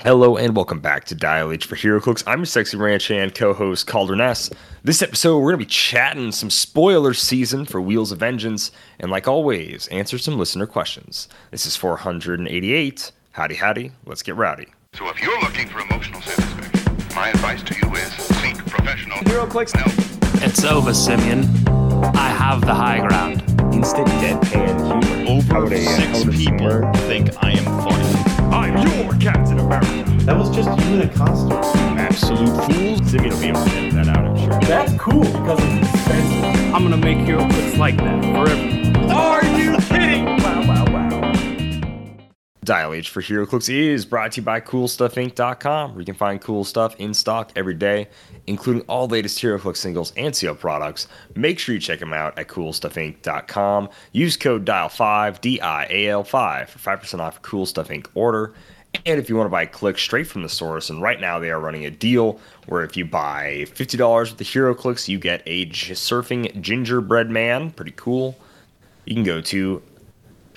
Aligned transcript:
Hello 0.00 0.36
and 0.36 0.54
welcome 0.54 0.78
back 0.80 1.04
to 1.06 1.14
Dial 1.14 1.50
H 1.50 1.66
for 1.66 1.74
HeroClix. 1.74 2.22
I'm 2.26 2.38
your 2.40 2.46
sexy 2.46 2.76
ranch 2.76 3.08
hand 3.08 3.34
co-host 3.34 3.86
Kalder 3.86 4.14
Ness. 4.14 4.48
This 4.84 5.02
episode 5.02 5.38
we're 5.40 5.50
gonna 5.50 5.58
be 5.58 5.64
chatting 5.66 6.30
some 6.30 6.50
spoiler 6.50 7.14
season 7.14 7.64
for 7.64 7.80
Wheels 7.80 8.12
of 8.12 8.18
Vengeance, 8.20 8.70
and 9.00 9.10
like 9.10 9.26
always, 9.26 9.88
answer 9.88 10.16
some 10.16 10.38
listener 10.38 10.66
questions. 10.66 11.28
This 11.50 11.66
is 11.66 11.74
488. 11.76 13.10
Howdy 13.32 13.56
howdy, 13.56 13.92
let's 14.06 14.22
get 14.22 14.36
rowdy. 14.36 14.68
So 14.94 15.08
if 15.08 15.20
you're 15.20 15.40
looking 15.40 15.68
for 15.68 15.80
emotional 15.80 16.20
satisfaction, 16.22 16.96
my 17.16 17.30
advice 17.30 17.62
to 17.64 17.74
you 17.74 17.94
is 17.96 18.12
seek 18.12 18.56
professional 18.66 19.18
HeroClix 19.18 19.76
help. 19.76 20.42
It's 20.44 20.62
over, 20.64 20.94
Simeon. 20.94 21.44
I 22.16 22.28
have 22.28 22.60
the 22.60 22.74
high 22.74 23.00
ground. 23.06 23.42
instant 23.74 24.08
deadpan 24.08 24.76
humor. 24.86 25.30
Over 25.30 25.54
How 25.54 25.62
would 25.62 25.72
a- 25.72 25.84
how 25.84 25.96
six 25.96 26.24
people 26.36 26.58
singer- 26.58 26.92
think 27.06 27.30
I 27.44 27.50
am 27.52 27.64
funny. 27.64 28.27
I'm 28.50 28.76
your 28.86 29.12
Captain 29.20 29.58
America. 29.58 30.04
That 30.24 30.36
was 30.36 30.54
just 30.54 30.68
you 30.80 30.94
in 30.94 31.02
a 31.02 31.08
costume. 31.08 31.98
Absolute 31.98 32.48
fools. 32.66 33.10
Simeon 33.10 33.30
will 33.30 33.40
be 33.40 33.48
able 33.48 33.64
to 33.64 33.70
edit 33.72 33.94
that 33.94 34.08
out, 34.08 34.24
I'm 34.26 34.36
sure. 34.36 34.60
That's 34.60 34.92
cool 34.94 35.20
because 35.22 35.58
it's 35.62 35.94
expensive. 35.94 36.74
I'm 36.74 36.82
gonna 36.82 36.96
make 36.96 37.18
HeroClix 37.18 37.78
like 37.78 37.96
that 37.98 38.22
forever. 38.24 39.12
Are 39.12 39.44
you 39.44 39.76
kidding? 39.78 40.17
Dial 42.68 42.92
H 42.92 43.08
for 43.08 43.22
HeroClix 43.22 43.70
is 43.70 44.04
brought 44.04 44.32
to 44.32 44.42
you 44.42 44.44
by 44.44 44.60
CoolStuffInc.com, 44.60 45.92
where 45.92 46.00
you 46.00 46.04
can 46.04 46.14
find 46.14 46.38
cool 46.38 46.64
stuff 46.64 46.94
in 46.96 47.14
stock 47.14 47.50
every 47.56 47.72
day, 47.72 48.08
including 48.46 48.82
all 48.82 49.08
latest 49.08 49.38
HeroClix 49.38 49.78
singles 49.78 50.12
and 50.18 50.36
seal 50.36 50.54
products. 50.54 51.08
Make 51.34 51.58
sure 51.58 51.74
you 51.74 51.80
check 51.80 51.98
them 51.98 52.12
out 52.12 52.38
at 52.38 52.48
CoolStuffInc.com. 52.48 53.88
Use 54.12 54.36
code 54.36 54.66
DIAL5, 54.66 55.40
D-I-A-L-5, 55.40 56.68
for 56.68 56.78
5% 56.78 57.20
off 57.20 57.40
Cool 57.40 57.64
Stuff 57.64 57.88
Inc. 57.88 58.06
order. 58.12 58.52
And 59.06 59.18
if 59.18 59.30
you 59.30 59.36
want 59.36 59.46
to 59.46 59.50
buy 59.50 59.64
clicks 59.64 60.02
straight 60.02 60.26
from 60.26 60.42
the 60.42 60.50
source, 60.50 60.90
and 60.90 61.00
right 61.00 61.22
now 61.22 61.38
they 61.38 61.50
are 61.50 61.60
running 61.60 61.86
a 61.86 61.90
deal 61.90 62.38
where 62.66 62.84
if 62.84 62.98
you 62.98 63.06
buy 63.06 63.64
$50 63.70 64.20
with 64.28 64.36
the 64.36 64.44
HeroClix, 64.44 65.08
you 65.08 65.18
get 65.18 65.42
a 65.46 65.64
surfing 65.70 66.60
gingerbread 66.60 67.30
man. 67.30 67.70
Pretty 67.70 67.94
cool. 67.96 68.36
You 69.06 69.14
can 69.14 69.24
go 69.24 69.40
to 69.40 69.82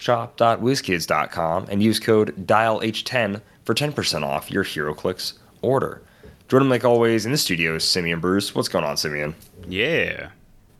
shop.wizkids.com 0.02 1.68
and 1.70 1.84
use 1.84 2.00
code 2.00 2.36
DIALH10 2.48 3.42
for 3.64 3.74
10% 3.76 4.24
off 4.24 4.50
your 4.52 4.64
HeroClix 4.64 5.34
order. 5.62 6.02
Jordan, 6.48 6.70
like 6.70 6.84
always, 6.84 7.26
in 7.26 7.32
the 7.32 7.38
studio 7.38 7.76
is 7.76 7.84
Simeon 7.84 8.20
Bruce. 8.20 8.54
What's 8.54 8.68
going 8.68 8.84
on, 8.84 8.98
Simeon? 8.98 9.36
Yeah. 9.68 10.30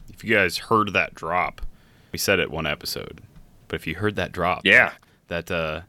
If 0.09 0.23
you 0.23 0.36
guys 0.36 0.58
heard 0.58 0.94
that 0.94 1.16
drop, 1.16 1.61
we 2.11 2.17
said 2.19 2.39
it 2.39 2.52
one 2.52 2.66
episode. 2.67 3.22
But 3.67 3.75
if 3.80 3.88
you 3.88 3.95
heard 3.95 4.16
that 4.17 4.31
drop, 4.31 4.61
Yeah. 4.66 4.91
that 5.30 5.50
uh, 5.50 5.81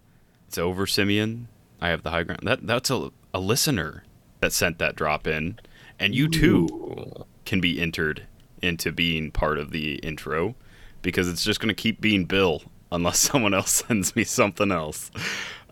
it's 0.46 0.58
over, 0.58 0.86
Simeon. 0.86 1.48
I 1.80 1.88
have 1.88 2.04
the 2.04 2.10
high 2.10 2.22
ground. 2.22 2.40
That 2.44 2.64
that's 2.66 2.90
a, 2.90 3.10
a 3.34 3.40
listener 3.40 4.04
that 4.40 4.52
sent 4.52 4.78
that 4.78 4.94
drop 4.94 5.26
in, 5.26 5.58
and 5.98 6.14
you 6.14 6.28
too 6.28 7.24
can 7.44 7.60
be 7.60 7.80
entered 7.80 8.24
into 8.60 8.92
being 8.92 9.32
part 9.32 9.58
of 9.58 9.72
the 9.72 9.94
intro 9.96 10.54
because 11.02 11.28
it's 11.28 11.42
just 11.42 11.58
going 11.58 11.68
to 11.68 11.74
keep 11.74 12.00
being 12.00 12.24
Bill 12.24 12.62
unless 12.92 13.18
someone 13.30 13.54
else 13.54 13.84
sends 13.86 14.14
me 14.14 14.24
something 14.24 14.70
else. 14.70 15.10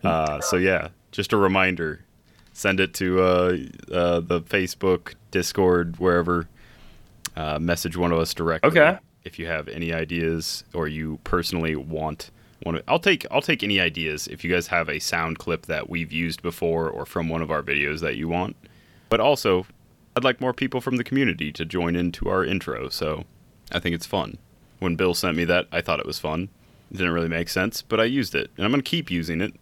Uh, 0.02 0.40
so 0.40 0.56
yeah, 0.56 0.88
just 1.12 1.32
a 1.32 1.36
reminder. 1.36 2.04
Send 2.52 2.80
it 2.80 2.92
to 2.94 3.22
uh, 3.22 3.56
uh, 3.92 4.20
the 4.20 4.42
Facebook, 4.42 5.14
Discord, 5.30 5.98
wherever. 5.98 6.48
Uh, 7.36 7.58
message 7.58 7.96
one 7.96 8.12
of 8.12 8.18
us 8.18 8.34
directly. 8.34 8.68
Okay. 8.68 8.98
If 9.24 9.38
you 9.38 9.46
have 9.46 9.68
any 9.68 9.92
ideas 9.92 10.64
or 10.74 10.88
you 10.88 11.20
personally 11.24 11.76
want 11.76 12.30
one, 12.62 12.74
of, 12.74 12.82
I'll 12.88 12.98
take 12.98 13.24
I'll 13.30 13.42
take 13.42 13.62
any 13.62 13.80
ideas. 13.80 14.26
If 14.26 14.44
you 14.44 14.52
guys 14.52 14.66
have 14.66 14.88
a 14.88 14.98
sound 14.98 15.38
clip 15.38 15.66
that 15.66 15.88
we've 15.88 16.12
used 16.12 16.42
before 16.42 16.88
or 16.88 17.06
from 17.06 17.28
one 17.28 17.40
of 17.42 17.50
our 17.50 17.62
videos 17.62 18.00
that 18.00 18.16
you 18.16 18.28
want, 18.28 18.56
but 19.08 19.20
also 19.20 19.66
I'd 20.16 20.24
like 20.24 20.40
more 20.40 20.52
people 20.52 20.80
from 20.80 20.96
the 20.96 21.04
community 21.04 21.52
to 21.52 21.64
join 21.64 21.96
into 21.96 22.28
our 22.28 22.44
intro. 22.44 22.88
So 22.88 23.24
I 23.72 23.78
think 23.78 23.94
it's 23.94 24.06
fun. 24.06 24.38
When 24.78 24.96
Bill 24.96 25.14
sent 25.14 25.36
me 25.36 25.44
that, 25.44 25.66
I 25.70 25.80
thought 25.80 26.00
it 26.00 26.06
was 26.06 26.18
fun. 26.18 26.48
Didn't 26.92 27.12
really 27.12 27.28
make 27.28 27.48
sense, 27.48 27.82
but 27.82 28.00
I 28.00 28.04
used 28.04 28.34
it, 28.34 28.50
and 28.56 28.64
I'm 28.64 28.72
gonna 28.72 28.82
keep 28.82 29.10
using 29.10 29.40
it 29.40 29.54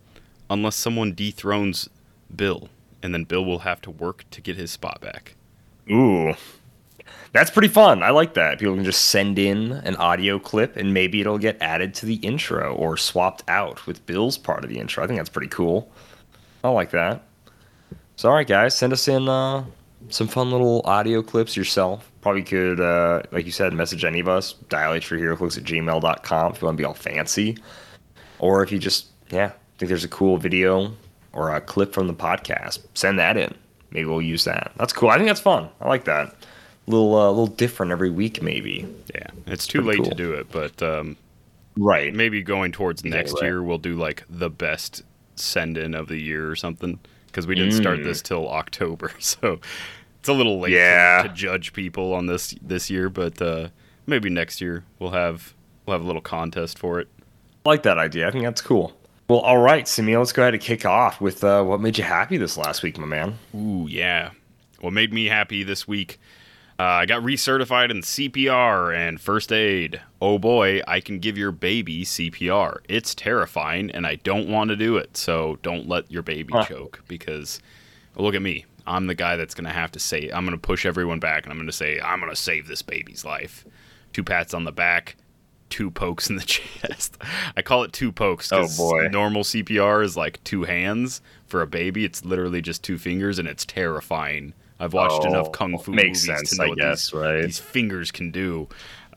unless 0.51 0.77
someone 0.77 1.13
dethrones 1.13 1.89
Bill, 2.35 2.69
and 3.03 3.13
then 3.13 3.25
Bill 3.25 3.45
will 3.45 3.61
have 3.61 3.81
to 3.83 3.91
work 3.91 4.25
to 4.31 4.41
get 4.41 4.57
his 4.57 4.71
spot 4.71 5.01
back. 5.01 5.35
Ooh. 5.91 6.35
That's 7.33 7.51
pretty 7.51 7.69
fun. 7.69 8.03
I 8.03 8.11
like 8.11 8.35
that. 8.35 8.59
People 8.59 8.75
can 8.75 8.85
just 8.85 9.07
send 9.07 9.39
in 9.39 9.73
an 9.73 9.97
audio 9.97 10.39
clip 10.39 10.77
and 10.77 10.95
maybe 10.95 11.21
it'll 11.21 11.39
get 11.39 11.61
added 11.61 11.95
to 11.97 12.07
the 12.07 12.17
intro 12.17 12.75
or 12.75 12.97
swapped 12.97 13.45
out 13.49 13.87
with 13.87 14.05
Bill's 14.07 14.39
part 14.39 14.65
of 14.65 14.71
the 14.71 14.79
intro. 14.79 15.05
I 15.05 15.07
think 15.07 15.19
that's 15.19 15.29
pretty 15.29 15.49
cool. 15.49 15.91
I 16.65 16.71
like 16.71 16.91
that. 16.91 17.23
So, 18.17 18.29
all 18.29 18.35
right, 18.35 18.47
guys, 18.47 18.77
send 18.77 18.93
us 18.93 19.09
in 19.09 19.29
uh, 19.29 19.65
some 20.11 20.29
fun 20.29 20.51
little 20.51 20.83
audio 20.85 21.23
clips 21.23 21.57
yourself. 21.57 22.11
Probably 22.21 22.43
could, 22.43 22.81
uh, 22.81 23.23
like 23.31 23.47
you 23.47 23.53
said, 23.53 23.73
message 23.73 24.05
any 24.05 24.21
of 24.21 24.29
us, 24.29 24.55
dial 24.69 24.95
H 24.95 25.07
for 25.07 25.17
HeroClix 25.17 25.59
at 25.59 25.65
gmail.com 25.65 26.53
if 26.53 26.61
you 26.61 26.67
want 26.67 26.77
to 26.77 26.81
be 26.81 26.85
all 26.85 26.95
fancy. 26.95 27.57
Or 28.39 28.63
if 28.63 28.71
you 28.73 28.79
just, 28.79 29.07
yeah, 29.31 29.53
think 29.79 29.89
there's 29.89 30.05
a 30.05 30.09
cool 30.09 30.37
video 30.39 30.93
or 31.33 31.55
a 31.55 31.61
clip 31.61 31.93
from 31.93 32.07
the 32.07 32.15
podcast, 32.15 32.81
send 32.95 33.19
that 33.19 33.37
in. 33.37 33.55
Maybe 33.91 34.07
we'll 34.07 34.23
use 34.23 34.45
that. 34.45 34.73
That's 34.77 34.93
cool. 34.93 35.09
I 35.11 35.17
think 35.17 35.29
that's 35.29 35.41
fun. 35.41 35.69
I 35.81 35.89
like 35.89 36.05
that. 36.05 36.29
A 36.29 36.91
little, 36.91 37.15
uh, 37.15 37.29
little 37.29 37.47
different 37.47 37.93
every 37.93 38.11
week, 38.11 38.43
maybe. 38.43 38.87
Yeah, 39.15 39.29
it's 39.47 39.67
too 39.67 39.83
Pretty 39.83 40.01
late 40.01 40.11
to 40.11 40.15
do 40.15 40.33
it, 40.33 40.51
but 40.51 40.83
um, 40.83 41.17
Right. 41.77 42.13
maybe 42.13 42.43
going 42.43 42.73
towards 42.73 43.05
next 43.05 43.35
right. 43.35 43.45
year, 43.45 43.63
we'll 43.63 43.79
do 43.79 43.95
like 43.95 44.25
the 44.29 44.51
best 44.51 45.03
send 45.37 45.79
in 45.79 45.95
of 45.95 46.09
the 46.09 46.19
year 46.19 46.51
or 46.51 46.57
something 46.57 46.99
because 47.29 47.47
we 47.47 47.55
didn't 47.55 47.73
start 47.73 48.03
this 48.03 48.21
till 48.23 48.49
October, 48.49 49.13
so 49.21 49.61
it's 50.19 50.29
a 50.29 50.33
little 50.33 50.59
late 50.61 50.73
Yeah. 50.73 51.23
to 51.23 51.29
judge 51.31 51.73
people 51.73 52.13
on 52.15 52.27
this 52.27 52.55
this 52.61 52.91
year. 52.91 53.09
But 53.09 53.41
uh, 53.41 53.69
maybe 54.07 54.29
next 54.31 54.61
year 54.61 54.85
we'll 54.99 55.11
have 55.13 55.55
we'll 55.87 55.95
have 55.95 56.03
a 56.03 56.07
little 56.07 56.21
contest 56.23 56.79
for 56.79 57.01
it. 57.01 57.09
I 57.65 57.69
like 57.71 57.83
that 57.85 57.99
idea. 57.99 58.27
I 58.27 58.31
think 58.31 58.45
that's 58.45 58.61
cool. 58.63 58.93
Well, 59.29 59.41
all 59.41 59.59
right, 59.59 59.87
Simeon, 59.87 60.21
let's 60.21 60.33
go 60.33 60.41
ahead 60.43 60.55
and 60.55 60.63
kick 60.63 60.87
off 60.87 61.21
with 61.21 61.45
uh, 61.45 61.63
what 61.63 61.81
made 61.81 61.99
you 61.99 62.05
happy 62.05 62.39
this 62.39 62.57
last 62.57 62.83
week, 62.83 62.97
my 62.99 63.07
man. 63.07 63.39
Ooh, 63.55 63.87
yeah. 63.89 64.31
What 64.81 64.95
made 64.95 65.13
me 65.13 65.27
happy 65.27 65.65
this 65.65 65.87
week? 65.87 66.19
Uh, 66.81 66.85
I 67.03 67.07
got 67.07 67.23
recertified 67.25 67.91
in 67.91 68.03
CPR 68.03 68.95
and 68.97 69.21
first 69.21 69.51
aid. 69.51 70.01
Oh 70.23 70.39
boy, 70.39 70.81
I 70.87 71.01
can 71.01 71.19
give 71.19 71.37
your 71.37 71.51
baby 71.51 72.05
CPR. 72.05 72.79
It's 72.89 73.17
terrifying, 73.17 73.91
and 73.91 74.07
I 74.07 74.15
don't 74.17 74.49
want 74.49 74.71
to 74.71 74.77
do 74.77 74.97
it. 74.97 75.17
So 75.17 75.59
don't 75.63 75.89
let 75.89 76.09
your 76.11 76.23
baby 76.23 76.53
Huh. 76.53 76.65
choke 76.65 77.03
because 77.09 77.61
look 78.15 78.37
at 78.37 78.43
me. 78.43 78.65
I'm 78.87 79.07
the 79.09 79.17
guy 79.17 79.37
that's 79.37 79.55
going 79.55 79.67
to 79.67 79.73
have 79.73 79.91
to 79.93 79.99
say, 79.99 80.31
I'm 80.33 80.47
going 80.47 80.57
to 80.57 80.67
push 80.67 80.87
everyone 80.87 81.19
back 81.19 81.45
and 81.45 81.53
I'm 81.53 81.59
going 81.59 81.67
to 81.67 81.73
say, 81.73 82.01
I'm 82.01 82.21
going 82.21 82.31
to 82.33 82.37
save 82.37 82.69
this 82.69 82.81
baby's 82.81 83.25
life. 83.25 83.65
Two 84.15 84.25
pats 84.25 84.55
on 84.55 84.65
the 84.65 84.73
back, 84.73 85.17
two 85.69 85.91
pokes 85.91 86.31
in 86.31 86.37
the 86.37 86.43
chest. 86.47 87.19
I 87.57 87.61
call 87.63 87.83
it 87.83 87.93
two 87.93 88.13
pokes 88.13 88.51
Oh, 88.53 88.61
'cause 88.63 88.79
boy. 88.79 89.09
normal 89.09 89.43
CPR 89.43 90.03
is 90.03 90.17
like 90.17 90.43
two 90.45 90.63
hands. 90.63 91.21
For 91.47 91.61
a 91.61 91.67
baby, 91.67 92.05
it's 92.05 92.25
literally 92.25 92.63
just 92.63 92.83
two 92.85 92.99
fingers, 92.99 93.39
and 93.39 93.47
it's 93.49 93.65
terrifying. 93.67 94.55
I've 94.81 94.93
watched 94.93 95.25
Oh, 95.25 95.29
enough 95.29 95.53
kung 95.53 95.79
fu 95.79 95.93
makes 95.93 96.27
movies 96.27 96.39
sense, 96.39 96.51
to 96.51 96.57
know 96.57 96.65
I 96.65 96.69
what 96.69 96.79
guess, 96.79 97.11
these, 97.11 97.15
right? 97.21 97.43
these 97.43 97.59
fingers 97.59 98.11
can 98.11 98.31
do. 98.31 98.69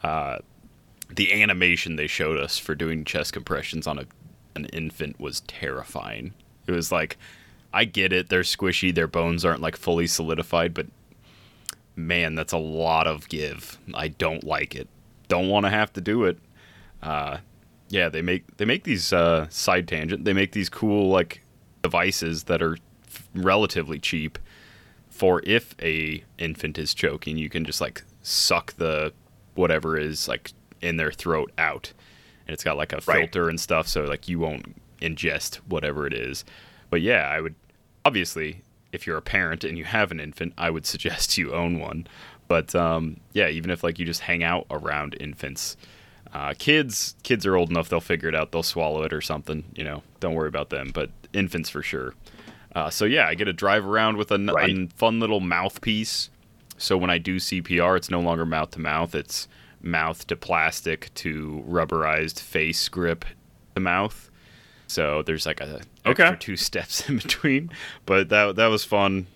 Uh, 0.03 0.39
the 1.13 1.41
animation 1.41 1.95
they 1.97 2.07
showed 2.07 2.37
us 2.37 2.57
for 2.57 2.73
doing 2.73 3.03
chest 3.05 3.33
compressions 3.33 3.85
on 3.85 3.99
a, 3.99 4.05
an 4.55 4.65
infant 4.67 5.19
was 5.19 5.41
terrifying. 5.41 6.33
It 6.67 6.71
was 6.71 6.91
like, 6.91 7.17
I 7.73 7.85
get 7.85 8.11
it, 8.13 8.29
they're 8.29 8.41
squishy, 8.41 8.93
their 8.93 9.07
bones 9.07 9.45
aren't 9.45 9.61
like 9.61 9.75
fully 9.75 10.07
solidified, 10.07 10.73
but 10.73 10.87
man, 11.95 12.35
that's 12.35 12.53
a 12.53 12.57
lot 12.57 13.07
of 13.07 13.29
give. 13.29 13.77
I 13.93 14.07
don't 14.09 14.43
like 14.43 14.75
it. 14.75 14.87
Don't 15.27 15.47
want 15.49 15.65
to 15.65 15.69
have 15.69 15.93
to 15.93 16.01
do 16.01 16.23
it. 16.25 16.37
Uh, 17.03 17.37
yeah, 17.89 18.09
they 18.09 18.21
make 18.21 18.57
they 18.57 18.65
make 18.65 18.83
these 18.83 19.11
uh, 19.13 19.47
side 19.49 19.87
tangent. 19.87 20.23
They 20.25 20.33
make 20.33 20.51
these 20.53 20.69
cool 20.69 21.09
like 21.09 21.41
devices 21.81 22.43
that 22.43 22.61
are 22.61 22.77
f- 23.07 23.27
relatively 23.35 23.99
cheap 23.99 24.37
for 25.21 25.39
if 25.45 25.75
a 25.83 26.23
infant 26.39 26.79
is 26.79 26.95
choking, 26.95 27.37
you 27.37 27.47
can 27.47 27.63
just 27.63 27.79
like 27.79 28.01
suck 28.23 28.73
the 28.77 29.13
whatever 29.53 29.95
is 29.95 30.27
like 30.27 30.51
in 30.81 30.97
their 30.97 31.11
throat 31.11 31.51
out, 31.59 31.93
and 32.47 32.55
it's 32.55 32.63
got 32.63 32.75
like 32.75 32.91
a 32.91 32.99
Right. 33.05 33.19
filter 33.19 33.47
and 33.47 33.59
stuff, 33.59 33.87
so 33.87 34.01
like 34.05 34.27
you 34.27 34.39
won't 34.39 34.81
ingest 34.99 35.57
whatever 35.67 36.07
it 36.07 36.13
is. 36.13 36.43
But 36.89 37.01
yeah, 37.01 37.29
I 37.29 37.39
would 37.39 37.53
obviously 38.03 38.63
if 38.91 39.05
you're 39.05 39.17
a 39.17 39.21
parent 39.21 39.63
and 39.63 39.77
you 39.77 39.83
have 39.85 40.09
an 40.11 40.19
infant, 40.19 40.53
I 40.57 40.71
would 40.71 40.85
suggest 40.93 41.37
you 41.37 41.53
own 41.53 41.77
one. 41.77 42.07
But 42.47 42.73
um, 42.73 43.17
yeah, 43.31 43.47
even 43.47 43.69
if 43.69 43.83
like 43.83 43.99
you 43.99 44.05
just 44.07 44.21
hang 44.21 44.43
out 44.43 44.65
around 44.71 45.15
infants, 45.19 45.77
uh, 46.33 46.55
kids 46.57 47.13
kids 47.21 47.45
are 47.45 47.55
old 47.55 47.69
enough 47.69 47.89
they'll 47.89 48.01
figure 48.01 48.27
it 48.27 48.33
out. 48.33 48.51
They'll 48.51 48.63
swallow 48.63 49.03
it 49.03 49.13
or 49.13 49.21
something. 49.21 49.65
You 49.75 49.83
know, 49.83 50.01
don't 50.19 50.33
worry 50.33 50.49
about 50.49 50.71
them. 50.71 50.89
But 50.91 51.11
infants 51.31 51.69
for 51.69 51.83
sure. 51.83 52.15
Uh, 52.75 52.89
so 52.89 53.05
yeah, 53.05 53.27
I 53.27 53.35
get 53.35 53.45
to 53.45 53.53
drive 53.53 53.85
around 53.85 54.17
with 54.17 54.31
a, 54.31 54.35
n- 54.35 54.49
a 54.49 54.53
Right. 54.53 54.93
fun 54.93 55.19
little 55.19 55.39
mouthpiece. 55.39 56.29
So 56.77 56.97
when 56.97 57.09
I 57.09 57.17
do 57.17 57.35
CPR, 57.37 57.97
it's 57.97 58.09
no 58.09 58.21
longer 58.21 58.45
mouth 58.45 58.71
to 58.71 58.79
mouth. 58.79 59.13
It's 59.13 59.47
mouth 59.81 60.25
to 60.27 60.35
plastic 60.35 61.13
to 61.15 61.63
rubberized 61.67 62.39
face 62.39 62.87
grip 62.89 63.25
to 63.75 63.81
mouth. 63.81 64.29
So 64.87 65.21
there's 65.23 65.45
like 65.45 65.61
a 65.61 65.81
Okay. 66.05 66.23
extra 66.23 66.37
two 66.37 66.55
steps 66.57 67.07
in 67.09 67.17
between. 67.17 67.69
But 68.05 68.29
that 68.29 68.55
that 68.55 68.67
was 68.67 68.83
fun. 68.83 69.27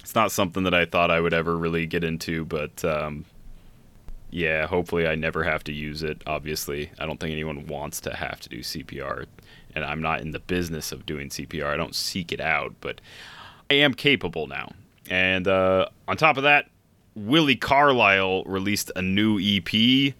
It's 0.00 0.14
not 0.14 0.32
something 0.32 0.62
that 0.64 0.72
I 0.74 0.84
thought 0.86 1.10
I 1.10 1.20
would 1.20 1.34
ever 1.34 1.56
really 1.56 1.84
get 1.86 2.02
into, 2.04 2.44
but 2.46 2.82
um, 2.84 3.24
yeah, 4.30 4.66
hopefully 4.66 5.06
I 5.06 5.14
never 5.16 5.42
have 5.44 5.64
to 5.64 5.72
use 5.72 6.02
it. 6.02 6.22
Obviously, 6.26 6.90
I 6.98 7.06
don't 7.06 7.18
think 7.20 7.32
anyone 7.32 7.66
wants 7.66 8.00
to 8.02 8.14
have 8.14 8.40
to 8.40 8.48
do 8.48 8.60
CPR, 8.60 9.26
and 9.74 9.84
I'm 9.84 10.00
not 10.00 10.20
in 10.20 10.32
the 10.32 10.40
business 10.40 10.92
of 10.92 11.06
doing 11.06 11.28
CPR. 11.28 11.66
I 11.66 11.76
don't 11.76 11.94
seek 11.94 12.32
it 12.32 12.40
out, 12.40 12.74
but 12.80 13.00
I 13.70 13.74
am 13.74 13.94
capable 13.94 14.46
now. 14.46 14.72
And 15.10 15.46
uh, 15.48 15.86
on 16.06 16.16
top 16.16 16.36
of 16.36 16.42
that, 16.42 16.68
Willi 17.14 17.56
Carlisle 17.56 18.44
released 18.44 18.92
a 18.94 19.02
new 19.02 19.38
EP. 19.38 19.72
It 19.74 20.14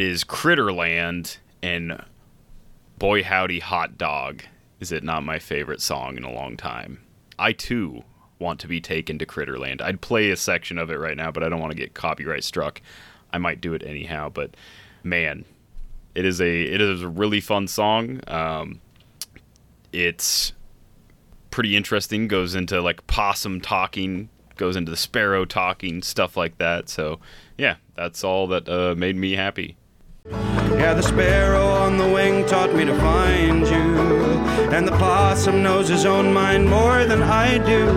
is 0.00 0.24
Critterland, 0.24 1.38
and 1.62 2.02
boy 2.98 3.22
howdy 3.22 3.60
hot 3.60 3.96
dog 3.96 4.42
is 4.80 4.92
it 4.92 5.02
not 5.02 5.24
my 5.24 5.38
favorite 5.38 5.80
song 5.80 6.16
in 6.16 6.24
a 6.24 6.32
long 6.32 6.56
time. 6.56 7.00
I 7.38 7.52
too 7.52 8.02
want 8.38 8.60
to 8.60 8.68
be 8.68 8.80
taken 8.80 9.18
to 9.18 9.26
Critterland. 9.26 9.80
I'd 9.80 10.00
play 10.00 10.30
a 10.30 10.36
section 10.36 10.78
of 10.78 10.90
it 10.90 10.98
right 10.98 11.16
now, 11.16 11.30
but 11.30 11.42
I 11.42 11.48
don't 11.48 11.60
want 11.60 11.72
to 11.72 11.78
get 11.78 11.94
copyright 11.94 12.44
struck. 12.44 12.82
I 13.32 13.38
might 13.38 13.60
do 13.60 13.74
it 13.74 13.82
anyhow, 13.84 14.28
but 14.28 14.56
man, 15.02 15.44
it 16.16 16.24
is 16.24 16.40
a 16.40 16.62
it 16.62 16.80
is 16.80 17.02
a 17.02 17.08
really 17.08 17.40
fun 17.42 17.68
song. 17.68 18.20
Um, 18.26 18.80
it's 19.92 20.54
pretty 21.50 21.76
interesting. 21.76 22.26
Goes 22.26 22.54
into 22.54 22.80
like 22.80 23.06
possum 23.06 23.60
talking, 23.60 24.30
goes 24.56 24.76
into 24.76 24.90
the 24.90 24.96
sparrow 24.96 25.44
talking, 25.44 26.00
stuff 26.02 26.34
like 26.34 26.56
that. 26.56 26.88
So 26.88 27.20
yeah, 27.58 27.76
that's 27.94 28.24
all 28.24 28.46
that 28.46 28.66
uh, 28.66 28.94
made 28.96 29.16
me 29.16 29.32
happy. 29.32 29.76
Yeah, 30.30 30.94
the 30.94 31.02
sparrow 31.02 31.66
on 31.66 31.98
the 31.98 32.08
wing 32.08 32.46
taught 32.46 32.74
me 32.74 32.86
to 32.86 32.96
find 32.96 33.66
you. 33.66 33.96
And 34.74 34.88
the 34.88 34.92
possum 34.92 35.62
knows 35.62 35.88
his 35.88 36.06
own 36.06 36.32
mind 36.32 36.68
more 36.68 37.04
than 37.04 37.22
I 37.22 37.58
do. 37.58 37.90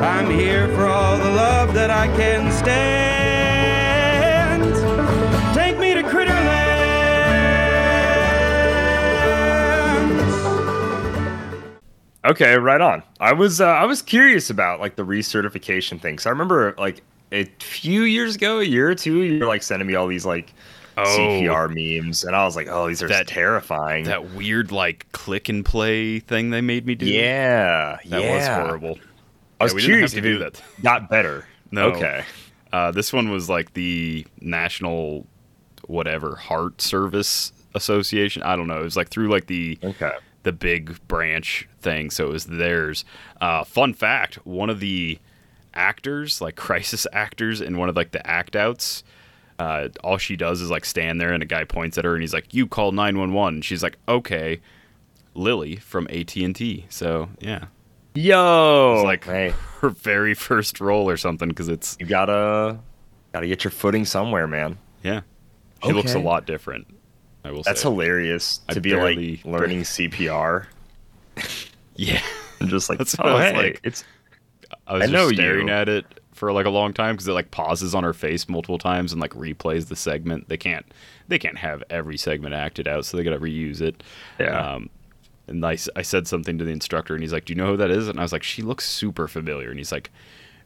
I'm 0.00 0.30
here 0.30 0.68
for 0.76 0.86
all 0.86 1.18
the 1.18 1.30
love 1.30 1.74
that 1.74 1.90
I 1.90 2.06
can 2.16 2.52
stand. 2.52 3.07
Okay, 12.24 12.56
right 12.56 12.80
on. 12.80 13.02
I 13.20 13.32
was 13.32 13.60
uh, 13.60 13.66
I 13.66 13.84
was 13.86 14.02
curious 14.02 14.50
about 14.50 14.80
like 14.80 14.96
the 14.96 15.04
recertification 15.04 16.00
thing. 16.00 16.18
So 16.18 16.28
I 16.28 16.32
remember 16.32 16.74
like 16.78 17.02
a 17.32 17.44
few 17.60 18.02
years 18.02 18.34
ago, 18.36 18.58
a 18.60 18.64
year 18.64 18.90
or 18.90 18.94
two, 18.94 19.22
you 19.22 19.38
were 19.40 19.46
like 19.46 19.62
sending 19.62 19.86
me 19.86 19.94
all 19.94 20.06
these 20.06 20.26
like 20.26 20.52
Oh. 21.00 21.04
CPR 21.16 21.68
memes, 21.68 22.24
and 22.24 22.34
I 22.34 22.44
was 22.44 22.56
like, 22.56 22.66
oh, 22.68 22.88
these 22.88 23.04
are 23.04 23.08
That- 23.08 23.28
terrifying. 23.28 24.02
That 24.06 24.32
weird 24.34 24.72
like 24.72 25.06
click 25.12 25.48
and 25.48 25.64
play 25.64 26.18
thing 26.18 26.50
they 26.50 26.60
made 26.60 26.86
me 26.86 26.96
do. 26.96 27.06
yeah, 27.06 27.98
that 28.06 28.20
yeah. 28.22 28.34
was 28.34 28.46
horrible. 28.66 28.98
I 29.60 29.64
was 29.64 29.74
Yeah, 29.74 29.80
curious 29.82 30.14
if 30.14 30.24
do 30.24 30.38
that. 30.40 30.60
got 30.82 31.08
better. 31.08 31.46
No. 31.70 31.90
Okay. 31.90 32.24
Uh, 32.72 32.90
this 32.90 33.12
one 33.12 33.30
was 33.30 33.48
like 33.50 33.74
the 33.74 34.26
National 34.40 35.26
whatever 35.86 36.34
Heart 36.34 36.80
Service 36.80 37.52
Association. 37.74 38.42
I 38.42 38.56
don't 38.56 38.66
know. 38.66 38.80
It 38.80 38.84
was 38.84 38.96
like 38.96 39.08
through 39.10 39.28
like 39.28 39.46
the 39.46 39.78
Okay. 39.84 40.12
The 40.48 40.52
big 40.52 40.96
branch 41.06 41.68
thing, 41.78 42.08
so 42.08 42.28
it 42.28 42.32
was 42.32 42.46
theirs. 42.46 43.04
Uh, 43.38 43.64
fun 43.64 43.92
fact: 43.92 44.36
one 44.46 44.70
of 44.70 44.80
the 44.80 45.18
actors, 45.74 46.40
like 46.40 46.56
crisis 46.66 47.06
actors, 47.12 47.60
in 47.60 47.76
one 47.76 47.90
of 47.90 47.96
like 47.96 48.12
the 48.12 48.26
act 48.26 48.56
outs. 48.56 49.04
Uh, 49.58 49.88
all 50.02 50.16
she 50.16 50.36
does 50.36 50.62
is 50.62 50.70
like 50.70 50.86
stand 50.86 51.20
there, 51.20 51.34
and 51.34 51.42
a 51.42 51.46
guy 51.46 51.64
points 51.64 51.98
at 51.98 52.06
her, 52.06 52.14
and 52.14 52.22
he's 52.22 52.32
like, 52.32 52.54
"You 52.54 52.66
call 52.66 52.92
nine 52.92 53.18
one 53.18 53.34
one." 53.34 53.60
She's 53.60 53.82
like, 53.82 53.98
"Okay." 54.08 54.60
Lily 55.34 55.76
from 55.76 56.08
AT 56.10 56.34
and 56.36 56.56
T. 56.56 56.86
So 56.88 57.28
yeah, 57.38 57.66
Yo, 58.14 58.94
it's 58.96 59.04
like 59.04 59.24
hey, 59.24 59.50
her 59.80 59.90
very 59.90 60.34
first 60.34 60.80
role 60.80 61.08
or 61.08 61.16
something 61.16 61.48
because 61.48 61.68
it's 61.68 61.96
you 62.00 62.06
gotta 62.06 62.80
gotta 63.32 63.46
get 63.46 63.62
your 63.62 63.70
footing 63.70 64.04
somewhere, 64.04 64.46
man. 64.46 64.78
yeah. 65.02 65.20
She 65.84 65.92
looks 65.92 66.14
a 66.14 66.18
lot 66.18 66.44
different. 66.44 66.88
I 67.44 67.50
will 67.50 67.62
That's 67.62 67.82
say. 67.82 67.88
hilarious 67.88 68.60
I 68.68 68.74
to 68.74 68.80
be 68.80 68.94
like 68.94 69.18
learning 69.44 69.82
CPR 69.82 70.66
Yeah. 71.96 72.20
and 72.60 72.68
just 72.68 72.88
like, 72.88 72.98
That's 72.98 73.16
oh, 73.18 73.22
I 73.24 73.32
was 73.34 73.44
hey, 73.44 73.56
like. 73.56 73.80
it's 73.84 74.04
I 74.86 74.94
was 74.94 75.02
I 75.02 75.06
just 75.06 75.12
know 75.12 75.30
staring 75.32 75.68
you. 75.68 75.72
at 75.74 75.88
it 75.88 76.04
for 76.32 76.52
like 76.52 76.66
a 76.66 76.70
long 76.70 76.92
time 76.92 77.14
because 77.14 77.26
it 77.26 77.32
like 77.32 77.50
pauses 77.50 77.94
on 77.94 78.04
her 78.04 78.12
face 78.12 78.48
multiple 78.48 78.78
times 78.78 79.12
and 79.12 79.20
like 79.20 79.32
replays 79.32 79.88
the 79.88 79.96
segment. 79.96 80.48
They 80.48 80.56
can't 80.56 80.86
they 81.28 81.38
can't 81.38 81.58
have 81.58 81.82
every 81.90 82.16
segment 82.16 82.54
acted 82.54 82.86
out, 82.88 83.04
so 83.04 83.16
they 83.16 83.22
got 83.24 83.30
to 83.30 83.38
reuse 83.40 83.80
it. 83.80 84.02
Yeah. 84.38 84.74
Um, 84.74 84.90
and 85.46 85.64
I 85.64 85.76
said 85.76 86.26
something 86.28 86.58
to 86.58 86.64
the 86.64 86.70
instructor, 86.72 87.14
and 87.14 87.22
he's 87.22 87.32
like, 87.32 87.46
"Do 87.46 87.52
you 87.52 87.56
know 87.56 87.68
who 87.68 87.76
that 87.78 87.90
is?" 87.90 88.06
And 88.08 88.18
I 88.18 88.22
was 88.22 88.32
like, 88.32 88.42
"She 88.42 88.60
looks 88.62 88.86
super 88.88 89.26
familiar." 89.26 89.70
And 89.70 89.78
he's 89.78 89.90
like, 89.90 90.10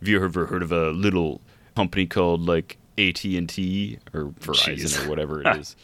"Have 0.00 0.08
you 0.08 0.22
ever 0.22 0.46
heard 0.46 0.62
of 0.62 0.72
a 0.72 0.90
little 0.90 1.40
company 1.76 2.06
called 2.06 2.42
like 2.46 2.78
AT 2.98 3.24
and 3.24 3.48
T 3.48 3.98
or 4.12 4.26
Verizon 4.40 4.74
Jeez. 4.74 5.06
or 5.06 5.08
whatever 5.08 5.40
it 5.40 5.56
is?" 5.56 5.76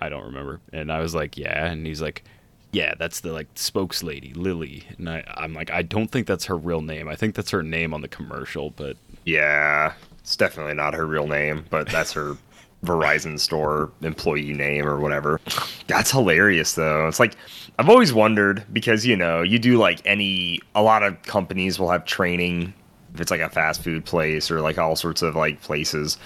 I 0.00 0.08
don't 0.08 0.24
remember. 0.24 0.60
And 0.72 0.92
I 0.92 1.00
was 1.00 1.14
like, 1.14 1.36
"Yeah," 1.36 1.66
and 1.66 1.86
he's 1.86 2.02
like. 2.02 2.24
Yeah, 2.72 2.92
that's 2.98 3.20
the 3.20 3.32
like 3.32 3.46
spokes 3.54 4.02
lady, 4.02 4.34
Lily. 4.34 4.84
And 4.98 5.08
I, 5.08 5.24
I'm 5.38 5.54
like, 5.54 5.70
I 5.70 5.80
don't 5.80 6.08
think 6.08 6.26
that's 6.26 6.44
her 6.46 6.56
real 6.56 6.82
name. 6.82 7.08
I 7.08 7.16
think 7.16 7.34
that's 7.34 7.50
her 7.50 7.62
name 7.62 7.94
on 7.94 8.02
the 8.02 8.08
commercial, 8.08 8.70
but 8.70 8.98
yeah, 9.24 9.94
it's 10.18 10.36
definitely 10.36 10.74
not 10.74 10.92
her 10.92 11.06
real 11.06 11.26
name, 11.26 11.64
but 11.70 11.88
that's 11.88 12.12
her 12.12 12.36
Verizon 12.84 13.38
store 13.38 13.90
employee 14.02 14.52
name 14.52 14.86
or 14.86 14.98
whatever. 15.00 15.40
That's 15.86 16.10
hilarious 16.10 16.74
though. 16.74 17.08
It's 17.08 17.20
like 17.20 17.34
I've 17.78 17.88
always 17.88 18.12
wondered 18.12 18.64
because 18.72 19.06
you 19.06 19.16
know 19.16 19.42
you 19.42 19.58
do 19.58 19.78
like 19.78 20.00
any 20.04 20.60
a 20.74 20.82
lot 20.82 21.02
of 21.02 21.20
companies 21.22 21.78
will 21.78 21.90
have 21.90 22.04
training 22.04 22.74
if 23.14 23.20
it's 23.20 23.30
like 23.30 23.40
a 23.40 23.48
fast 23.48 23.82
food 23.82 24.04
place 24.04 24.50
or 24.50 24.60
like 24.60 24.78
all 24.78 24.96
sorts 24.96 25.22
of 25.22 25.34
like 25.34 25.60
places 25.62 26.18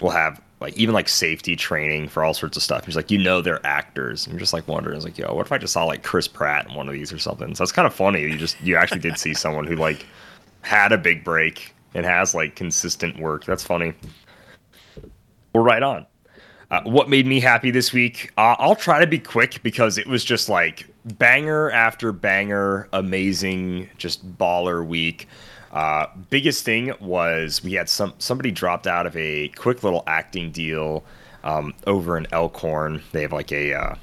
will 0.00 0.10
have 0.10 0.40
like 0.60 0.76
even 0.76 0.94
like 0.94 1.08
safety 1.08 1.54
training 1.54 2.08
for 2.08 2.24
all 2.24 2.34
sorts 2.34 2.56
of 2.56 2.62
stuff. 2.62 2.86
He's 2.86 2.96
like 2.96 3.10
you 3.10 3.18
know 3.18 3.40
they're 3.42 3.64
actors. 3.66 4.26
You're 4.26 4.38
just 4.38 4.52
like 4.52 4.66
wondering, 4.66 5.00
like, 5.02 5.18
yo, 5.18 5.34
what 5.34 5.46
if 5.46 5.52
I 5.52 5.58
just 5.58 5.72
saw 5.72 5.84
like 5.84 6.02
Chris 6.02 6.28
Pratt 6.28 6.68
in 6.68 6.74
one 6.74 6.88
of 6.88 6.94
these 6.94 7.12
or 7.12 7.18
something? 7.18 7.54
So 7.54 7.62
it's 7.62 7.72
kind 7.72 7.86
of 7.86 7.94
funny. 7.94 8.22
You 8.22 8.36
just 8.36 8.60
you 8.62 8.76
actually 8.76 9.00
did 9.00 9.18
see 9.18 9.34
someone 9.34 9.66
who 9.66 9.76
like 9.76 10.06
had 10.62 10.92
a 10.92 10.98
big 10.98 11.24
break 11.24 11.74
and 11.94 12.06
has 12.06 12.34
like 12.34 12.56
consistent 12.56 13.18
work. 13.18 13.44
That's 13.44 13.64
funny. 13.64 13.94
We're 15.52 15.62
right 15.62 15.82
on. 15.82 16.06
Uh, 16.70 16.82
what 16.82 17.08
made 17.08 17.26
me 17.26 17.38
happy 17.38 17.70
this 17.70 17.92
week? 17.92 18.32
Uh, 18.36 18.56
I'll 18.58 18.74
try 18.74 18.98
to 18.98 19.06
be 19.06 19.18
quick 19.18 19.62
because 19.62 19.98
it 19.98 20.06
was 20.06 20.24
just 20.24 20.48
like 20.48 20.86
banger 21.06 21.70
after 21.70 22.12
banger, 22.12 22.88
amazing, 22.92 23.88
just 23.96 24.36
baller 24.36 24.86
week. 24.86 25.28
Uh, 25.72 26.06
biggest 26.30 26.64
thing 26.64 26.92
was 27.00 27.62
we 27.62 27.74
had 27.74 27.88
some 27.88 28.14
somebody 28.18 28.50
dropped 28.50 28.86
out 28.86 29.06
of 29.06 29.16
a 29.16 29.48
quick 29.48 29.82
little 29.82 30.02
acting 30.06 30.50
deal 30.50 31.04
um, 31.44 31.74
over 31.86 32.16
in 32.16 32.26
Elkhorn. 32.32 33.02
They 33.12 33.22
have 33.22 33.32
like 33.32 33.52
a 33.52 33.74
uh, 33.74 33.94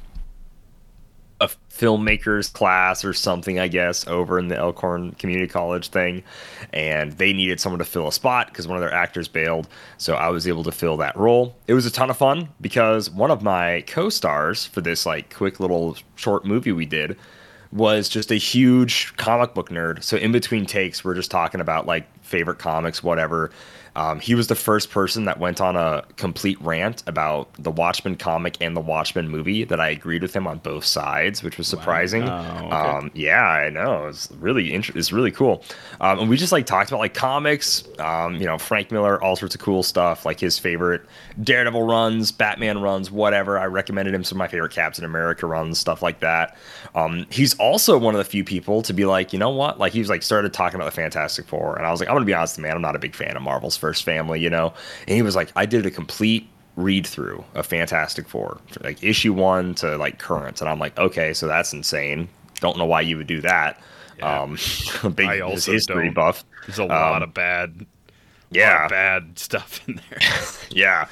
a 1.43 1.49
filmmakers 1.69 2.51
class 2.51 3.03
or 3.03 3.13
something, 3.13 3.59
I 3.59 3.67
guess, 3.67 4.07
over 4.07 4.39
in 4.39 4.47
the 4.47 4.57
Elkhorn 4.57 5.11
Community 5.13 5.47
College 5.47 5.89
thing, 5.89 6.23
and 6.71 7.11
they 7.13 7.33
needed 7.33 7.59
someone 7.59 7.79
to 7.79 7.85
fill 7.85 8.07
a 8.07 8.11
spot 8.11 8.47
because 8.47 8.67
one 8.67 8.77
of 8.77 8.81
their 8.81 8.93
actors 8.93 9.27
bailed. 9.27 9.67
So 9.97 10.15
I 10.15 10.29
was 10.29 10.47
able 10.47 10.63
to 10.63 10.71
fill 10.71 10.97
that 10.97 11.15
role. 11.17 11.55
It 11.67 11.73
was 11.73 11.85
a 11.85 11.91
ton 11.91 12.09
of 12.09 12.17
fun 12.17 12.49
because 12.61 13.09
one 13.09 13.31
of 13.31 13.43
my 13.43 13.83
co-stars 13.87 14.65
for 14.65 14.81
this 14.81 15.05
like 15.05 15.33
quick 15.33 15.59
little 15.59 15.97
short 16.15 16.45
movie 16.45 16.71
we 16.71 16.85
did 16.85 17.17
was 17.71 18.07
just 18.07 18.31
a 18.31 18.35
huge 18.35 19.15
comic 19.17 19.55
book 19.55 19.69
nerd. 19.69 20.03
So 20.03 20.15
in 20.17 20.31
between 20.31 20.65
takes, 20.65 21.03
we're 21.03 21.15
just 21.15 21.31
talking 21.31 21.59
about 21.59 21.87
like 21.87 22.07
favorite 22.23 22.59
comics, 22.59 23.03
whatever. 23.03 23.51
Um, 23.95 24.19
he 24.19 24.33
was 24.33 24.47
the 24.47 24.55
first 24.55 24.89
person 24.89 25.25
that 25.25 25.39
went 25.39 25.61
on 25.61 25.75
a 25.75 26.03
complete 26.17 26.59
rant 26.61 27.03
about 27.05 27.53
the 27.59 27.69
Watchmen 27.69 28.15
comic 28.15 28.57
and 28.59 28.75
the 28.75 28.81
Watchmen 28.81 29.27
movie 29.29 29.63
that 29.65 29.79
I 29.79 29.89
agreed 29.89 30.21
with 30.23 30.35
him 30.35 30.47
on 30.47 30.57
both 30.59 30.83
sides, 30.83 31.43
which 31.43 31.57
was 31.57 31.67
surprising. 31.67 32.25
Wow, 32.25 32.65
okay. 32.65 32.75
Um, 32.75 33.11
yeah, 33.13 33.43
I 33.43 33.69
know. 33.69 34.07
It's 34.07 34.31
really 34.39 34.73
int- 34.73 34.95
it's 34.95 35.11
really 35.11 35.31
cool. 35.31 35.63
Um, 36.01 36.19
and 36.19 36.29
we 36.29 36.37
just 36.37 36.51
like 36.51 36.65
talked 36.65 36.89
about 36.89 36.99
like 36.99 37.13
comics, 37.13 37.83
um, 37.99 38.35
you 38.35 38.45
know, 38.45 38.57
Frank 38.57 38.91
Miller, 38.91 39.23
all 39.23 39.35
sorts 39.35 39.53
of 39.53 39.61
cool 39.61 39.83
stuff, 39.83 40.25
like 40.25 40.39
his 40.39 40.57
favorite 40.57 41.01
Daredevil 41.41 41.83
runs, 41.83 42.31
Batman 42.31 42.81
runs, 42.81 43.11
whatever. 43.11 43.59
I 43.59 43.65
recommended 43.65 44.13
him 44.15 44.23
some 44.23 44.37
of 44.37 44.39
my 44.39 44.47
favorite 44.47 44.71
Captain 44.71 45.05
America 45.05 45.45
runs, 45.45 45.77
stuff 45.79 46.01
like 46.01 46.19
that. 46.21 46.57
Um, 46.95 47.25
he's 47.29 47.53
also 47.59 47.97
one 47.97 48.15
of 48.15 48.19
the 48.19 48.25
few 48.25 48.43
people 48.43 48.81
to 48.83 48.93
be 48.93 49.05
like, 49.05 49.33
you 49.33 49.39
know 49.39 49.49
what? 49.49 49.79
Like 49.79 49.93
he 49.93 49.99
was 49.99 50.09
like 50.09 50.23
started 50.23 50.53
talking 50.53 50.75
about 50.75 50.85
the 50.85 50.95
Fantastic 50.95 51.45
Four, 51.45 51.75
and 51.75 51.85
I 51.85 51.91
was 51.91 51.99
like, 51.99 52.09
I'm 52.09 52.15
gonna 52.15 52.25
be 52.25 52.33
honest, 52.33 52.57
man, 52.57 52.75
I'm 52.75 52.81
not 52.81 52.95
a 52.95 52.99
big 52.99 53.15
fan 53.15 53.35
of 53.35 53.43
Marvel's 53.43 53.77
First 53.83 54.03
Family, 54.05 54.39
you 54.39 54.49
know. 54.49 54.73
And 55.07 55.15
he 55.15 55.21
was 55.21 55.35
like, 55.35 55.51
I 55.55 55.65
did 55.65 55.85
a 55.85 55.91
complete 55.91 56.49
read 56.75 57.05
through 57.07 57.43
of 57.55 57.65
Fantastic 57.67 58.27
Four, 58.27 58.59
like 58.83 59.03
issue 59.03 59.33
one 59.33 59.75
to 59.75 59.97
like 59.97 60.19
current, 60.19 60.61
and 60.61 60.69
I'm 60.69 60.79
like, 60.79 60.97
okay, 60.97 61.33
so 61.33 61.47
that's 61.47 61.73
insane. 61.73 62.29
Don't 62.61 62.77
know 62.77 62.85
why 62.85 63.01
you 63.01 63.17
would 63.17 63.27
do 63.27 63.41
that. 63.41 63.79
Yeah. 64.17 64.41
Um, 64.43 64.57
big 65.15 65.31
I 65.31 65.39
also 65.41 65.73
history 65.73 65.83
don't. 65.85 66.15
buff. 66.15 66.43
there's 66.65 66.79
a 66.79 66.85
lot 66.85 67.21
Um, 67.21 67.23
of 67.23 67.33
bad, 67.33 67.85
lot 68.55 68.75
Yeah, 68.75 68.77
of 68.77 68.87
bad 68.87 69.39
stuff 69.39 69.81
in 69.87 70.01
there. 70.09 70.29
yeah. 70.71 71.07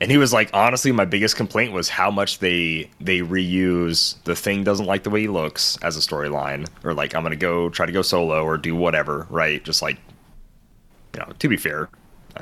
And 0.00 0.10
he 0.10 0.18
was 0.18 0.32
like, 0.32 0.50
honestly, 0.52 0.92
my 0.92 1.04
biggest 1.04 1.36
complaint 1.36 1.72
was 1.72 1.88
how 1.88 2.10
much 2.10 2.38
they 2.38 2.90
they 3.00 3.20
reuse 3.20 4.22
the 4.24 4.36
thing 4.36 4.64
doesn't 4.64 4.86
like 4.86 5.02
the 5.04 5.10
way 5.10 5.22
he 5.22 5.28
looks 5.28 5.78
as 5.82 5.96
a 5.96 6.00
storyline, 6.00 6.68
or 6.84 6.94
like 6.94 7.14
I'm 7.14 7.22
gonna 7.22 7.36
go 7.36 7.70
try 7.70 7.86
to 7.86 7.92
go 7.92 8.02
solo 8.02 8.44
or 8.44 8.58
do 8.58 8.76
whatever, 8.76 9.26
right? 9.30 9.64
Just 9.64 9.82
like, 9.82 9.98
you 11.14 11.20
know, 11.20 11.32
to 11.38 11.48
be 11.48 11.56
fair, 11.56 11.88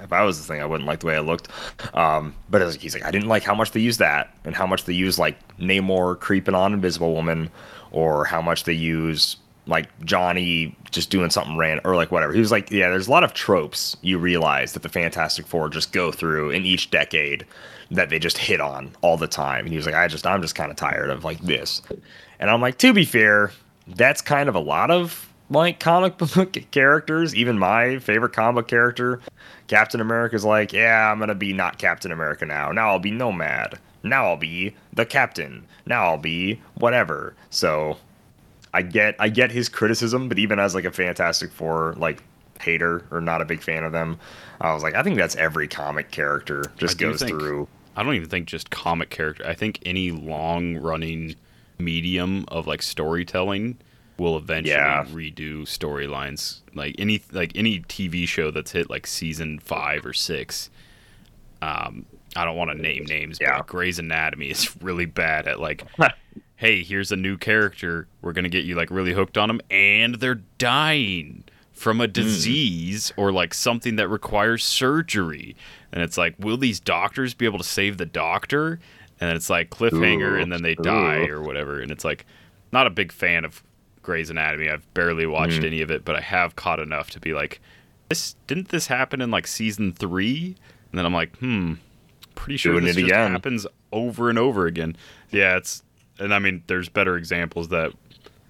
if 0.02 0.12
I 0.12 0.22
was 0.24 0.38
the 0.38 0.44
thing, 0.52 0.60
I 0.60 0.66
wouldn't 0.66 0.86
like 0.86 1.00
the 1.00 1.06
way 1.06 1.16
I 1.16 1.20
looked. 1.20 1.48
Um, 1.94 2.34
but 2.50 2.60
was- 2.62 2.76
he's 2.76 2.94
like, 2.94 3.04
I 3.04 3.10
didn't 3.10 3.28
like 3.28 3.42
how 3.42 3.54
much 3.54 3.72
they 3.72 3.80
use 3.80 3.98
that, 3.98 4.34
and 4.44 4.54
how 4.54 4.66
much 4.66 4.84
they 4.84 4.94
use 4.94 5.18
like 5.18 5.36
Namor 5.58 6.18
creeping 6.18 6.54
on 6.54 6.72
Invisible 6.72 7.14
Woman, 7.14 7.50
or 7.90 8.24
how 8.24 8.40
much 8.42 8.64
they 8.64 8.72
use 8.72 9.36
like 9.66 9.88
Johnny 10.04 10.74
just 10.90 11.10
doing 11.10 11.28
something 11.30 11.56
random, 11.56 11.86
or 11.86 11.94
like 11.94 12.10
whatever. 12.10 12.32
He 12.32 12.40
was 12.40 12.50
like, 12.50 12.70
yeah, 12.70 12.88
there's 12.88 13.08
a 13.08 13.10
lot 13.10 13.22
of 13.24 13.34
tropes 13.34 13.96
you 14.00 14.16
realize 14.18 14.72
that 14.72 14.82
the 14.82 14.88
Fantastic 14.88 15.46
Four 15.46 15.68
just 15.68 15.92
go 15.92 16.10
through 16.10 16.50
in 16.50 16.64
each 16.64 16.90
decade 16.90 17.44
that 17.90 18.08
they 18.08 18.18
just 18.18 18.38
hit 18.38 18.60
on 18.60 18.94
all 19.02 19.16
the 19.18 19.26
time. 19.26 19.60
And 19.60 19.68
he 19.68 19.76
was 19.76 19.84
like, 19.86 19.94
I 19.94 20.08
just, 20.08 20.26
I'm 20.26 20.40
just 20.42 20.54
kind 20.54 20.70
of 20.70 20.76
tired 20.76 21.10
of 21.10 21.24
like 21.24 21.38
this. 21.40 21.82
And 22.40 22.50
I'm 22.50 22.60
like, 22.62 22.78
to 22.78 22.92
be 22.94 23.04
fair, 23.04 23.50
that's 23.86 24.20
kind 24.22 24.48
of 24.48 24.54
a 24.54 24.60
lot 24.60 24.90
of 24.90 25.27
like 25.50 25.80
comic 25.80 26.18
book 26.34 26.56
characters. 26.70 27.34
Even 27.34 27.58
my 27.58 27.98
favorite 27.98 28.32
comic 28.32 28.62
book 28.64 28.68
character, 28.68 29.20
Captain 29.66 30.00
America's 30.00 30.44
like, 30.44 30.72
yeah, 30.72 31.10
I'm 31.10 31.18
gonna 31.18 31.34
be 31.34 31.52
not 31.52 31.78
Captain 31.78 32.12
America 32.12 32.46
now. 32.46 32.72
Now 32.72 32.88
I'll 32.90 32.98
be 32.98 33.10
Nomad. 33.10 33.78
Now 34.02 34.26
I'll 34.26 34.36
be 34.36 34.74
the 34.92 35.04
Captain. 35.06 35.66
Now 35.86 36.04
I'll 36.04 36.18
be 36.18 36.60
whatever. 36.74 37.34
So 37.50 37.96
I 38.72 38.82
get 38.82 39.16
I 39.18 39.28
get 39.28 39.50
his 39.50 39.68
criticism, 39.68 40.28
but 40.28 40.38
even 40.38 40.58
as 40.58 40.74
like 40.74 40.84
a 40.84 40.92
Fantastic 40.92 41.50
Four 41.52 41.94
like 41.96 42.22
hater 42.60 43.04
or 43.10 43.20
not 43.20 43.40
a 43.40 43.44
big 43.44 43.62
fan 43.62 43.84
of 43.84 43.92
them, 43.92 44.18
I 44.60 44.72
was 44.74 44.82
like, 44.82 44.94
I 44.94 45.02
think 45.02 45.16
that's 45.16 45.36
every 45.36 45.68
comic 45.68 46.10
character 46.10 46.64
just 46.76 46.98
goes 46.98 47.20
think- 47.20 47.30
through. 47.30 47.68
I 47.96 48.04
don't 48.04 48.14
even 48.14 48.28
think 48.28 48.46
just 48.46 48.70
comic 48.70 49.10
character. 49.10 49.44
I 49.44 49.54
think 49.54 49.80
any 49.84 50.12
long 50.12 50.76
running 50.76 51.34
medium 51.80 52.44
of 52.46 52.68
like 52.68 52.80
storytelling 52.80 53.76
will 54.18 54.36
eventually 54.36 54.74
Yeah. 54.76 55.04
redo 55.10 55.62
storylines. 55.62 56.60
Like 56.74 56.96
any 56.98 57.22
like 57.32 57.52
any 57.54 57.80
TV 57.80 58.26
show 58.26 58.50
that's 58.50 58.72
hit 58.72 58.90
like 58.90 59.06
season 59.06 59.58
five 59.60 60.04
or 60.04 60.12
six. 60.12 60.70
Um, 61.62 62.04
I 62.36 62.44
don't 62.44 62.56
want 62.56 62.70
to 62.70 62.76
name 62.80 63.04
names, 63.04 63.38
Yeah. 63.40 63.58
but 63.58 63.66
Grey's 63.66 63.98
Anatomy 63.98 64.50
is 64.50 64.76
really 64.82 65.06
bad 65.06 65.48
at 65.48 65.60
like, 65.60 65.84
hey, 66.56 66.82
here's 66.82 67.10
a 67.12 67.16
new 67.16 67.36
character. 67.36 68.06
We're 68.22 68.32
gonna 68.32 68.48
get 68.48 68.64
you 68.64 68.74
like 68.74 68.90
really 68.90 69.12
hooked 69.12 69.38
on 69.38 69.48
them, 69.48 69.60
and 69.70 70.16
they're 70.16 70.40
dying 70.58 71.44
from 71.72 72.00
a 72.00 72.06
Hmm. 72.06 72.12
disease 72.12 73.12
or 73.16 73.30
like 73.32 73.54
something 73.54 73.96
that 73.96 74.08
requires 74.08 74.64
surgery. 74.64 75.54
And 75.92 76.02
it's 76.02 76.18
like, 76.18 76.34
will 76.38 76.56
these 76.58 76.80
doctors 76.80 77.34
be 77.34 77.44
able 77.46 77.58
to 77.58 77.64
save 77.64 77.96
the 77.98 78.04
doctor? 78.06 78.78
And 79.20 79.30
it's 79.32 79.48
like 79.48 79.70
cliffhanger, 79.70 80.32
Ooh. 80.38 80.42
and 80.42 80.52
then 80.52 80.62
they 80.62 80.74
die 80.74 81.26
Ooh. 81.28 81.34
or 81.34 81.42
whatever. 81.42 81.80
And 81.80 81.90
it's 81.90 82.04
like, 82.04 82.26
not 82.72 82.86
a 82.86 82.90
big 82.90 83.10
fan 83.10 83.44
of 83.44 83.62
Grey's 84.08 84.30
Anatomy. 84.30 84.70
I've 84.70 84.92
barely 84.94 85.26
watched 85.26 85.58
Hmm. 85.58 85.66
any 85.66 85.82
of 85.82 85.90
it, 85.90 86.02
but 86.02 86.16
I 86.16 86.20
have 86.22 86.56
caught 86.56 86.80
enough 86.80 87.10
to 87.10 87.20
be 87.20 87.34
like, 87.34 87.60
this 88.08 88.36
didn't 88.46 88.70
this 88.70 88.86
happen 88.86 89.20
in 89.20 89.30
like 89.30 89.46
season 89.46 89.92
three? 89.92 90.56
And 90.90 90.98
then 90.98 91.04
I'm 91.04 91.12
like, 91.12 91.36
hmm, 91.36 91.74
pretty 92.34 92.56
sure 92.56 92.72
Doing 92.72 92.84
this 92.86 92.96
it 92.96 93.00
just 93.00 93.12
again. 93.12 93.32
happens 93.32 93.66
over 93.92 94.30
and 94.30 94.38
over 94.38 94.64
again. 94.66 94.96
Yeah, 95.30 95.56
it's 95.58 95.82
and 96.18 96.32
I 96.32 96.38
mean, 96.38 96.62
there's 96.68 96.88
better 96.88 97.18
examples 97.18 97.68
that 97.68 97.92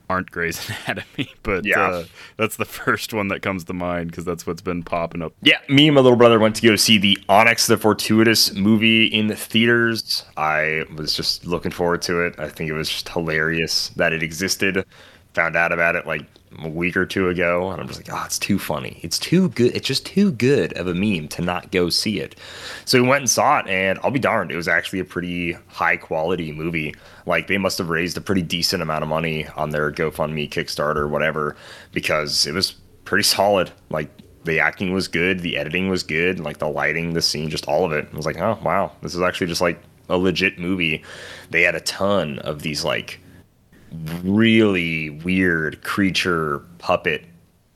aren't 0.08 0.30
Grey's 0.30 0.70
Anatomy, 0.86 1.34
but 1.42 1.66
Yeah. 1.66 1.80
uh, 1.86 2.04
that's 2.38 2.56
the 2.56 2.64
first 2.64 3.12
one 3.12 3.28
that 3.28 3.42
comes 3.42 3.64
to 3.64 3.74
mind 3.74 4.10
because 4.10 4.24
that's 4.24 4.46
what's 4.46 4.62
been 4.62 4.82
popping 4.84 5.20
up. 5.20 5.34
Yeah, 5.42 5.58
me 5.68 5.88
and 5.88 5.94
my 5.96 6.00
little 6.00 6.16
brother 6.16 6.38
went 6.38 6.54
to 6.56 6.62
go 6.62 6.76
see 6.76 6.96
the 6.96 7.18
Onyx 7.28 7.66
the 7.66 7.76
Fortuitous 7.76 8.54
movie 8.54 9.04
in 9.06 9.26
the 9.26 9.36
theaters. 9.36 10.24
I 10.38 10.84
was 10.96 11.12
just 11.14 11.44
looking 11.44 11.72
forward 11.72 12.00
to 12.02 12.20
it. 12.22 12.36
I 12.38 12.48
think 12.48 12.70
it 12.70 12.74
was 12.74 12.88
just 12.88 13.08
hilarious 13.10 13.88
that 13.96 14.12
it 14.14 14.22
existed. 14.22 14.86
Found 15.38 15.54
out 15.54 15.70
about 15.70 15.94
it 15.94 16.04
like 16.04 16.26
a 16.64 16.68
week 16.68 16.96
or 16.96 17.06
two 17.06 17.28
ago, 17.28 17.70
and 17.70 17.80
I'm 17.80 17.86
just 17.86 18.00
like, 18.00 18.12
oh, 18.12 18.24
it's 18.24 18.40
too 18.40 18.58
funny. 18.58 18.98
It's 19.04 19.20
too 19.20 19.50
good. 19.50 19.76
It's 19.76 19.86
just 19.86 20.04
too 20.04 20.32
good 20.32 20.72
of 20.72 20.88
a 20.88 20.94
meme 20.94 21.28
to 21.28 21.42
not 21.42 21.70
go 21.70 21.90
see 21.90 22.18
it. 22.18 22.34
So 22.86 23.00
we 23.00 23.06
went 23.06 23.20
and 23.20 23.30
saw 23.30 23.60
it, 23.60 23.68
and 23.68 24.00
I'll 24.02 24.10
be 24.10 24.18
darned, 24.18 24.50
it 24.50 24.56
was 24.56 24.66
actually 24.66 24.98
a 24.98 25.04
pretty 25.04 25.52
high 25.68 25.96
quality 25.96 26.50
movie. 26.50 26.92
Like 27.24 27.46
they 27.46 27.56
must 27.56 27.78
have 27.78 27.88
raised 27.88 28.16
a 28.16 28.20
pretty 28.20 28.42
decent 28.42 28.82
amount 28.82 29.04
of 29.04 29.08
money 29.08 29.46
on 29.54 29.70
their 29.70 29.92
GoFundMe, 29.92 30.50
Kickstarter, 30.50 31.08
whatever, 31.08 31.54
because 31.92 32.44
it 32.44 32.52
was 32.52 32.72
pretty 33.04 33.22
solid. 33.22 33.70
Like 33.90 34.10
the 34.42 34.58
acting 34.58 34.92
was 34.92 35.06
good, 35.06 35.38
the 35.38 35.56
editing 35.56 35.88
was 35.88 36.02
good, 36.02 36.40
like 36.40 36.58
the 36.58 36.68
lighting, 36.68 37.12
the 37.12 37.22
scene, 37.22 37.48
just 37.48 37.68
all 37.68 37.84
of 37.84 37.92
it. 37.92 38.08
I 38.12 38.16
was 38.16 38.26
like, 38.26 38.38
oh 38.38 38.58
wow, 38.64 38.90
this 39.02 39.14
is 39.14 39.20
actually 39.20 39.46
just 39.46 39.60
like 39.60 39.80
a 40.08 40.18
legit 40.18 40.58
movie. 40.58 41.04
They 41.50 41.62
had 41.62 41.76
a 41.76 41.80
ton 41.80 42.40
of 42.40 42.62
these 42.62 42.84
like 42.84 43.20
really 44.22 45.10
weird 45.10 45.82
creature 45.82 46.60
puppet 46.78 47.24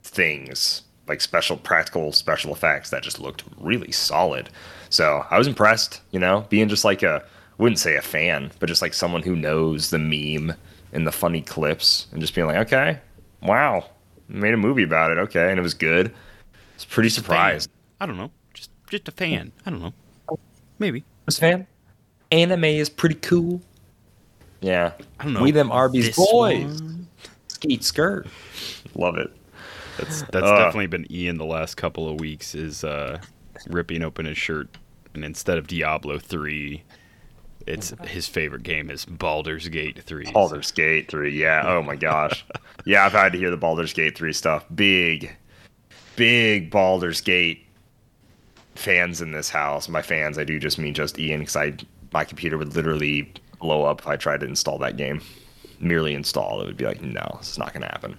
things, 0.03 0.83
like 1.07 1.21
special 1.21 1.57
practical 1.57 2.11
special 2.11 2.53
effects 2.53 2.89
that 2.91 3.03
just 3.03 3.19
looked 3.19 3.43
really 3.59 3.91
solid. 3.91 4.49
So 4.89 5.25
I 5.29 5.37
was 5.37 5.47
impressed, 5.47 6.01
you 6.11 6.19
know, 6.19 6.45
being 6.49 6.69
just 6.69 6.85
like 6.85 7.03
a 7.03 7.23
I 7.59 7.61
wouldn't 7.61 7.79
say 7.79 7.95
a 7.95 8.01
fan, 8.01 8.51
but 8.59 8.67
just 8.67 8.81
like 8.81 8.93
someone 8.93 9.21
who 9.21 9.35
knows 9.35 9.89
the 9.89 9.99
meme 9.99 10.55
and 10.91 11.05
the 11.05 11.11
funny 11.11 11.41
clips 11.41 12.07
and 12.11 12.19
just 12.19 12.33
being 12.35 12.47
like, 12.47 12.57
okay, 12.57 12.99
wow, 13.41 13.85
made 14.27 14.53
a 14.53 14.57
movie 14.57 14.83
about 14.83 15.11
it, 15.11 15.17
okay, 15.17 15.49
and 15.49 15.59
it 15.59 15.63
was 15.63 15.73
good. 15.73 16.13
It's 16.75 16.85
pretty 16.85 17.09
surprised. 17.09 17.69
I 18.01 18.05
don't 18.05 18.17
know, 18.17 18.31
just 18.53 18.71
just 18.89 19.07
a 19.07 19.11
fan. 19.11 19.51
I 19.65 19.69
don't 19.69 19.81
know, 19.81 19.93
maybe. 20.79 21.03
Was 21.25 21.37
a 21.37 21.41
fan? 21.41 21.67
Anime 22.31 22.65
is 22.65 22.89
pretty 22.89 23.15
cool. 23.15 23.61
Yeah. 24.63 24.93
I 25.19 25.23
don't 25.25 25.33
know. 25.33 25.41
We 25.43 25.51
them 25.51 25.71
Arby's 25.71 26.15
boys. 26.15 26.81
one? 26.81 27.07
Skeet 27.49 27.83
skirt. 27.83 28.27
Love 28.95 29.17
it. 29.17 29.29
That's 29.97 30.21
that's 30.23 30.47
Uh. 30.47 30.57
definitely 30.57 30.87
been 30.87 31.05
Ian 31.11 31.37
the 31.37 31.45
last 31.45 31.75
couple 31.75 32.09
of 32.09 32.19
weeks 32.19 32.55
is 32.55 32.83
uh, 32.83 33.19
ripping 33.67 34.01
open 34.03 34.25
his 34.25 34.37
shirt, 34.37 34.69
and 35.13 35.23
instead 35.23 35.57
of 35.57 35.67
Diablo 35.67 36.17
three, 36.17 36.83
it's 37.67 37.93
his 38.05 38.27
favorite 38.27 38.63
game 38.63 38.89
is 38.89 39.05
Baldur's 39.05 39.67
Gate 39.69 40.01
three. 40.03 40.25
Baldur's 40.31 40.71
Gate 40.71 41.09
3. 41.11 41.37
Yeah. 41.39 41.61
Oh 41.65 41.83
my 41.83 41.95
gosh. 41.95 42.43
yeah, 42.85 43.05
I've 43.05 43.11
had 43.11 43.31
to 43.33 43.37
hear 43.37 43.49
the 43.51 43.57
Baldur's 43.57 43.93
Gate 43.93 44.17
3 44.17 44.33
stuff. 44.33 44.65
Big, 44.75 45.33
big 46.17 46.69
Baldur's 46.71 47.21
Gate 47.21 47.65
fans 48.75 49.21
in 49.21 49.31
this 49.31 49.49
house. 49.49 49.87
My 49.87 50.01
fans, 50.01 50.37
I 50.37 50.43
do 50.43 50.59
just 50.59 50.77
mean 50.79 50.93
just 50.93 51.19
Ian 51.19 51.39
because 51.41 51.55
I 51.55 51.73
my 52.11 52.23
computer 52.25 52.57
would 52.57 52.75
literally 52.75 53.31
blow 53.63 53.83
up 53.85 54.01
if 54.01 54.07
I 54.07 54.17
tried 54.17 54.41
to 54.41 54.45
install 54.45 54.77
that 54.79 54.97
game. 54.97 55.21
Merely 55.79 56.13
install, 56.13 56.61
it 56.61 56.65
would 56.65 56.77
be 56.77 56.85
like, 56.85 57.01
no, 57.01 57.25
it's 57.39 57.57
not 57.57 57.73
gonna 57.73 57.87
happen. 57.87 58.17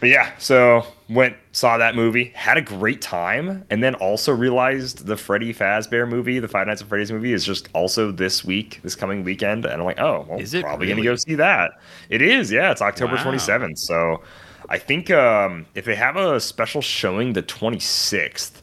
But 0.00 0.10
yeah, 0.10 0.32
so 0.38 0.84
went 1.08 1.36
saw 1.52 1.78
that 1.78 1.94
movie, 1.94 2.32
had 2.34 2.58
a 2.58 2.62
great 2.62 3.00
time, 3.00 3.64
and 3.70 3.82
then 3.82 3.94
also 3.94 4.32
realized 4.32 5.06
the 5.06 5.16
Freddy 5.16 5.54
Fazbear 5.54 6.06
movie, 6.08 6.38
the 6.38 6.48
Five 6.48 6.66
Nights 6.66 6.82
at 6.82 6.88
Freddy's 6.88 7.10
movie, 7.10 7.32
is 7.32 7.44
just 7.44 7.68
also 7.74 8.12
this 8.12 8.44
week, 8.44 8.80
this 8.82 8.94
coming 8.94 9.24
weekend, 9.24 9.64
and 9.64 9.74
I'm 9.74 9.84
like, 9.84 10.00
oh, 10.00 10.26
well, 10.28 10.38
Is 10.38 10.52
it 10.52 10.62
probably 10.64 10.88
gonna 10.88 11.02
go 11.02 11.16
see 11.16 11.34
that. 11.36 11.72
It 12.10 12.20
is, 12.20 12.50
yeah, 12.52 12.72
it's 12.72 12.82
October 12.82 13.14
Wow. 13.14 13.24
27th. 13.24 13.78
So 13.78 14.22
I 14.68 14.78
think 14.78 15.10
um, 15.10 15.64
if 15.74 15.84
they 15.86 15.94
have 15.94 16.16
a 16.16 16.40
special 16.40 16.82
showing 16.82 17.32
the 17.32 17.42
26th, 17.42 18.62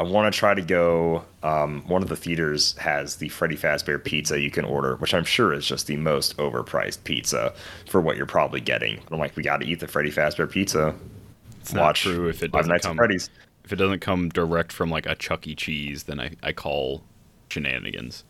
I 0.00 0.02
want 0.02 0.32
to 0.32 0.38
try 0.38 0.54
to 0.54 0.62
go. 0.62 1.22
Um, 1.42 1.82
one 1.86 2.02
of 2.02 2.08
the 2.08 2.16
theaters 2.16 2.74
has 2.78 3.16
the 3.16 3.28
Freddy 3.28 3.54
Fazbear 3.54 4.02
pizza 4.02 4.40
you 4.40 4.50
can 4.50 4.64
order, 4.64 4.96
which 4.96 5.12
I'm 5.12 5.24
sure 5.24 5.52
is 5.52 5.66
just 5.66 5.88
the 5.88 5.98
most 5.98 6.38
overpriced 6.38 7.04
pizza 7.04 7.52
for 7.86 8.00
what 8.00 8.16
you're 8.16 8.24
probably 8.24 8.62
getting. 8.62 9.02
I'm 9.10 9.18
like, 9.18 9.36
we 9.36 9.42
got 9.42 9.60
to 9.60 9.66
eat 9.66 9.78
the 9.80 9.86
Freddy 9.86 10.10
Fazbear 10.10 10.50
pizza. 10.50 10.94
It's 11.60 11.74
not 11.74 11.82
Watch 11.82 12.00
true 12.00 12.30
if 12.30 12.42
it 12.42 12.50
doesn't 12.50 12.80
come 12.80 12.98
if 12.98 13.72
it 13.74 13.76
doesn't 13.76 14.00
come 14.00 14.30
direct 14.30 14.72
from 14.72 14.88
like 14.88 15.04
a 15.04 15.14
Chuck 15.14 15.46
E. 15.46 15.54
Cheese, 15.54 16.04
then 16.04 16.18
I, 16.18 16.30
I 16.42 16.54
call 16.54 17.02
shenanigans. 17.50 18.24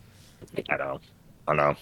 I 0.68 0.76
know. 0.76 1.00
I 1.46 1.54
know. 1.54 1.76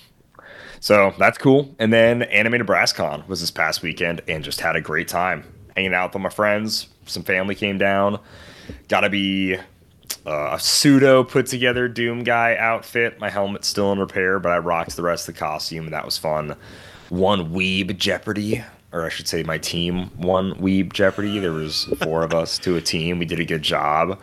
So 0.81 1.15
that's 1.19 1.39
cool. 1.39 1.75
And 1.79 1.95
then 1.95 2.25
Anime 2.25 2.61
NebrasKon 2.61 3.27
was 3.27 3.41
this 3.41 3.51
past 3.51 3.81
weekend 3.81 4.21
and 4.29 4.45
just 4.45 4.61
had 4.61 4.77
a 4.77 4.83
great 4.83 5.09
time 5.09 5.45
hanging 5.75 5.95
out 5.95 6.13
with 6.13 6.23
my 6.23 6.29
friends. 6.29 6.89
Some 7.07 7.23
family 7.23 7.55
came 7.55 7.79
down. 7.79 8.21
Got 8.89 9.01
to 9.01 9.09
be 9.09 9.57
uh, 10.29 10.51
a 10.53 10.61
pseudo 10.61 11.25
put 11.25 11.47
together 11.47 11.89
Doom 11.89 12.23
guy 12.23 12.57
outfit. 12.57 13.19
My 13.19 13.31
helmet's 13.31 13.67
still 13.67 13.93
in 13.93 13.99
repair, 13.99 14.39
but 14.39 14.53
I 14.53 14.59
rocked 14.59 14.95
the 14.97 15.03
rest 15.03 15.29
of 15.29 15.35
the 15.35 15.41
costume 15.41 15.91
that 15.91 16.05
was 16.05 16.19
fun. 16.19 16.55
One 17.09 17.53
Weeb 17.53 17.97
Jeopardy, 17.97 18.63
or 18.93 19.07
I 19.07 19.09
should 19.09 19.27
say 19.27 19.43
my 19.43 19.59
team 19.59 20.11
won 20.19 20.55
Weeb 20.55 20.93
Jeopardy. 20.93 21.39
There 21.39 21.53
was 21.53 21.85
four 22.03 22.23
of 22.23 22.35
us 22.35 22.59
to 22.59 22.77
a 22.77 22.81
team. 22.81 23.19
We 23.19 23.25
did 23.25 23.41
a 23.41 23.45
good 23.45 23.63
job 23.63 24.21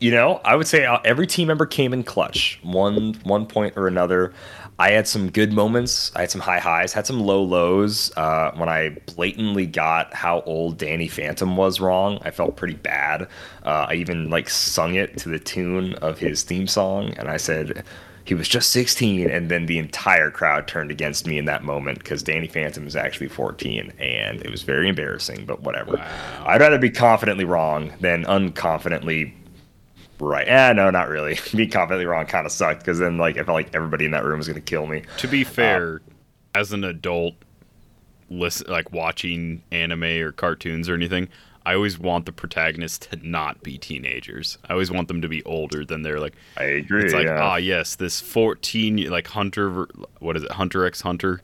you 0.00 0.12
know, 0.12 0.40
I 0.44 0.54
would 0.54 0.66
say 0.66 0.84
uh, 0.84 0.98
every 1.04 1.26
team 1.26 1.48
member 1.48 1.66
came 1.66 1.92
in 1.92 2.04
clutch, 2.04 2.60
one 2.62 3.14
one 3.24 3.46
point 3.46 3.74
or 3.76 3.88
another. 3.88 4.32
I 4.80 4.92
had 4.92 5.08
some 5.08 5.30
good 5.30 5.52
moments. 5.52 6.12
I 6.14 6.20
had 6.20 6.30
some 6.30 6.40
high 6.40 6.60
highs, 6.60 6.92
had 6.92 7.06
some 7.06 7.20
low 7.20 7.42
lows. 7.42 8.12
Uh, 8.16 8.52
when 8.54 8.68
I 8.68 8.90
blatantly 9.16 9.66
got 9.66 10.14
how 10.14 10.42
old 10.42 10.78
Danny 10.78 11.08
Phantom 11.08 11.56
was 11.56 11.80
wrong, 11.80 12.20
I 12.22 12.30
felt 12.30 12.56
pretty 12.56 12.76
bad. 12.76 13.22
Uh, 13.64 13.86
I 13.88 13.94
even 13.94 14.30
like 14.30 14.48
sung 14.48 14.94
it 14.94 15.18
to 15.18 15.28
the 15.28 15.40
tune 15.40 15.94
of 15.94 16.18
his 16.18 16.44
theme 16.44 16.68
song, 16.68 17.12
and 17.18 17.28
I 17.28 17.38
said 17.38 17.84
he 18.24 18.34
was 18.34 18.46
just 18.46 18.70
16, 18.72 19.28
and 19.30 19.50
then 19.50 19.66
the 19.66 19.78
entire 19.78 20.30
crowd 20.30 20.68
turned 20.68 20.90
against 20.90 21.26
me 21.26 21.38
in 21.38 21.46
that 21.46 21.64
moment 21.64 21.98
because 21.98 22.22
Danny 22.22 22.46
Phantom 22.46 22.86
is 22.86 22.94
actually 22.94 23.28
14, 23.28 23.92
and 23.98 24.42
it 24.42 24.50
was 24.50 24.62
very 24.62 24.88
embarrassing. 24.88 25.44
But 25.44 25.62
whatever. 25.62 25.98
I'd 26.44 26.60
rather 26.60 26.78
be 26.78 26.90
confidently 26.90 27.46
wrong 27.46 27.94
than 28.00 28.24
unconfidently 28.24 29.32
right. 30.20 30.46
Yeah, 30.46 30.72
no, 30.72 30.90
not 30.90 31.08
really. 31.08 31.38
Be 31.54 31.66
confidently 31.66 32.06
wrong 32.06 32.26
kind 32.26 32.46
of 32.46 32.52
sucked 32.52 32.80
because 32.80 32.98
then 32.98 33.18
like 33.18 33.36
I 33.38 33.44
felt 33.44 33.54
like 33.54 33.74
everybody 33.74 34.04
in 34.04 34.10
that 34.12 34.24
room 34.24 34.38
was 34.38 34.48
gonna 34.48 34.60
kill 34.60 34.86
me. 34.86 35.02
To 35.18 35.28
be 35.28 35.44
fair, 35.44 36.00
as 36.54 36.72
an 36.72 36.84
adult, 36.84 37.34
listen 38.30 38.70
like 38.70 38.92
watching 38.92 39.62
anime 39.72 40.02
or 40.04 40.32
cartoons 40.32 40.88
or 40.88 40.94
anything, 40.94 41.28
I 41.64 41.74
always 41.74 41.98
want 41.98 42.26
the 42.26 42.32
protagonists 42.32 43.06
to 43.08 43.16
not 43.26 43.62
be 43.62 43.78
teenagers. 43.78 44.58
I 44.68 44.72
always 44.72 44.90
want 44.90 45.08
them 45.08 45.20
to 45.22 45.28
be 45.28 45.42
older 45.44 45.84
than 45.84 46.02
they're 46.02 46.20
like. 46.20 46.34
I 46.56 46.64
agree. 46.64 47.04
It's 47.04 47.14
like 47.14 47.26
yeah. 47.26 47.42
ah 47.42 47.56
yes, 47.56 47.96
this 47.96 48.20
fourteen 48.20 49.08
like 49.10 49.28
Hunter, 49.28 49.86
what 50.20 50.36
is 50.36 50.44
it, 50.44 50.52
Hunter 50.52 50.84
x 50.86 51.00
Hunter. 51.02 51.40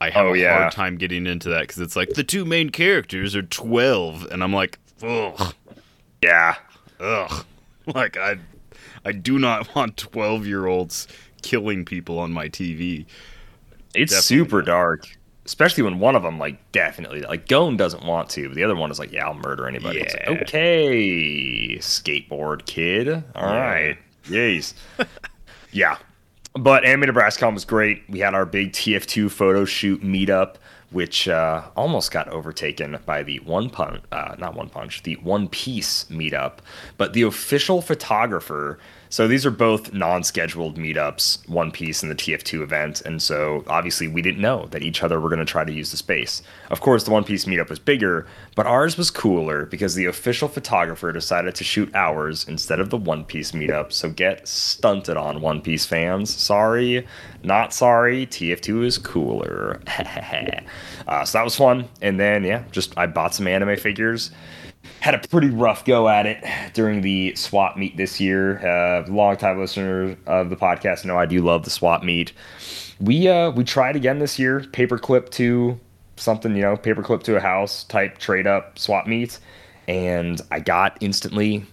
I 0.00 0.10
have 0.10 0.26
Oh, 0.26 0.34
a 0.34 0.38
yeah. 0.38 0.56
hard 0.56 0.72
time 0.72 0.96
getting 0.96 1.26
into 1.26 1.48
that 1.48 1.62
because 1.62 1.80
it's 1.80 1.96
like 1.96 2.10
the 2.10 2.22
two 2.22 2.44
main 2.44 2.70
characters 2.70 3.34
are 3.34 3.42
twelve, 3.42 4.26
and 4.30 4.44
I'm 4.44 4.52
like, 4.52 4.78
ugh, 5.02 5.52
yeah. 6.22 6.54
ugh, 7.00 7.44
like 7.94 8.16
I, 8.16 8.38
I 9.04 9.12
do 9.12 9.38
not 9.38 9.74
want 9.74 9.96
twelve 9.96 10.46
year 10.46 10.66
olds 10.66 11.08
killing 11.42 11.84
people 11.84 12.18
on 12.18 12.32
my 12.32 12.48
TV. 12.48 13.06
It's 13.94 14.12
Definitely 14.12 14.22
super 14.46 14.62
dark. 14.62 15.06
Especially 15.44 15.82
when 15.82 15.98
one 15.98 16.14
of 16.14 16.22
them 16.22 16.38
like 16.38 16.72
definitely 16.72 17.22
like 17.22 17.48
Gon 17.48 17.76
doesn't 17.78 18.04
want 18.04 18.28
to, 18.30 18.48
but 18.48 18.54
the 18.54 18.64
other 18.64 18.76
one 18.76 18.90
is 18.90 18.98
like, 18.98 19.12
yeah, 19.12 19.26
I'll 19.26 19.34
murder 19.34 19.66
anybody. 19.66 20.00
It's 20.00 20.12
like, 20.14 20.28
okay, 20.42 21.78
skateboard 21.78 22.66
kid. 22.66 23.08
All 23.08 23.22
Yeah. 23.36 23.56
right, 23.58 23.98
yes, 24.28 24.74
yeah. 25.72 25.96
But 26.54 26.84
Anime 26.84 27.06
Nebraska 27.06 27.48
was 27.48 27.64
great. 27.64 28.02
We 28.10 28.18
had 28.18 28.34
our 28.34 28.44
big 28.44 28.72
TF2 28.72 29.30
photo 29.30 29.64
shoot 29.64 30.02
meetup, 30.02 30.56
which 30.90 31.28
uh, 31.28 31.62
almost 31.76 32.10
got 32.10 32.28
overtaken 32.28 32.98
by 33.04 33.22
the 33.22 33.40
One 33.40 33.68
Punch, 33.70 34.02
uh, 34.10 34.34
not 34.38 34.54
One 34.54 34.68
Punch, 34.68 35.02
the 35.02 35.16
One 35.16 35.48
Piece 35.48 36.04
meetup. 36.04 36.58
But 36.96 37.12
the 37.12 37.22
official 37.22 37.82
photographer. 37.82 38.78
So 39.10 39.26
these 39.26 39.46
are 39.46 39.50
both 39.50 39.94
non-scheduled 39.94 40.76
meetups, 40.76 41.48
One 41.48 41.70
Piece 41.70 42.02
and 42.02 42.10
the 42.10 42.14
TF2 42.14 42.62
event, 42.62 43.00
and 43.02 43.22
so 43.22 43.64
obviously 43.66 44.06
we 44.06 44.20
didn't 44.20 44.40
know 44.40 44.66
that 44.70 44.82
each 44.82 45.02
other 45.02 45.18
were 45.18 45.30
going 45.30 45.38
to 45.38 45.46
try 45.46 45.64
to 45.64 45.72
use 45.72 45.90
the 45.90 45.96
space. 45.96 46.42
Of 46.70 46.80
course, 46.80 47.04
the 47.04 47.10
One 47.10 47.24
Piece 47.24 47.46
meetup 47.46 47.70
was 47.70 47.78
bigger, 47.78 48.26
but 48.54 48.66
ours 48.66 48.98
was 48.98 49.10
cooler 49.10 49.64
because 49.64 49.94
the 49.94 50.04
official 50.04 50.48
photographer 50.48 51.10
decided 51.10 51.54
to 51.54 51.64
shoot 51.64 51.94
ours 51.94 52.46
instead 52.48 52.80
of 52.80 52.90
the 52.90 52.98
One 52.98 53.24
Piece 53.24 53.52
meetup. 53.52 53.92
So 53.92 54.10
get 54.10 54.46
stunted 54.46 55.16
on 55.16 55.40
One 55.40 55.62
Piece 55.62 55.86
fans. 55.86 56.34
Sorry, 56.34 57.06
not 57.42 57.72
sorry. 57.72 58.26
TF2 58.26 58.84
is 58.84 58.98
cooler. 58.98 59.80
uh, 61.08 61.24
so 61.24 61.38
that 61.38 61.44
was 61.44 61.56
fun, 61.56 61.88
and 62.02 62.20
then 62.20 62.44
yeah, 62.44 62.64
just 62.72 62.96
I 62.98 63.06
bought 63.06 63.34
some 63.34 63.46
anime 63.46 63.76
figures 63.78 64.30
had 65.00 65.14
a 65.14 65.18
pretty 65.28 65.50
rough 65.50 65.84
go 65.84 66.08
at 66.08 66.26
it 66.26 66.44
during 66.74 67.00
the 67.02 67.34
swap 67.34 67.76
meet 67.76 67.96
this 67.96 68.20
year. 68.20 68.66
Uh, 68.66 69.06
longtime 69.08 69.58
listeners 69.58 70.16
of 70.26 70.50
the 70.50 70.56
podcast 70.56 71.04
know 71.04 71.16
I 71.16 71.26
do 71.26 71.40
love 71.40 71.64
the 71.64 71.70
swap 71.70 72.02
meet. 72.02 72.32
We 73.00 73.28
uh, 73.28 73.50
we 73.50 73.64
tried 73.64 73.96
again 73.96 74.18
this 74.18 74.38
year, 74.38 74.60
paperclip 74.60 75.30
to 75.30 75.78
something, 76.16 76.54
you 76.56 76.62
know, 76.62 76.76
paperclip 76.76 77.22
to 77.24 77.36
a 77.36 77.40
house 77.40 77.84
type 77.84 78.18
trade 78.18 78.46
up 78.46 78.78
swap 78.78 79.06
meet, 79.06 79.38
and 79.86 80.40
I 80.50 80.60
got 80.60 80.98
instantly 81.00 81.64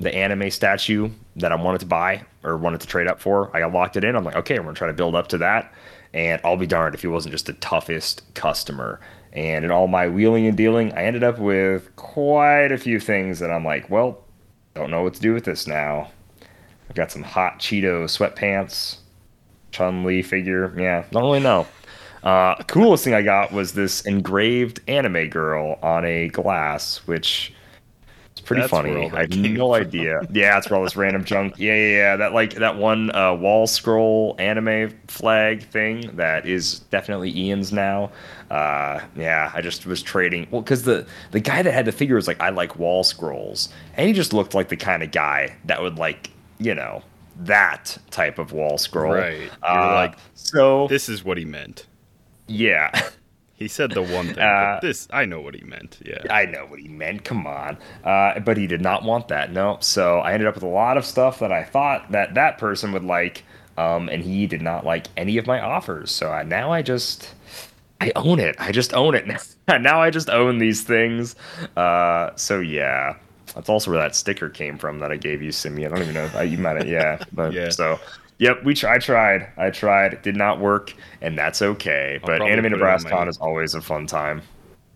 the 0.00 0.14
anime 0.14 0.50
statue 0.50 1.10
that 1.36 1.52
I 1.52 1.56
wanted 1.56 1.80
to 1.80 1.86
buy 1.86 2.24
or 2.42 2.56
wanted 2.56 2.80
to 2.80 2.86
trade 2.86 3.06
up 3.06 3.20
for. 3.20 3.54
I 3.54 3.60
got 3.60 3.72
locked 3.72 3.96
it 3.96 4.04
in. 4.04 4.16
I'm 4.16 4.24
like, 4.24 4.36
okay, 4.36 4.58
we're 4.58 4.64
gonna 4.64 4.76
try 4.76 4.86
to 4.88 4.94
build 4.94 5.14
up 5.14 5.28
to 5.28 5.38
that, 5.38 5.72
and 6.14 6.40
I'll 6.42 6.56
be 6.56 6.66
darned 6.66 6.94
if 6.94 7.02
he 7.02 7.06
wasn't 7.06 7.32
just 7.32 7.46
the 7.46 7.52
toughest 7.54 8.22
customer. 8.34 8.98
And 9.32 9.64
in 9.64 9.70
all 9.70 9.86
my 9.86 10.08
wheeling 10.08 10.46
and 10.46 10.56
dealing, 10.56 10.92
I 10.92 11.04
ended 11.04 11.24
up 11.24 11.38
with 11.38 11.94
quite 11.96 12.70
a 12.70 12.78
few 12.78 13.00
things 13.00 13.38
that 13.38 13.50
I'm 13.50 13.64
like, 13.64 13.88
well, 13.88 14.22
don't 14.74 14.90
know 14.90 15.02
what 15.02 15.14
to 15.14 15.20
do 15.20 15.32
with 15.32 15.44
this 15.44 15.66
now. 15.66 16.10
I've 16.88 16.96
got 16.96 17.10
some 17.10 17.22
hot 17.22 17.58
Cheeto 17.58 18.04
sweatpants, 18.04 18.98
Chun 19.70 20.04
Li 20.04 20.22
figure. 20.22 20.74
Yeah, 20.78 21.04
don't 21.10 21.22
really 21.22 21.40
know. 21.40 21.66
Uh, 22.22 22.54
coolest 22.64 23.04
thing 23.04 23.14
I 23.14 23.22
got 23.22 23.52
was 23.52 23.72
this 23.72 24.02
engraved 24.02 24.80
anime 24.86 25.28
girl 25.28 25.78
on 25.82 26.04
a 26.04 26.28
glass, 26.28 26.98
which 27.06 27.52
is 28.36 28.40
pretty 28.40 28.60
That's 28.60 28.70
funny. 28.70 29.10
I 29.10 29.22
have 29.22 29.36
no 29.36 29.74
idea. 29.74 30.20
Yeah, 30.30 30.56
it's 30.56 30.70
all 30.70 30.84
this 30.84 30.94
random 30.94 31.24
junk. 31.24 31.54
Yeah, 31.58 31.74
yeah, 31.74 31.96
yeah. 31.96 32.16
That 32.16 32.32
like 32.32 32.54
that 32.54 32.76
one 32.76 33.14
uh, 33.14 33.34
wall 33.34 33.66
scroll 33.66 34.36
anime 34.38 34.96
flag 35.08 35.64
thing 35.64 36.14
that 36.16 36.46
is 36.46 36.80
definitely 36.90 37.36
Ian's 37.36 37.72
now. 37.72 38.12
Uh, 38.52 39.00
yeah, 39.16 39.50
I 39.54 39.62
just 39.62 39.86
was 39.86 40.02
trading. 40.02 40.46
Well, 40.50 40.60
because 40.60 40.82
the 40.82 41.06
the 41.30 41.40
guy 41.40 41.62
that 41.62 41.72
had 41.72 41.86
the 41.86 41.92
figure 41.92 42.16
was 42.16 42.28
like, 42.28 42.40
I 42.40 42.50
like 42.50 42.78
wall 42.78 43.02
scrolls, 43.02 43.70
and 43.96 44.06
he 44.06 44.12
just 44.12 44.32
looked 44.34 44.54
like 44.54 44.68
the 44.68 44.76
kind 44.76 45.02
of 45.02 45.10
guy 45.10 45.56
that 45.64 45.80
would 45.80 45.96
like, 45.98 46.30
you 46.58 46.74
know, 46.74 47.02
that 47.40 47.96
type 48.10 48.38
of 48.38 48.52
wall 48.52 48.76
scroll. 48.76 49.14
Right. 49.14 49.50
Uh, 49.62 49.94
like, 49.94 50.18
so 50.34 50.86
This 50.88 51.08
is 51.08 51.24
what 51.24 51.38
he 51.38 51.44
meant. 51.46 51.86
yeah. 52.46 52.90
He 53.54 53.68
said 53.68 53.92
the 53.92 54.02
one 54.02 54.26
thing. 54.26 54.40
Uh, 54.40 54.80
this, 54.82 55.06
I 55.12 55.24
know 55.24 55.40
what 55.40 55.54
he 55.54 55.60
meant. 55.62 56.00
Yeah. 56.04 56.18
I 56.28 56.46
know 56.46 56.66
what 56.66 56.80
he 56.80 56.88
meant. 56.88 57.22
Come 57.22 57.46
on. 57.46 57.78
Uh, 58.02 58.40
but 58.40 58.56
he 58.56 58.66
did 58.66 58.80
not 58.80 59.04
want 59.04 59.28
that. 59.28 59.52
No. 59.52 59.78
So 59.80 60.18
I 60.18 60.32
ended 60.32 60.48
up 60.48 60.54
with 60.56 60.64
a 60.64 60.66
lot 60.68 60.96
of 60.96 61.06
stuff 61.06 61.38
that 61.38 61.52
I 61.52 61.62
thought 61.62 62.10
that 62.10 62.34
that 62.34 62.58
person 62.58 62.90
would 62.92 63.04
like, 63.04 63.44
um, 63.78 64.08
and 64.08 64.20
he 64.24 64.48
did 64.48 64.62
not 64.62 64.84
like 64.84 65.06
any 65.16 65.38
of 65.38 65.46
my 65.46 65.60
offers. 65.60 66.10
So 66.10 66.28
I, 66.32 66.42
now 66.42 66.72
I 66.72 66.82
just, 66.82 67.34
I 68.02 68.12
own 68.16 68.38
it. 68.40 68.56
I 68.58 68.72
just 68.72 68.92
own 68.94 69.14
it. 69.14 69.26
now 69.26 69.78
now 69.78 70.00
I 70.02 70.10
just 70.10 70.28
own 70.30 70.58
these 70.58 70.82
things. 70.82 71.36
Uh, 71.76 72.30
so 72.36 72.60
yeah. 72.60 73.16
That's 73.54 73.68
also 73.68 73.90
where 73.90 74.00
that 74.00 74.16
sticker 74.16 74.48
came 74.48 74.78
from 74.78 74.98
that 75.00 75.12
I 75.12 75.16
gave 75.16 75.42
you, 75.42 75.52
Simeon. 75.52 75.92
I 75.92 75.96
don't 75.96 76.04
even 76.08 76.14
know. 76.14 76.30
I, 76.34 76.42
you 76.44 76.56
might 76.58 76.78
have, 76.78 76.88
yeah. 76.88 77.22
But 77.32 77.52
Yeah. 77.52 77.68
so, 77.68 78.00
yep. 78.38 78.64
We 78.64 78.72
try, 78.74 78.94
I 78.94 78.98
tried. 78.98 79.48
I 79.58 79.68
tried. 79.70 80.14
It 80.14 80.22
did 80.22 80.36
not 80.36 80.58
work, 80.58 80.94
and 81.20 81.36
that's 81.36 81.60
okay. 81.60 82.18
but 82.24 82.40
Anime 82.40 82.72
Nebraska 82.72 83.14
my- 83.14 83.26
is 83.28 83.36
always 83.38 83.74
a 83.74 83.82
fun 83.82 84.06
time. 84.06 84.40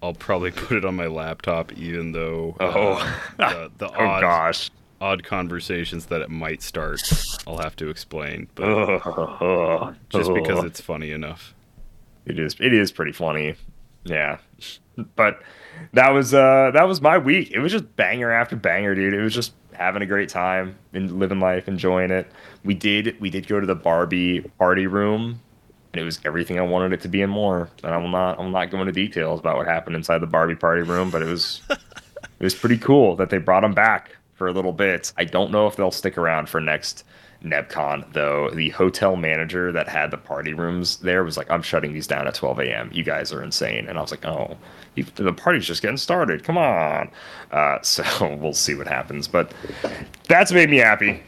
I'll 0.02 0.14
probably 0.14 0.50
put 0.52 0.76
it 0.78 0.84
on 0.86 0.94
my 0.96 1.06
laptop, 1.06 1.72
even 1.74 2.12
though 2.12 2.56
Oh. 2.60 2.92
uh, 3.38 3.68
the, 3.68 3.70
the 3.78 3.88
Oh 3.90 4.04
odd, 4.06 4.20
gosh. 4.22 4.70
odd 5.02 5.22
conversations 5.24 6.06
that 6.06 6.20
it 6.22 6.30
might 6.30 6.62
start, 6.62 7.00
I'll 7.46 7.58
have 7.58 7.76
to 7.76 7.88
explain. 7.90 8.48
But 8.54 8.68
Ugh. 8.68 9.94
just 10.10 10.32
because 10.32 10.64
it's 10.64 10.80
funny 10.80 11.10
enough. 11.12 11.54
It 12.26 12.38
is 12.38 12.56
it 12.60 12.72
is 12.72 12.92
pretty 12.92 13.12
funny. 13.12 13.54
Yeah. 14.04 14.38
But 15.14 15.42
that 15.92 16.10
was 16.10 16.34
uh 16.34 16.70
that 16.74 16.84
was 16.84 17.00
my 17.00 17.18
week. 17.18 17.50
It 17.52 17.60
was 17.60 17.72
just 17.72 17.96
banger 17.96 18.30
after 18.30 18.56
banger 18.56 18.94
dude. 18.94 19.14
It 19.14 19.22
was 19.22 19.34
just 19.34 19.52
having 19.72 20.02
a 20.02 20.06
great 20.06 20.28
time 20.28 20.76
and 20.92 21.18
living 21.18 21.40
life 21.40 21.68
enjoying 21.68 22.10
it. 22.10 22.30
We 22.64 22.74
did 22.74 23.20
we 23.20 23.30
did 23.30 23.46
go 23.46 23.60
to 23.60 23.66
the 23.66 23.74
barbie 23.74 24.40
party 24.58 24.86
room 24.86 25.40
and 25.92 26.00
it 26.00 26.04
was 26.04 26.18
everything 26.24 26.58
i 26.58 26.62
wanted 26.62 26.92
it 26.92 27.00
to 27.02 27.08
be 27.08 27.22
and 27.22 27.32
more. 27.32 27.70
And 27.82 27.94
i 27.94 27.96
will 27.96 28.08
not 28.08 28.38
i 28.38 28.42
will 28.42 28.50
not 28.50 28.70
go 28.70 28.80
into 28.80 28.92
details 28.92 29.40
about 29.40 29.56
what 29.56 29.66
happened 29.66 29.96
inside 29.96 30.18
the 30.18 30.26
barbie 30.26 30.56
party 30.56 30.82
room 30.82 31.10
but 31.10 31.22
it 31.22 31.26
was 31.26 31.62
it 31.70 31.78
was 32.44 32.54
pretty 32.54 32.78
cool 32.78 33.16
that 33.16 33.30
they 33.30 33.38
brought 33.38 33.62
them 33.62 33.72
back 33.72 34.16
for 34.36 34.46
a 34.46 34.52
little 34.52 34.72
bit. 34.72 35.12
I 35.16 35.24
don't 35.24 35.50
know 35.50 35.66
if 35.66 35.76
they'll 35.76 35.90
stick 35.90 36.16
around 36.16 36.48
for 36.48 36.60
next 36.60 37.04
NebCon 37.42 38.12
though. 38.12 38.50
The 38.50 38.70
hotel 38.70 39.16
manager 39.16 39.72
that 39.72 39.88
had 39.88 40.10
the 40.10 40.16
party 40.16 40.54
rooms 40.54 40.96
there 40.98 41.24
was 41.24 41.36
like, 41.36 41.50
"I'm 41.50 41.62
shutting 41.62 41.92
these 41.92 42.06
down 42.06 42.26
at 42.26 42.34
12 42.34 42.60
a.m. 42.60 42.90
You 42.92 43.04
guys 43.04 43.32
are 43.32 43.42
insane." 43.42 43.86
And 43.88 43.98
I 43.98 44.00
was 44.00 44.10
like, 44.10 44.24
"Oh, 44.24 44.56
the 45.16 45.32
party's 45.32 45.66
just 45.66 45.82
getting 45.82 45.96
started. 45.96 46.44
Come 46.44 46.58
on." 46.58 47.10
Uh, 47.52 47.78
so 47.82 48.04
we'll 48.40 48.52
see 48.52 48.74
what 48.74 48.86
happens, 48.86 49.28
but 49.28 49.52
that's 50.28 50.52
made 50.52 50.70
me 50.70 50.78
happy. 50.78 51.22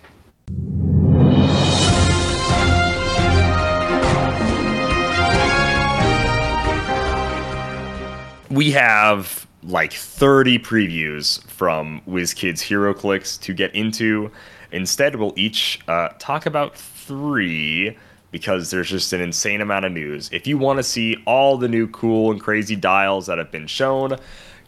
we 8.51 8.71
have 8.71 9.47
like 9.63 9.93
30 9.93 10.59
previews 10.59 11.43
from 11.45 12.01
WizKids 12.09 12.61
HeroClix 12.61 13.41
to 13.43 13.53
get 13.53 13.75
into. 13.75 14.31
Instead, 14.73 15.17
we'll 15.17 15.35
each 15.37 15.81
uh, 15.89 16.09
talk 16.19 16.47
about 16.47 16.77
three 16.77 17.97
because 18.31 18.71
there's 18.71 18.91
just 18.91 19.13
an 19.13 19.21
insane 19.21 19.61
amount 19.61 19.85
of 19.85 19.93
news. 19.93 20.29
If 20.33 20.47
you 20.47 20.59
want 20.59 20.79
to 20.79 20.83
see 20.83 21.17
all 21.27 21.57
the 21.57 21.69
new 21.69 21.89
cool 21.89 22.31
and 22.31 22.41
crazy 22.41 22.77
dials 22.77 23.27
that 23.27 23.39
have 23.39 23.51
been 23.51 23.67
shown, 23.67 24.17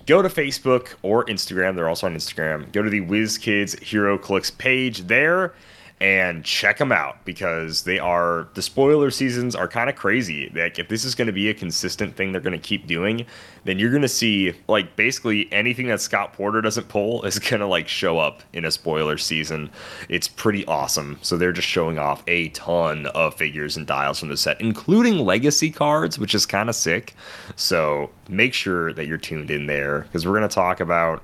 go 0.07 0.23
to 0.23 0.29
Facebook 0.29 0.95
or 1.03 1.27
Instagram. 1.27 1.75
They're 1.75 1.89
also 1.89 2.07
on 2.07 2.15
Instagram. 2.15 2.73
Go 2.73 2.83
to 2.83 2.89
the 2.91 3.03
WizKids 3.03 3.81
HeroClix 3.81 4.57
page 4.57 5.07
there 5.07 5.55
and 6.01 6.45
check 6.45 6.79
them 6.79 6.93
out 6.93 7.23
because 7.27 7.83
they 7.83 7.99
are 7.99 8.49
the 8.55 8.63
spoiler 8.63 9.11
seasons 9.11 9.55
are 9.55 9.69
kind 9.69 9.91
of 9.91 9.97
crazy. 9.97 10.51
Like 10.55 10.79
if 10.79 10.89
this 10.89 11.05
is 11.05 11.15
going 11.15 11.27
to 11.27 11.33
be 11.33 11.51
a 11.51 11.55
consistent 11.55 12.17
thing 12.17 12.33
they're 12.33 12.41
going 12.41 12.59
to 12.59 12.59
keep 12.59 12.87
doing, 12.87 13.27
then 13.65 13.79
you're 13.79 13.91
going 13.91 14.01
to 14.03 14.09
see 14.09 14.55
like 14.67 14.97
basically 14.97 15.53
anything 15.53 15.89
that 15.89 16.01
Scott 16.01 16.33
Porter 16.33 16.63
doesn't 16.63 16.89
pull 16.89 17.23
is 17.25 17.39
going 17.51 17.61
to 17.61 17.67
like 17.67 17.87
show 17.87 18.19
up 18.19 18.43
in 18.55 18.65
a 18.65 18.71
spoiler 18.71 19.19
season. 19.19 19.71
It's 20.09 20.27
pretty 20.27 20.65
awesome. 20.65 21.19
So 21.21 21.37
they're 21.37 21.53
just 21.53 21.69
showing 21.69 21.99
off 21.99 22.23
a 22.27 22.49
ton 22.51 23.07
of 23.09 23.35
figures 23.35 23.77
and 23.77 23.87
dials 23.87 24.21
from 24.21 24.31
the 24.31 24.39
set, 24.39 24.59
including 24.61 25.19
legacy 25.19 25.71
cards, 25.71 26.19
which 26.19 26.35
is 26.35 26.47
kind 26.47 26.71
of 26.71 26.75
sick. 26.75 27.15
So 27.57 28.11
make 28.27 28.55
sure 28.55 28.95
that 28.95 29.07
you're 29.07 29.19
tuned 29.19 29.51
in 29.51 29.67
there 29.67 30.01
because 30.01 30.27
we're 30.27 30.39
going 30.39 30.49
to 30.49 30.55
talk 30.55 30.81
about 30.81 31.23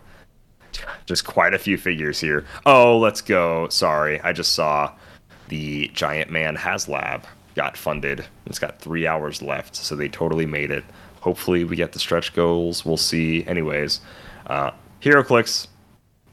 just 1.06 1.24
quite 1.26 1.54
a 1.54 1.58
few 1.58 1.76
figures 1.76 2.20
here. 2.20 2.44
Oh, 2.64 2.98
let's 2.98 3.20
go. 3.20 3.68
Sorry, 3.68 4.20
I 4.20 4.32
just 4.32 4.54
saw 4.54 4.92
the 5.48 5.88
Giant 5.88 6.30
Man 6.30 6.56
HasLab 6.56 7.24
got 7.54 7.76
funded. 7.76 8.24
It's 8.46 8.58
got 8.58 8.78
three 8.78 9.06
hours 9.06 9.42
left, 9.42 9.76
so 9.76 9.96
they 9.96 10.08
totally 10.08 10.46
made 10.46 10.70
it. 10.70 10.84
Hopefully, 11.20 11.64
we 11.64 11.76
get 11.76 11.92
the 11.92 11.98
stretch 11.98 12.34
goals. 12.34 12.84
We'll 12.84 12.96
see. 12.96 13.44
Anyways, 13.46 14.00
uh, 14.46 14.70
HeroClix. 15.02 15.66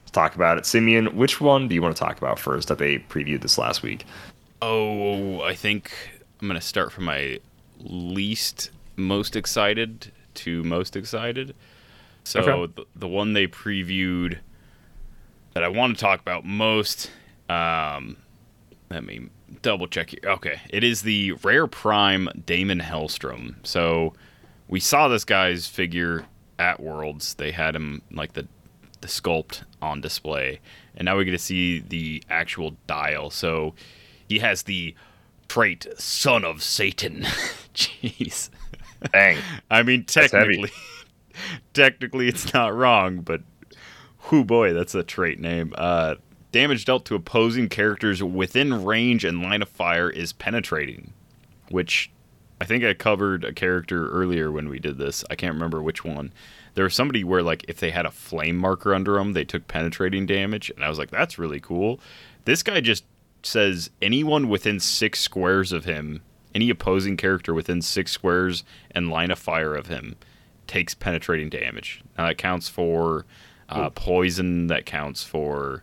Let's 0.02 0.10
talk 0.12 0.34
about 0.34 0.58
it. 0.58 0.66
Simeon, 0.66 1.16
which 1.16 1.40
one 1.40 1.66
do 1.66 1.74
you 1.74 1.82
want 1.82 1.96
to 1.96 2.00
talk 2.00 2.18
about 2.18 2.38
first 2.38 2.68
that 2.68 2.78
they 2.78 2.98
previewed 2.98 3.42
this 3.42 3.58
last 3.58 3.82
week? 3.82 4.04
Oh, 4.62 5.40
I 5.42 5.54
think 5.54 5.92
I'm 6.40 6.48
gonna 6.48 6.60
start 6.60 6.92
from 6.92 7.04
my 7.04 7.38
least 7.80 8.70
most 8.96 9.36
excited 9.36 10.12
to 10.34 10.62
most 10.64 10.96
excited. 10.96 11.54
So 12.24 12.40
Okay. 12.40 12.72
the, 12.76 12.86
the 12.96 13.08
one 13.08 13.32
they 13.34 13.46
previewed 13.46 14.38
that 15.52 15.62
I 15.62 15.68
want 15.68 15.96
to 15.96 16.00
talk 16.00 16.20
about 16.20 16.44
most, 16.44 17.10
um, 17.48 18.16
let 18.90 19.04
me 19.04 19.28
double 19.62 19.86
check 19.86 20.10
here. 20.10 20.20
Okay, 20.32 20.60
it 20.70 20.82
is 20.82 21.02
the 21.02 21.32
rare 21.42 21.66
prime 21.66 22.28
Daimon 22.46 22.80
Hellstrom. 22.80 23.54
So 23.62 24.14
we 24.68 24.80
saw 24.80 25.08
this 25.08 25.24
guy's 25.24 25.66
figure 25.66 26.24
at 26.58 26.80
Worlds. 26.80 27.34
They 27.34 27.52
had 27.52 27.76
him 27.76 28.02
like 28.10 28.32
the 28.32 28.46
the 29.00 29.08
sculpt 29.08 29.62
on 29.82 30.00
display, 30.00 30.60
and 30.96 31.04
now 31.04 31.16
we 31.18 31.24
get 31.26 31.32
to 31.32 31.38
see 31.38 31.80
the 31.80 32.22
actual 32.30 32.74
dial. 32.86 33.28
So 33.30 33.74
he 34.28 34.38
has 34.38 34.62
the 34.62 34.94
trait 35.48 35.86
"Son 35.98 36.44
of 36.44 36.62
Satan." 36.62 37.22
Jeez. 37.74 38.48
Dang. 39.12 39.36
I 39.70 39.82
mean, 39.82 40.04
technically, 40.04 40.70
technically 41.72 42.28
it's 42.28 42.52
not 42.52 42.74
wrong, 42.74 43.18
but 43.18 43.42
whoo 44.30 44.44
boy, 44.44 44.72
that's 44.72 44.94
a 44.94 45.02
trait 45.02 45.38
name. 45.40 45.74
Uh, 45.76 46.16
damage 46.52 46.84
dealt 46.84 47.04
to 47.06 47.14
opposing 47.14 47.68
characters 47.68 48.22
within 48.22 48.84
range 48.84 49.24
and 49.24 49.42
line 49.42 49.62
of 49.62 49.68
fire 49.68 50.08
is 50.08 50.32
penetrating, 50.32 51.12
which 51.70 52.10
I 52.60 52.64
think 52.64 52.84
I 52.84 52.94
covered 52.94 53.44
a 53.44 53.52
character 53.52 54.08
earlier 54.08 54.50
when 54.50 54.68
we 54.68 54.78
did 54.78 54.96
this. 54.96 55.24
I 55.28 55.34
can't 55.34 55.54
remember 55.54 55.82
which 55.82 56.04
one. 56.04 56.32
There 56.74 56.84
was 56.84 56.94
somebody 56.94 57.24
where 57.24 57.42
like 57.42 57.64
if 57.68 57.78
they 57.78 57.90
had 57.90 58.06
a 58.06 58.10
flame 58.10 58.56
marker 58.56 58.94
under 58.94 59.14
them, 59.14 59.32
they 59.32 59.44
took 59.44 59.68
penetrating 59.68 60.26
damage, 60.26 60.70
and 60.70 60.84
I 60.84 60.88
was 60.88 60.98
like, 60.98 61.10
that's 61.10 61.38
really 61.38 61.60
cool. 61.60 62.00
This 62.44 62.62
guy 62.62 62.80
just 62.80 63.04
says 63.42 63.90
anyone 64.00 64.48
within 64.48 64.80
six 64.80 65.20
squares 65.20 65.72
of 65.72 65.84
him, 65.84 66.22
any 66.54 66.70
opposing 66.70 67.16
character 67.16 67.52
within 67.52 67.82
six 67.82 68.12
squares 68.12 68.64
and 68.92 69.10
line 69.10 69.30
of 69.30 69.38
fire 69.38 69.74
of 69.74 69.88
him, 69.88 70.16
takes 70.66 70.94
penetrating 70.94 71.48
damage. 71.48 72.02
Now 72.16 72.26
that 72.26 72.38
counts 72.38 72.68
for 72.68 73.26
uh, 73.68 73.90
poison. 73.90 74.68
That 74.68 74.86
counts 74.86 75.22
for 75.22 75.82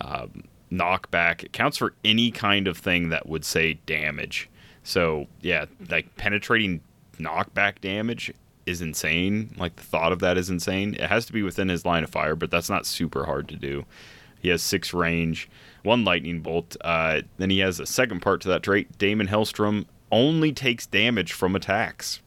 um, 0.00 0.44
knockback. 0.70 1.44
It 1.44 1.52
counts 1.52 1.76
for 1.76 1.94
any 2.04 2.30
kind 2.30 2.66
of 2.66 2.78
thing 2.78 3.10
that 3.10 3.28
would 3.28 3.44
say 3.44 3.74
damage. 3.86 4.48
So 4.82 5.26
yeah, 5.40 5.66
like 5.88 6.14
penetrating 6.16 6.80
knockback 7.18 7.80
damage 7.80 8.32
is 8.66 8.80
insane. 8.80 9.54
Like 9.58 9.76
the 9.76 9.82
thought 9.82 10.12
of 10.12 10.20
that 10.20 10.38
is 10.38 10.50
insane. 10.50 10.94
It 10.94 11.08
has 11.08 11.26
to 11.26 11.32
be 11.32 11.42
within 11.42 11.68
his 11.68 11.84
line 11.84 12.04
of 12.04 12.10
fire, 12.10 12.36
but 12.36 12.50
that's 12.50 12.70
not 12.70 12.86
super 12.86 13.24
hard 13.24 13.48
to 13.48 13.56
do. 13.56 13.84
He 14.40 14.48
has 14.48 14.62
six 14.62 14.92
range, 14.92 15.48
one 15.84 16.04
lightning 16.04 16.40
bolt. 16.40 16.76
Uh, 16.80 17.22
then 17.38 17.50
he 17.50 17.60
has 17.60 17.78
a 17.78 17.86
second 17.86 18.20
part 18.20 18.40
to 18.42 18.48
that 18.48 18.62
trait. 18.62 18.98
Damon 18.98 19.28
Hellstrom 19.28 19.86
only 20.10 20.52
takes 20.52 20.86
damage 20.86 21.32
from 21.32 21.54
attacks. 21.54 22.20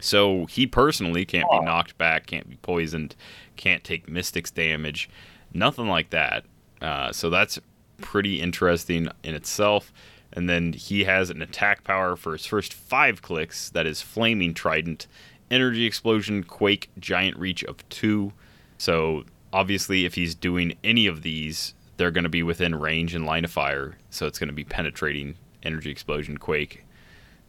So 0.00 0.46
he 0.46 0.66
personally 0.66 1.24
can't 1.24 1.50
be 1.50 1.60
knocked 1.60 1.96
back, 1.96 2.26
can't 2.26 2.48
be 2.48 2.56
poisoned, 2.56 3.16
can't 3.56 3.82
take 3.82 4.08
mystics 4.08 4.50
damage, 4.50 5.08
nothing 5.52 5.88
like 5.88 6.10
that. 6.10 6.44
Uh, 6.82 7.12
so 7.12 7.30
that's 7.30 7.58
pretty 7.98 8.40
interesting 8.40 9.08
in 9.22 9.34
itself. 9.34 9.92
And 10.32 10.50
then 10.50 10.74
he 10.74 11.04
has 11.04 11.30
an 11.30 11.40
attack 11.40 11.82
power 11.82 12.14
for 12.16 12.32
his 12.32 12.44
first 12.44 12.74
five 12.74 13.22
clicks 13.22 13.70
that 13.70 13.86
is 13.86 14.02
Flaming 14.02 14.52
Trident, 14.52 15.06
Energy 15.50 15.86
Explosion, 15.86 16.44
Quake, 16.44 16.90
Giant 16.98 17.38
Reach 17.38 17.64
of 17.64 17.88
two. 17.88 18.32
So 18.76 19.24
obviously, 19.52 20.04
if 20.04 20.14
he's 20.14 20.34
doing 20.34 20.76
any 20.84 21.06
of 21.06 21.22
these, 21.22 21.74
they're 21.96 22.10
going 22.10 22.24
to 22.24 22.30
be 22.30 22.42
within 22.42 22.74
range 22.74 23.14
and 23.14 23.24
line 23.24 23.44
of 23.44 23.50
fire. 23.50 23.96
So 24.10 24.26
it's 24.26 24.38
going 24.38 24.48
to 24.48 24.54
be 24.54 24.64
penetrating, 24.64 25.36
Energy 25.62 25.90
Explosion, 25.90 26.36
Quake. 26.36 26.84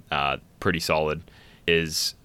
Uh, 0.09 0.37
pretty 0.61 0.79
solid. 0.79 1.23
Is 1.67 2.15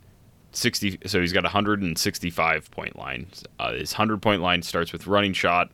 60 0.53 0.99
so 1.07 1.21
he's 1.21 1.33
got 1.33 1.45
a 1.45 1.49
165 1.49 2.71
point 2.71 2.97
line. 2.97 3.27
Uh, 3.59 3.73
his 3.73 3.93
100 3.93 4.21
point 4.21 4.43
line 4.43 4.63
starts 4.63 4.93
with 4.93 5.07
running 5.07 5.33
shot. 5.33 5.71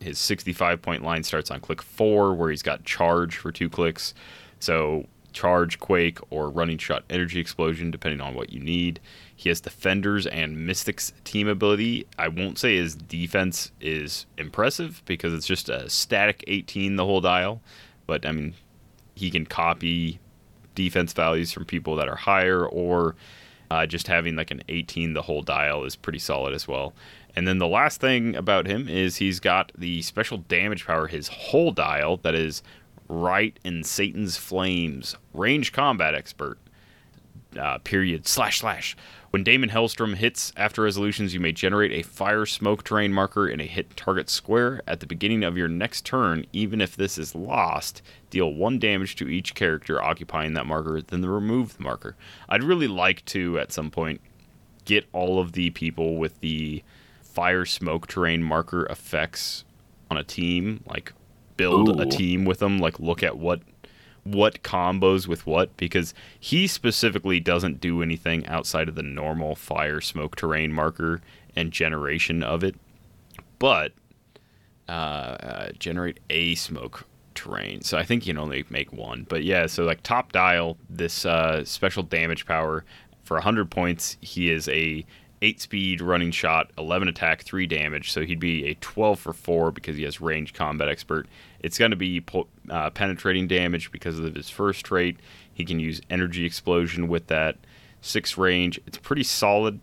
His 0.00 0.18
65 0.18 0.82
point 0.82 1.02
line 1.02 1.22
starts 1.22 1.50
on 1.50 1.60
click 1.60 1.82
4 1.82 2.34
where 2.34 2.50
he's 2.50 2.62
got 2.62 2.84
charge 2.84 3.36
for 3.36 3.52
two 3.52 3.68
clicks. 3.68 4.14
So 4.60 5.06
charge 5.32 5.80
quake 5.80 6.18
or 6.30 6.48
running 6.48 6.78
shot 6.78 7.02
energy 7.10 7.40
explosion 7.40 7.90
depending 7.90 8.20
on 8.20 8.34
what 8.34 8.52
you 8.52 8.60
need. 8.60 9.00
He 9.34 9.48
has 9.48 9.60
defenders 9.60 10.26
and 10.26 10.66
mystics 10.66 11.12
team 11.24 11.48
ability. 11.48 12.06
I 12.18 12.28
won't 12.28 12.58
say 12.58 12.76
his 12.76 12.94
defense 12.94 13.72
is 13.80 14.26
impressive 14.38 15.02
because 15.06 15.34
it's 15.34 15.46
just 15.46 15.68
a 15.68 15.90
static 15.90 16.44
18 16.46 16.96
the 16.96 17.04
whole 17.04 17.20
dial 17.20 17.60
but 18.06 18.24
i 18.26 18.32
mean 18.32 18.54
he 19.14 19.30
can 19.30 19.46
copy 19.46 20.18
defense 20.74 21.12
values 21.12 21.52
from 21.52 21.64
people 21.64 21.96
that 21.96 22.08
are 22.08 22.16
higher 22.16 22.66
or 22.66 23.14
uh, 23.70 23.86
just 23.86 24.08
having 24.08 24.36
like 24.36 24.50
an 24.50 24.62
18 24.68 25.14
the 25.14 25.22
whole 25.22 25.42
dial 25.42 25.84
is 25.84 25.96
pretty 25.96 26.18
solid 26.18 26.54
as 26.54 26.68
well. 26.68 26.92
And 27.36 27.48
then 27.48 27.58
the 27.58 27.66
last 27.66 28.00
thing 28.00 28.36
about 28.36 28.66
him 28.66 28.88
is 28.88 29.16
he's 29.16 29.40
got 29.40 29.72
the 29.76 30.02
special 30.02 30.38
damage 30.38 30.86
power, 30.86 31.08
his 31.08 31.28
whole 31.28 31.72
dial, 31.72 32.18
that 32.18 32.34
is 32.34 32.62
right 33.08 33.58
in 33.64 33.82
Satan's 33.82 34.36
flames, 34.36 35.16
range 35.32 35.72
combat 35.72 36.14
expert. 36.14 36.58
Uh, 37.58 37.78
period 37.78 38.26
slash 38.26 38.60
slash. 38.60 38.96
When 39.30 39.42
Daimon 39.42 39.70
Hellstrom 39.70 40.14
hits 40.14 40.52
after 40.56 40.82
resolutions, 40.82 41.34
you 41.34 41.40
may 41.40 41.52
generate 41.52 41.92
a 41.92 42.02
fire 42.02 42.46
smoke 42.46 42.84
terrain 42.84 43.12
marker 43.12 43.48
in 43.48 43.60
a 43.60 43.66
hit 43.66 43.96
target 43.96 44.30
square 44.30 44.80
at 44.86 45.00
the 45.00 45.06
beginning 45.06 45.42
of 45.42 45.56
your 45.56 45.68
next 45.68 46.04
turn. 46.04 46.46
Even 46.52 46.80
if 46.80 46.96
this 46.96 47.18
is 47.18 47.34
lost, 47.34 48.00
deal 48.30 48.52
one 48.52 48.78
damage 48.78 49.16
to 49.16 49.28
each 49.28 49.54
character 49.54 50.02
occupying 50.02 50.54
that 50.54 50.66
marker, 50.66 51.02
then 51.02 51.24
remove 51.24 51.76
the 51.76 51.82
marker. 51.82 52.16
I'd 52.48 52.62
really 52.62 52.88
like 52.88 53.24
to 53.26 53.58
at 53.58 53.72
some 53.72 53.90
point 53.90 54.20
get 54.84 55.06
all 55.12 55.40
of 55.40 55.52
the 55.52 55.70
people 55.70 56.16
with 56.16 56.40
the 56.40 56.82
fire 57.22 57.64
smoke 57.64 58.06
terrain 58.06 58.42
marker 58.42 58.86
effects 58.86 59.64
on 60.10 60.16
a 60.16 60.24
team, 60.24 60.84
like 60.86 61.12
build 61.56 62.00
a 62.00 62.06
team 62.06 62.44
with 62.44 62.60
them, 62.60 62.78
like 62.78 63.00
look 63.00 63.22
at 63.22 63.36
what 63.36 63.60
what 64.24 64.62
combos 64.62 65.26
with 65.28 65.46
what 65.46 65.76
because 65.76 66.14
he 66.40 66.66
specifically 66.66 67.38
doesn't 67.38 67.80
do 67.80 68.02
anything 68.02 68.46
outside 68.46 68.88
of 68.88 68.94
the 68.94 69.02
normal 69.02 69.54
fire 69.54 70.00
smoke 70.00 70.34
terrain 70.34 70.72
marker 70.72 71.20
and 71.54 71.70
generation 71.70 72.42
of 72.42 72.64
it. 72.64 72.74
But 73.58 73.92
uh, 74.88 74.92
uh, 74.92 75.72
generate 75.78 76.20
a 76.30 76.54
smoke 76.56 77.06
terrain. 77.34 77.82
So 77.82 77.98
i 77.98 78.04
think 78.04 78.26
you 78.26 78.32
can 78.32 78.40
only 78.40 78.64
make 78.70 78.92
one. 78.92 79.26
But 79.28 79.44
yeah 79.44 79.66
so 79.66 79.84
like 79.84 80.02
top 80.02 80.32
dial 80.32 80.76
this 80.88 81.26
uh, 81.26 81.64
special 81.64 82.02
damage 82.02 82.46
power 82.46 82.84
for 83.22 83.34
100 83.34 83.70
points 83.70 84.16
he 84.20 84.50
is 84.50 84.68
a 84.68 85.04
8 85.42 85.60
speed 85.60 86.00
running 86.00 86.30
shot 86.30 86.70
11 86.78 87.08
attack 87.08 87.42
3 87.42 87.66
damage. 87.66 88.12
So 88.12 88.22
he'd 88.22 88.40
be 88.40 88.66
a 88.66 88.74
12 88.74 89.18
for 89.18 89.32
4 89.32 89.72
because 89.72 89.96
he 89.96 90.04
has 90.04 90.20
range 90.20 90.54
combat 90.54 90.88
expert 90.88 91.26
it's 91.64 91.78
going 91.78 91.90
to 91.90 91.96
be 91.96 92.22
uh, 92.70 92.90
penetrating 92.90 93.48
damage 93.48 93.90
because 93.90 94.18
of 94.18 94.34
his 94.34 94.50
first 94.50 94.84
trait 94.84 95.18
he 95.52 95.64
can 95.64 95.80
use 95.80 96.00
energy 96.10 96.44
explosion 96.44 97.08
with 97.08 97.26
that 97.26 97.56
6 98.00 98.38
range 98.38 98.80
it's 98.86 98.98
pretty 98.98 99.22
solid 99.24 99.80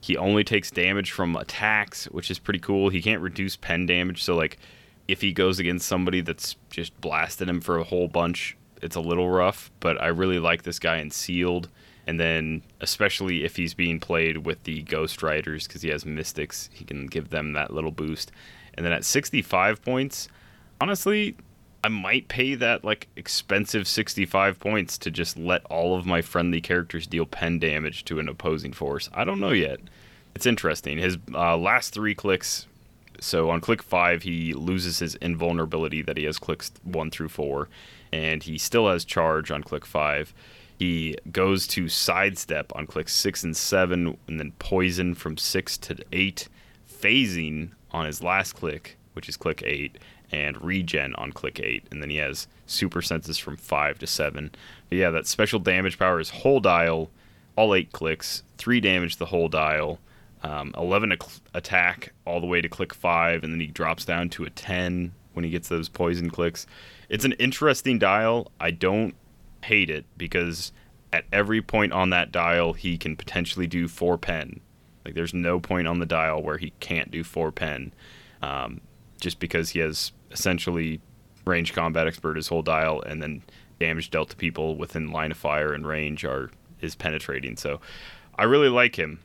he 0.00 0.16
only 0.16 0.44
takes 0.44 0.70
damage 0.70 1.10
from 1.10 1.36
attacks, 1.36 2.06
which 2.06 2.30
is 2.30 2.38
pretty 2.38 2.58
cool. 2.58 2.88
He 2.88 3.02
can't 3.02 3.20
reduce 3.20 3.56
pen 3.56 3.86
damage, 3.86 4.22
so 4.22 4.34
like 4.34 4.58
if 5.06 5.20
he 5.20 5.32
goes 5.32 5.58
against 5.58 5.86
somebody 5.86 6.20
that's 6.20 6.56
just 6.70 6.98
blasted 7.00 7.48
him 7.48 7.60
for 7.60 7.78
a 7.78 7.84
whole 7.84 8.08
bunch, 8.08 8.56
it's 8.80 8.96
a 8.96 9.00
little 9.00 9.28
rough. 9.28 9.70
But 9.80 10.00
I 10.00 10.06
really 10.06 10.38
like 10.38 10.62
this 10.62 10.78
guy 10.78 10.98
in 10.98 11.10
sealed, 11.10 11.68
and 12.06 12.18
then 12.18 12.62
especially 12.80 13.44
if 13.44 13.56
he's 13.56 13.74
being 13.74 14.00
played 14.00 14.38
with 14.38 14.64
the 14.64 14.82
Ghost 14.82 15.22
Riders 15.22 15.66
because 15.66 15.82
he 15.82 15.90
has 15.90 16.06
Mystics, 16.06 16.70
he 16.72 16.84
can 16.84 17.06
give 17.06 17.28
them 17.28 17.52
that 17.52 17.72
little 17.72 17.90
boost. 17.90 18.32
And 18.74 18.86
then 18.86 18.92
at 18.92 19.04
65 19.04 19.82
points, 19.82 20.28
honestly, 20.80 21.36
I 21.82 21.88
might 21.88 22.28
pay 22.28 22.54
that 22.56 22.84
like 22.84 23.08
expensive 23.16 23.86
65 23.86 24.58
points 24.58 24.98
to 24.98 25.10
just 25.10 25.38
let 25.38 25.64
all 25.66 25.96
of 25.96 26.06
my 26.06 26.20
friendly 26.22 26.60
characters 26.60 27.06
deal 27.06 27.26
pen 27.26 27.58
damage 27.58 28.04
to 28.06 28.18
an 28.18 28.28
opposing 28.28 28.72
force. 28.72 29.08
I 29.14 29.24
don't 29.24 29.40
know 29.40 29.50
yet. 29.50 29.80
It's 30.34 30.46
interesting. 30.46 30.98
His 30.98 31.18
uh, 31.34 31.56
last 31.56 31.92
three 31.94 32.14
clicks. 32.14 32.66
So 33.20 33.50
on 33.50 33.60
click 33.60 33.82
five, 33.82 34.22
he 34.22 34.54
loses 34.54 34.98
his 34.98 35.14
invulnerability 35.16 36.02
that 36.02 36.16
he 36.16 36.24
has 36.24 36.38
clicks 36.38 36.72
one 36.84 37.10
through 37.10 37.28
four, 37.28 37.68
and 38.12 38.42
he 38.42 38.56
still 38.56 38.88
has 38.88 39.04
charge 39.04 39.50
on 39.50 39.62
click 39.62 39.84
five. 39.84 40.32
He 40.78 41.16
goes 41.30 41.66
to 41.68 41.90
sidestep 41.90 42.72
on 42.74 42.86
click 42.86 43.10
six 43.10 43.44
and 43.44 43.54
seven, 43.54 44.16
and 44.26 44.40
then 44.40 44.52
poison 44.58 45.14
from 45.14 45.36
six 45.36 45.76
to 45.78 45.96
eight, 46.12 46.48
phasing 46.90 47.72
on 47.90 48.06
his 48.06 48.22
last 48.22 48.54
click, 48.54 48.96
which 49.12 49.28
is 49.28 49.36
click 49.36 49.62
eight, 49.66 49.98
and 50.32 50.60
regen 50.62 51.14
on 51.16 51.32
click 51.32 51.60
eight, 51.60 51.84
and 51.90 52.02
then 52.02 52.10
he 52.10 52.16
has 52.16 52.46
super 52.66 53.02
senses 53.02 53.38
from 53.38 53.56
five 53.56 53.98
to 53.98 54.06
seven. 54.06 54.50
But 54.88 54.98
yeah, 54.98 55.10
that 55.10 55.26
special 55.26 55.58
damage 55.58 55.98
power 55.98 56.20
is 56.20 56.30
whole 56.30 56.60
dial, 56.60 57.10
all 57.56 57.74
eight 57.74 57.92
clicks, 57.92 58.42
three 58.58 58.80
damage 58.80 59.16
the 59.16 59.26
whole 59.26 59.48
dial, 59.48 59.98
um, 60.42 60.72
11 60.76 61.12
ac- 61.12 61.40
attack 61.54 62.12
all 62.24 62.40
the 62.40 62.46
way 62.46 62.60
to 62.60 62.68
click 62.68 62.94
five, 62.94 63.44
and 63.44 63.52
then 63.52 63.60
he 63.60 63.66
drops 63.66 64.04
down 64.04 64.28
to 64.30 64.44
a 64.44 64.50
10 64.50 65.12
when 65.32 65.44
he 65.44 65.50
gets 65.50 65.68
those 65.68 65.88
poison 65.88 66.30
clicks. 66.30 66.66
It's 67.08 67.24
an 67.24 67.32
interesting 67.32 67.98
dial. 67.98 68.50
I 68.60 68.70
don't 68.70 69.14
hate 69.64 69.90
it 69.90 70.06
because 70.16 70.72
at 71.12 71.24
every 71.32 71.60
point 71.60 71.92
on 71.92 72.10
that 72.10 72.32
dial, 72.32 72.72
he 72.72 72.96
can 72.96 73.16
potentially 73.16 73.66
do 73.66 73.88
four 73.88 74.16
pen. 74.16 74.60
Like 75.04 75.14
there's 75.14 75.34
no 75.34 75.60
point 75.60 75.88
on 75.88 75.98
the 75.98 76.06
dial 76.06 76.42
where 76.42 76.58
he 76.58 76.72
can't 76.80 77.10
do 77.10 77.24
four 77.24 77.52
pen, 77.52 77.92
um, 78.42 78.80
just 79.20 79.38
because 79.38 79.70
he 79.70 79.78
has 79.80 80.12
essentially 80.30 81.00
range 81.44 81.72
combat 81.72 82.06
expert 82.06 82.36
his 82.36 82.48
whole 82.48 82.62
dial, 82.62 83.02
and 83.02 83.22
then 83.22 83.42
damage 83.78 84.10
dealt 84.10 84.30
to 84.30 84.36
people 84.36 84.76
within 84.76 85.10
line 85.10 85.30
of 85.30 85.36
fire 85.36 85.72
and 85.72 85.86
range 85.86 86.24
are 86.24 86.50
is 86.80 86.94
penetrating. 86.94 87.56
So 87.56 87.80
I 88.36 88.44
really 88.44 88.68
like 88.68 88.96
him. 88.96 89.20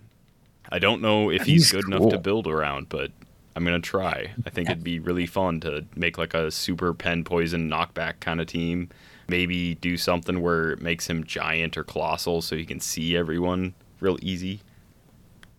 I 0.72 0.80
don't 0.80 1.02
know 1.02 1.30
if 1.30 1.44
he's, 1.44 1.70
He's 1.70 1.72
good 1.72 1.86
enough 1.86 2.10
to 2.10 2.18
build 2.18 2.48
around, 2.48 2.90
but 2.90 3.12
I'm 3.56 3.64
gonna 3.64 3.80
try. 3.80 4.34
I 4.46 4.50
think 4.50 4.70
it'd 4.70 4.84
be 4.84 5.00
really 5.00 5.26
fun 5.26 5.60
to 5.62 5.86
make 5.96 6.18
like 6.18 6.34
a 6.34 6.52
super 6.52 6.94
pen 6.94 7.24
poison 7.24 7.70
knockback 7.70 8.20
kind 8.20 8.42
of 8.42 8.48
team. 8.48 8.90
Maybe 9.28 9.76
do 9.76 9.98
something 9.98 10.42
where 10.42 10.72
it 10.72 10.82
makes 10.82 11.08
him 11.08 11.24
giant 11.24 11.78
or 11.78 11.84
colossal 11.84 12.42
so 12.42 12.56
he 12.56 12.66
can 12.66 12.80
see 12.80 13.16
everyone 13.16 13.74
real 14.00 14.18
easy. 14.22 14.62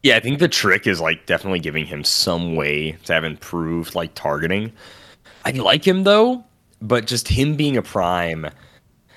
Yeah, 0.07 0.15
I 0.15 0.21
think 0.21 0.39
the 0.39 0.47
trick 0.47 0.87
is 0.87 1.01
like 1.01 1.27
definitely 1.27 1.59
giving 1.59 1.85
him 1.85 2.05
some 2.05 2.55
way 2.55 2.93
to 3.07 3.13
have 3.13 3.25
improved 3.25 3.97
like 3.97 4.15
targeting. 4.15 4.71
I 5.45 5.51
like 5.51 5.85
him 5.85 6.05
though, 6.05 6.45
but 6.81 7.09
just 7.09 7.27
him 7.27 7.57
being 7.57 7.77
a 7.77 7.83
prime 7.83 8.47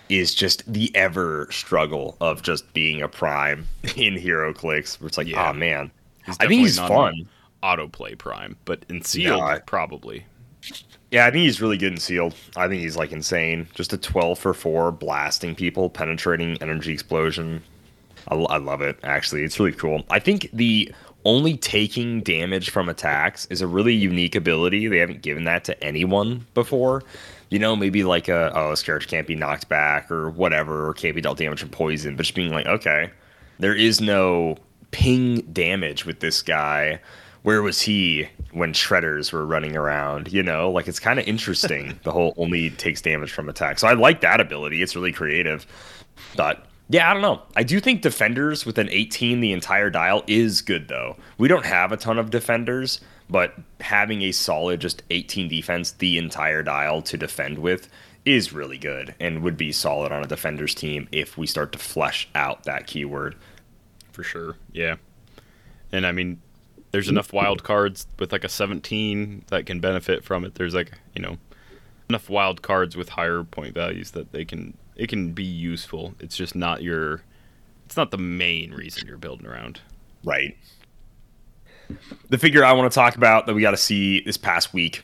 is 0.09 0.33
just 0.33 0.63
the 0.73 0.91
ever 0.95 1.47
struggle 1.51 2.17
of 2.21 2.41
just 2.41 2.73
being 2.73 3.03
a 3.03 3.07
prime 3.07 3.67
in 3.97 4.15
HeroClix. 4.15 4.99
Where 4.99 5.07
it's 5.09 5.17
like, 5.19 5.27
Yeah. 5.27 5.51
oh 5.51 5.53
man, 5.53 5.91
I 6.39 6.47
think 6.47 6.61
he's 6.61 6.79
fun. 6.79 7.29
Autoplay 7.61 8.17
prime, 8.17 8.55
but 8.65 8.83
in 8.89 9.03
sealed 9.03 9.37
Yeah. 9.37 9.59
probably. 9.67 10.25
Yeah, 11.11 11.27
I 11.27 11.29
think 11.29 11.43
he's 11.43 11.61
really 11.61 11.77
good 11.77 11.91
in 11.93 11.99
sealed. 11.99 12.33
I 12.57 12.67
think 12.67 12.81
he's 12.81 12.97
like 12.97 13.11
insane. 13.11 13.67
Just 13.75 13.93
a 13.93 13.97
12 13.99 14.39
for 14.39 14.55
4, 14.55 14.91
blasting 14.91 15.53
people, 15.53 15.87
penetrating 15.91 16.57
energy 16.63 16.93
explosion. 16.93 17.61
I, 18.27 18.35
I 18.35 18.57
love 18.57 18.81
it, 18.81 18.99
actually. 19.03 19.43
It's 19.43 19.59
really 19.59 19.71
cool. 19.71 20.03
I 20.09 20.19
think 20.19 20.49
the 20.53 20.93
only 21.25 21.57
taking 21.57 22.21
damage 22.21 22.69
from 22.69 22.89
attacks 22.89 23.45
is 23.47 23.61
a 23.61 23.67
really 23.67 23.93
unique 23.93 24.35
ability. 24.35 24.87
They 24.87 24.99
haven't 24.99 25.21
given 25.21 25.43
that 25.45 25.63
to 25.65 25.83
anyone 25.83 26.45
before. 26.53 27.03
You 27.49 27.59
know, 27.59 27.75
maybe 27.75 28.03
like 28.03 28.27
a, 28.27 28.51
oh, 28.55 28.69
this 28.69 28.83
character 28.83 29.07
can't 29.07 29.27
be 29.27 29.35
knocked 29.35 29.69
back 29.69 30.09
or 30.11 30.29
whatever, 30.29 30.87
or 30.87 30.93
can't 30.93 31.15
be 31.15 31.21
dealt 31.21 31.37
damage 31.37 31.59
from 31.59 31.69
poison, 31.69 32.15
but 32.15 32.23
just 32.23 32.35
being 32.35 32.51
like, 32.51 32.67
okay, 32.67 33.09
there 33.57 33.75
is 33.75 33.99
no 33.99 34.57
ping 34.91 35.41
damage 35.51 36.05
with 36.05 36.19
this 36.19 36.41
guy. 36.41 36.99
Where 37.43 37.61
was 37.61 37.81
he 37.81 38.29
when 38.51 38.73
shredders 38.73 39.31
were 39.31 39.45
running 39.45 39.75
around? 39.75 40.31
You 40.31 40.43
know, 40.43 40.69
like 40.71 40.87
it's 40.87 40.99
kind 40.99 41.19
of 41.19 41.27
interesting. 41.27 41.99
the 42.03 42.11
whole 42.11 42.33
only 42.37 42.69
takes 42.71 43.01
damage 43.01 43.31
from 43.31 43.49
attack. 43.49 43.79
So 43.79 43.87
I 43.87 43.93
like 43.93 44.21
that 44.21 44.39
ability. 44.39 44.81
It's 44.81 44.95
really 44.95 45.13
creative. 45.13 45.65
But 46.35 46.65
yeah, 46.89 47.09
I 47.09 47.13
don't 47.13 47.21
know. 47.21 47.41
I 47.55 47.63
do 47.63 47.79
think 47.79 48.01
defenders 48.01 48.65
with 48.65 48.79
an 48.79 48.89
18 48.89 49.41
the 49.41 49.53
entire 49.53 49.91
dial 49.91 50.23
is 50.25 50.61
good 50.61 50.87
though. 50.87 51.17
We 51.37 51.47
don't 51.47 51.65
have 51.65 51.91
a 51.91 51.97
ton 51.97 52.17
of 52.17 52.31
defenders, 52.31 52.99
but 53.29 53.53
having 53.79 54.23
a 54.23 54.31
solid 54.31 54.81
just 54.81 55.03
18 55.11 55.47
defense 55.47 55.91
the 55.91 56.17
entire 56.17 56.63
dial 56.63 57.03
to 57.03 57.15
defend 57.15 57.59
with 57.59 57.89
is 58.25 58.51
really 58.51 58.77
good 58.77 59.13
and 59.19 59.43
would 59.43 59.55
be 59.55 59.71
solid 59.71 60.11
on 60.11 60.23
a 60.23 60.27
defender's 60.27 60.73
team 60.73 61.07
if 61.11 61.37
we 61.37 61.45
start 61.47 61.71
to 61.71 61.79
flesh 61.79 62.27
out 62.33 62.63
that 62.63 62.87
keyword. 62.87 63.35
for 64.11 64.23
sure. 64.23 64.55
Yeah, 64.71 64.95
and 65.91 66.05
I 66.05 66.11
mean, 66.11 66.41
there's 66.91 67.07
enough 67.07 67.31
wild 67.31 67.63
cards 67.63 68.07
with 68.17 68.31
like 68.31 68.43
a 68.43 68.49
17 68.49 69.45
that 69.47 69.65
can 69.65 69.79
benefit 69.79 70.23
from 70.23 70.43
it. 70.43 70.55
There's 70.55 70.73
like 70.73 70.91
you 71.15 71.21
know 71.21 71.37
enough 72.09 72.29
wild 72.29 72.63
cards 72.63 72.97
with 72.97 73.09
higher 73.09 73.43
point 73.43 73.75
values 73.75 74.11
that 74.11 74.31
they 74.31 74.43
can 74.43 74.75
it 74.99 75.07
can 75.07 75.31
be 75.31 75.45
useful. 75.45 76.13
It's 76.19 76.35
just 76.35 76.55
not 76.55 76.83
your 76.83 77.21
it's 77.85 77.97
not 77.97 78.11
the 78.11 78.17
main 78.17 78.71
reason 78.71 79.07
you're 79.07 79.17
building 79.17 79.47
around. 79.47 79.81
Right. 80.23 80.55
The 82.29 82.37
figure 82.37 82.63
I 82.63 82.73
want 82.73 82.91
to 82.91 82.93
talk 82.93 83.15
about 83.15 83.47
that 83.47 83.55
we 83.55 83.61
got 83.61 83.71
to 83.71 83.77
see 83.77 84.21
this 84.21 84.37
past 84.37 84.73
week 84.73 85.03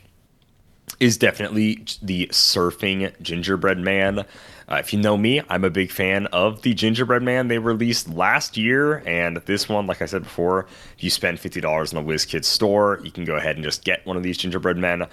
is 1.00 1.18
definitely 1.18 1.84
the 2.00 2.28
surfing 2.28 3.20
gingerbread 3.20 3.78
man. 3.78 4.20
Uh, 4.68 4.76
if 4.76 4.92
you 4.92 5.00
know 5.00 5.16
me, 5.16 5.40
I'm 5.48 5.64
a 5.64 5.70
big 5.70 5.90
fan 5.90 6.26
of 6.26 6.62
the 6.62 6.74
gingerbread 6.74 7.22
man 7.22 7.48
they 7.48 7.58
released 7.58 8.08
last 8.08 8.56
year, 8.56 9.02
and 9.06 9.38
this 9.46 9.68
one, 9.68 9.86
like 9.86 10.02
I 10.02 10.06
said 10.06 10.24
before, 10.24 10.66
if 10.96 11.04
you 11.04 11.10
spend 11.10 11.40
fifty 11.40 11.60
dollars 11.60 11.92
in 11.92 12.04
the 12.04 12.12
WizKids 12.12 12.44
store, 12.44 13.00
you 13.02 13.10
can 13.10 13.24
go 13.24 13.36
ahead 13.36 13.56
and 13.56 13.64
just 13.64 13.84
get 13.84 14.04
one 14.06 14.16
of 14.16 14.22
these 14.22 14.36
gingerbread 14.38 14.76
men. 14.76 15.06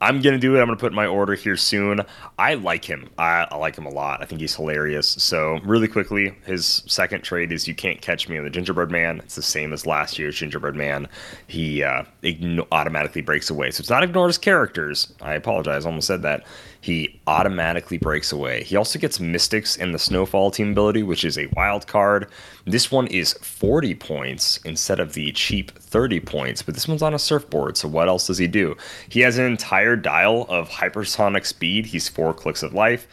I'm 0.00 0.20
gonna 0.20 0.38
do 0.38 0.54
it. 0.56 0.60
I'm 0.60 0.66
gonna 0.66 0.76
put 0.76 0.92
my 0.92 1.06
order 1.06 1.34
here 1.34 1.56
soon. 1.56 2.00
I 2.38 2.54
like 2.54 2.84
him. 2.84 3.08
I, 3.16 3.46
I 3.50 3.56
like 3.56 3.76
him 3.76 3.86
a 3.86 3.90
lot. 3.90 4.22
I 4.22 4.26
think 4.26 4.42
he's 4.42 4.54
hilarious. 4.54 5.08
So 5.08 5.58
really 5.64 5.88
quickly, 5.88 6.34
his 6.44 6.82
second 6.86 7.22
trade 7.22 7.50
is 7.50 7.66
you 7.66 7.74
can't 7.74 8.00
catch 8.02 8.28
me 8.28 8.36
on 8.36 8.44
the 8.44 8.50
gingerbread 8.50 8.90
man. 8.90 9.20
It's 9.20 9.36
the 9.36 9.42
same 9.42 9.72
as 9.72 9.86
last 9.86 10.18
year's 10.18 10.36
gingerbread 10.36 10.74
man. 10.74 11.08
He 11.46 11.82
uh, 11.82 12.04
igno- 12.22 12.66
automatically 12.72 13.22
breaks 13.22 13.48
away. 13.48 13.70
So 13.70 13.80
it's 13.80 13.90
not 13.90 14.02
ignore 14.02 14.26
his 14.26 14.36
characters. 14.38 15.14
I 15.22 15.32
apologize. 15.34 15.86
I 15.86 15.88
almost 15.88 16.06
said 16.06 16.22
that. 16.22 16.44
He 16.86 17.20
automatically 17.26 17.98
breaks 17.98 18.30
away. 18.30 18.62
He 18.62 18.76
also 18.76 18.96
gets 19.00 19.18
Mystics 19.18 19.74
in 19.74 19.90
the 19.90 19.98
Snowfall 19.98 20.52
team 20.52 20.70
ability, 20.70 21.02
which 21.02 21.24
is 21.24 21.36
a 21.36 21.48
wild 21.56 21.88
card. 21.88 22.30
This 22.64 22.92
one 22.92 23.08
is 23.08 23.32
40 23.42 23.96
points 23.96 24.60
instead 24.64 25.00
of 25.00 25.14
the 25.14 25.32
cheap 25.32 25.76
30 25.76 26.20
points, 26.20 26.62
but 26.62 26.74
this 26.74 26.86
one's 26.86 27.02
on 27.02 27.12
a 27.12 27.18
surfboard. 27.18 27.76
So 27.76 27.88
what 27.88 28.06
else 28.06 28.28
does 28.28 28.38
he 28.38 28.46
do? 28.46 28.76
He 29.08 29.18
has 29.22 29.36
an 29.36 29.46
entire 29.46 29.96
dial 29.96 30.46
of 30.48 30.68
hypersonic 30.68 31.44
speed. 31.44 31.86
He's 31.86 32.08
four 32.08 32.32
clicks 32.32 32.62
of 32.62 32.72
life. 32.72 33.08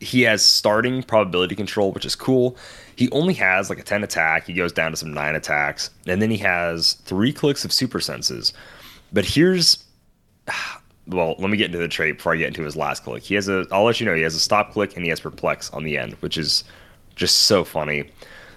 He 0.00 0.22
has 0.22 0.44
starting 0.44 1.04
probability 1.04 1.54
control, 1.54 1.92
which 1.92 2.04
is 2.04 2.16
cool. 2.16 2.56
He 2.96 3.08
only 3.12 3.34
has 3.34 3.70
like 3.70 3.78
a 3.78 3.84
10 3.84 4.02
attack. 4.02 4.48
He 4.48 4.52
goes 4.52 4.72
down 4.72 4.90
to 4.90 4.96
some 4.96 5.14
9 5.14 5.36
attacks. 5.36 5.90
And 6.08 6.20
then 6.20 6.28
he 6.32 6.38
has 6.38 6.94
three 7.04 7.32
clicks 7.32 7.64
of 7.64 7.72
super 7.72 8.00
senses. 8.00 8.52
But 9.12 9.24
here's 9.24 9.84
well, 11.06 11.34
let 11.38 11.50
me 11.50 11.56
get 11.56 11.66
into 11.66 11.78
the 11.78 11.88
trait 11.88 12.16
before 12.16 12.34
I 12.34 12.36
get 12.36 12.48
into 12.48 12.62
his 12.62 12.76
last 12.76 13.04
click. 13.04 13.22
He 13.22 13.34
has 13.34 13.48
a, 13.48 13.66
I'll 13.70 13.84
let 13.84 14.00
you 14.00 14.06
know, 14.06 14.14
he 14.14 14.22
has 14.22 14.34
a 14.34 14.40
stop 14.40 14.72
click 14.72 14.96
and 14.96 15.04
he 15.04 15.10
has 15.10 15.20
perplex 15.20 15.70
on 15.70 15.84
the 15.84 15.98
end, 15.98 16.14
which 16.14 16.38
is 16.38 16.64
just 17.14 17.40
so 17.40 17.64
funny. 17.64 18.10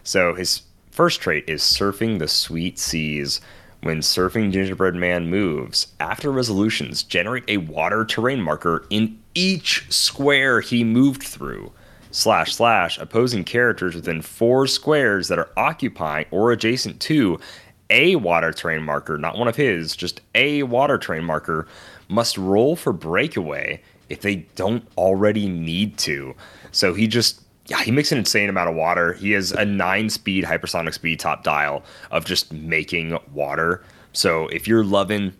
So 0.04 0.34
his 0.34 0.62
first 0.92 1.22
trait 1.22 1.44
is 1.48 1.62
surfing 1.62 2.20
the 2.20 2.28
sweet 2.28 2.80
seas. 2.80 3.42
When 3.82 4.00
surfing 4.00 4.52
gingerbread 4.52 4.96
man 4.96 5.30
moves, 5.30 5.88
after 6.00 6.32
resolutions, 6.32 7.04
generate 7.04 7.44
a 7.48 7.58
water 7.58 8.06
terrain 8.06 8.42
marker 8.42 8.88
in 8.90 9.20
each 9.36 9.86
square 9.92 10.62
he 10.62 10.84
moved 10.84 11.24
through. 11.24 11.72
Slash 12.10 12.56
slash 12.56 12.98
opposing 12.98 13.44
characters 13.44 13.94
within 13.94 14.22
four 14.22 14.66
squares 14.66 15.28
that 15.28 15.38
are 15.38 15.52
occupying 15.58 16.26
or 16.32 16.52
adjacent 16.52 17.00
to 17.02 17.40
a 17.90 18.16
water 18.16 18.52
terrain 18.52 18.84
marker, 18.84 19.18
not 19.18 19.38
one 19.38 19.48
of 19.48 19.56
his, 19.56 19.96
just 19.96 20.22
a 20.34 20.64
water 20.64 20.98
terrain 20.98 21.24
marker, 21.24 21.68
must 22.08 22.38
roll 22.38 22.76
for 22.76 22.94
breakaway 22.94 23.82
if 24.10 24.22
they 24.22 24.38
don't 24.56 24.88
already 24.98 25.48
need 25.48 25.98
to. 26.00 26.36
So 26.72 26.94
he 26.94 27.08
just 27.08 27.42
yeah, 27.68 27.82
he 27.82 27.92
makes 27.92 28.14
an 28.14 28.18
insane 28.18 28.48
amount 28.48 28.70
of 28.70 28.76
water. 28.76 29.14
He 29.14 29.32
has 29.32 29.52
a 29.52 29.66
nine 29.66 30.10
speed 30.10 30.46
hypersonic 30.46 30.94
speed 30.94 31.20
top 31.20 31.44
dial 31.44 31.84
of 32.12 32.24
just 32.24 32.54
making 32.54 33.18
water. 33.34 33.84
So 34.14 34.48
if 34.48 34.68
you're 34.68 34.86
loving 34.86 35.34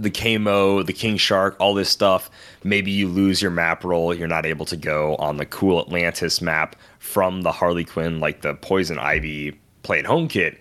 the 0.00 0.10
Kamo, 0.10 0.82
the 0.82 0.92
King 0.92 1.16
Shark, 1.16 1.56
all 1.60 1.74
this 1.74 1.90
stuff, 1.90 2.28
maybe 2.64 2.90
you 2.90 3.06
lose 3.06 3.40
your 3.40 3.52
map 3.52 3.84
roll. 3.84 4.12
You're 4.12 4.26
not 4.26 4.46
able 4.46 4.66
to 4.66 4.76
go 4.76 5.14
on 5.16 5.36
the 5.36 5.46
cool 5.46 5.80
Atlantis 5.80 6.40
map 6.40 6.74
from 6.98 7.42
the 7.42 7.52
Harley 7.52 7.84
Quinn, 7.84 8.18
like 8.18 8.42
the 8.42 8.54
Poison 8.54 8.98
Ivy 8.98 9.58
play 9.84 10.00
at 10.00 10.06
home 10.06 10.26
kit 10.26 10.58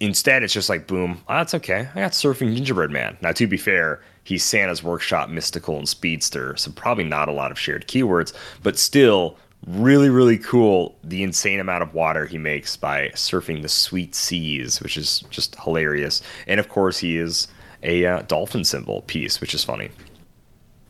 instead, 0.00 0.42
it's 0.42 0.52
just 0.52 0.68
like, 0.68 0.86
boom, 0.86 1.22
ah, 1.28 1.38
that's 1.38 1.54
okay. 1.54 1.88
I 1.94 2.00
got 2.00 2.12
Surfing 2.12 2.54
Gingerbread 2.54 2.90
Man. 2.90 3.16
Now, 3.20 3.32
to 3.32 3.46
be 3.46 3.56
fair, 3.56 4.02
he's 4.26 4.42
Santa's 4.42 4.82
Workshop, 4.82 5.28
Mystical, 5.28 5.78
and 5.78 5.88
Speedster, 5.88 6.56
so 6.56 6.72
probably 6.72 7.04
not 7.04 7.28
a 7.28 7.32
lot 7.32 7.52
of 7.52 7.58
shared 7.58 7.86
keywords, 7.86 8.32
but 8.60 8.76
still 8.76 9.38
really, 9.68 10.10
really 10.10 10.36
cool. 10.36 10.98
The 11.04 11.22
insane 11.22 11.60
amount 11.60 11.84
of 11.84 11.94
water 11.94 12.26
he 12.26 12.36
makes 12.36 12.76
by 12.76 13.10
surfing 13.10 13.62
the 13.62 13.68
sweet 13.68 14.16
seas, 14.16 14.80
which 14.80 14.96
is 14.96 15.20
just 15.30 15.54
hilarious. 15.60 16.22
And 16.48 16.58
of 16.58 16.68
course, 16.68 16.98
he 16.98 17.16
is 17.16 17.46
a 17.84 18.04
uh, 18.04 18.22
dolphin 18.22 18.64
symbol 18.64 19.02
piece, 19.02 19.40
which 19.40 19.54
is 19.54 19.62
funny. 19.62 19.90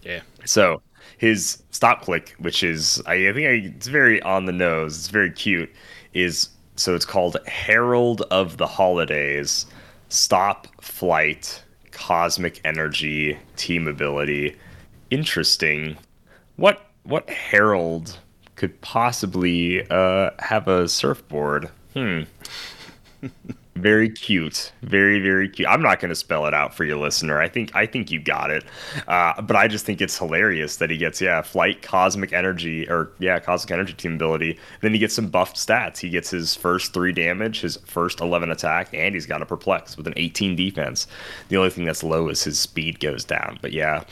Yeah. 0.02 0.22
So 0.46 0.80
his 1.18 1.62
stop 1.72 2.02
click, 2.02 2.34
which 2.38 2.62
is 2.62 3.02
I, 3.06 3.28
I 3.28 3.32
think 3.34 3.46
I, 3.46 3.74
it's 3.76 3.88
very 3.88 4.22
on 4.22 4.46
the 4.46 4.52
nose, 4.52 4.96
it's 4.96 5.08
very 5.08 5.30
cute, 5.30 5.70
is 6.14 6.48
so 6.76 6.94
it's 6.94 7.04
called 7.04 7.36
Herald 7.46 8.22
of 8.30 8.56
the 8.56 8.66
Holidays, 8.66 9.66
Stop 10.08 10.68
Flight, 10.80 11.62
Cosmic 11.96 12.60
Energy, 12.62 13.38
Team 13.56 13.88
Ability. 13.88 14.54
Interesting. 15.10 15.96
What 16.56 16.90
what 17.04 17.28
herald 17.30 18.18
could 18.54 18.78
possibly 18.82 19.88
uh, 19.88 20.30
have 20.38 20.68
a 20.68 20.88
surfboard? 20.88 21.70
Hmm. 21.94 22.22
very 23.76 24.08
cute. 24.08 24.72
Very 24.82 25.20
very 25.20 25.48
cute. 25.48 25.68
I'm 25.68 25.82
not 25.82 26.00
going 26.00 26.08
to 26.08 26.16
spell 26.16 26.46
it 26.46 26.54
out 26.54 26.74
for 26.74 26.84
you 26.84 26.98
listener. 26.98 27.40
I 27.40 27.48
think 27.48 27.74
i 27.74 27.86
think 27.86 28.10
you 28.10 28.20
got 28.20 28.50
it. 28.50 28.64
Uh, 29.06 29.40
but 29.42 29.56
i 29.56 29.68
just 29.68 29.84
think 29.84 30.00
it's 30.00 30.18
hilarious 30.18 30.76
that 30.76 30.90
he 30.90 30.96
gets 30.96 31.20
yeah 31.20 31.42
flight 31.42 31.82
cosmic 31.82 32.32
energy 32.32 32.88
or 32.88 33.10
yeah 33.18 33.38
cosmic 33.38 33.70
energy 33.70 33.92
team 33.92 34.14
ability. 34.14 34.58
Then 34.80 34.92
he 34.92 34.98
gets 34.98 35.14
some 35.14 35.28
buffed 35.28 35.56
stats. 35.56 35.98
He 35.98 36.08
gets 36.08 36.30
his 36.30 36.54
first 36.54 36.92
three 36.92 37.12
damage 37.12 37.60
his 37.60 37.76
first 37.84 38.20
11 38.20 38.50
attack 38.50 38.88
and 38.92 39.14
he's 39.14 39.26
got 39.26 39.42
a 39.42 39.46
perplex 39.46 39.96
with 39.96 40.06
an 40.06 40.14
18 40.16 40.56
defense. 40.56 41.06
The 41.48 41.56
only 41.56 41.70
thing 41.70 41.84
that's 41.84 42.02
low 42.02 42.28
is 42.28 42.44
his 42.44 42.58
speed 42.58 43.00
goes 43.00 43.24
down. 43.24 43.58
But 43.62 43.72
yeah 43.72 44.04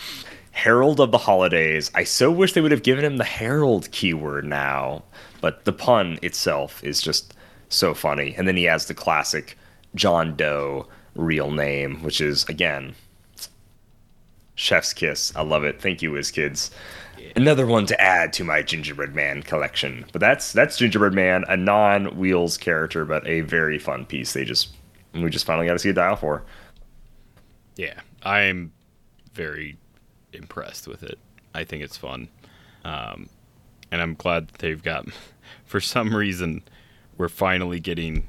herald 0.53 1.01
of 1.01 1.11
the 1.11 1.19
holidays. 1.19 1.91
I 1.97 2.05
so 2.05 2.31
wish 2.31 2.53
they 2.53 2.61
would 2.61 2.71
have 2.71 2.85
given 2.85 3.05
him 3.05 3.17
the 3.17 3.25
herald 3.25 3.91
keyword 3.91 4.45
now 4.45 5.03
but 5.45 5.67
the 5.67 5.75
pun 5.75 6.19
itself 6.23 6.83
is 6.83 7.03
just 7.03 7.34
so 7.75 7.95
funny. 7.95 8.35
And 8.37 8.47
then 8.47 8.57
he 8.57 8.65
has 8.65 8.87
the 8.87 8.95
classic 8.95 9.57
John 9.95 10.37
Doe 10.37 10.87
real 11.15 11.51
name, 11.51 12.03
which 12.03 12.21
is 12.21 12.45
again 12.45 12.95
Chef's 14.55 14.93
Kiss. 14.93 15.35
I 15.35 15.43
love 15.43 15.65
it. 15.65 15.81
Thank 15.81 16.03
you, 16.03 16.13
WizKids. 16.13 16.71
Another 17.37 17.67
one 17.67 17.87
to 17.87 18.01
add 18.01 18.33
to 18.35 18.45
my 18.45 18.63
Gingerbread 18.63 19.15
Man 19.15 19.43
collection. 19.43 20.05
But 20.13 20.21
that's 20.21 20.53
that's 20.53 20.77
Gingerbread 20.77 21.15
Man, 21.15 21.45
a 21.49 21.57
non-wheels 21.57 22.59
character, 22.59 23.05
but 23.05 23.27
a 23.27 23.41
very 23.43 23.79
fun 23.79 24.07
piece. 24.07 24.33
They 24.33 24.45
just 24.45 24.71
we 25.13 25.29
just 25.31 25.47
finally 25.47 25.67
got 25.67 25.75
to 25.75 25.79
see 25.79 25.91
a 25.91 25.95
dial 25.95 26.17
for. 26.17 26.45
Yeah, 27.77 28.01
I'm 28.23 28.73
very 29.33 29.77
impressed 30.33 30.87
with 30.87 31.03
it. 31.03 31.19
I 31.55 31.65
think 31.65 31.83
it's 31.83 31.97
fun, 31.97 32.29
um, 32.85 33.29
and 33.91 34.01
I'm 34.01 34.15
glad 34.15 34.49
that 34.49 34.59
they've 34.59 34.83
got. 34.83 35.07
For 35.67 35.81
some 35.81 36.15
reason, 36.15 36.63
we're 37.19 37.29
finally 37.29 37.81
getting 37.81 38.27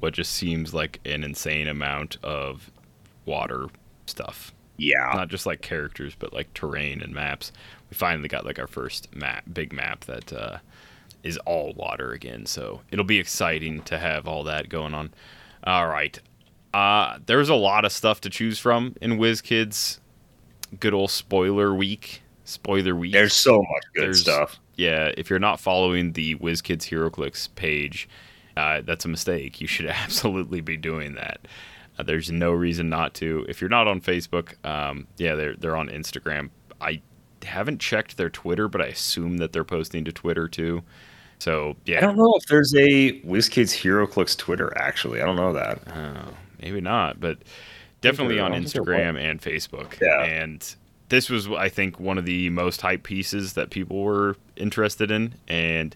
what 0.00 0.14
just 0.14 0.32
seems 0.32 0.72
like 0.72 0.98
an 1.04 1.22
insane 1.24 1.68
amount 1.68 2.16
of 2.22 2.70
water 3.26 3.66
stuff. 4.06 4.52
Yeah. 4.78 5.12
Not 5.14 5.28
just 5.28 5.44
like 5.46 5.60
characters, 5.60 6.14
but 6.18 6.32
like 6.32 6.52
terrain 6.54 7.02
and 7.02 7.12
maps. 7.12 7.52
We 7.90 7.94
finally 7.96 8.28
got 8.28 8.46
like 8.46 8.58
our 8.58 8.66
first 8.66 9.14
map, 9.14 9.44
big 9.52 9.72
map 9.74 10.04
that 10.06 10.32
uh, 10.32 10.58
is 11.22 11.36
all 11.38 11.74
water 11.74 12.12
again. 12.12 12.46
So 12.46 12.80
it'll 12.90 13.04
be 13.04 13.18
exciting 13.18 13.82
to 13.82 13.98
have 13.98 14.26
all 14.26 14.42
that 14.44 14.68
going 14.70 14.94
on. 14.94 15.12
All 15.64 15.86
right. 15.86 16.18
Uh, 16.72 17.18
there's 17.26 17.48
a 17.50 17.54
lot 17.54 17.84
of 17.84 17.92
stuff 17.92 18.20
to 18.22 18.30
choose 18.30 18.58
from 18.58 18.94
in 19.02 19.18
WizKids. 19.18 19.98
Good 20.78 20.94
old 20.94 21.10
spoiler 21.10 21.74
week. 21.74 22.22
Spoiler 22.44 22.96
week. 22.96 23.12
There's 23.12 23.34
so 23.34 23.58
much 23.58 23.84
good 23.94 24.02
There's- 24.04 24.20
stuff. 24.20 24.58
Yeah, 24.80 25.12
if 25.18 25.28
you're 25.28 25.38
not 25.38 25.60
following 25.60 26.12
the 26.12 26.36
WizKids 26.36 26.88
HeroClix 26.88 27.54
page, 27.54 28.08
uh, 28.56 28.80
that's 28.80 29.04
a 29.04 29.08
mistake. 29.08 29.60
You 29.60 29.66
should 29.66 29.86
absolutely 29.90 30.62
be 30.62 30.78
doing 30.78 31.14
that. 31.16 31.46
Uh, 31.98 32.02
there's 32.02 32.30
no 32.30 32.50
reason 32.52 32.88
not 32.88 33.12
to. 33.14 33.44
If 33.46 33.60
you're 33.60 33.68
not 33.68 33.86
on 33.86 34.00
Facebook, 34.00 34.54
um, 34.64 35.06
yeah, 35.18 35.34
they're 35.34 35.54
they're 35.54 35.76
on 35.76 35.88
Instagram. 35.88 36.48
I 36.80 37.02
haven't 37.42 37.78
checked 37.78 38.16
their 38.16 38.30
Twitter, 38.30 38.68
but 38.68 38.80
I 38.80 38.86
assume 38.86 39.36
that 39.36 39.52
they're 39.52 39.64
posting 39.64 40.02
to 40.06 40.12
Twitter 40.12 40.48
too. 40.48 40.82
So 41.40 41.76
yeah, 41.84 41.98
I 41.98 42.00
don't 42.00 42.16
know 42.16 42.34
if 42.36 42.46
there's 42.46 42.74
a 42.74 43.20
WizKids 43.20 43.82
HeroClix 43.82 44.36
Twitter 44.36 44.72
actually. 44.78 45.20
I 45.20 45.26
don't 45.26 45.36
know 45.36 45.52
that. 45.52 45.80
Oh, 45.94 46.32
maybe 46.62 46.80
not, 46.80 47.20
but 47.20 47.38
definitely 48.00 48.40
on 48.40 48.52
I 48.52 48.60
think 48.60 48.72
there 48.72 48.82
Instagram 48.82 49.18
and 49.18 49.42
Facebook. 49.42 50.00
Yeah. 50.00 50.22
And 50.24 50.74
this 51.10 51.28
was, 51.28 51.46
I 51.48 51.68
think, 51.68 52.00
one 52.00 52.18
of 52.18 52.24
the 52.24 52.48
most 52.50 52.80
hype 52.80 53.02
pieces 53.02 53.52
that 53.52 53.70
people 53.70 54.02
were 54.02 54.36
interested 54.56 55.10
in, 55.10 55.34
and 55.46 55.94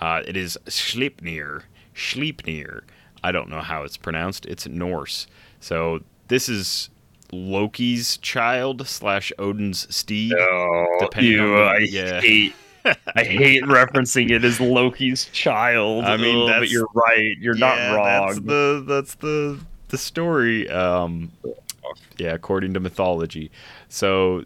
uh, 0.00 0.22
it 0.26 0.36
is 0.36 0.58
Sleipnir. 0.66 1.62
Sleipnir. 1.94 2.82
I 3.22 3.32
don't 3.32 3.48
know 3.48 3.60
how 3.60 3.84
it's 3.84 3.96
pronounced. 3.96 4.44
It's 4.46 4.66
Norse. 4.66 5.26
So 5.60 6.00
this 6.28 6.48
is 6.48 6.90
Loki's 7.32 8.16
child 8.18 8.86
slash 8.86 9.32
Odin's 9.38 9.94
steed. 9.94 10.34
Oh, 10.38 10.96
Depending 11.00 11.32
ew, 11.32 11.54
on 11.54 11.58
the- 11.58 11.64
I 11.64 11.78
yeah. 11.78 12.20
hate. 12.20 12.54
I 13.14 13.24
hate 13.24 13.62
referencing 13.64 14.30
it 14.30 14.44
as 14.44 14.60
Loki's 14.60 15.24
child. 15.26 16.04
I 16.04 16.18
mean, 16.18 16.50
Ugh, 16.50 16.60
but 16.60 16.68
you're 16.68 16.88
right. 16.92 17.34
You're 17.38 17.56
Yeah, 17.56 17.92
not 17.92 17.96
wrong. 17.96 18.26
That's 18.26 18.40
the 18.40 18.84
that's 18.86 19.14
the 19.14 19.60
the 19.88 19.96
story. 19.98 20.68
Um, 20.68 21.32
yeah, 22.18 22.32
according 22.34 22.74
to 22.74 22.80
mythology. 22.80 23.50
So, 23.88 24.44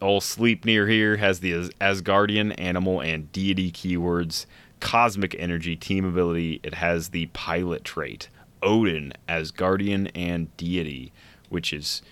old 0.00 0.24
near 0.64 0.86
here 0.86 1.16
has 1.16 1.40
the 1.40 1.52
As- 1.52 1.70
Asgardian 1.80 2.54
animal 2.58 3.00
and 3.00 3.30
deity 3.32 3.70
keywords. 3.70 4.46
Cosmic 4.80 5.34
energy 5.38 5.74
team 5.74 6.04
ability. 6.04 6.60
It 6.62 6.74
has 6.74 7.08
the 7.08 7.26
pilot 7.26 7.84
trait. 7.84 8.28
Odin, 8.62 9.12
Asgardian, 9.28 10.10
and 10.14 10.56
deity, 10.56 11.12
which 11.48 11.72
is 11.72 12.02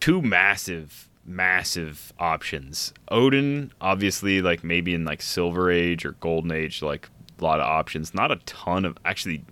two 0.00 0.20
massive 0.20 1.08
massive 1.24 2.12
options 2.18 2.92
odin 3.08 3.70
obviously 3.80 4.42
like 4.42 4.64
maybe 4.64 4.92
in 4.92 5.04
like 5.04 5.22
silver 5.22 5.70
age 5.70 6.04
or 6.04 6.12
golden 6.18 6.50
age 6.50 6.82
like 6.82 7.08
a 7.38 7.44
lot 7.44 7.60
of 7.60 7.64
options 7.64 8.12
not 8.12 8.32
a 8.32 8.36
ton 8.44 8.84
of 8.84 8.98
actually 9.04 9.44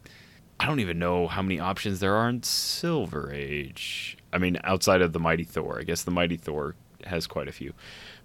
i 0.59 0.67
don't 0.67 0.81
even 0.81 0.99
know 0.99 1.29
how 1.29 1.41
many 1.41 1.61
options 1.61 2.01
there 2.01 2.17
are 2.17 2.29
in 2.29 2.43
silver 2.43 3.33
age 3.33 4.19
i 4.33 4.39
mean 4.39 4.59
outside 4.65 5.01
of 5.01 5.13
the 5.13 5.21
mighty 5.21 5.45
thor 5.45 5.79
i 5.79 5.85
guess 5.85 6.03
the 6.03 6.11
mighty 6.11 6.37
thor 6.37 6.75
has 7.07 7.27
quite 7.27 7.49
a 7.49 7.53
few 7.53 7.73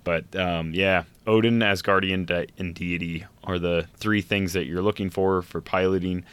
but 0.04 0.36
um, 0.36 0.74
yeah 0.74 1.04
odin 1.28 1.60
asgardian 1.60 2.26
de- 2.26 2.48
and 2.58 2.76
deity 2.76 3.26
are 3.44 3.60
the 3.60 3.88
three 3.98 4.22
things 4.22 4.54
that 4.54 4.66
you're 4.66 4.82
looking 4.82 5.10
for 5.10 5.42
for 5.42 5.62
piloting 5.62 6.24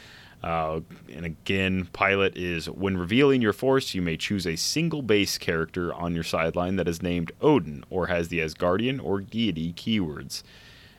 uh, 0.43 0.81
and 1.11 1.25
again, 1.25 1.87
pilot 1.93 2.35
is 2.35 2.69
when 2.69 2.97
revealing 2.97 3.41
your 3.41 3.53
force, 3.53 3.95
you 3.95 4.01
may 4.01 4.17
choose 4.17 4.45
a 4.45 4.57
single 4.57 5.01
base 5.01 5.37
character 5.37 5.93
on 5.93 6.13
your 6.13 6.23
sideline 6.23 6.75
that 6.75 6.87
is 6.87 7.01
named 7.01 7.31
Odin 7.41 7.85
or 7.89 8.07
has 8.07 8.27
the 8.27 8.39
Asgardian 8.39 9.01
or 9.01 9.21
deity 9.21 9.71
keywords. 9.71 10.43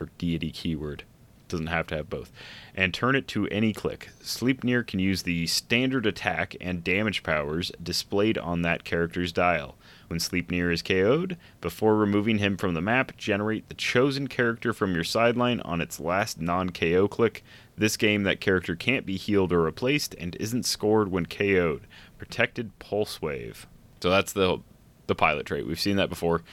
Or 0.01 0.09
deity 0.17 0.51
keyword. 0.51 1.05
Doesn't 1.49 1.67
have 1.67 1.87
to 1.89 1.97
have 1.97 2.09
both. 2.09 2.33
And 2.75 2.95
turn 2.95 3.15
it 3.15 3.29
to 3.29 3.47
any 3.49 3.75
click. 3.75 4.09
Sleipnir 4.23 4.85
can 4.87 4.99
use 4.99 5.23
the 5.23 5.47
standard 5.47 6.07
attack 6.07 6.57
and 6.59 6.83
damage 6.83 7.23
powers 7.23 7.71
displayed 7.83 8.39
on 8.39 8.63
that 8.63 8.85
character's 8.85 9.31
dial. 9.31 9.77
When 10.15 10.21
Sleipnir 10.21 10.73
is 10.73 10.81
KO'd, 10.81 11.37
before 11.61 11.97
removing 11.97 12.39
him 12.39 12.57
from 12.57 12.75
the 12.75 12.81
map, 12.81 13.17
generate 13.17 13.69
the 13.69 13.75
chosen 13.75 14.29
character 14.29 14.73
from 14.73 14.95
your 14.95 15.03
sideline 15.03 15.59
on 15.63 15.81
its 15.81 15.99
last 15.99 16.41
non 16.41 16.71
KO 16.71 17.09
click. 17.09 17.43
This 17.77 17.97
game, 17.97 18.23
that 18.23 18.41
character 18.41 18.77
can't 18.77 19.05
be 19.05 19.17
healed 19.17 19.53
or 19.53 19.63
replaced 19.63 20.15
and 20.15 20.37
isn't 20.37 20.67
scored 20.67 21.11
when 21.11 21.27
KO'd. 21.27 21.89
Protected 22.17 22.79
Pulse 22.79 23.21
Wave. 23.21 23.67
So 24.01 24.09
that's 24.09 24.33
the 24.33 24.59
the 25.09 25.17
pilot 25.17 25.47
trait. 25.47 25.67
We've 25.67 25.81
seen 25.81 25.97
that 25.97 26.11
before. 26.11 26.45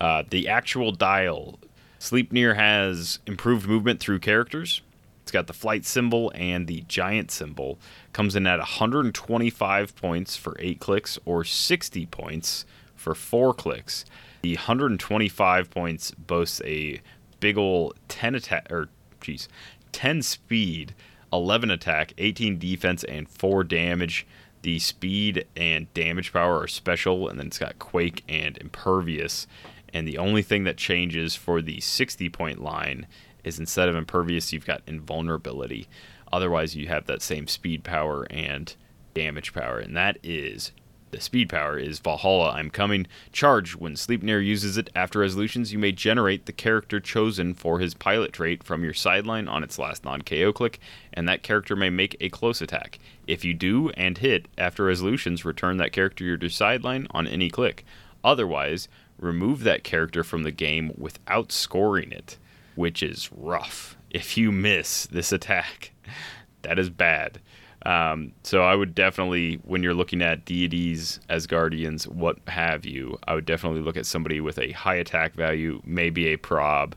Uh, 0.00 0.22
the 0.30 0.48
actual 0.48 0.90
dial. 0.90 1.58
Sleipnir 2.00 2.56
has 2.56 3.18
improved 3.26 3.68
movement 3.68 4.00
through 4.00 4.20
characters. 4.20 4.80
It's 5.20 5.32
got 5.32 5.48
the 5.48 5.52
flight 5.52 5.84
symbol 5.84 6.32
and 6.34 6.66
the 6.66 6.80
giant 6.88 7.30
symbol. 7.30 7.78
Comes 8.14 8.34
in 8.36 8.46
at 8.46 8.58
125 8.58 9.96
points 9.96 10.34
for 10.34 10.56
8 10.58 10.80
clicks 10.80 11.18
or 11.26 11.44
60 11.44 12.06
points 12.06 12.64
for 12.94 13.14
4 13.14 13.54
clicks. 13.54 14.04
The 14.42 14.54
125 14.54 15.70
points 15.70 16.10
boasts 16.12 16.60
a 16.64 17.00
big 17.40 17.58
ol' 17.58 17.94
10 18.08 18.34
attack 18.34 18.70
or 18.70 18.88
jeez, 19.20 19.48
10 19.92 20.22
speed, 20.22 20.94
11 21.32 21.70
attack, 21.70 22.12
18 22.18 22.58
defense 22.58 23.04
and 23.04 23.28
4 23.28 23.64
damage. 23.64 24.26
The 24.62 24.78
speed 24.78 25.46
and 25.56 25.92
damage 25.94 26.32
power 26.32 26.60
are 26.60 26.68
special 26.68 27.28
and 27.28 27.38
then 27.38 27.48
it's 27.48 27.58
got 27.58 27.78
quake 27.78 28.22
and 28.28 28.56
impervious. 28.58 29.46
And 29.92 30.08
the 30.08 30.18
only 30.18 30.42
thing 30.42 30.64
that 30.64 30.76
changes 30.76 31.36
for 31.36 31.60
the 31.60 31.80
60 31.80 32.28
point 32.30 32.62
line 32.62 33.06
is 33.44 33.58
instead 33.58 33.88
of 33.88 33.96
impervious, 33.96 34.52
you've 34.52 34.66
got 34.66 34.82
invulnerability. 34.86 35.88
Otherwise, 36.32 36.74
you 36.74 36.88
have 36.88 37.06
that 37.06 37.22
same 37.22 37.46
speed 37.46 37.84
power 37.84 38.26
and 38.30 38.74
damage 39.14 39.52
power, 39.52 39.78
and 39.78 39.96
that 39.96 40.18
is 40.22 40.72
the 41.12 41.20
speed 41.20 41.50
power 41.50 41.78
is 41.78 41.98
Valhalla. 41.98 42.52
I'm 42.52 42.70
coming. 42.70 43.06
Charge. 43.32 43.76
When 43.76 43.94
Sleipnir 43.94 44.44
uses 44.44 44.78
it 44.78 44.88
after 44.96 45.18
resolutions, 45.18 45.70
you 45.70 45.78
may 45.78 45.92
generate 45.92 46.46
the 46.46 46.52
character 46.52 47.00
chosen 47.00 47.52
for 47.52 47.78
his 47.78 47.92
pilot 47.92 48.32
trait 48.32 48.64
from 48.64 48.82
your 48.82 48.94
sideline 48.94 49.46
on 49.46 49.62
its 49.62 49.78
last 49.78 50.04
non 50.04 50.22
KO 50.22 50.52
click, 50.54 50.80
and 51.12 51.28
that 51.28 51.42
character 51.42 51.76
may 51.76 51.90
make 51.90 52.16
a 52.18 52.30
close 52.30 52.62
attack. 52.62 52.98
If 53.26 53.44
you 53.44 53.52
do 53.52 53.90
and 53.90 54.18
hit 54.18 54.46
after 54.56 54.84
resolutions, 54.84 55.44
return 55.44 55.76
that 55.76 55.92
character 55.92 56.24
to 56.24 56.42
your 56.44 56.50
sideline 56.50 57.06
on 57.10 57.26
any 57.26 57.50
click. 57.50 57.84
Otherwise, 58.24 58.88
remove 59.18 59.64
that 59.64 59.84
character 59.84 60.24
from 60.24 60.44
the 60.44 60.50
game 60.50 60.92
without 60.96 61.52
scoring 61.52 62.10
it, 62.10 62.38
which 62.74 63.02
is 63.02 63.28
rough. 63.30 63.96
If 64.10 64.38
you 64.38 64.50
miss 64.50 65.06
this 65.06 65.30
attack, 65.30 65.92
that 66.62 66.78
is 66.78 66.88
bad. 66.88 67.38
Um, 67.84 68.32
so 68.44 68.62
I 68.62 68.76
would 68.76 68.94
definitely, 68.94 69.60
when 69.64 69.82
you're 69.82 69.94
looking 69.94 70.22
at 70.22 70.44
deities 70.44 71.18
Asgardians, 71.28 72.06
what 72.06 72.38
have 72.46 72.86
you, 72.86 73.18
I 73.26 73.34
would 73.34 73.44
definitely 73.44 73.80
look 73.80 73.96
at 73.96 74.06
somebody 74.06 74.40
with 74.40 74.58
a 74.58 74.70
high 74.72 74.94
attack 74.94 75.34
value, 75.34 75.82
maybe 75.84 76.28
a 76.28 76.36
prob, 76.36 76.94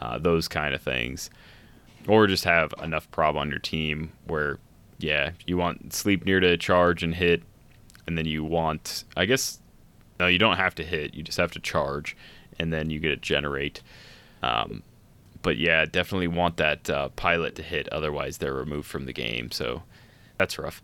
uh, 0.00 0.18
those 0.18 0.48
kind 0.48 0.74
of 0.74 0.80
things, 0.80 1.28
or 2.08 2.26
just 2.26 2.44
have 2.44 2.72
enough 2.82 3.10
prob 3.10 3.36
on 3.36 3.50
your 3.50 3.58
team 3.58 4.12
where, 4.26 4.58
yeah, 4.98 5.32
you 5.46 5.58
want 5.58 5.90
Sleipnir 5.90 6.40
to 6.40 6.56
charge 6.56 7.02
and 7.02 7.14
hit, 7.14 7.42
and 8.06 8.16
then 8.16 8.24
you 8.24 8.42
want, 8.42 9.04
I 9.16 9.26
guess, 9.26 9.60
no, 10.18 10.28
you 10.28 10.38
don't 10.38 10.56
have 10.56 10.74
to 10.76 10.84
hit, 10.84 11.14
you 11.14 11.22
just 11.22 11.38
have 11.38 11.52
to 11.52 11.60
charge, 11.60 12.16
and 12.58 12.72
then 12.72 12.88
you 12.88 13.00
get 13.00 13.08
to 13.08 13.16
generate. 13.16 13.82
Um, 14.42 14.82
but 15.42 15.56
yeah, 15.56 15.84
definitely 15.84 16.28
want 16.28 16.56
that 16.56 16.88
uh, 16.88 17.10
pilot 17.10 17.54
to 17.56 17.62
hit, 17.62 17.88
otherwise 17.90 18.38
they're 18.38 18.54
removed 18.54 18.88
from 18.88 19.04
the 19.04 19.12
game. 19.12 19.50
So 19.50 19.82
that's 20.42 20.58
rough. 20.58 20.82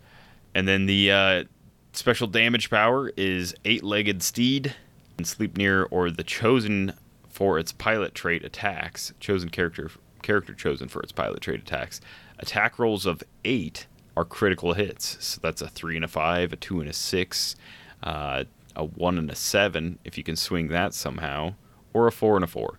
And 0.54 0.68
then 0.68 0.86
the 0.86 1.10
uh, 1.10 1.44
special 1.92 2.28
damage 2.28 2.70
power 2.70 3.12
is 3.16 3.54
eight 3.64 3.82
legged 3.82 4.22
steed 4.22 4.74
and 5.16 5.26
Sleipnir 5.26 5.86
or 5.90 6.10
the 6.10 6.22
chosen 6.22 6.94
for 7.28 7.58
its 7.58 7.72
pilot 7.72 8.14
trait 8.14 8.44
attacks. 8.44 9.12
Chosen 9.18 9.48
character 9.48 9.90
character 10.22 10.54
chosen 10.54 10.88
for 10.88 11.02
its 11.02 11.10
pilot 11.10 11.40
trait 11.40 11.60
attacks. 11.60 12.00
Attack 12.38 12.78
rolls 12.78 13.04
of 13.04 13.22
eight 13.44 13.86
are 14.16 14.24
critical 14.24 14.74
hits. 14.74 15.16
So 15.24 15.40
that's 15.42 15.60
a 15.60 15.68
three 15.68 15.96
and 15.96 16.04
a 16.04 16.08
five, 16.08 16.52
a 16.52 16.56
two 16.56 16.80
and 16.80 16.88
a 16.88 16.92
six, 16.92 17.56
uh, 18.04 18.44
a 18.76 18.84
one 18.84 19.18
and 19.18 19.30
a 19.30 19.34
seven 19.34 19.98
if 20.04 20.16
you 20.16 20.22
can 20.22 20.36
swing 20.36 20.68
that 20.68 20.94
somehow, 20.94 21.54
or 21.92 22.06
a 22.06 22.12
four 22.12 22.36
and 22.36 22.44
a 22.44 22.48
four. 22.48 22.78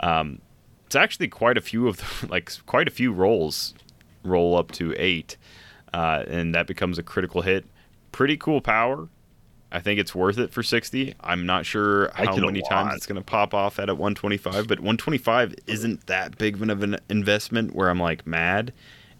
Um, 0.00 0.40
it's 0.84 0.96
actually 0.96 1.28
quite 1.28 1.56
a 1.56 1.62
few 1.62 1.88
of 1.88 1.96
the, 1.96 2.26
like 2.28 2.52
quite 2.66 2.88
a 2.88 2.90
few 2.90 3.10
rolls 3.10 3.72
roll 4.22 4.56
up 4.56 4.70
to 4.72 4.94
eight 4.98 5.38
uh, 5.92 6.24
and 6.26 6.54
that 6.54 6.66
becomes 6.66 6.98
a 6.98 7.02
critical 7.02 7.42
hit. 7.42 7.64
Pretty 8.12 8.36
cool 8.36 8.60
power. 8.60 9.08
I 9.72 9.80
think 9.80 10.00
it's 10.00 10.14
worth 10.14 10.38
it 10.38 10.50
for 10.50 10.62
60. 10.62 11.14
I'm 11.20 11.46
not 11.46 11.64
sure 11.64 12.10
how 12.14 12.24
like 12.24 12.36
it 12.36 12.42
a 12.42 12.46
many 12.46 12.62
times 12.62 12.94
it's 12.96 13.06
going 13.06 13.20
to 13.20 13.24
pop 13.24 13.54
off 13.54 13.78
at 13.78 13.88
a 13.88 13.94
125, 13.94 14.66
but 14.66 14.80
125 14.80 15.54
isn't 15.66 16.06
that 16.06 16.38
big 16.38 16.60
of 16.60 16.82
an 16.82 16.96
investment 17.08 17.74
where 17.74 17.88
I'm 17.88 18.00
like 18.00 18.26
mad. 18.26 18.72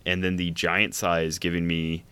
And 0.05 0.25
then 0.25 0.37
the 0.37 0.51
giant 0.51 0.95
size 0.95 1.39
giving 1.39 1.67
me, 1.69 2.05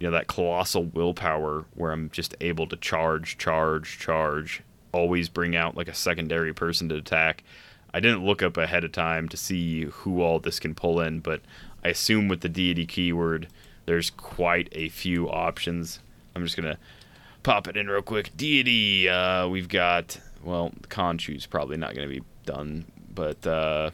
you 0.00 0.08
know, 0.08 0.10
that 0.10 0.26
colossal 0.26 0.84
willpower 0.84 1.66
where 1.74 1.92
I'm 1.92 2.10
just 2.10 2.34
able 2.40 2.66
to 2.66 2.76
charge, 2.76 3.38
charge, 3.38 3.98
charge, 3.98 4.62
always 4.92 5.28
bring 5.28 5.54
out 5.54 5.76
like 5.76 5.88
a 5.88 5.94
secondary 5.94 6.52
person 6.52 6.88
to 6.88 6.96
attack. 6.96 7.44
I 7.92 8.00
didn't 8.00 8.26
look 8.26 8.42
up 8.42 8.56
ahead 8.56 8.82
of 8.82 8.90
time 8.90 9.28
to 9.28 9.36
see 9.36 9.84
who 9.84 10.20
all 10.20 10.40
this 10.40 10.58
can 10.58 10.74
pull 10.74 11.00
in, 11.00 11.20
but 11.20 11.42
I 11.84 11.90
assume 11.90 12.26
with 12.26 12.40
the 12.40 12.48
deity 12.48 12.86
keyword, 12.86 13.46
there's 13.86 14.10
quite 14.10 14.68
a 14.72 14.88
few 14.88 15.28
options. 15.28 16.00
I'm 16.34 16.44
just 16.44 16.56
gonna 16.56 16.78
pop 17.42 17.68
it 17.68 17.76
in 17.76 17.88
real 17.88 18.02
quick. 18.02 18.36
Deity, 18.36 19.08
uh, 19.08 19.48
we've 19.48 19.68
got 19.68 20.18
well, 20.42 20.72
Khonshu's 20.88 21.46
probably 21.46 21.76
not 21.76 21.94
gonna 21.94 22.08
be 22.08 22.22
done, 22.44 22.86
but 23.14 23.46
uh, 23.46 23.90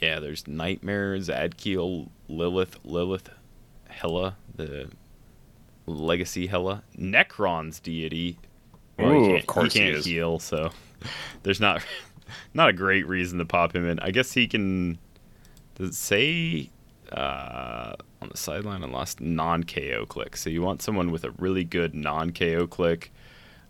yeah, 0.00 0.20
there's 0.20 0.46
Nightmare, 0.46 1.16
Zadkiel, 1.18 2.08
Lilith, 2.28 2.78
Lilith, 2.84 3.30
Hella, 3.88 4.36
the 4.54 4.88
Legacy 5.86 6.46
Hella, 6.46 6.82
Nekron's 6.98 7.80
deity. 7.80 8.38
Well, 8.98 9.10
Ooh, 9.12 9.22
he 9.22 9.28
can't, 9.28 9.40
of 9.40 9.46
course 9.46 9.72
he 9.74 9.80
he 9.80 9.84
can't 9.86 9.98
is. 9.98 10.04
heal, 10.04 10.38
so 10.38 10.70
there's 11.42 11.60
not 11.60 11.82
not 12.54 12.68
a 12.68 12.72
great 12.72 13.06
reason 13.06 13.38
to 13.38 13.44
pop 13.44 13.74
him 13.74 13.88
in. 13.88 13.98
I 14.00 14.10
guess 14.10 14.32
he 14.32 14.46
can. 14.46 14.98
Does 15.74 15.90
it 15.90 15.94
say 15.94 16.70
uh, 17.12 17.94
on 18.20 18.28
the 18.28 18.36
sideline 18.36 18.82
and 18.82 18.92
lost 18.92 19.20
non 19.20 19.64
KO 19.64 20.06
click? 20.06 20.36
So 20.36 20.50
you 20.50 20.62
want 20.62 20.82
someone 20.82 21.10
with 21.10 21.24
a 21.24 21.30
really 21.32 21.64
good 21.64 21.94
non 21.94 22.32
KO 22.32 22.66
click. 22.66 23.12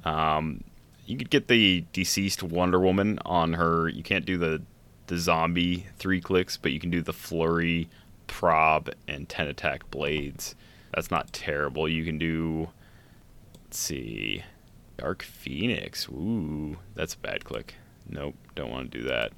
Um, 0.04 0.64
you 1.06 1.16
could 1.16 1.30
get 1.30 1.48
the 1.48 1.84
deceased 1.92 2.42
Wonder 2.42 2.80
Woman 2.80 3.18
on 3.24 3.54
her. 3.54 3.88
You 3.88 4.02
can't 4.02 4.24
do 4.24 4.36
the 4.36 4.62
the 5.06 5.18
zombie 5.18 5.86
three 5.98 6.20
clicks, 6.20 6.56
but 6.56 6.72
you 6.72 6.80
can 6.80 6.90
do 6.90 7.00
the 7.00 7.12
flurry, 7.12 7.88
prob, 8.26 8.90
and 9.06 9.28
ten 9.28 9.46
attack 9.46 9.90
blades. 9.90 10.54
That's 10.94 11.10
not 11.10 11.32
terrible. 11.32 11.88
You 11.88 12.04
can 12.04 12.18
do. 12.18 12.68
Let's 13.64 13.78
see, 13.78 14.44
Dark 14.96 15.22
Phoenix. 15.22 16.08
Ooh, 16.08 16.78
that's 16.94 17.14
a 17.14 17.18
bad 17.18 17.44
click. 17.44 17.74
Nope, 18.08 18.34
don't 18.54 18.70
want 18.70 18.90
to 18.90 18.98
do 18.98 19.04
that. 19.04 19.32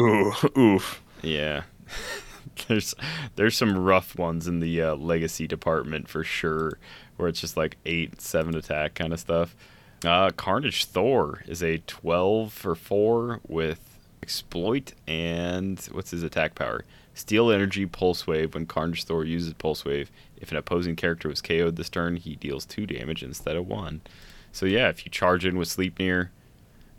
Ooh, 0.00 0.32
oof. 0.58 1.02
Yeah. 1.22 1.62
there's 2.68 2.94
there's 3.36 3.56
some 3.56 3.78
rough 3.78 4.16
ones 4.18 4.46
in 4.46 4.60
the 4.60 4.80
uh, 4.82 4.94
legacy 4.94 5.46
department 5.46 6.08
for 6.08 6.24
sure, 6.24 6.78
where 7.16 7.28
it's 7.28 7.40
just 7.40 7.56
like 7.56 7.76
eight, 7.86 8.20
seven 8.20 8.54
attack 8.54 8.94
kind 8.94 9.12
of 9.12 9.20
stuff. 9.20 9.54
Uh, 10.04 10.30
Carnage 10.30 10.84
Thor 10.86 11.44
is 11.46 11.62
a 11.62 11.78
12 11.86 12.52
for 12.52 12.74
four 12.74 13.40
with 13.46 14.00
exploit 14.22 14.94
and 15.06 15.80
what's 15.92 16.10
his 16.10 16.22
attack 16.22 16.54
power? 16.54 16.84
Steal 17.14 17.50
energy 17.50 17.86
pulse 17.86 18.26
wave. 18.26 18.54
When 18.54 18.66
Carnage 18.66 19.04
Thor 19.04 19.24
uses 19.24 19.52
pulse 19.54 19.84
wave, 19.84 20.10
if 20.36 20.50
an 20.50 20.56
opposing 20.56 20.96
character 20.96 21.28
was 21.28 21.40
KO'd 21.40 21.76
this 21.76 21.88
turn, 21.88 22.16
he 22.16 22.34
deals 22.36 22.64
two 22.64 22.86
damage 22.86 23.22
instead 23.22 23.54
of 23.54 23.68
one. 23.68 24.00
So 24.50 24.66
yeah, 24.66 24.88
if 24.88 25.04
you 25.04 25.10
charge 25.10 25.44
in 25.44 25.56
with 25.56 25.68
Sleipnir, 25.68 26.30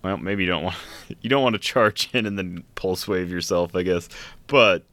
well, 0.01 0.17
maybe 0.17 0.43
you 0.43 0.49
don't 0.49 0.63
want 0.63 0.77
you 1.21 1.29
don't 1.29 1.43
want 1.43 1.53
to 1.53 1.59
charge 1.59 2.09
in 2.13 2.25
and 2.25 2.37
then 2.37 2.63
pulse 2.75 3.07
wave 3.07 3.29
yourself, 3.29 3.75
I 3.75 3.83
guess. 3.83 4.07
But 4.47 4.83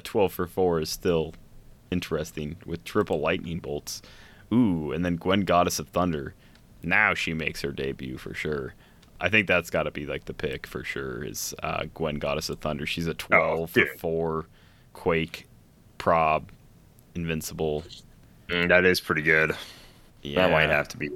a 0.00 0.02
12 0.02 0.32
for 0.32 0.46
4 0.46 0.80
is 0.80 0.90
still 0.90 1.34
interesting 1.90 2.56
with 2.64 2.84
triple 2.84 3.20
lightning 3.20 3.58
bolts. 3.58 4.02
Ooh, 4.52 4.92
and 4.92 5.04
then 5.04 5.16
Gwen 5.16 5.42
Goddess 5.42 5.78
of 5.78 5.88
Thunder. 5.88 6.34
Now 6.82 7.14
she 7.14 7.34
makes 7.34 7.60
her 7.60 7.70
debut 7.70 8.16
for 8.16 8.34
sure. 8.34 8.74
I 9.20 9.28
think 9.28 9.46
that's 9.46 9.68
got 9.68 9.82
to 9.82 9.90
be 9.90 10.06
like 10.06 10.24
the 10.24 10.32
pick 10.32 10.66
for 10.66 10.82
sure 10.82 11.22
is 11.22 11.54
uh, 11.62 11.84
Gwen 11.94 12.16
Goddess 12.16 12.48
of 12.48 12.58
Thunder. 12.58 12.86
She's 12.86 13.06
a 13.06 13.14
12 13.14 13.70
for 13.70 13.86
4 13.98 14.46
Quake 14.94 15.46
prob 15.98 16.50
invincible. 17.14 17.84
Mm, 18.48 18.68
that 18.68 18.84
is 18.84 19.00
pretty 19.00 19.22
good. 19.22 19.52
Yeah. 20.22 20.46
That 20.46 20.52
might 20.52 20.70
have 20.70 20.88
to 20.88 20.96
be. 20.96 21.10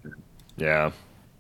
Yeah. 0.57 0.93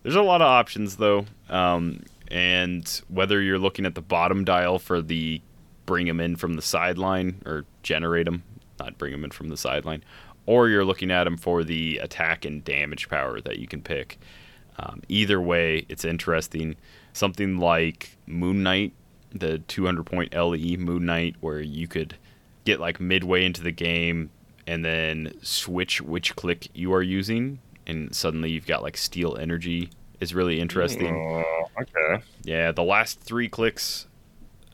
There's 0.03 0.17
a 0.17 0.23
lot 0.23 0.41
of 0.43 0.49
options 0.49 0.97
though, 0.97 1.27
um, 1.49 2.03
and 2.29 3.03
whether 3.09 3.41
you're 3.41 3.59
looking 3.59 3.87
at 3.87 3.95
the 3.95 4.03
bottom 4.03 4.45
dial 4.45 4.79
for 4.79 5.01
the 5.01 5.41
bring 5.87 6.07
them 6.07 6.21
in 6.21 6.37
from 6.37 6.55
the 6.55 6.63
sideline 6.63 7.43
or 7.47 7.65
generate 7.83 8.27
them, 8.27 8.43
not 8.79 8.99
bring 8.99 9.13
them 9.13 9.25
in 9.25 9.31
from 9.31 9.49
the 9.49 9.57
sideline, 9.57 10.03
or 10.47 10.69
you're 10.69 10.85
looking 10.85 11.11
at 11.11 11.25
them 11.25 11.37
for 11.37 11.65
the 11.65 11.99
attack 11.99 12.45
and 12.45 12.65
damage 12.65 13.09
power 13.09 13.41
that 13.41 13.59
you 13.59 13.67
can 13.67 13.83
pick. 13.83 14.19
Um, 14.79 15.03
either 15.09 15.41
way, 15.41 15.87
it's 15.89 16.05
interesting. 16.05 16.77
Something 17.13 17.59
like 17.59 18.17
Moon 18.27 18.63
Knight, 18.63 18.93
the 19.33 19.59
200 19.59 20.05
point 20.05 20.35
LE 20.35 20.77
Moon 20.77 21.07
Knight, 21.07 21.37
where 21.41 21.61
you 21.61 21.87
could 21.87 22.17
get 22.65 22.81
like 22.81 23.01
midway 23.01 23.45
into 23.45 23.63
the 23.63 23.71
game 23.71 24.31
and 24.67 24.85
then 24.85 25.33
switch 25.43 26.01
which 26.01 26.35
click 26.37 26.69
you 26.75 26.93
are 26.93 27.03
using, 27.03 27.61
and 27.87 28.15
suddenly 28.15 28.51
you've 28.51 28.67
got 28.67 28.83
like 28.83 28.97
steal 28.97 29.37
energy. 29.37 29.91
Is 30.21 30.33
really 30.35 30.61
interesting. 30.61 31.15
Oh, 31.15 31.65
okay. 31.83 32.23
Yeah, 32.45 32.73
the 32.73 32.85
last 32.85 33.21
three 33.21 33.49
clicks, 33.49 34.07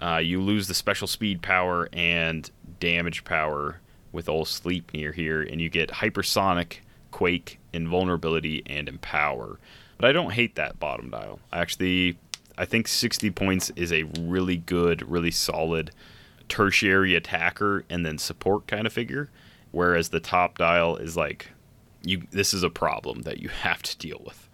uh, 0.00 0.18
you 0.18 0.40
lose 0.40 0.68
the 0.68 0.74
special 0.74 1.06
speed 1.06 1.42
power 1.42 1.88
and 1.92 2.50
damage 2.78 3.24
power 3.24 3.80
with 4.12 4.28
old 4.28 4.46
Sleipnir 4.46 5.14
here, 5.14 5.42
and 5.42 5.60
you 5.60 5.68
get 5.68 5.90
hypersonic, 5.90 6.78
quake, 7.10 7.58
invulnerability, 7.72 8.62
and 8.66 8.88
empower. 8.88 9.58
But 9.98 10.08
I 10.08 10.12
don't 10.12 10.32
hate 10.32 10.54
that 10.56 10.80
bottom 10.80 11.10
dial. 11.10 11.38
I 11.52 11.60
Actually, 11.60 12.18
I 12.56 12.64
think 12.64 12.88
60 12.88 13.30
points 13.30 13.70
is 13.76 13.92
a 13.92 14.04
really 14.18 14.56
good, 14.56 15.08
really 15.08 15.30
solid 15.30 15.90
tertiary 16.48 17.14
attacker 17.14 17.84
and 17.88 18.04
then 18.04 18.18
support 18.18 18.66
kind 18.66 18.86
of 18.86 18.92
figure. 18.92 19.30
Whereas 19.70 20.08
the 20.08 20.20
top 20.20 20.58
dial 20.58 20.96
is 20.96 21.16
like, 21.16 21.50
you. 22.02 22.22
This 22.30 22.52
is 22.54 22.62
a 22.62 22.70
problem 22.70 23.22
that 23.22 23.38
you 23.38 23.48
have 23.62 23.82
to 23.82 23.98
deal 23.98 24.20
with. 24.24 24.48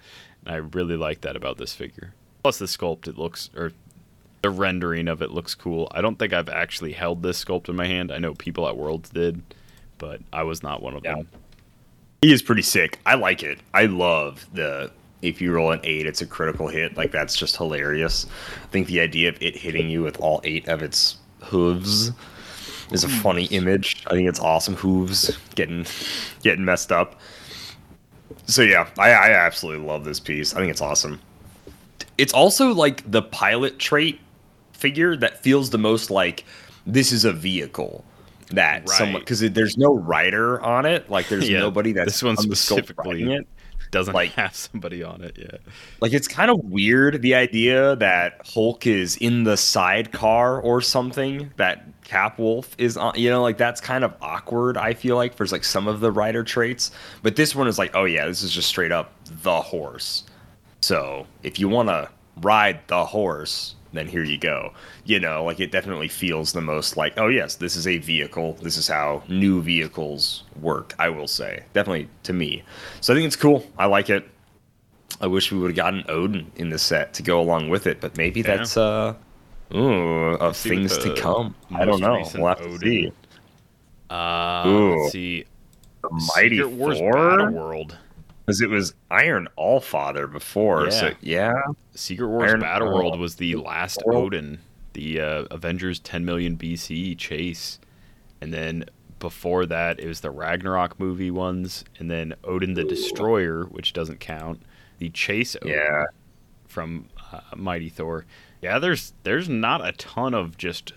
And 0.44 0.54
I 0.54 0.58
really 0.58 0.96
like 0.96 1.22
that 1.22 1.36
about 1.36 1.58
this 1.58 1.72
figure. 1.72 2.14
Plus 2.42 2.58
the 2.58 2.66
sculpt, 2.66 3.08
it 3.08 3.16
looks 3.16 3.50
or 3.56 3.72
the 4.46 4.50
rendering 4.50 5.08
of 5.08 5.22
it 5.22 5.32
looks 5.32 5.56
cool. 5.56 5.88
I 5.90 6.00
don't 6.00 6.20
think 6.20 6.32
I've 6.32 6.48
actually 6.48 6.92
held 6.92 7.20
this 7.20 7.44
sculpt 7.44 7.68
in 7.68 7.74
my 7.74 7.86
hand. 7.86 8.12
I 8.12 8.18
know 8.18 8.32
people 8.32 8.68
at 8.68 8.76
Worlds 8.76 9.10
did, 9.10 9.42
but 9.98 10.20
I 10.32 10.44
was 10.44 10.62
not 10.62 10.82
one 10.82 10.94
of 10.94 11.04
Yeah. 11.04 11.16
them. 11.16 11.28
He 12.22 12.32
is 12.32 12.42
pretty 12.42 12.62
sick. 12.62 13.00
I 13.04 13.16
like 13.16 13.42
it. 13.42 13.58
I 13.74 13.86
love 13.86 14.46
the 14.54 14.92
if 15.20 15.40
you 15.40 15.52
roll 15.52 15.72
an 15.72 15.80
eight, 15.82 16.06
it's 16.06 16.22
a 16.22 16.26
critical 16.26 16.68
hit. 16.68 16.96
Like 16.96 17.10
that's 17.10 17.34
just 17.36 17.56
hilarious. 17.56 18.26
I 18.62 18.66
think 18.68 18.86
the 18.86 19.00
idea 19.00 19.30
of 19.30 19.42
it 19.42 19.56
hitting 19.56 19.90
you 19.90 20.02
with 20.04 20.20
all 20.20 20.40
eight 20.44 20.68
of 20.68 20.80
its 20.80 21.16
hooves 21.40 22.12
is 22.92 23.02
a 23.02 23.08
funny 23.08 23.46
image. 23.46 24.04
I 24.06 24.10
think 24.10 24.28
it's 24.28 24.38
awesome. 24.38 24.76
Hooves 24.76 25.36
getting 25.56 25.86
getting 26.44 26.64
messed 26.64 26.92
up. 26.92 27.18
So 28.46 28.62
yeah, 28.62 28.86
I, 28.96 29.10
I 29.10 29.30
absolutely 29.32 29.84
love 29.84 30.04
this 30.04 30.20
piece. 30.20 30.54
I 30.54 30.58
think 30.58 30.70
it's 30.70 30.80
awesome. 30.80 31.18
It's 32.16 32.32
also 32.32 32.72
like 32.72 33.10
the 33.10 33.22
pilot 33.22 33.80
trait 33.80 34.20
figure 34.76 35.16
that 35.16 35.42
feels 35.42 35.70
the 35.70 35.78
most 35.78 36.10
like 36.10 36.44
this 36.86 37.12
is 37.12 37.24
a 37.24 37.32
vehicle 37.32 38.04
that 38.50 38.88
someone 38.88 39.20
because 39.22 39.40
there's 39.40 39.76
no 39.76 39.94
rider 39.94 40.60
on 40.60 40.86
it. 40.86 41.10
Like 41.10 41.28
there's 41.28 41.48
Yeah, 41.50 41.58
nobody 41.60 41.92
that's 41.92 42.12
this 42.12 42.22
one 42.22 42.36
on 42.38 42.48
the 42.48 42.56
scope 42.56 42.78
specifically 42.78 43.44
doesn't 43.92 44.14
Like- 44.14 44.32
have 44.32 44.54
somebody 44.54 45.02
on 45.04 45.22
it. 45.22 45.36
Yeah. 45.38 45.58
Like 46.00 46.12
it's 46.12 46.26
kind 46.28 46.50
of 46.50 46.58
weird 46.64 47.22
the 47.22 47.34
idea 47.36 47.94
that 47.96 48.40
Hulk 48.44 48.84
is 48.86 49.16
in 49.16 49.44
the 49.44 49.56
sidecar 49.56 50.60
or 50.60 50.80
something 50.80 51.52
that 51.56 51.84
Cap 52.02 52.38
Wolf 52.38 52.74
is 52.78 52.96
on. 52.96 53.14
You 53.16 53.30
know, 53.30 53.42
like 53.42 53.58
that's 53.58 53.80
kind 53.80 54.02
of 54.04 54.12
awkward. 54.20 54.76
I 54.76 54.92
feel 54.92 55.14
like 55.16 55.34
for 55.34 55.46
like 55.46 55.64
some 55.64 55.86
of 55.88 56.00
the 56.00 56.10
rider 56.10 56.42
traits, 56.42 56.90
but 57.22 57.36
this 57.36 57.54
one 57.54 57.68
is 57.68 57.78
like, 57.78 57.92
oh 57.94 58.04
yeah, 58.04 58.26
this 58.26 58.42
is 58.42 58.50
just 58.52 58.68
straight 58.68 58.92
up 58.92 59.12
the 59.42 59.60
horse. 59.60 60.24
So 60.80 61.26
if 61.44 61.58
you 61.60 61.68
want 61.68 61.88
to 61.88 62.08
ride 62.42 62.80
the 62.88 63.04
horse, 63.04 63.75
then 63.92 64.06
here 64.08 64.24
you 64.24 64.38
go. 64.38 64.72
You 65.04 65.20
know, 65.20 65.44
like 65.44 65.60
it 65.60 65.70
definitely 65.70 66.08
feels 66.08 66.52
the 66.52 66.60
most 66.60 66.96
like, 66.96 67.14
oh 67.18 67.28
yes, 67.28 67.54
this 67.56 67.76
is 67.76 67.86
a 67.86 67.98
vehicle. 67.98 68.54
This 68.62 68.76
is 68.76 68.88
how 68.88 69.22
new 69.28 69.62
vehicles 69.62 70.44
work. 70.60 70.94
I 70.98 71.08
will 71.08 71.28
say, 71.28 71.64
definitely 71.72 72.08
to 72.24 72.32
me. 72.32 72.62
So 73.00 73.12
I 73.12 73.16
think 73.16 73.26
it's 73.26 73.36
cool. 73.36 73.64
I 73.78 73.86
like 73.86 74.10
it. 74.10 74.28
I 75.20 75.26
wish 75.28 75.50
we 75.50 75.58
would 75.58 75.68
have 75.70 75.76
gotten 75.76 76.04
Odin 76.08 76.50
in 76.56 76.68
the 76.70 76.78
set 76.78 77.14
to 77.14 77.22
go 77.22 77.40
along 77.40 77.68
with 77.70 77.86
it, 77.86 78.00
but 78.00 78.16
maybe 78.18 78.40
Yeah. 78.40 78.56
that's 78.56 78.76
uh, 78.76 79.14
ooh, 79.74 80.34
of 80.34 80.56
things 80.56 80.98
to 80.98 81.14
come. 81.14 81.54
I 81.74 81.84
don't 81.84 82.00
know. 82.00 82.22
We'll 82.34 82.48
have 82.48 82.58
to 82.62 82.78
see. 82.78 83.12
Uh, 84.10 84.62
Ooh. 84.66 85.00
let's 85.00 85.12
see. 85.12 85.44
The 86.02 86.08
Mighty 86.36 86.56
Secret 86.56 86.70
Wars 86.70 86.98
Thor, 86.98 87.12
Battle 87.12 87.50
World. 87.52 87.98
Because 88.46 88.60
it 88.60 88.70
was 88.70 88.94
Iron 89.10 89.48
Allfather 89.58 90.30
before. 90.30 90.90
So 90.90 91.08
Yeah. 91.20 91.54
yeah, 91.54 91.62
Secret 91.94 92.28
Wars 92.28 92.50
Iron- 92.52 92.60
Battle 92.60 92.94
World 92.94 93.18
was 93.18 93.36
the 93.36 93.56
last 93.56 94.00
World. 94.06 94.34
Odin, 94.34 94.60
the 94.92 95.20
uh, 95.20 95.44
Avengers 95.50 95.98
10 95.98 96.24
million 96.24 96.56
BC 96.56 97.16
chase, 97.18 97.80
and 98.40 98.54
then 98.54 98.84
before 99.18 99.66
that 99.66 99.98
it 99.98 100.06
was 100.06 100.20
the 100.20 100.30
Ragnarok 100.30 101.00
movie 101.00 101.30
ones, 101.30 101.84
and 101.98 102.10
then 102.10 102.34
Odin 102.44 102.74
the 102.74 102.84
Destroyer, 102.84 103.64
which 103.64 103.92
doesn't 103.92 104.20
count, 104.20 104.62
the 104.98 105.10
chase 105.10 105.56
Odin 105.56 105.74
yeah. 105.74 106.04
from 106.66 107.08
uh, 107.32 107.40
Mighty 107.56 107.88
Thor. 107.88 108.26
Yeah, 108.62 108.78
there's 108.78 109.12
there's 109.24 109.48
not 109.48 109.86
a 109.86 109.92
ton 109.92 110.34
of 110.34 110.56
just 110.56 110.92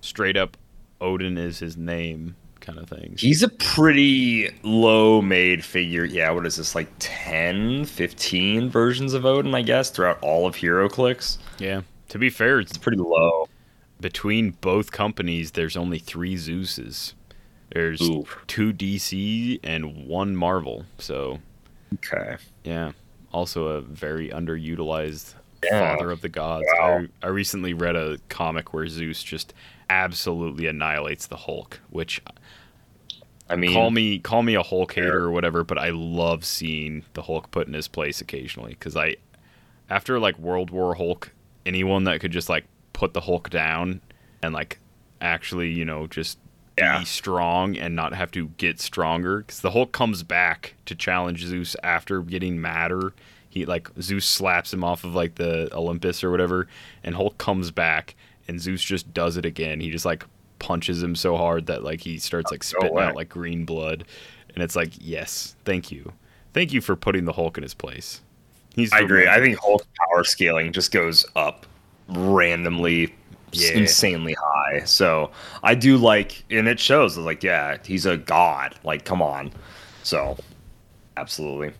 straight 0.00 0.36
up 0.36 0.56
Odin 1.00 1.36
is 1.36 1.58
his 1.58 1.76
name 1.76 2.36
kind 2.66 2.78
of 2.78 2.88
things. 2.88 3.20
He's 3.20 3.42
a 3.42 3.48
pretty 3.48 4.50
low 4.62 5.22
made 5.22 5.64
figure. 5.64 6.04
Yeah, 6.04 6.30
what 6.32 6.44
is 6.46 6.56
this, 6.56 6.74
like 6.74 6.88
10, 6.98 7.84
15 7.84 8.68
versions 8.68 9.14
of 9.14 9.24
Odin, 9.24 9.54
I 9.54 9.62
guess, 9.62 9.90
throughout 9.90 10.18
all 10.22 10.46
of 10.46 10.56
HeroClix? 10.56 11.38
yeah. 11.58 11.82
To 12.10 12.18
be 12.18 12.30
fair, 12.30 12.60
it's 12.60 12.70
It's 12.72 12.78
pretty 12.78 12.98
low. 12.98 13.48
between 14.00 14.52
both 14.60 14.92
companies, 14.92 15.50
there's 15.52 15.76
only 15.76 15.98
three 15.98 16.36
Zeuses. 16.36 17.14
There's 17.72 18.00
Ooh. 18.00 18.26
two 18.46 18.72
DC 18.72 19.58
and 19.64 20.06
one 20.06 20.36
Marvel. 20.36 20.84
So 20.98 21.40
Okay. 21.94 22.36
yeah, 22.62 22.92
also 23.32 23.66
a 23.66 23.80
very 23.80 24.28
underutilized 24.28 25.34
Yeah. 25.64 25.80
father 25.96 26.12
of 26.12 26.20
the 26.20 26.28
gods. 26.28 26.64
Wow. 26.78 27.06
I, 27.22 27.26
I 27.26 27.30
recently 27.30 27.74
read 27.74 27.96
a 27.96 28.18
comic 28.28 28.72
where 28.72 28.86
Zeus 28.86 29.20
just 29.22 29.52
absolutely 29.90 30.66
annihilates 30.68 31.26
the 31.26 31.36
Hulk, 31.36 31.80
which 31.90 32.20
I 33.48 33.56
mean, 33.56 33.72
call 33.72 33.90
me 33.90 34.18
call 34.18 34.42
me 34.42 34.54
a 34.54 34.62
Hulk 34.62 34.92
hater 34.94 35.18
or 35.24 35.30
whatever, 35.30 35.62
but 35.64 35.78
I 35.78 35.90
love 35.90 36.44
seeing 36.44 37.04
the 37.14 37.22
Hulk 37.22 37.50
put 37.50 37.66
in 37.68 37.74
his 37.74 37.88
place 37.88 38.20
occasionally 38.20 38.70
because 38.72 38.96
I, 38.96 39.16
after 39.88 40.18
like 40.18 40.38
World 40.38 40.70
War 40.70 40.94
Hulk, 40.96 41.32
anyone 41.64 42.04
that 42.04 42.20
could 42.20 42.32
just 42.32 42.48
like 42.48 42.64
put 42.92 43.14
the 43.14 43.20
Hulk 43.22 43.50
down 43.50 44.00
and 44.42 44.52
like 44.52 44.78
actually 45.20 45.70
you 45.70 45.84
know 45.84 46.06
just 46.06 46.38
Yeah. 46.78 46.98
be 46.98 47.04
strong 47.04 47.76
and 47.76 47.94
not 47.94 48.14
have 48.14 48.30
to 48.32 48.48
get 48.58 48.80
stronger 48.80 49.38
because 49.38 49.60
the 49.60 49.70
Hulk 49.70 49.92
comes 49.92 50.22
back 50.22 50.74
to 50.86 50.94
challenge 50.94 51.44
Zeus 51.44 51.76
after 51.82 52.22
getting 52.22 52.60
madder. 52.60 53.14
He 53.48 53.64
like 53.64 53.88
Zeus 54.00 54.26
slaps 54.26 54.74
him 54.74 54.82
off 54.84 55.04
of 55.04 55.14
like 55.14 55.36
the 55.36 55.72
Olympus 55.74 56.22
or 56.24 56.30
whatever, 56.30 56.66
and 57.04 57.14
Hulk 57.14 57.38
comes 57.38 57.70
back 57.70 58.14
and 58.48 58.60
Zeus 58.60 58.82
just 58.82 59.14
does 59.14 59.36
it 59.36 59.46
again. 59.46 59.80
He 59.80 59.90
just 59.90 60.04
like 60.04 60.24
punches 60.58 61.02
him 61.02 61.14
so 61.14 61.36
hard 61.36 61.66
that 61.66 61.82
like 61.84 62.00
he 62.00 62.18
starts 62.18 62.50
like 62.50 62.62
spitting 62.64 62.98
out 62.98 63.16
like 63.16 63.28
green 63.28 63.64
blood, 63.64 64.04
and 64.54 64.62
it's 64.62 64.76
like 64.76 64.92
yes, 64.98 65.56
thank 65.64 65.90
you, 65.90 66.12
thank 66.52 66.72
you 66.72 66.80
for 66.80 66.96
putting 66.96 67.24
the 67.24 67.32
Hulk 67.32 67.56
in 67.56 67.62
his 67.62 67.74
place. 67.74 68.20
He's 68.74 68.92
I 68.92 69.00
agree. 69.00 69.26
I 69.26 69.40
think 69.40 69.58
Hulk 69.58 69.86
power 69.98 70.22
scaling 70.24 70.72
just 70.72 70.92
goes 70.92 71.24
up 71.34 71.66
randomly, 72.08 73.14
Yeah. 73.52 73.72
insanely 73.72 74.34
high. 74.34 74.80
So 74.84 75.30
I 75.62 75.74
do 75.74 75.96
like, 75.96 76.44
and 76.50 76.68
it 76.68 76.78
shows. 76.78 77.16
Like, 77.16 77.42
yeah, 77.42 77.78
he's 77.84 78.04
a 78.04 78.18
god. 78.18 78.74
Like, 78.84 79.04
come 79.06 79.22
on. 79.22 79.50
So, 80.02 80.36
absolutely. 81.16 81.72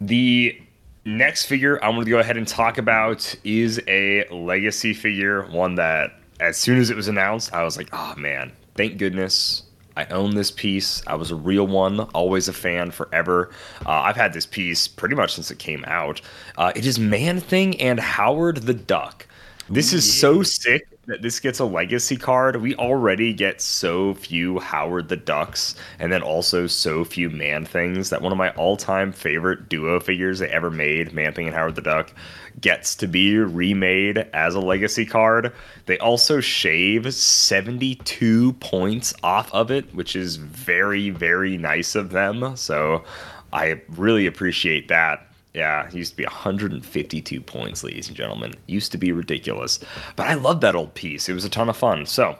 The 0.00 0.60
next 1.04 1.46
figure 1.46 1.82
I 1.84 1.88
want 1.88 2.04
to 2.04 2.10
go 2.10 2.18
ahead 2.18 2.36
and 2.36 2.46
talk 2.48 2.78
about 2.78 3.34
is 3.44 3.80
a 3.86 4.26
legacy 4.28 4.94
figure. 4.94 5.44
One 5.50 5.76
that, 5.76 6.18
as 6.40 6.56
soon 6.56 6.78
as 6.78 6.90
it 6.90 6.96
was 6.96 7.08
announced, 7.08 7.52
I 7.52 7.64
was 7.64 7.76
like, 7.76 7.88
oh 7.92 8.14
man, 8.16 8.52
thank 8.74 8.98
goodness 8.98 9.64
I 9.98 10.06
own 10.06 10.36
this 10.36 10.52
piece. 10.52 11.02
I 11.08 11.16
was 11.16 11.32
a 11.32 11.34
real 11.34 11.66
one, 11.66 11.98
always 12.00 12.46
a 12.46 12.52
fan 12.52 12.92
forever. 12.92 13.50
Uh, 13.84 13.90
I've 13.90 14.16
had 14.16 14.32
this 14.32 14.46
piece 14.46 14.86
pretty 14.86 15.16
much 15.16 15.34
since 15.34 15.50
it 15.50 15.58
came 15.58 15.84
out. 15.88 16.20
Uh, 16.56 16.72
it 16.76 16.86
is 16.86 17.00
Man 17.00 17.40
Thing 17.40 17.80
and 17.80 17.98
Howard 17.98 18.58
the 18.58 18.74
Duck. 18.74 19.26
This 19.70 19.92
is 19.92 20.18
so 20.20 20.42
sick 20.42 20.88
that 21.08 21.20
this 21.20 21.40
gets 21.40 21.58
a 21.58 21.64
legacy 21.64 22.16
card. 22.16 22.56
We 22.56 22.74
already 22.76 23.34
get 23.34 23.60
so 23.60 24.14
few 24.14 24.60
Howard 24.60 25.08
the 25.08 25.16
Ducks 25.16 25.74
and 25.98 26.12
then 26.12 26.22
also 26.22 26.66
so 26.66 27.04
few 27.04 27.28
Man 27.28 27.66
Things 27.66 28.08
that 28.10 28.22
one 28.22 28.32
of 28.32 28.38
my 28.38 28.50
all 28.50 28.76
time 28.76 29.12
favorite 29.12 29.68
duo 29.68 30.00
figures 30.00 30.38
they 30.38 30.48
ever 30.48 30.70
made, 30.70 31.12
Man 31.12 31.34
Thing 31.34 31.48
and 31.48 31.56
Howard 31.56 31.74
the 31.74 31.82
Duck, 31.82 32.14
gets 32.60 32.96
to 32.96 33.06
be 33.06 33.36
remade 33.38 34.18
as 34.32 34.54
a 34.54 34.60
legacy 34.60 35.06
card. 35.06 35.52
They 35.86 35.98
also 35.98 36.40
shave 36.40 37.12
72 37.12 38.52
points 38.54 39.14
off 39.22 39.52
of 39.52 39.70
it, 39.70 39.94
which 39.94 40.16
is 40.16 40.36
very, 40.36 41.10
very 41.10 41.56
nice 41.56 41.94
of 41.94 42.10
them. 42.10 42.56
So 42.56 43.04
I 43.52 43.80
really 43.88 44.26
appreciate 44.26 44.88
that. 44.88 45.24
Yeah, 45.54 45.90
used 45.90 46.12
to 46.12 46.16
be 46.16 46.24
152 46.24 47.40
points, 47.40 47.82
ladies 47.82 48.08
and 48.08 48.16
gentlemen. 48.16 48.54
Used 48.66 48.92
to 48.92 48.98
be 48.98 49.12
ridiculous. 49.12 49.80
But 50.14 50.26
I 50.26 50.34
love 50.34 50.60
that 50.60 50.74
old 50.74 50.94
piece. 50.94 51.28
It 51.28 51.32
was 51.32 51.44
a 51.44 51.48
ton 51.48 51.68
of 51.68 51.76
fun. 51.76 52.06
So, 52.06 52.38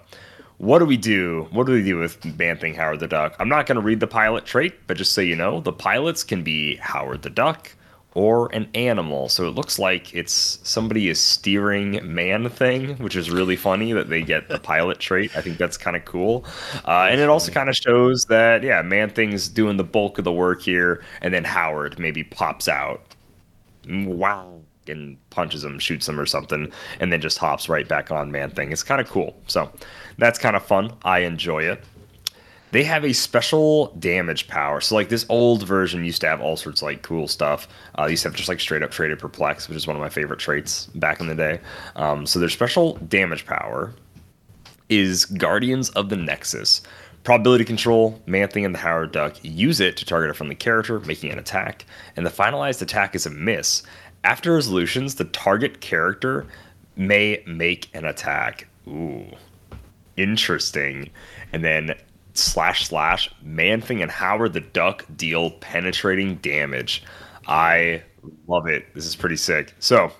what 0.59 0.81
do 0.81 0.85
we 0.85 0.97
do? 0.97 1.49
What 1.51 1.67
do 1.67 1.73
we 1.73 1.83
do 1.83 1.97
with 1.97 2.25
Man 2.39 2.59
Thing 2.59 2.75
Howard 2.75 3.01
the 3.01 3.09
Duck? 3.09 3.35
I'm 3.39 3.49
not 3.49 3.67
going 3.67 3.77
to 3.77 3.83
read 3.83 4.01
the 4.01 4.07
pilot 4.07 4.45
trait, 4.45 4.75
but 4.87 4.97
just 4.97 5.13
so 5.13 5.21
you 5.21 5.37
know, 5.37 5.61
the 5.61 5.73
pilots 5.73 6.23
can 6.23 6.43
be 6.43 6.77
Howard 6.77 7.23
the 7.23 7.31
Duck 7.31 7.73
or 8.19 8.53
an 8.53 8.69
animal. 8.75 9.29
So 9.29 9.47
it 9.47 9.55
looks 9.55 9.79
like 9.79 10.13
it's 10.13 10.59
somebody 10.65 11.09
is 11.09 11.21
steering 11.21 12.01
Man 12.03 12.51
Thing, 12.51 12.97
which 12.97 13.15
is 13.15 13.31
really 13.31 13.55
funny 13.55 13.93
that 13.93 14.09
they 14.09 14.23
get 14.23 14.49
the 14.49 14.59
pilot 14.59 14.99
trait. 14.99 15.37
I 15.37 15.41
think 15.41 15.57
that's 15.57 15.77
kind 15.77 15.97
of 15.97 16.05
cool. 16.05 16.45
Uh, 16.85 17.07
and 17.09 17.21
it 17.21 17.29
also 17.29 17.53
kind 17.53 17.69
of 17.69 17.77
shows 17.77 18.25
that, 18.25 18.65
yeah, 18.65 18.83
Man 18.83 19.11
Thing's 19.11 19.47
doing 19.47 19.77
the 19.77 19.85
bulk 19.85 20.19
of 20.19 20.25
the 20.25 20.33
work 20.33 20.63
here, 20.63 21.05
and 21.23 21.33
then 21.33 21.45
Howard 21.45 22.01
maybe 22.01 22.25
pops 22.25 22.67
out 22.67 23.03
wow 23.89 24.61
and 24.89 25.17
punches 25.31 25.63
him 25.63 25.79
shoots 25.79 26.09
him 26.09 26.19
or 26.19 26.27
something 26.27 26.73
and 26.99 27.13
then 27.13 27.21
just 27.21 27.39
hops 27.39 27.69
right 27.69 27.89
back 27.89 28.11
on 28.11 28.33
man 28.33 28.51
thing 28.51 28.73
it's 28.73 28.83
kind 28.83 29.01
of 29.01 29.09
cool 29.09 29.37
so 29.47 29.71
that's 30.17 30.39
kind 30.39 30.57
of 30.57 30.63
fun 30.63 30.91
i 31.05 31.21
enjoy 31.21 31.63
it 31.63 31.83
they 32.71 32.85
have 32.85 33.05
a 33.05 33.13
special 33.13 33.87
damage 33.99 34.49
power 34.49 34.81
so 34.81 34.95
like 34.95 35.09
this 35.09 35.27
old 35.29 35.67
version 35.67 36.05
used 36.05 36.21
to 36.21 36.27
have 36.27 36.41
all 36.41 36.57
sorts 36.57 36.83
of 36.83 36.87
like 36.87 37.03
cool 37.03 37.29
stuff 37.29 37.69
uh, 37.99 38.07
used 38.07 38.23
to 38.23 38.29
have 38.29 38.37
just 38.37 38.49
like 38.49 38.61
straight 38.61 38.83
up 38.83 38.91
traded 38.91 39.19
perplex 39.19 39.69
which 39.69 39.77
is 39.77 39.87
one 39.87 39.97
of 39.97 40.03
my 40.03 40.09
favorite 40.09 40.39
traits 40.39 40.87
back 40.95 41.21
in 41.21 41.27
the 41.27 41.35
day 41.35 41.61
um, 41.97 42.27
so 42.27 42.39
their 42.39 42.49
special 42.49 42.95
damage 43.09 43.47
power 43.47 43.93
is 44.89 45.25
Guardians 45.27 45.91
of 45.91 46.09
the 46.09 46.17
Nexus. 46.17 46.83
Probability 47.25 47.65
control, 47.65 48.21
Man 48.27 48.49
Thing 48.49 48.65
and 48.65 48.75
the 48.75 48.79
Howard 48.79 49.13
Duck 49.13 49.37
use 49.43 49.81
it 49.81 49.97
to 49.99 50.05
target 50.05 50.31
a 50.31 50.35
friendly 50.35 50.55
character, 50.55 51.01
making 51.01 51.31
an 51.31 51.39
attack, 51.39 51.85
and 52.17 52.25
the 52.25 52.31
finalized 52.31 52.81
attack 52.81 53.15
is 53.15 53.27
a 53.27 53.31
miss. 53.31 53.83
After 54.25 54.55
resolutions, 54.55 55.17
the 55.17 55.25
target 55.25 55.81
character 55.81 56.47
may 56.97 57.43
make 57.47 57.91
an 57.95 58.05
attack. 58.05 58.67
Ooh, 58.87 59.27
interesting. 60.17 61.11
And 61.53 61.63
then 61.63 61.95
slash 62.39 62.87
slash 62.87 63.31
Man 63.43 63.81
Thing 63.81 64.03
and 64.03 64.11
Howard 64.11 64.53
the 64.53 64.61
Duck 64.61 65.05
deal 65.17 65.51
penetrating 65.51 66.37
damage. 66.37 67.03
I 67.47 68.03
love 68.47 68.67
it. 68.67 68.93
This 68.95 69.07
is 69.07 69.17
pretty 69.17 69.37
sick. 69.37 69.75
So, 69.79 70.13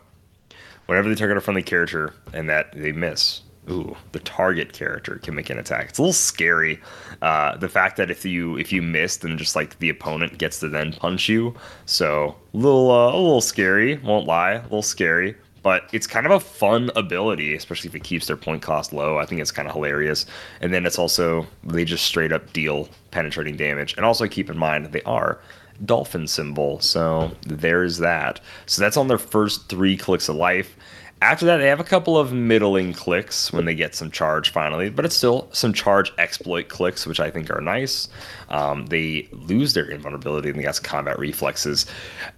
whenever 0.87 1.09
they 1.09 1.15
target 1.15 1.37
a 1.37 1.41
friendly 1.41 1.63
character 1.63 2.15
and 2.33 2.49
that 2.49 2.73
they 2.73 2.93
miss, 2.93 3.43
ooh, 3.71 3.97
the 4.13 4.21
target 4.21 4.73
character 4.73 5.17
can 5.17 5.35
make 5.35 5.51
an 5.51 5.59
attack. 5.59 5.91
It's 5.91 5.99
a 5.99 6.03
little 6.03 6.13
scary. 6.13 6.81
Uh, 7.23 7.57
the 7.57 7.69
fact 7.69 7.97
that 7.99 8.11
if 8.11 8.25
you 8.25 8.57
if 8.57 8.73
you 8.73 8.83
miss, 8.83 9.19
then 9.19 9.37
just 9.39 9.57
like 9.57 9.79
the 9.79 9.91
opponent 9.91 10.39
gets 10.39 10.61
to 10.61 10.69
then 10.69 10.93
punch 10.95 11.29
you. 11.29 11.55
So 11.87 12.35
a 12.55 12.57
little 12.57 12.91
uh, 12.91 13.13
a 13.13 13.19
little 13.19 13.41
scary. 13.41 13.99
Won't 13.99 14.27
lie, 14.27 14.53
a 14.53 14.63
little 14.63 14.83
scary. 14.83 15.37
But 15.69 15.87
it's 15.93 16.07
kind 16.07 16.25
of 16.25 16.33
a 16.33 16.41
fun 16.41 16.91
ability, 16.97 17.55
especially 17.55 17.89
if 17.89 17.95
it 17.95 18.03
keeps 18.03 18.27
their 18.27 18.39
point 18.39 18.63
cost 18.63 18.91
low. 18.91 19.19
I 19.19 19.27
think 19.27 19.43
it's 19.43 19.51
kind 19.51 19.69
of 19.69 19.75
hilarious. 19.75 20.25
And 20.63 20.73
then 20.73 20.87
it's 20.87 20.99
also 20.99 21.47
they 21.63 21.85
just 21.85 22.07
straight 22.07 22.33
up 22.33 22.55
deal 22.55 22.89
penetrating 23.11 23.55
damage. 23.59 23.95
And 23.99 24.07
also 24.07 24.27
keep 24.27 24.49
in 24.49 24.57
mind 24.57 24.87
they 24.87 25.03
are 25.03 25.39
dolphin 25.85 26.27
symbol. 26.27 26.81
So 26.81 27.33
there's 27.43 27.99
that. 27.99 28.41
So 28.65 28.81
that's 28.81 28.97
on 28.97 29.09
their 29.09 29.19
first 29.19 29.69
three 29.69 29.99
clicks 29.99 30.31
of 30.31 30.37
life. 30.37 30.75
After 31.21 31.47
that, 31.47 31.57
they 31.57 31.67
have 31.67 31.81
a 31.81 31.85
couple 31.85 32.17
of 32.17 32.33
middling 32.33 32.93
clicks 32.93 33.53
when 33.53 33.65
they 33.65 33.75
get 33.75 33.95
some 33.95 34.11
charge 34.11 34.51
finally, 34.51 34.89
but 34.89 35.05
it's 35.05 35.17
still 35.17 35.49
some 35.53 35.73
charge 35.73 36.13
exploit 36.17 36.69
clicks, 36.69 37.07
which 37.07 37.19
I 37.19 37.29
think 37.29 37.51
are 37.51 37.61
nice. 37.61 38.09
Um, 38.51 38.87
they 38.87 39.29
lose 39.33 39.75
their 39.75 39.87
invulnerability 39.87 40.51
and 40.51 40.59
they 40.59 40.63
got 40.63 40.77
some 40.77 40.85
combat 40.85 41.19
reflexes. 41.19 41.87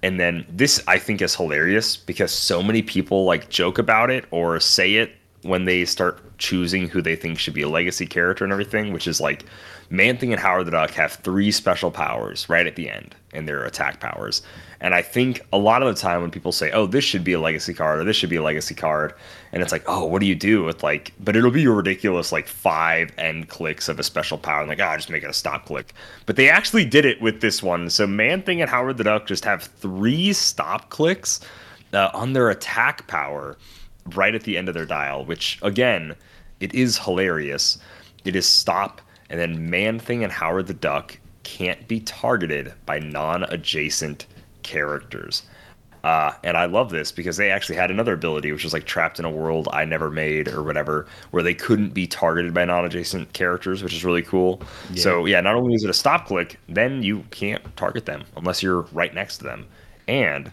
And 0.02 0.18
then 0.18 0.46
this, 0.48 0.82
I 0.88 0.98
think, 0.98 1.20
is 1.20 1.34
hilarious 1.34 1.98
because 1.98 2.32
so 2.32 2.62
many 2.62 2.80
people 2.80 3.24
like 3.24 3.50
joke 3.50 3.76
about 3.78 4.10
it 4.10 4.24
or 4.30 4.58
say 4.60 4.94
it 4.94 5.12
when 5.42 5.64
they 5.64 5.84
start 5.84 6.20
choosing 6.38 6.88
who 6.88 7.00
they 7.00 7.16
think 7.16 7.38
should 7.38 7.54
be 7.54 7.62
a 7.62 7.68
legacy 7.68 8.06
character 8.06 8.44
and 8.44 8.52
everything, 8.52 8.92
which 8.92 9.06
is 9.06 9.20
like 9.20 9.44
Man 9.88 10.18
Thing 10.18 10.32
and 10.32 10.40
Howard 10.40 10.66
the 10.66 10.70
Duck 10.70 10.90
have 10.92 11.14
three 11.14 11.50
special 11.50 11.90
powers 11.90 12.48
right 12.48 12.66
at 12.66 12.76
the 12.76 12.90
end, 12.90 13.14
and 13.32 13.48
they're 13.48 13.64
attack 13.64 14.00
powers. 14.00 14.42
And 14.80 14.94
I 14.94 15.02
think 15.02 15.40
a 15.52 15.58
lot 15.58 15.82
of 15.82 15.94
the 15.94 16.00
time 16.00 16.20
when 16.20 16.30
people 16.30 16.52
say, 16.52 16.70
"Oh, 16.70 16.86
this 16.86 17.04
should 17.04 17.24
be 17.24 17.32
a 17.32 17.40
legacy 17.40 17.74
card," 17.74 18.00
or 18.00 18.04
"This 18.04 18.16
should 18.16 18.30
be 18.30 18.36
a 18.36 18.42
legacy 18.42 18.74
card," 18.74 19.14
and 19.52 19.62
it's 19.62 19.72
like, 19.72 19.82
"Oh, 19.86 20.04
what 20.04 20.20
do 20.20 20.26
you 20.26 20.34
do 20.34 20.62
with 20.62 20.82
like?" 20.82 21.12
But 21.18 21.36
it'll 21.36 21.50
be 21.50 21.64
a 21.64 21.70
ridiculous 21.70 22.32
like 22.32 22.46
five 22.46 23.10
end 23.18 23.48
clicks 23.48 23.88
of 23.88 23.98
a 23.98 24.02
special 24.02 24.38
power, 24.38 24.60
and 24.60 24.68
like, 24.68 24.80
"Ah, 24.80 24.92
oh, 24.92 24.96
just 24.96 25.10
make 25.10 25.24
it 25.24 25.30
a 25.30 25.34
stop 25.34 25.66
click." 25.66 25.92
But 26.26 26.36
they 26.36 26.48
actually 26.48 26.84
did 26.84 27.04
it 27.04 27.20
with 27.20 27.40
this 27.40 27.62
one. 27.62 27.90
So 27.90 28.06
Man 28.06 28.42
Thing 28.42 28.60
and 28.60 28.70
Howard 28.70 28.96
the 28.96 29.04
Duck 29.04 29.26
just 29.26 29.44
have 29.44 29.62
three 29.64 30.32
stop 30.32 30.88
clicks 30.90 31.40
uh, 31.92 32.10
on 32.14 32.32
their 32.32 32.50
attack 32.50 33.06
power 33.06 33.56
right 34.16 34.34
at 34.34 34.42
the 34.42 34.56
end 34.56 34.68
of 34.68 34.74
their 34.74 34.86
dial, 34.86 35.24
which 35.24 35.58
again, 35.62 36.14
it 36.60 36.74
is 36.74 36.98
hilarious. 36.98 37.78
It 38.24 38.36
is 38.36 38.46
stop, 38.46 39.00
and 39.30 39.40
then 39.40 39.70
Man 39.70 39.98
Thing 39.98 40.22
and 40.22 40.32
Howard 40.32 40.66
the 40.66 40.74
Duck 40.74 41.18
can't 41.42 41.88
be 41.88 42.00
targeted 42.00 42.74
by 42.86 42.98
non-adjacent 42.98 44.26
characters. 44.62 45.42
Uh, 46.02 46.32
and 46.44 46.56
I 46.56 46.64
love 46.64 46.90
this 46.90 47.12
because 47.12 47.36
they 47.36 47.50
actually 47.50 47.76
had 47.76 47.90
another 47.90 48.14
ability, 48.14 48.52
which 48.52 48.64
was 48.64 48.72
like 48.72 48.84
trapped 48.84 49.18
in 49.18 49.24
a 49.24 49.30
world 49.30 49.68
I 49.72 49.84
never 49.84 50.10
made 50.10 50.48
or 50.48 50.62
whatever, 50.62 51.06
where 51.30 51.42
they 51.42 51.54
couldn't 51.54 51.90
be 51.90 52.06
targeted 52.06 52.54
by 52.54 52.64
non-adjacent 52.64 53.32
characters, 53.34 53.82
which 53.82 53.92
is 53.92 54.04
really 54.04 54.22
cool. 54.22 54.62
Yeah. 54.92 55.02
So 55.02 55.26
yeah, 55.26 55.40
not 55.40 55.56
only 55.56 55.74
is 55.74 55.84
it 55.84 55.90
a 55.90 55.94
stop 55.94 56.26
click, 56.26 56.58
then 56.68 57.02
you 57.02 57.24
can't 57.30 57.62
target 57.76 58.06
them 58.06 58.24
unless 58.36 58.62
you're 58.62 58.82
right 58.92 59.12
next 59.12 59.38
to 59.38 59.44
them, 59.44 59.66
and 60.08 60.50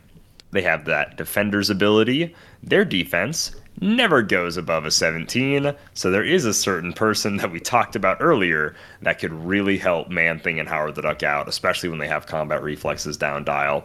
they 0.51 0.61
have 0.61 0.85
that 0.85 1.17
defender's 1.17 1.69
ability. 1.69 2.33
Their 2.63 2.85
defense 2.85 3.51
never 3.79 4.21
goes 4.21 4.57
above 4.57 4.85
a 4.85 4.91
17, 4.91 5.73
so 5.93 6.09
there 6.09 6.23
is 6.23 6.45
a 6.45 6.53
certain 6.53 6.93
person 6.93 7.37
that 7.37 7.51
we 7.51 7.59
talked 7.59 7.95
about 7.95 8.17
earlier 8.19 8.75
that 9.01 9.19
could 9.19 9.33
really 9.33 9.77
help 9.77 10.09
Man 10.09 10.39
Thing 10.39 10.59
and 10.59 10.67
Howard 10.67 10.95
the 10.95 11.01
Duck 11.01 11.21
out, 11.21 11.47
especially 11.47 11.89
when 11.89 11.99
they 11.99 12.07
have 12.07 12.25
combat 12.25 12.63
reflexes 12.63 13.17
down 13.17 13.43
dial. 13.43 13.83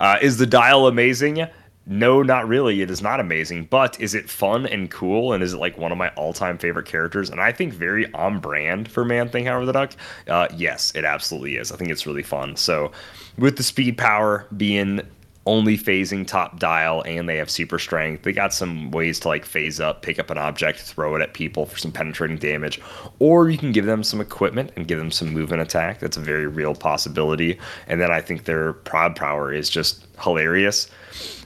Uh, 0.00 0.18
is 0.20 0.36
the 0.36 0.46
dial 0.46 0.86
amazing? 0.86 1.46
No, 1.84 2.22
not 2.22 2.46
really. 2.46 2.80
It 2.80 2.90
is 2.90 3.02
not 3.02 3.18
amazing, 3.18 3.64
but 3.64 4.00
is 4.00 4.14
it 4.14 4.30
fun 4.30 4.66
and 4.66 4.90
cool? 4.90 5.32
And 5.32 5.42
is 5.42 5.52
it 5.52 5.58
like 5.58 5.76
one 5.76 5.90
of 5.90 5.98
my 5.98 6.10
all 6.10 6.32
time 6.32 6.56
favorite 6.56 6.86
characters? 6.86 7.28
And 7.28 7.40
I 7.40 7.50
think 7.50 7.72
very 7.72 8.12
on 8.14 8.38
brand 8.38 8.90
for 8.90 9.04
Man 9.04 9.28
Thing 9.28 9.46
Howard 9.46 9.66
the 9.66 9.72
Duck. 9.72 9.92
Uh, 10.28 10.46
yes, 10.56 10.92
it 10.94 11.04
absolutely 11.04 11.56
is. 11.56 11.72
I 11.72 11.76
think 11.76 11.90
it's 11.90 12.06
really 12.06 12.22
fun. 12.22 12.56
So, 12.56 12.92
with 13.36 13.56
the 13.56 13.64
speed 13.64 13.98
power 13.98 14.46
being 14.56 15.00
only 15.44 15.76
phasing 15.76 16.26
top 16.26 16.58
dial 16.60 17.02
and 17.06 17.28
they 17.28 17.36
have 17.36 17.50
super 17.50 17.78
strength. 17.78 18.22
They 18.22 18.32
got 18.32 18.54
some 18.54 18.90
ways 18.90 19.18
to 19.20 19.28
like 19.28 19.44
phase 19.44 19.80
up, 19.80 20.02
pick 20.02 20.18
up 20.18 20.30
an 20.30 20.38
object, 20.38 20.80
throw 20.80 21.16
it 21.16 21.22
at 21.22 21.34
people 21.34 21.66
for 21.66 21.78
some 21.78 21.90
penetrating 21.92 22.38
damage, 22.38 22.80
or 23.18 23.50
you 23.50 23.58
can 23.58 23.72
give 23.72 23.86
them 23.86 24.04
some 24.04 24.20
equipment 24.20 24.70
and 24.76 24.86
give 24.86 24.98
them 24.98 25.10
some 25.10 25.32
movement 25.32 25.62
attack. 25.62 25.98
That's 25.98 26.16
a 26.16 26.20
very 26.20 26.46
real 26.46 26.74
possibility. 26.74 27.58
And 27.88 28.00
then 28.00 28.12
I 28.12 28.20
think 28.20 28.44
their 28.44 28.72
prod 28.72 29.16
power 29.16 29.52
is 29.52 29.68
just 29.68 30.06
hilarious. 30.20 30.88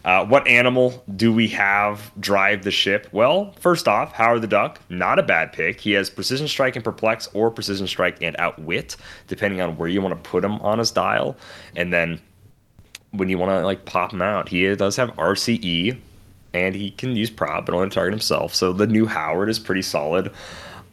Uh, 0.05 0.25
what 0.25 0.47
animal 0.47 1.03
do 1.17 1.33
we 1.33 1.49
have 1.49 2.13
drive 2.21 2.63
the 2.63 2.71
ship? 2.71 3.09
Well, 3.11 3.53
first 3.59 3.89
off, 3.89 4.13
Howard 4.13 4.43
the 4.43 4.47
Duck, 4.47 4.81
not 4.89 5.19
a 5.19 5.23
bad 5.23 5.53
pick. 5.53 5.81
He 5.81 5.93
has 5.93 6.09
precision 6.11 6.47
strike 6.47 6.77
and 6.77 6.85
perplex, 6.85 7.29
or 7.35 7.51
precision 7.51 7.89
strike 7.89 8.23
and 8.23 8.37
outwit, 8.39 8.97
depending 9.27 9.61
on 9.61 9.77
where 9.77 9.89
you 9.89 10.01
want 10.01 10.13
to 10.15 10.31
put 10.31 10.45
him 10.45 10.61
on 10.61 10.79
his 10.79 10.93
dial. 10.93 11.37
And 11.75 11.93
then 11.93 12.21
when 13.17 13.29
you 13.29 13.39
want 13.39 13.51
to 13.51 13.65
like 13.65 13.85
pop 13.85 14.13
him 14.13 14.23
out. 14.23 14.49
He 14.49 14.75
does 14.77 14.97
have 14.97 15.11
RCE, 15.17 15.99
and 16.55 16.75
he 16.75 16.91
can 16.93 17.17
use 17.17 17.31
prob, 17.31 17.67
but 17.67 17.75
only 17.75 17.91
target 17.91 18.13
himself. 18.13 18.55
So 18.55 18.73
the 18.73 18.87
new 18.87 19.07
Howard 19.07 19.49
is 19.49 19.59
pretty 19.59 19.83
solid. 19.83 20.33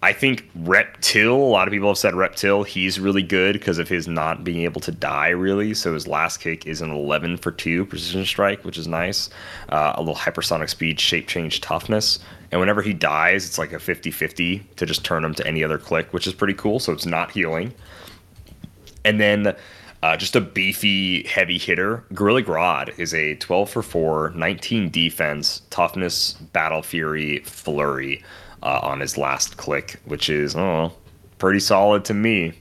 I 0.03 0.11
think 0.11 0.51
Reptil, 0.53 1.32
a 1.32 1.34
lot 1.34 1.65
of 1.65 1.71
people 1.71 1.88
have 1.88 1.97
said 1.97 2.13
Reptil, 2.13 2.67
he's 2.67 2.99
really 2.99 3.24
good 3.24 3.53
because 3.53 3.80
of 3.80 3.88
his 3.88 4.05
not 4.05 4.43
being 4.43 4.63
able 4.63 4.82
to 4.82 4.91
die, 4.91 5.30
really. 5.30 5.74
So 5.74 5.93
his 5.93 6.09
last 6.09 6.41
kick 6.41 6.67
is 6.67 6.82
an 6.82 6.89
11 6.89 7.38
for 7.38 7.53
2 7.53 7.86
precision 7.86 8.26
strike, 8.26 8.65
which 8.65 8.78
is 8.78 8.86
nice. 8.86 9.30
Uh, 9.69 9.93
a 9.95 10.01
little 10.01 10.15
hypersonic 10.15 10.69
speed, 10.69 10.99
shape 10.99 11.30
change, 11.30 11.61
toughness. 11.61 12.19
And 12.51 12.59
whenever 12.59 12.82
he 12.82 12.91
dies, 12.91 13.45
it's 13.45 13.57
like 13.57 13.71
a 13.71 13.80
50 13.80 14.11
50 14.11 14.59
to 14.76 14.86
just 14.86 15.05
turn 15.05 15.24
him 15.24 15.34
to 15.36 15.47
any 15.47 15.63
other 15.63 15.78
click, 15.78 16.11
which 16.11 16.28
is 16.28 16.34
pretty 16.34 16.55
cool. 16.55 16.82
So 16.82 16.91
it's 16.91 17.05
not 17.05 17.32
healing. 17.32 17.74
And 19.05 19.21
then 19.21 19.55
uh, 20.04 20.18
just 20.18 20.36
a 20.36 20.41
beefy, 20.41 21.24
heavy 21.24 21.58
hitter. 21.58 22.04
Gorilla 22.14 22.43
Grodd 22.43 22.99
is 22.99 23.14
a 23.14 23.36
12 23.36 23.70
for 23.70 23.82
4, 23.82 24.32
19 24.32 24.89
defense, 24.89 25.62
toughness, 25.70 26.34
battle 26.34 26.84
fury, 26.84 27.39
flurry 27.45 28.22
uh, 28.64 28.82
on 28.84 28.99
his 28.99 29.18
last 29.18 29.56
click, 29.56 30.01
which 30.04 30.30
is 30.30 30.58
oh, 30.58 30.91
pretty 31.38 31.62
solid 31.62 32.04
to 32.04 32.14
me. 32.14 32.51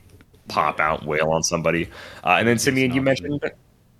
Pop 0.46 0.78
out, 0.78 1.04
wail 1.04 1.30
on 1.30 1.42
somebody. 1.42 1.90
Uh, 2.22 2.36
and 2.38 2.46
then 2.46 2.60
Simeon, 2.60 2.92
you 2.92 3.02
mentioned. 3.02 3.42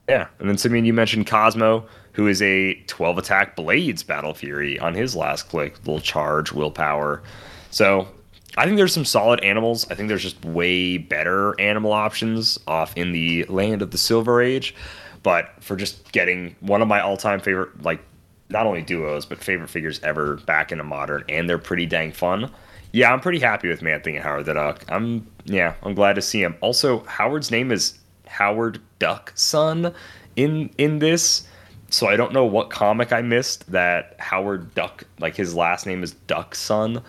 Yeah, 0.09 0.29
and 0.39 0.49
then 0.49 0.57
Simeon, 0.57 0.85
you 0.85 0.93
mentioned 0.93 1.27
Cosmo, 1.27 1.85
who 2.13 2.29
is 2.29 2.41
a 2.43 2.75
12 2.87 3.19
attack 3.19 3.57
Blades 3.57 4.05
Battle 4.05 4.35
Fury 4.35 4.79
on 4.79 4.95
his 4.95 5.17
last 5.17 5.49
click. 5.49 5.79
Little 5.79 6.01
charge, 6.01 6.53
willpower. 6.53 7.25
So 7.73 8.07
I 8.57 8.65
think 8.65 8.77
there's 8.77 8.93
some 8.93 9.05
solid 9.05 9.41
animals. 9.41 9.87
I 9.91 9.95
think 9.95 10.09
there's 10.09 10.23
just 10.23 10.45
way 10.45 10.99
better 10.99 11.59
animal 11.61 11.93
options 11.93 12.59
off 12.67 12.97
in 12.97 13.13
the 13.13 13.45
land 13.45 13.81
of 13.81 13.91
the 13.91 13.99
Silver 13.99 14.43
Age. 14.43 14.75
But 15.23 15.51
for 15.61 15.77
just 15.77 16.13
getting 16.13 16.57
one 16.61 16.83
of 16.83 16.89
my 16.89 17.01
all-time 17.01 17.41
favorite, 17.41 17.83
like 17.83 18.01
not 18.51 18.67
only 18.67 18.83
duos 18.83 19.25
but 19.25 19.39
favorite 19.39 19.71
figures 19.71 20.01
ever 20.03 20.37
back 20.37 20.73
into 20.73 20.85
modern, 20.85 21.25
and 21.29 21.49
they're 21.49 21.59
pretty 21.59 21.87
dang 21.87 22.13
fun. 22.13 22.51
Yeah, 22.93 23.13
I'm 23.13 23.21
pretty 23.21 23.39
happy 23.39 23.69
with 23.69 23.81
Man 23.81 24.03
Thing 24.03 24.17
and 24.17 24.25
Howard 24.25 24.45
the 24.45 24.55
Duck. 24.55 24.85
I'm 24.89 25.27
yeah, 25.45 25.75
I'm 25.83 25.95
glad 25.95 26.15
to 26.17 26.23
see 26.23 26.43
him. 26.43 26.57
Also, 26.61 27.05
Howard's 27.05 27.51
name 27.51 27.73
is 27.73 27.99
Howard 28.27 28.81
Duckson 28.99 29.95
in 30.37 30.71
in 30.77 30.99
this. 30.99 31.49
So 31.89 32.07
I 32.07 32.17
don't 32.17 32.33
know 32.33 32.47
what 32.47 32.71
comic 32.71 33.13
I 33.13 33.21
missed 33.21 33.71
that 33.71 34.17
Howard 34.19 34.75
Duck, 34.75 35.05
like 35.21 35.37
his 35.37 35.55
last 35.55 35.87
name 35.87 36.03
is 36.03 36.13
Duckson. 36.27 37.03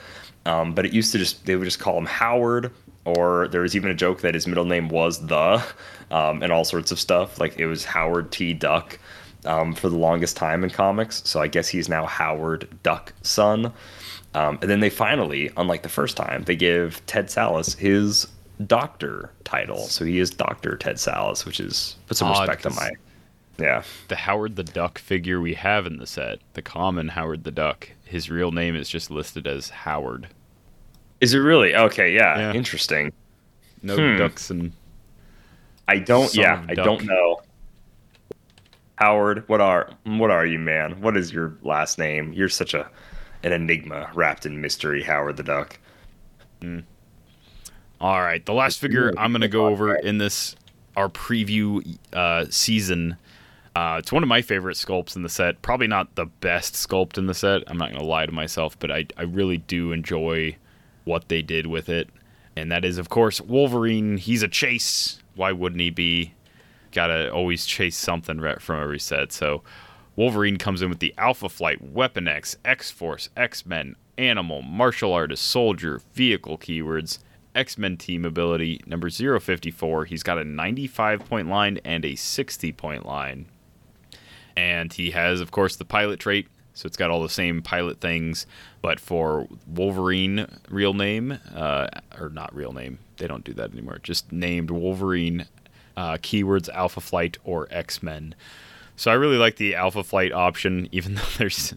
Um, 0.46 0.74
but 0.74 0.86
it 0.86 0.94
used 0.94 1.12
to 1.14 1.18
just 1.18 1.46
they 1.46 1.56
would 1.56 1.66
just 1.66 1.80
call 1.80 1.98
him 1.98 2.06
Howard, 2.06 2.72
or 3.06 3.48
there 3.50 3.62
was 3.62 3.76
even 3.76 3.90
a 3.90 3.96
joke 3.96 4.22
that 4.22 4.34
his 4.34 4.48
middle 4.48 4.66
name 4.66 4.90
was 4.90 5.26
the, 5.26 5.64
um, 6.12 6.44
and 6.44 6.52
all 6.52 6.66
sorts 6.66 6.92
of 6.92 7.00
stuff. 7.00 7.40
Like 7.40 7.58
it 7.60 7.68
was 7.68 7.86
Howard 7.86 8.32
T. 8.32 8.54
Duck 8.54 9.00
um, 9.46 9.74
for 9.74 9.90
the 9.90 9.98
longest 9.98 10.38
time 10.38 10.64
in 10.64 10.70
comics. 10.70 11.22
So 11.26 11.42
I 11.42 11.48
guess 11.48 11.68
he's 11.68 11.90
now 11.90 12.06
Howard 12.06 12.68
Duckson. 12.84 13.72
Um, 14.36 14.58
and 14.62 14.70
then 14.70 14.80
they 14.80 14.90
finally, 14.90 15.52
unlike 15.58 15.84
the 15.84 15.90
first 15.90 16.18
time, 16.18 16.44
they 16.44 16.56
give 16.56 17.06
Ted 17.06 17.28
Sallis 17.28 17.78
his 17.78 18.28
doctor 18.66 19.32
title. 19.44 19.78
So 19.78 20.06
he 20.06 20.20
is 20.20 20.30
Doctor 20.32 20.76
Ted 20.76 20.96
Sallis, 20.96 21.46
which 21.46 21.60
is 21.60 21.98
put 22.08 22.18
some 22.18 22.30
Odd, 22.30 22.48
respect 22.48 22.66
on 22.66 22.76
my. 22.76 22.92
Yeah. 23.60 23.84
The 24.08 24.16
Howard 24.16 24.56
the 24.56 24.64
Duck 24.64 24.98
figure 24.98 25.40
we 25.40 25.54
have 25.54 25.86
in 25.86 25.98
the 25.98 26.08
set, 26.08 26.40
the 26.54 26.62
common 26.62 27.10
Howard 27.10 27.44
the 27.44 27.52
Duck, 27.52 27.90
his 28.14 28.30
real 28.30 28.52
name 28.52 28.76
is 28.76 28.88
just 28.88 29.10
listed 29.10 29.48
as 29.48 29.70
Howard. 29.70 30.28
Is 31.20 31.34
it 31.34 31.40
really? 31.40 31.76
Okay, 31.76 32.14
yeah, 32.14 32.38
yeah. 32.38 32.54
interesting. 32.54 33.12
No 33.82 33.98
hmm. 33.98 34.18
ducks 34.18 34.50
and. 34.50 34.72
I 35.88 35.98
don't. 35.98 36.34
Yeah, 36.34 36.64
I 36.70 36.76
don't 36.76 37.04
know. 37.04 37.42
Howard, 38.96 39.50
what 39.50 39.60
are 39.60 39.90
what 40.04 40.30
are 40.30 40.46
you, 40.46 40.60
man? 40.60 41.02
What 41.02 41.18
is 41.18 41.34
your 41.34 41.58
last 41.64 41.98
name? 41.98 42.32
You're 42.34 42.50
such 42.50 42.76
a 42.76 42.88
an 43.42 43.52
enigma 43.52 44.10
wrapped 44.14 44.46
in 44.46 44.62
mystery, 44.62 45.02
Howard 45.02 45.38
the 45.38 45.44
Duck. 45.44 45.80
Mm. 46.62 46.84
All 48.00 48.22
right, 48.22 48.46
the 48.46 48.54
last 48.54 48.80
figure 48.80 49.12
I'm 49.18 49.32
going 49.32 49.42
to 49.50 49.50
go 49.50 49.66
over 49.66 49.96
in 49.96 50.20
this 50.20 50.56
our 50.96 51.10
preview 51.10 51.98
uh, 52.14 52.46
season. 52.52 53.18
Uh, 53.76 53.96
it's 53.98 54.12
one 54.12 54.22
of 54.22 54.30
my 54.30 54.42
favorite 54.42 54.78
sculpts 54.78 55.16
in 55.16 55.24
the 55.24 55.30
set. 55.30 55.62
Probably 55.64 55.88
not 55.88 56.14
the 56.16 56.26
best 56.26 56.76
sculpt 56.76 57.18
in 57.18 57.26
the 57.26 57.34
set. 57.34 57.64
I'm 57.68 57.78
not 57.78 57.90
going 57.90 58.02
to 58.02 58.06
lie 58.06 58.26
to 58.26 58.32
myself, 58.32 58.78
but 58.78 58.92
I 58.92 59.08
I 59.18 59.24
really 59.24 59.58
do 59.58 59.92
enjoy 59.92 60.58
what 61.06 61.28
they 61.28 61.42
did 61.42 61.68
with 61.68 61.90
it, 61.90 62.10
and 62.56 62.72
that 62.72 62.86
is 62.86 62.98
of 62.98 63.10
course 63.10 63.42
Wolverine. 63.42 64.18
He's 64.18 64.44
a 64.44 64.48
chase. 64.48 65.20
Why 65.36 65.52
wouldn't 65.52 65.82
he 65.82 65.90
be? 65.90 66.34
Got 66.92 67.08
to 67.08 67.32
always 67.32 67.66
chase 67.66 67.98
something 67.98 68.40
from 68.60 68.82
every 68.82 69.00
set. 69.00 69.32
So 69.32 69.64
Wolverine 70.16 70.58
comes 70.58 70.84
in 70.84 70.90
with 70.90 71.00
the 71.00 71.16
Alpha 71.18 71.50
Flight, 71.50 71.82
Weapon 71.82 72.28
X, 72.28 72.56
X 72.64 72.92
Force, 72.92 73.30
X 73.36 73.66
Men, 73.66 73.96
Animal, 74.20 74.62
Martial 74.62 75.12
Artist, 75.12 75.44
Soldier, 75.44 76.02
Vehicle 76.14 76.60
keywords, 76.60 77.18
X 77.56 77.80
Men 77.80 77.98
team 77.98 78.24
ability, 78.24 78.82
number 78.86 79.10
054. 79.10 80.06
He's 80.06 80.22
got 80.22 80.38
a 80.38 80.44
95 80.44 81.26
point 81.26 81.50
line 81.50 81.80
and 81.84 82.06
a 82.06 82.14
60 82.14 82.72
point 82.74 83.08
line. 83.08 83.48
And 84.56 84.92
he 84.94 85.12
has, 85.12 85.42
of 85.42 85.52
course, 85.52 85.76
the 85.76 85.86
pilot 85.86 86.20
trait. 86.20 86.48
So 86.74 86.88
it's 86.88 86.98
got 86.98 87.12
all 87.12 87.22
the 87.22 87.30
same 87.30 87.62
pilot 87.62 88.00
things, 88.00 88.48
but 88.82 89.00
for 89.00 89.48
Wolverine, 89.68 90.48
real 90.70 90.96
name, 90.96 91.38
uh, 91.54 91.88
or 92.20 92.30
not 92.30 92.54
real 92.56 92.74
name, 92.74 92.98
they 93.18 93.28
don't 93.28 93.44
do 93.44 93.54
that 93.54 93.72
anymore. 93.72 94.00
Just 94.02 94.32
named 94.32 94.72
Wolverine, 94.72 95.46
uh, 95.96 96.14
keywords 96.14 96.70
Alpha 96.70 97.00
Flight 97.00 97.38
or 97.44 97.68
X 97.70 98.02
Men. 98.02 98.34
So 98.96 99.12
I 99.12 99.16
really 99.16 99.38
like 99.38 99.58
the 99.58 99.76
Alpha 99.76 100.04
Flight 100.04 100.32
option, 100.32 100.90
even 100.92 101.16
though 101.16 101.22
there's 101.38 101.76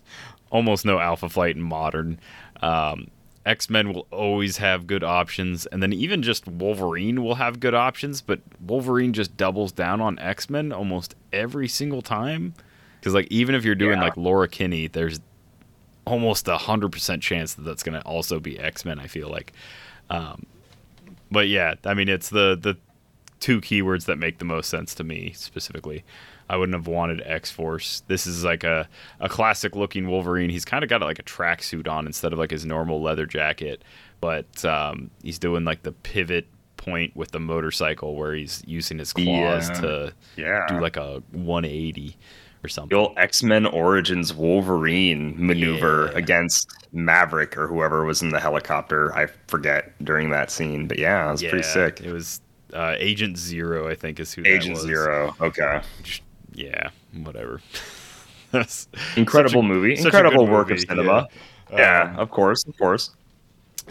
almost 0.51 0.87
no 0.87 0.99
Alpha 0.99 1.29
Flight 1.29 1.57
in 1.57 1.63
modern. 1.63 2.19
Um, 2.63 3.09
X 3.45 3.71
Men 3.71 3.93
will 3.93 4.07
always 4.11 4.57
have 4.57 4.87
good 4.87 5.05
options, 5.05 5.67
and 5.67 5.83
then 5.83 5.93
even 5.93 6.23
just 6.23 6.49
Wolverine 6.49 7.23
will 7.23 7.37
have 7.37 7.61
good 7.61 7.75
options, 7.75 8.21
but 8.21 8.41
Wolverine 8.61 9.13
just 9.13 9.37
doubles 9.37 9.73
down 9.73 10.01
on 10.01 10.19
X 10.19 10.51
Men 10.51 10.73
almost 10.73 11.15
every 11.33 11.69
single 11.69 12.03
time. 12.03 12.55
Because 13.07 13.15
like 13.15 13.29
even 13.31 13.55
if 13.55 13.65
you're 13.65 13.77
doing 13.77 13.99
Yeah. 13.99 14.03
like 14.03 14.17
Laura 14.17 14.49
Kinney, 14.49 14.89
there's 14.89 15.21
almost 16.07 16.49
a 16.49 16.57
hundred 16.59 16.91
percent 16.91 17.23
chance 17.23 17.55
that 17.55 17.63
that's 17.63 17.85
going 17.85 17.95
to 17.97 18.05
also 18.05 18.41
be 18.41 18.59
X 18.59 18.85
Men. 18.85 18.99
I 18.99 19.07
feel 19.07 19.29
like, 19.31 19.53
um, 20.11 20.45
but 21.31 21.47
yeah, 21.47 21.75
I 21.85 21.95
mean 21.95 22.09
it's 22.09 22.31
the 22.31 22.59
the 22.61 22.77
two 23.39 23.61
keywords 23.61 24.07
that 24.07 24.17
make 24.19 24.39
the 24.39 24.45
most 24.45 24.69
sense 24.69 24.93
to 24.97 25.05
me 25.05 25.31
specifically. 25.37 26.03
I 26.51 26.57
wouldn't 26.57 26.75
have 26.75 26.89
wanted 26.89 27.23
X 27.25 27.49
Force. 27.53 28.03
This 28.09 28.27
is 28.27 28.43
like 28.43 28.65
a, 28.65 28.89
a 29.21 29.29
classic 29.29 29.77
looking 29.77 30.09
Wolverine. 30.09 30.51
He's 30.51 30.65
kind 30.65 30.83
of 30.83 30.91
got 30.91 31.01
like 31.01 31.21
a 31.21 31.23
tracksuit 31.23 31.87
on 31.87 32.07
instead 32.07 32.33
of 32.33 32.41
like 32.41 32.51
his 32.51 32.67
normal 32.67 33.01
leather 33.01 33.25
jacket, 33.27 33.83
but 34.21 34.65
um, 34.65 35.11
he's 35.23 35.39
doing 35.39 35.63
like 35.63 35.85
the 35.85 35.93
pivot 35.93 36.49
point 36.77 37.15
with 37.15 37.31
the 37.31 37.39
motorcycle 37.41 38.17
where 38.17 38.35
he's 38.35 38.65
using 38.67 38.99
his 38.99 39.13
claws 39.13 39.69
Yeah. 39.69 39.81
to 39.81 40.15
Yeah. 40.37 40.67
do 40.67 40.81
like 40.81 40.97
a 40.97 41.23
180 41.31 42.17
or 42.67 42.69
something. 42.69 42.91
The 42.91 42.97
old 43.03 43.15
X 43.17 43.43
Men 43.43 43.65
Origins 43.67 44.35
Wolverine 44.35 45.35
maneuver 45.39 46.11
Yeah. 46.13 46.19
against 46.19 46.71
Maverick 46.93 47.57
or 47.57 47.67
whoever 47.69 48.05
was 48.05 48.21
in 48.23 48.31
the 48.31 48.41
helicopter. 48.41 49.15
I 49.17 49.29
forget 49.47 49.93
during 50.05 50.31
that 50.31 50.51
scene, 50.51 50.87
but 50.89 50.99
yeah, 50.99 51.29
it 51.29 51.33
was 51.33 51.43
pretty 51.43 51.63
sick. 51.63 52.01
It 52.01 52.13
was 52.13 52.41
uh, 52.75 52.95
Agent 52.99 53.39
Zero, 53.39 53.89
I 53.89 53.95
think, 53.95 54.19
is 54.21 54.33
who 54.35 54.43
that 54.43 54.51
Agent. 54.51 54.77
Zero. 54.79 55.35
Okay. 55.41 55.81
Yeah, 56.53 56.91
whatever. 57.23 57.61
Incredible 59.17 59.61
a- 59.61 59.65
movie. 59.65 59.97
Incredible 59.99 60.47
work 60.47 60.71
of 60.71 60.81
cinema. 60.81 61.29
yeah. 61.71 61.77
Yeah, 61.79 62.11
Um, 62.13 62.19
of 62.19 62.31
course, 62.31 62.65
of 62.67 62.77
course. 62.79 63.11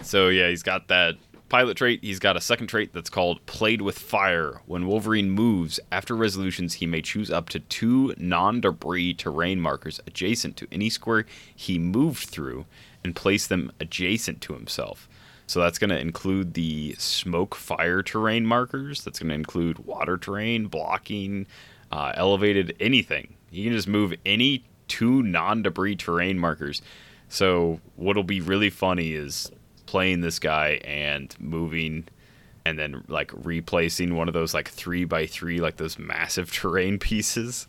So 0.02 0.28
yeah, 0.30 0.50
he's 0.50 0.64
got 0.64 0.88
that 0.90 1.16
pilot 1.50 1.78
trait. 1.78 2.00
He's 2.02 2.20
got 2.20 2.38
a 2.38 2.42
second 2.42 2.68
trait 2.68 2.94
that's 2.94 3.10
called 3.10 3.46
Played 3.46 3.82
with 3.82 3.98
Fire. 3.98 4.62
When 4.66 4.88
Wolverine 4.88 5.32
moves 5.32 5.80
after 5.92 6.16
resolutions, 6.16 6.76
he 6.76 6.86
may 6.86 7.02
choose 7.02 7.32
up 7.32 7.50
to 7.50 7.60
two 7.60 8.14
non-debris 8.18 9.14
terrain 9.16 9.60
markers 9.60 10.00
adjacent 10.08 10.58
to 10.58 10.68
any 10.72 10.90
square 10.90 11.26
he 11.56 11.78
moved 11.78 12.30
through 12.30 12.66
and 13.04 13.16
place 13.16 13.48
them 13.48 13.72
adjacent 13.80 14.42
to 14.42 14.54
himself. 14.54 15.08
So 15.48 15.60
that's 15.62 15.78
going 15.78 15.92
to 15.92 16.00
include 16.00 16.56
the 16.56 16.96
smoke 16.98 17.54
fire 17.54 18.02
terrain 18.02 18.46
markers. 18.46 19.04
That's 19.04 19.20
going 19.20 19.30
to 19.30 19.36
include 19.36 19.86
water 19.86 20.18
terrain, 20.18 20.68
blocking, 20.68 21.46
uh, 21.92 22.14
elevated, 22.16 22.76
anything. 22.80 23.36
You 23.52 23.66
can 23.66 23.74
just 23.74 23.88
move 23.88 24.14
any 24.26 24.66
two 24.88 25.22
non 25.22 25.62
debris 25.62 25.98
terrain 25.98 26.40
markers. 26.40 26.82
So 27.30 27.80
what'll 27.96 28.24
be 28.24 28.42
really 28.42 28.70
funny 28.70 29.14
is 29.14 29.52
playing 29.96 30.20
this 30.20 30.40
guy 30.40 30.72
and 30.84 31.34
moving 31.40 32.06
and 32.66 32.78
then 32.78 33.02
like 33.08 33.32
replacing 33.46 34.14
one 34.14 34.28
of 34.28 34.34
those 34.34 34.54
like 34.54 34.68
three 34.68 35.06
by 35.06 35.26
three 35.26 35.62
like 35.62 35.78
those 35.78 35.98
massive 35.98 36.52
terrain 36.60 37.00
pieces 37.00 37.66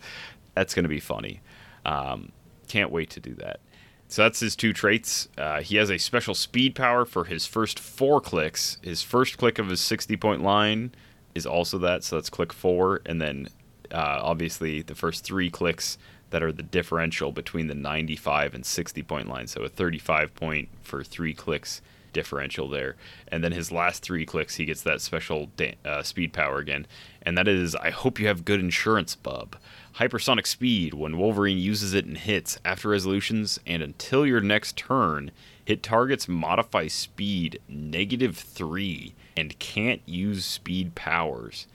that's 0.52 0.74
going 0.74 0.82
to 0.82 0.88
be 0.88 0.98
funny. 0.98 1.40
Um, 1.84 2.32
can't 2.66 2.90
wait 2.90 3.10
to 3.10 3.20
do 3.20 3.34
that. 3.34 3.60
So 4.08 4.24
that's 4.24 4.40
his 4.40 4.56
two 4.56 4.72
traits. 4.72 5.28
Uh, 5.38 5.60
he 5.60 5.76
has 5.76 5.88
a 5.88 5.98
special 5.98 6.34
speed 6.34 6.74
power 6.74 7.04
for 7.04 7.26
his 7.26 7.46
first 7.46 7.78
four 7.78 8.20
clicks. 8.20 8.78
His 8.82 9.04
first 9.04 9.38
click 9.38 9.60
of 9.60 9.68
his 9.68 9.80
60 9.80 10.16
point 10.16 10.42
line 10.42 10.90
is 11.36 11.46
also 11.46 11.78
that 11.78 12.02
so 12.02 12.16
that's 12.16 12.28
click 12.28 12.52
four. 12.52 13.02
And 13.06 13.22
then 13.22 13.50
uh, 13.92 14.18
obviously 14.20 14.82
the 14.82 14.96
first 14.96 15.22
three 15.22 15.48
clicks 15.48 15.96
that 16.30 16.42
are 16.42 16.50
the 16.50 16.64
differential 16.64 17.30
between 17.30 17.68
the 17.68 17.74
95 17.76 18.52
and 18.52 18.66
60 18.66 19.00
point 19.04 19.28
line. 19.28 19.46
So 19.46 19.62
a 19.62 19.68
35 19.68 20.34
point 20.34 20.70
for 20.82 21.04
three 21.04 21.32
clicks 21.32 21.82
differential 22.16 22.66
there. 22.66 22.96
And 23.28 23.44
then 23.44 23.52
his 23.52 23.70
last 23.70 24.02
three 24.02 24.24
clicks, 24.24 24.56
he 24.56 24.64
gets 24.64 24.80
that 24.82 25.02
special 25.02 25.50
da- 25.54 25.76
uh, 25.84 26.02
speed 26.02 26.32
power 26.32 26.58
again. 26.58 26.86
And 27.20 27.36
that 27.36 27.46
is, 27.46 27.76
I 27.76 27.90
hope 27.90 28.18
you 28.18 28.26
have 28.26 28.46
good 28.46 28.58
insurance, 28.58 29.14
bub. 29.14 29.56
Hypersonic 29.96 30.46
speed, 30.46 30.94
when 30.94 31.18
Wolverine 31.18 31.58
uses 31.58 31.92
it 31.92 32.06
and 32.06 32.16
hits 32.16 32.58
after 32.64 32.88
resolutions 32.88 33.60
and 33.66 33.82
until 33.82 34.24
your 34.24 34.40
next 34.40 34.78
turn, 34.78 35.30
hit 35.62 35.82
targets 35.82 36.26
modify 36.26 36.86
speed 36.86 37.60
negative 37.68 38.38
three 38.38 39.14
and 39.36 39.58
can't 39.58 40.00
use 40.06 40.46
speed 40.46 40.94
powers. 40.94 41.66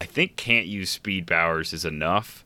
I 0.00 0.06
think 0.06 0.34
can't 0.34 0.66
use 0.66 0.90
speed 0.90 1.28
powers 1.28 1.72
is 1.72 1.84
enough, 1.84 2.44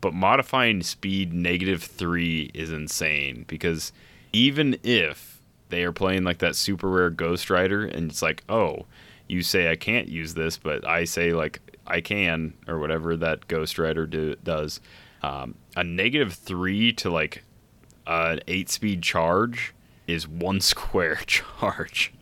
but 0.00 0.14
modifying 0.14 0.82
speed 0.82 1.34
negative 1.34 1.82
three 1.82 2.50
is 2.54 2.72
insane 2.72 3.44
because 3.46 3.92
even 4.32 4.78
if 4.82 5.35
they 5.68 5.84
are 5.84 5.92
playing 5.92 6.24
like 6.24 6.38
that 6.38 6.56
super 6.56 6.88
rare 6.88 7.10
Ghost 7.10 7.50
Rider, 7.50 7.84
and 7.84 8.10
it's 8.10 8.22
like, 8.22 8.44
oh, 8.48 8.86
you 9.28 9.42
say 9.42 9.70
I 9.70 9.76
can't 9.76 10.08
use 10.08 10.34
this, 10.34 10.56
but 10.56 10.86
I 10.86 11.04
say 11.04 11.32
like 11.32 11.60
I 11.86 12.00
can, 12.00 12.54
or 12.66 12.78
whatever 12.78 13.16
that 13.16 13.48
Ghost 13.48 13.78
Rider 13.78 14.06
do, 14.06 14.36
does. 14.42 14.80
Um, 15.22 15.56
a 15.76 15.82
negative 15.84 16.34
three 16.34 16.92
to 16.94 17.10
like 17.10 17.42
an 18.06 18.40
eight 18.46 18.70
speed 18.70 19.02
charge 19.02 19.74
is 20.06 20.28
one 20.28 20.60
square 20.60 21.16
charge. 21.26 22.12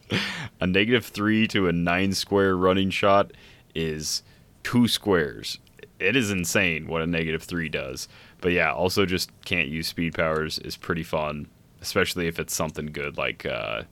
a 0.61 0.67
negative 0.67 1.05
three 1.05 1.47
to 1.49 1.69
a 1.69 1.73
nine 1.73 2.13
square 2.13 2.57
running 2.57 2.91
shot 2.91 3.33
is 3.75 4.23
two 4.63 4.89
squares. 4.89 5.59
It 5.99 6.17
is 6.17 6.31
insane 6.31 6.87
what 6.87 7.03
a 7.03 7.07
negative 7.07 7.43
three 7.43 7.69
does. 7.69 8.09
But 8.41 8.53
yeah, 8.53 8.73
also 8.73 9.07
just 9.07 9.31
can't 9.45 9.69
use 9.69 9.89
speed 9.89 10.15
powers 10.15 10.59
is 10.59 10.77
pretty 10.77 11.03
fun, 11.03 11.49
especially 11.85 12.27
if 12.27 12.39
it's 12.39 12.55
something 12.55 12.87
good 12.87 13.17
like 13.19 13.45
uh, 13.45 13.83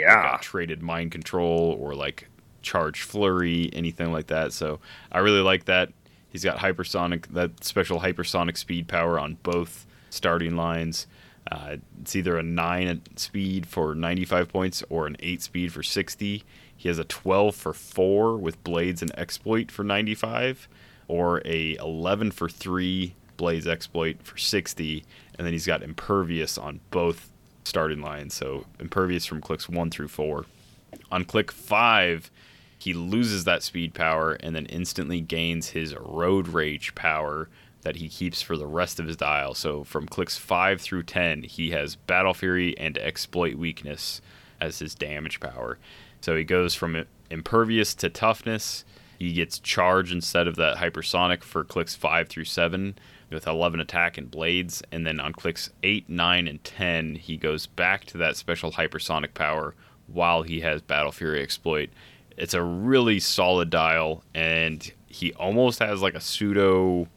Yeah. 0.00 0.22
got 0.22 0.42
traded 0.42 0.82
mind 0.82 1.12
control 1.12 1.76
or 1.78 1.94
like 1.94 2.28
charge 2.62 3.02
flurry, 3.02 3.68
anything 3.74 4.10
like 4.12 4.28
that. 4.28 4.52
So 4.54 4.80
I 5.12 5.18
really 5.18 5.42
like 5.42 5.66
that. 5.66 5.90
He's 6.30 6.42
got 6.42 6.56
hypersonic, 6.58 7.26
that 7.34 7.62
special 7.62 8.00
hypersonic 8.00 8.56
speed 8.56 8.88
power 8.88 9.18
on 9.20 9.36
both 9.42 9.86
starting 10.10 10.56
lines. 10.56 11.06
Uh, 11.52 11.76
it's 12.00 12.16
either 12.16 12.38
a 12.38 12.42
9 12.42 13.02
speed 13.16 13.66
for 13.66 13.94
95 13.94 14.48
points 14.48 14.82
or 14.88 15.06
an 15.06 15.16
8 15.20 15.42
speed 15.42 15.72
for 15.72 15.82
60. 15.82 16.42
He 16.76 16.88
has 16.88 16.98
a 16.98 17.04
12 17.04 17.54
for 17.54 17.74
4 17.74 18.38
with 18.38 18.64
blades 18.64 19.02
and 19.02 19.16
exploit 19.18 19.70
for 19.70 19.84
95 19.84 20.66
or 21.06 21.42
a 21.44 21.74
11 21.76 22.30
for 22.30 22.48
3 22.48 23.14
blades 23.36 23.66
exploit 23.66 24.16
for 24.22 24.38
60 24.38 25.04
and 25.36 25.44
then 25.46 25.52
he's 25.52 25.66
got 25.66 25.82
impervious 25.82 26.56
on 26.56 26.78
both 26.90 27.30
starting 27.64 28.00
line, 28.00 28.30
so 28.30 28.66
impervious 28.78 29.26
from 29.26 29.40
clicks 29.40 29.68
1 29.68 29.90
through 29.90 30.08
4 30.08 30.46
on 31.10 31.24
click 31.24 31.50
5 31.50 32.30
he 32.78 32.92
loses 32.92 33.44
that 33.44 33.62
speed 33.62 33.94
power 33.94 34.34
and 34.34 34.54
then 34.54 34.66
instantly 34.66 35.20
gains 35.20 35.70
his 35.70 35.94
road 35.96 36.48
rage 36.48 36.94
power 36.94 37.48
that 37.82 37.96
he 37.96 38.08
keeps 38.08 38.42
for 38.42 38.56
the 38.56 38.66
rest 38.66 38.98
of 38.98 39.06
his 39.06 39.16
dial. 39.16 39.54
So 39.54 39.84
from 39.84 40.06
clicks 40.06 40.36
5 40.36 40.80
through 40.80 41.04
10 41.04 41.44
he 41.44 41.70
has 41.70 41.96
battle 41.96 42.34
fury 42.34 42.76
and 42.76 42.98
exploit 42.98 43.54
weakness 43.54 44.20
as 44.60 44.80
his 44.80 44.94
damage 44.94 45.40
power. 45.40 45.78
So 46.20 46.36
he 46.36 46.44
goes 46.44 46.74
from 46.74 47.04
impervious 47.30 47.94
to 47.96 48.10
toughness. 48.10 48.84
He 49.18 49.32
gets 49.32 49.58
charge 49.58 50.12
instead 50.12 50.46
of 50.46 50.56
that 50.56 50.78
hypersonic 50.78 51.42
for 51.42 51.64
clicks 51.64 51.94
5 51.94 52.28
through 52.28 52.44
7 52.44 52.96
with 53.34 53.46
11 53.46 53.80
attack 53.80 54.16
and 54.16 54.30
blades 54.30 54.82
and 54.90 55.06
then 55.06 55.20
on 55.20 55.32
clicks 55.32 55.70
8 55.82 56.08
9 56.08 56.48
and 56.48 56.62
10 56.64 57.16
he 57.16 57.36
goes 57.36 57.66
back 57.66 58.04
to 58.06 58.18
that 58.18 58.36
special 58.36 58.72
hypersonic 58.72 59.34
power 59.34 59.74
while 60.06 60.42
he 60.42 60.60
has 60.60 60.82
battle 60.82 61.12
fury 61.12 61.42
exploit. 61.42 61.90
It's 62.36 62.54
a 62.54 62.62
really 62.62 63.20
solid 63.20 63.70
dial, 63.70 64.24
and 64.34 64.90
he 65.06 65.32
almost 65.34 65.78
has 65.78 66.02
like 66.02 66.14
a 66.14 66.20
pseudo 66.20 67.08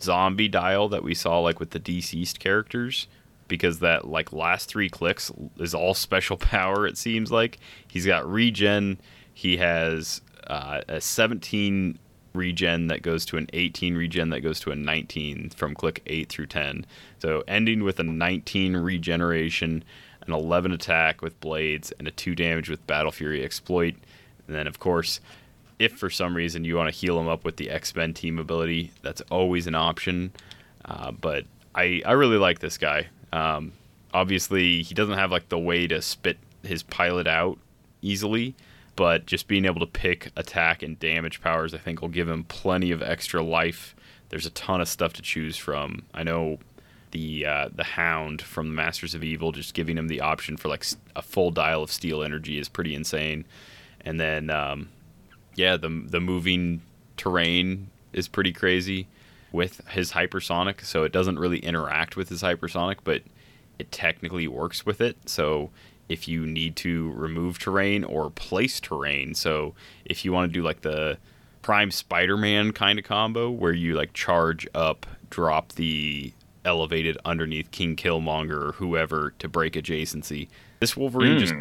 zombie 0.00 0.48
dial 0.48 0.88
that 0.90 1.02
we 1.02 1.14
saw 1.14 1.40
like 1.40 1.58
with 1.58 1.70
the 1.70 1.78
deceased 1.78 2.38
characters 2.38 3.08
because 3.48 3.78
that 3.78 4.06
like 4.06 4.32
last 4.32 4.68
three 4.68 4.90
clicks 4.90 5.32
is 5.58 5.74
all 5.74 5.94
special 5.94 6.36
power 6.36 6.86
it 6.86 6.98
seems 6.98 7.32
like. 7.32 7.58
He's 7.88 8.06
got 8.06 8.30
regen. 8.30 8.98
He 9.32 9.56
has 9.58 10.20
uh, 10.46 10.82
a 10.88 11.00
17 11.00 11.98
regen 12.36 12.86
that 12.88 13.02
goes 13.02 13.24
to 13.24 13.36
an 13.36 13.48
18 13.52 13.96
regen 13.96 14.30
that 14.30 14.40
goes 14.40 14.60
to 14.60 14.70
a 14.70 14.76
19 14.76 15.50
from 15.50 15.74
click 15.74 16.02
8 16.06 16.28
through 16.28 16.46
10 16.46 16.86
so 17.18 17.42
ending 17.48 17.82
with 17.82 17.98
a 17.98 18.04
19 18.04 18.76
regeneration 18.76 19.82
an 20.26 20.32
11 20.32 20.72
attack 20.72 21.22
with 21.22 21.38
blades 21.40 21.92
and 21.92 22.08
a 22.08 22.10
2 22.10 22.34
damage 22.34 22.68
with 22.68 22.86
battle 22.86 23.12
fury 23.12 23.44
exploit. 23.44 23.94
And 24.46 24.56
then 24.56 24.66
of 24.66 24.78
course 24.78 25.20
if 25.78 25.92
for 25.92 26.08
some 26.08 26.34
reason 26.34 26.64
you 26.64 26.76
want 26.76 26.92
to 26.92 26.98
heal 26.98 27.20
him 27.20 27.28
up 27.28 27.44
with 27.44 27.56
the 27.56 27.70
X-Men 27.70 28.14
team 28.14 28.38
ability 28.38 28.92
that's 29.02 29.20
always 29.30 29.66
an 29.66 29.74
option. 29.74 30.32
Uh, 30.84 31.12
but 31.12 31.44
I, 31.74 32.02
I 32.06 32.12
really 32.12 32.38
like 32.38 32.60
this 32.60 32.78
guy. 32.78 33.08
Um, 33.32 33.72
obviously 34.14 34.82
he 34.82 34.94
doesn't 34.94 35.18
have 35.18 35.30
like 35.30 35.48
the 35.48 35.58
way 35.58 35.86
to 35.86 36.00
spit 36.02 36.38
his 36.62 36.82
pilot 36.82 37.26
out 37.26 37.58
easily 38.02 38.54
but 38.96 39.26
just 39.26 39.46
being 39.46 39.66
able 39.66 39.80
to 39.80 39.86
pick 39.86 40.30
attack 40.36 40.82
and 40.82 40.98
damage 40.98 41.40
powers, 41.40 41.74
I 41.74 41.78
think, 41.78 42.00
will 42.00 42.08
give 42.08 42.28
him 42.28 42.44
plenty 42.44 42.90
of 42.90 43.02
extra 43.02 43.42
life. 43.42 43.94
There's 44.30 44.46
a 44.46 44.50
ton 44.50 44.80
of 44.80 44.88
stuff 44.88 45.12
to 45.14 45.22
choose 45.22 45.56
from. 45.56 46.02
I 46.12 46.22
know 46.22 46.58
the 47.12 47.46
uh, 47.46 47.68
the 47.74 47.84
Hound 47.84 48.42
from 48.42 48.68
the 48.68 48.74
Masters 48.74 49.14
of 49.14 49.22
Evil, 49.22 49.52
just 49.52 49.74
giving 49.74 49.96
him 49.96 50.08
the 50.08 50.20
option 50.20 50.56
for 50.56 50.68
like 50.68 50.84
a 51.14 51.22
full 51.22 51.50
dial 51.50 51.82
of 51.82 51.92
steal 51.92 52.22
energy 52.22 52.58
is 52.58 52.68
pretty 52.68 52.94
insane. 52.94 53.44
And 54.00 54.18
then, 54.18 54.50
um, 54.50 54.88
yeah, 55.54 55.76
the 55.76 55.88
the 55.88 56.20
moving 56.20 56.82
terrain 57.16 57.90
is 58.12 58.28
pretty 58.28 58.52
crazy 58.52 59.06
with 59.52 59.86
his 59.88 60.12
hypersonic. 60.12 60.84
So 60.84 61.04
it 61.04 61.12
doesn't 61.12 61.38
really 61.38 61.58
interact 61.58 62.16
with 62.16 62.28
his 62.28 62.42
hypersonic, 62.42 62.98
but 63.04 63.22
it 63.78 63.92
technically 63.92 64.48
works 64.48 64.84
with 64.84 65.00
it. 65.00 65.16
So 65.28 65.70
if 66.08 66.28
you 66.28 66.46
need 66.46 66.76
to 66.76 67.10
remove 67.12 67.58
terrain 67.58 68.04
or 68.04 68.30
place 68.30 68.80
terrain, 68.80 69.34
so 69.34 69.74
if 70.04 70.24
you 70.24 70.32
want 70.32 70.52
to 70.52 70.58
do 70.58 70.62
like 70.62 70.82
the 70.82 71.18
Prime 71.62 71.90
Spider-Man 71.90 72.72
kind 72.72 72.98
of 72.98 73.04
combo 73.04 73.50
where 73.50 73.72
you 73.72 73.94
like 73.94 74.12
charge 74.12 74.68
up, 74.74 75.04
drop 75.30 75.72
the 75.72 76.32
elevated 76.64 77.18
underneath 77.24 77.70
King 77.70 77.96
Killmonger 77.96 78.68
or 78.68 78.72
whoever 78.72 79.32
to 79.38 79.48
break 79.48 79.74
adjacency. 79.74 80.48
This 80.80 80.96
Wolverine 80.96 81.38
just 81.38 81.54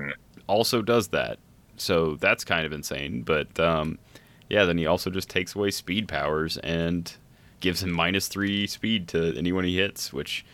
also 0.48 0.82
does 0.82 1.08
that. 1.10 1.40
So 1.78 2.16
that's 2.16 2.44
kind 2.44 2.66
of 2.66 2.72
insane, 2.72 3.24
but 3.24 3.60
um, 3.60 4.00
yeah, 4.50 4.66
then 4.66 4.78
he 4.78 4.86
also 4.86 5.10
just 5.10 5.30
takes 5.30 5.56
away 5.56 5.72
speed 5.72 6.08
powers 6.08 6.58
and 6.58 7.12
gives 7.60 7.82
him 7.82 7.92
minus 7.92 8.28
three 8.28 8.68
speed 8.68 9.08
to 9.10 9.36
anyone 9.36 9.64
he 9.64 9.78
hits, 9.78 10.14
which 10.14 10.46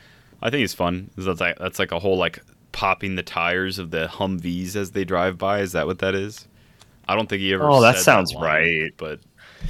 I 0.41 0.49
think 0.49 0.63
is 0.63 0.73
fun. 0.73 1.09
That's 1.17 1.41
like, 1.41 1.59
that's 1.59 1.77
like 1.77 1.91
a 1.91 1.99
whole 1.99 2.17
like 2.17 2.39
popping 2.71 3.15
the 3.15 3.23
tires 3.23 3.79
of 3.79 3.91
the 3.91 4.07
Humvees 4.07 4.75
as 4.75 4.91
they 4.91 5.03
drive 5.03 5.37
by. 5.37 5.59
Is 5.59 5.71
that 5.73 5.87
what 5.87 5.99
that 5.99 6.15
is? 6.15 6.47
I 7.07 7.15
don't 7.15 7.27
think 7.27 7.41
he 7.41 7.53
ever. 7.53 7.69
Oh, 7.69 7.81
that 7.81 7.95
said 7.95 8.03
sounds 8.03 8.33
line, 8.33 8.43
right. 8.43 8.91
But 8.97 9.19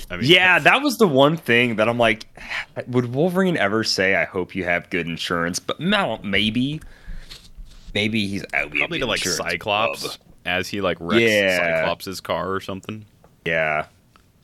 I 0.10 0.18
mean, 0.18 0.26
Yeah, 0.30 0.60
that 0.60 0.82
was 0.82 0.98
the 0.98 1.08
one 1.08 1.38
thing 1.38 1.78
that 1.78 1.90
I'm 1.90 1.98
like, 1.98 2.28
would 2.88 3.14
Wolverine 3.14 3.58
ever 3.58 3.84
say, 3.84 4.16
"I 4.16 4.26
hope 4.26 4.56
you 4.56 4.64
have 4.64 4.90
good 4.90 5.08
insurance"? 5.08 5.60
But 5.60 5.80
no, 5.80 6.20
maybe, 6.24 6.82
maybe 7.94 8.28
he's 8.28 8.44
out. 8.54 8.72
probably 8.72 9.00
to 9.00 9.06
like 9.06 9.20
Cyclops 9.20 10.20
as 10.46 10.68
he 10.68 10.82
like 10.82 10.98
wrecks 11.00 11.22
Yeah. 11.22 11.80
Cyclops' 11.80 12.20
car 12.20 12.52
or 12.54 12.60
something. 12.60 13.06
Yeah, 13.46 13.88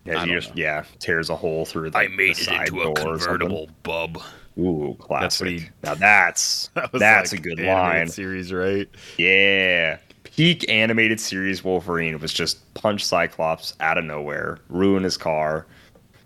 yeah, 0.05 0.25
he 0.25 0.31
just 0.31 0.55
yeah 0.57 0.83
tears 0.99 1.29
a 1.29 1.35
hole 1.35 1.65
through. 1.65 1.89
Like, 1.91 2.15
the 2.17 2.33
side 2.33 2.67
door 2.69 2.93
or 3.05 3.19
something. 3.19 3.67
bub. 3.83 4.21
Ooh, 4.59 4.95
classic. 4.99 5.47
he- 5.47 5.69
now 5.83 5.93
that's 5.95 6.67
That 6.73 6.91
that's 6.91 7.31
like 7.31 7.39
a 7.39 7.43
good 7.43 7.59
line. 7.59 8.07
series, 8.07 8.51
right? 8.51 8.89
Yeah. 9.17 9.97
Peak 10.23 10.69
animated 10.69 11.19
series 11.19 11.63
Wolverine 11.63 12.19
was 12.19 12.31
just 12.33 12.73
punch 12.75 13.03
Cyclops 13.05 13.73
out 13.79 13.97
of 13.97 14.05
nowhere, 14.05 14.59
ruin 14.69 15.03
his 15.03 15.17
car, 15.17 15.65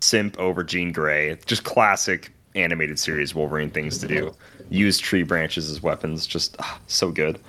simp 0.02 0.38
over 0.40 0.64
Jean 0.64 0.92
Grey. 0.92 1.38
Just 1.46 1.64
classic 1.64 2.32
animated 2.56 3.00
series 3.00 3.34
Wolverine 3.34 3.70
things 3.70 3.98
to 4.00 4.08
do. 4.08 4.36
Use 4.70 5.00
tree 5.00 5.24
branches 5.24 5.70
as 5.70 5.82
weapons. 5.82 6.28
Just 6.28 6.56
ah, 6.60 6.80
so 6.88 7.12
good. 7.12 7.40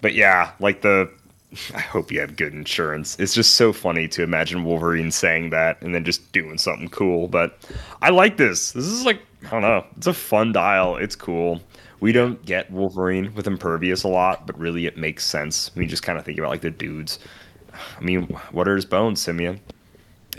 But 0.00 0.14
yeah, 0.14 0.52
like 0.60 0.82
the 0.82 1.10
I 1.74 1.80
hope 1.80 2.10
you 2.12 2.20
have 2.20 2.36
good 2.36 2.52
insurance. 2.52 3.16
It's 3.18 3.34
just 3.34 3.54
so 3.56 3.72
funny 3.72 4.06
to 4.08 4.22
imagine 4.22 4.64
Wolverine 4.64 5.10
saying 5.10 5.50
that 5.50 5.80
and 5.82 5.94
then 5.94 6.04
just 6.04 6.30
doing 6.32 6.58
something 6.58 6.88
cool. 6.88 7.26
But 7.28 7.58
I 8.02 8.10
like 8.10 8.36
this. 8.36 8.72
This 8.72 8.84
is 8.84 9.04
like, 9.04 9.20
I 9.46 9.50
don't 9.50 9.62
know, 9.62 9.84
it's 9.96 10.06
a 10.06 10.14
fun 10.14 10.52
dial. 10.52 10.96
It's 10.96 11.16
cool. 11.16 11.60
We 12.00 12.12
don't 12.12 12.44
get 12.44 12.70
Wolverine 12.70 13.34
with 13.34 13.46
Impervious 13.46 14.02
a 14.02 14.08
lot, 14.08 14.46
but 14.46 14.58
really 14.58 14.86
it 14.86 14.96
makes 14.96 15.24
sense 15.24 15.70
you 15.74 15.86
just 15.86 16.02
kind 16.02 16.18
of 16.18 16.24
think 16.24 16.38
about 16.38 16.50
like 16.50 16.60
the 16.60 16.70
dudes. 16.70 17.18
I 17.98 18.00
mean, 18.02 18.24
what 18.52 18.68
are 18.68 18.76
his 18.76 18.84
bones, 18.84 19.20
Simeon? 19.20 19.60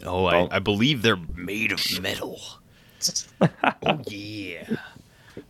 Oh, 0.03 0.25
I, 0.25 0.55
I 0.55 0.59
believe 0.59 1.01
they're 1.01 1.19
made 1.35 1.71
of 1.71 2.01
metal. 2.01 2.39
oh 3.41 4.01
yeah. 4.07 4.75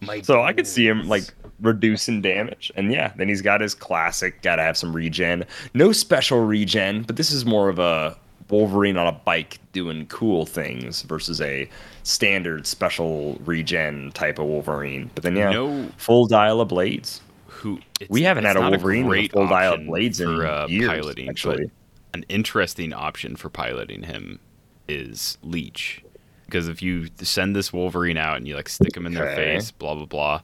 My 0.01 0.21
So 0.21 0.41
I 0.41 0.53
could 0.53 0.67
see 0.67 0.87
him 0.87 1.07
like 1.07 1.23
reducing 1.61 2.21
damage. 2.21 2.71
And 2.75 2.91
yeah, 2.91 3.13
then 3.15 3.27
he's 3.27 3.41
got 3.41 3.61
his 3.61 3.75
classic, 3.75 4.41
gotta 4.41 4.61
have 4.61 4.77
some 4.77 4.95
regen. 4.95 5.45
No 5.73 5.91
special 5.91 6.39
regen, 6.39 7.03
but 7.03 7.15
this 7.15 7.31
is 7.31 7.45
more 7.45 7.69
of 7.69 7.79
a 7.79 8.17
Wolverine 8.49 8.97
on 8.97 9.07
a 9.07 9.11
bike 9.11 9.59
doing 9.73 10.05
cool 10.07 10.45
things 10.45 11.01
versus 11.03 11.41
a 11.41 11.67
standard 12.03 12.67
special 12.67 13.39
regen 13.45 14.11
type 14.13 14.37
of 14.39 14.45
Wolverine. 14.45 15.09
But 15.15 15.23
then 15.23 15.35
yeah, 15.35 15.49
No- 15.51 15.89
full 15.97 16.27
dial 16.27 16.61
of 16.61 16.67
blades. 16.67 17.21
who 17.47 17.77
it's- 17.99 18.09
We 18.09 18.21
haven't 18.23 18.43
had 18.43 18.57
a 18.57 18.61
Wolverine 18.61 19.07
with 19.07 19.19
a 19.19 19.27
full 19.29 19.47
dial 19.47 19.73
of 19.75 19.85
blades 19.85 20.19
in 20.21 20.29
uh, 20.29 20.67
years, 20.69 20.87
piloting, 20.89 21.29
actually. 21.29 21.71
an 22.13 22.23
interesting 22.29 22.93
option 22.93 23.35
for 23.35 23.49
piloting 23.49 24.03
him 24.03 24.39
is 24.87 25.37
Leech. 25.41 26.03
Because 26.45 26.67
if 26.67 26.81
you 26.83 27.07
send 27.21 27.55
this 27.55 27.73
Wolverine 27.73 28.17
out 28.17 28.37
and 28.37 28.47
you 28.47 28.55
like 28.55 28.69
stick 28.69 28.95
him 28.95 29.07
in 29.07 29.13
their 29.15 29.35
face, 29.35 29.71
blah 29.71 29.95
blah 29.95 30.05
blah, 30.05 30.41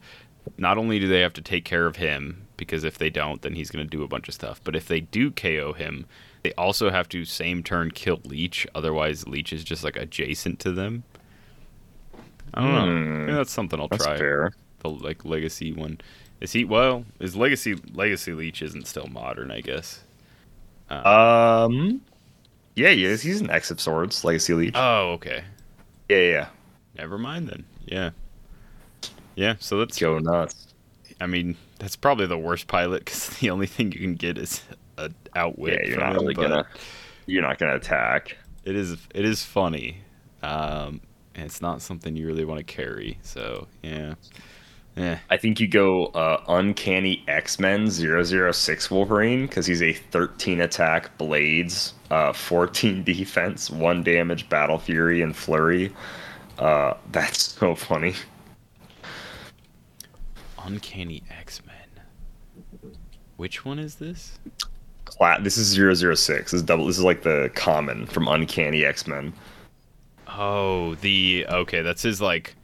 not 0.57 0.79
only 0.79 0.99
do 0.99 1.07
they 1.07 1.19
have 1.21 1.33
to 1.33 1.41
take 1.41 1.63
care 1.65 1.85
of 1.85 1.97
him 1.97 2.47
because 2.57 2.83
if 2.83 2.97
they 2.97 3.11
don't, 3.11 3.43
then 3.43 3.53
he's 3.53 3.69
going 3.69 3.85
to 3.85 3.89
do 3.97 4.03
a 4.03 4.07
bunch 4.07 4.27
of 4.27 4.33
stuff. 4.33 4.59
But 4.63 4.75
if 4.75 4.87
they 4.87 5.01
do 5.01 5.29
KO 5.29 5.73
him, 5.73 6.05
they 6.43 6.53
also 6.53 6.89
have 6.89 7.07
to 7.09 7.25
same 7.25 7.63
turn 7.63 7.91
kill 7.91 8.19
Leech. 8.25 8.65
Otherwise, 8.75 9.27
Leech 9.27 9.53
is 9.53 9.63
just 9.63 9.83
like 9.83 9.95
adjacent 9.95 10.59
to 10.59 10.71
them. 10.71 11.03
I 12.53 12.61
don't 12.61 12.73
know. 12.73 12.85
Hmm. 12.85 13.25
Maybe 13.25 13.33
that's 13.33 13.51
something 13.51 13.79
I'll 13.79 13.87
That's 13.87 14.05
try 14.05 14.17
fair. 14.17 14.51
the 14.79 14.89
like 14.89 15.23
legacy 15.23 15.71
one. 15.71 15.99
Is 16.41 16.51
he 16.51 16.65
well? 16.65 17.05
His 17.19 17.35
legacy 17.35 17.75
legacy 17.93 18.33
leech 18.33 18.61
isn't 18.61 18.87
still 18.87 19.07
modern, 19.07 19.51
I 19.51 19.61
guess. 19.61 20.01
Um 20.89 22.01
Yeah, 22.75 22.89
he 22.89 23.05
is. 23.05 23.21
He's 23.21 23.41
an 23.41 23.49
X 23.49 23.71
of 23.71 23.79
Swords, 23.79 24.23
Legacy 24.23 24.53
Leech. 24.53 24.73
Oh, 24.75 25.11
okay. 25.13 25.43
yeah, 26.09 26.17
yeah, 26.17 26.31
yeah. 26.31 26.47
Never 26.97 27.17
mind 27.17 27.47
then. 27.47 27.63
Yeah. 27.85 28.09
Yeah. 29.35 29.55
So 29.59 29.77
let's 29.77 29.97
Go 29.99 30.19
nuts. 30.19 30.73
I 31.21 31.27
mean, 31.27 31.55
that's 31.79 31.95
probably 31.95 32.25
the 32.25 32.37
worst 32.37 32.67
pilot 32.67 33.05
because 33.05 33.29
the 33.39 33.49
only 33.49 33.67
thing 33.67 33.91
you 33.91 33.99
can 33.99 34.15
get 34.15 34.37
is 34.37 34.61
a 35.05 35.37
outwit. 35.37 35.73
Yeah, 35.73 35.87
you're 35.87 35.95
from 35.95 36.03
not 36.03 36.15
him, 36.15 36.21
really 36.21 36.33
gonna 36.33 36.67
you're 37.25 37.41
not 37.41 37.57
gonna 37.57 37.75
attack. 37.75 38.37
It 38.63 38.75
is. 38.75 38.93
It 39.13 39.25
is 39.25 39.43
funny. 39.43 39.97
Um, 40.43 41.01
and 41.35 41.45
it's 41.45 41.61
not 41.61 41.81
something 41.81 42.15
you 42.15 42.27
really 42.27 42.45
want 42.45 42.59
to 42.59 42.63
carry. 42.63 43.17
So 43.21 43.67
yeah. 43.81 44.15
Yeah. 44.95 45.19
I 45.29 45.37
think 45.37 45.59
you 45.61 45.67
go 45.67 46.07
uh, 46.07 46.43
Uncanny 46.47 47.23
X 47.27 47.59
Men 47.59 47.89
006 47.89 48.91
Wolverine 48.91 49.47
because 49.47 49.65
he's 49.65 49.81
a 49.81 49.93
13 49.93 50.59
attack, 50.59 51.17
blades, 51.17 51.93
uh, 52.09 52.33
14 52.33 53.03
defense, 53.05 53.69
1 53.69 54.03
damage, 54.03 54.49
battle 54.49 54.77
fury, 54.77 55.21
and 55.21 55.35
flurry. 55.35 55.93
Uh, 56.59 56.95
that's 57.11 57.41
so 57.41 57.73
funny. 57.73 58.13
Uncanny 60.59 61.23
X 61.39 61.61
Men. 61.65 62.91
Which 63.37 63.65
one 63.65 63.79
is 63.79 63.95
this? 63.95 64.39
Cla- 65.21 65.37
this 65.39 65.55
is 65.55 65.75
006. 65.75 66.51
This 66.51 66.53
is 66.53 66.63
double. 66.63 66.87
This 66.87 66.97
is 66.97 67.03
like 67.03 67.21
the 67.21 67.51
common 67.53 68.07
from 68.07 68.27
Uncanny 68.27 68.83
X 68.83 69.05
Men. 69.05 69.33
Oh, 70.27 70.95
the 70.95 71.45
okay. 71.47 71.83
That's 71.83 72.01
his 72.01 72.19
like 72.21 72.55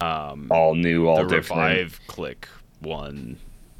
um 0.00 0.46
All 0.50 0.74
new, 0.74 1.08
all 1.08 1.16
the 1.24 1.28
different. 1.28 1.60
revive 1.62 2.00
click 2.06 2.48
one, 2.80 3.36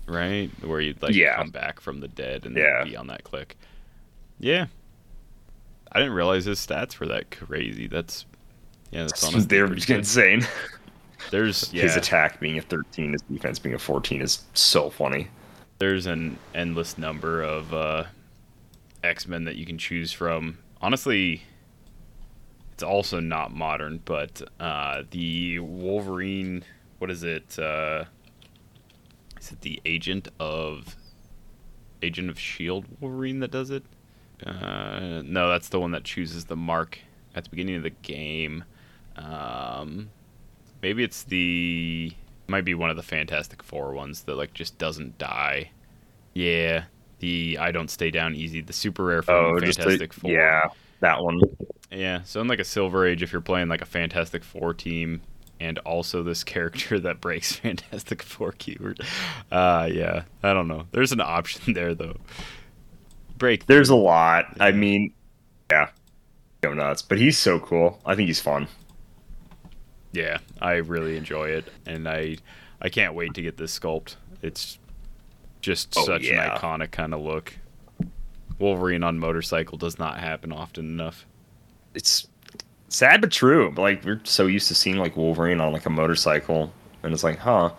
right? 0.07 0.51
Where 0.63 0.83
you'd 0.83 1.01
like 1.01 1.15
Yeah. 1.15 1.37
come 1.37 1.49
back 1.49 1.81
from 1.81 2.01
the 2.01 2.09
dead 2.09 2.45
and 2.45 2.55
Yeah. 2.55 2.85
be 2.85 2.95
on 2.95 3.07
that 3.07 3.25
click. 3.25 3.57
Yeah. 4.39 4.67
I 5.91 5.99
didn't 5.99 6.13
realize 6.15 6.45
his 6.45 6.59
stats 6.65 6.99
were 6.99 7.07
that 7.07 7.31
crazy. 7.31 7.87
That's 7.87 8.27
yeah, 8.91 9.05
that's 9.05 9.25
honestly 9.25 9.47
They're 9.49 9.67
pretty 9.67 9.95
insane. 9.95 10.47
There's 11.31 11.73
yeah, 11.73 11.85
His 11.85 11.97
attack 11.97 12.39
being 12.39 12.59
a 12.59 12.63
13, 12.63 13.13
his 13.13 13.23
defense 13.23 13.59
being 13.59 13.75
a 13.75 13.79
14 13.79 14.21
is 14.21 14.43
so 14.53 14.91
funny. 14.91 15.29
There's 15.81 16.07
an 16.07 16.39
endless 16.55 16.97
number 16.97 17.43
of 17.43 17.75
uh 17.75 18.05
X 19.03 19.27
Men 19.27 19.45
that 19.45 19.57
you 19.57 19.67
can 19.67 19.79
choose 19.79 20.13
from. 20.13 20.59
Honestly, 20.81 21.43
it's 22.73 22.83
also 22.83 23.21
not 23.21 23.55
modern, 23.55 24.01
but 24.05 24.43
uh, 24.61 25.03
the 25.11 25.59
Wolverine. 25.59 26.65
What 26.99 27.11
is 27.11 27.25
it? 27.25 27.59
Uh, 27.59 28.05
is 29.41 29.53
it 29.53 29.63
the 29.63 29.81
Agent 29.85 30.29
of 30.39 30.97
Agent 32.03 32.31
of 32.31 32.39
Shield 32.39 32.87
Wolverine 33.01 33.41
that 33.41 33.51
does 33.51 33.71
it? 33.71 33.85
Uh, 34.45 35.23
no, 35.25 35.49
that's 35.49 35.69
the 35.69 35.81
one 35.81 35.91
that 35.93 36.05
chooses 36.05 36.47
the 36.47 36.57
mark 36.57 36.99
at 37.35 37.45
the 37.45 37.51
beginning 37.51 37.77
of 37.77 37.83
the 37.83 37.91
game. 37.91 38.65
Um, 39.17 40.11
maybe 40.83 41.03
it's 41.05 41.23
the 41.23 42.13
might 42.51 42.65
be 42.65 42.75
one 42.75 42.91
of 42.91 42.97
the 42.97 43.03
Fantastic 43.03 43.63
Four 43.63 43.93
ones 43.95 44.23
that 44.25 44.37
like 44.37 44.55
just 44.55 44.79
doesn't 44.79 45.19
die. 45.19 45.71
Yeah, 46.35 46.85
the 47.21 47.59
I 47.61 47.73
don't 47.73 47.91
stay 47.91 48.11
down 48.11 48.35
easy. 48.35 48.61
The 48.61 48.73
super 48.73 49.05
rare 49.05 49.23
form 49.23 49.53
Oh, 49.55 49.57
of 49.57 49.65
just 49.65 49.81
the, 49.81 49.99
Fantastic 49.99 50.13
Four. 50.13 50.31
yeah, 50.31 50.63
that 51.01 51.23
one. 51.23 51.41
Yeah, 51.91 52.23
so 52.25 52.41
in 52.41 52.49
like 52.49 52.61
a 52.61 52.65
Silver 52.65 53.07
Age, 53.07 53.23
if 53.23 53.33
you're 53.33 53.41
playing 53.41 53.69
like 53.69 53.83
a 53.83 53.87
Fantastic 53.87 54.45
Four 54.45 54.75
team, 54.75 55.23
and 55.61 55.79
also 55.81 56.23
this 56.23 56.45
character 56.45 57.01
that 57.01 57.21
breaks 57.21 57.53
Fantastic 57.57 58.23
Four 58.23 58.53
keyword, 58.53 59.01
uh, 59.53 59.89
yeah, 59.93 60.25
I 60.43 60.53
don't 60.53 60.69
know. 60.69 60.87
There's 60.93 61.13
an 61.13 61.21
option 61.21 61.73
there 61.75 61.95
though. 61.95 62.17
Break. 63.39 63.67
There's 63.67 63.89
a 63.89 63.97
lot. 63.97 64.47
I 64.61 64.71
mean, 64.73 65.15
yeah, 65.71 65.91
go 66.61 66.75
nuts. 66.75 67.03
But 67.03 67.19
he's 67.19 67.39
so 67.39 67.59
cool. 67.59 68.01
I 68.05 68.15
think 68.15 68.27
he's 68.29 68.41
fun. 68.41 68.69
Yeah, 70.13 70.39
I 70.61 70.75
really 70.77 71.17
enjoy 71.17 71.51
it, 71.51 71.67
and 71.87 72.09
I 72.09 72.37
I 72.83 72.89
can't 72.89 73.15
wait 73.15 73.35
to 73.35 73.43
get 73.43 73.57
this 73.57 73.79
sculpt. 73.79 74.17
It's 74.43 74.79
just 75.61 75.95
Oh, 75.97 76.05
such 76.05 76.23
yeah. 76.23 76.55
an 76.55 76.59
iconic 76.59 76.91
kind 76.91 77.15
of 77.15 77.21
look. 77.21 77.53
Wolverine 78.59 79.03
on 79.03 79.19
motorcycle 79.19 79.79
does 79.79 79.99
not 79.99 80.19
happen 80.19 80.53
often 80.53 80.87
enough. 80.87 81.25
It's 81.95 82.27
sad 82.89 83.21
but 83.21 83.31
true. 83.31 83.73
Like 83.77 84.05
we're 84.05 84.21
so 84.25 84.47
used 84.47 84.69
to 84.69 84.75
seeing 84.75 84.97
like 84.97 85.17
Wolverine 85.17 85.61
on 85.61 85.73
like 85.73 85.87
a 85.87 85.91
motorcycle, 85.91 86.73
and 87.03 87.13
it's 87.13 87.25
like, 87.25 87.39
huh. 87.39 87.71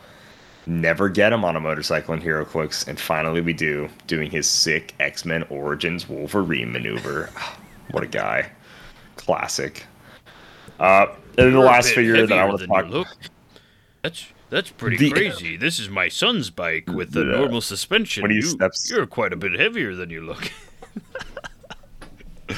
Never 0.67 1.09
get 1.09 1.33
him 1.33 1.43
on 1.43 1.55
a 1.55 1.59
motorcycle 1.59 2.13
in 2.13 2.21
HeroClix, 2.21 2.87
and 2.87 2.99
finally 2.99 3.41
we 3.41 3.51
do, 3.51 3.89
doing 4.05 4.29
his 4.29 4.47
sick 4.47 4.93
X 4.99 5.25
Men 5.25 5.41
Origins 5.49 6.07
Wolverine 6.07 6.71
maneuver. 6.71 7.31
what 7.91 8.03
a 8.03 8.07
guy! 8.07 8.51
Classic. 9.15 9.83
Uh, 10.79 11.07
and 11.37 11.53
the 11.53 11.59
last 11.59 11.93
figure 11.93 12.25
that 12.25 12.37
I 12.37 12.45
want 12.45 12.59
to 12.61 12.67
talk. 12.67 13.07
That's 14.01 14.25
that's 14.49 14.69
pretty 14.71 14.97
The- 14.97 15.11
crazy. 15.11 15.55
This 15.57 15.79
is 15.79 15.89
my 15.89 16.09
son's 16.09 16.49
bike 16.49 16.87
with 16.89 17.11
the 17.11 17.21
Yeah. 17.21 17.37
normal 17.37 17.61
suspension. 17.61 18.21
When 18.23 18.31
he 18.31 18.37
you, 18.37 18.41
steps- 18.43 18.89
you're 18.91 19.05
quite 19.07 19.31
a 19.33 19.37
bit 19.37 19.53
heavier 19.59 19.95
than 19.95 20.09
you 20.09 20.21
look. 20.25 20.51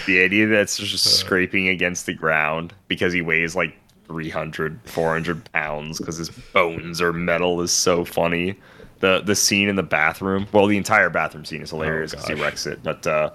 the 0.07 0.21
idea 0.23 0.47
that's 0.47 0.77
just 0.77 1.05
scraping 1.19 1.67
against 1.67 2.05
the 2.07 2.13
ground 2.13 2.73
because 2.87 3.13
he 3.13 3.21
weighs 3.21 3.55
like 3.55 3.75
300 4.07 4.79
400 4.85 5.51
pounds 5.53 5.99
because 5.99 6.17
his 6.17 6.29
bones 6.29 6.99
are 7.01 7.13
metal 7.13 7.61
is 7.61 7.71
so 7.71 8.03
funny 8.03 8.55
the 8.99 9.21
the 9.21 9.35
scene 9.35 9.69
in 9.69 9.75
the 9.75 9.83
bathroom 9.83 10.47
well 10.51 10.65
the 10.67 10.77
entire 10.77 11.09
bathroom 11.09 11.45
scene 11.45 11.61
is 11.61 11.69
hilarious 11.69 12.11
because 12.11 12.27
he 12.27 12.33
wrecks 12.33 12.65
it 12.65 12.79
but 12.83 13.05
uh 13.07 13.29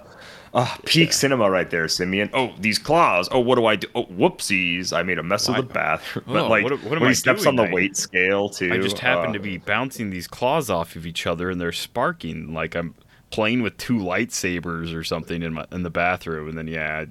uh, 0.53 0.75
peak 0.85 1.13
cinema 1.13 1.49
right 1.49 1.69
there, 1.69 1.87
Simeon. 1.87 2.29
Oh, 2.33 2.51
these 2.59 2.79
claws. 2.79 3.29
Oh, 3.31 3.39
what 3.39 3.55
do 3.55 3.65
I 3.65 3.75
do? 3.75 3.87
Oh, 3.95 4.05
whoopsies! 4.05 4.91
I 4.95 5.03
made 5.03 5.19
a 5.19 5.23
mess 5.23 5.47
Why- 5.47 5.57
of 5.59 5.67
the 5.67 5.73
bathroom. 5.73 6.25
Oh, 6.29 6.33
But 6.33 6.49
like 6.49 6.63
what- 6.63 6.73
what 6.83 6.91
when 6.99 7.03
I 7.03 7.07
he 7.09 7.13
steps 7.13 7.43
doing? 7.43 7.59
on 7.59 7.65
the 7.67 7.73
weight 7.73 7.95
scale 7.97 8.49
too. 8.49 8.71
I 8.73 8.77
just 8.77 8.99
happen 8.99 9.29
uh, 9.31 9.33
to 9.33 9.39
be 9.39 9.57
bouncing 9.57 10.09
these 10.09 10.27
claws 10.27 10.69
off 10.69 10.95
of 10.95 11.05
each 11.05 11.27
other, 11.27 11.49
and 11.49 11.59
they're 11.61 11.71
sparking 11.71 12.53
like 12.53 12.75
I'm 12.75 12.95
playing 13.31 13.61
with 13.61 13.77
two 13.77 13.97
lightsabers 13.97 14.95
or 14.95 15.03
something 15.03 15.43
in 15.43 15.53
my 15.53 15.65
in 15.71 15.83
the 15.83 15.89
bathroom. 15.91 16.49
And 16.49 16.57
then 16.57 16.67
yeah, 16.67 17.05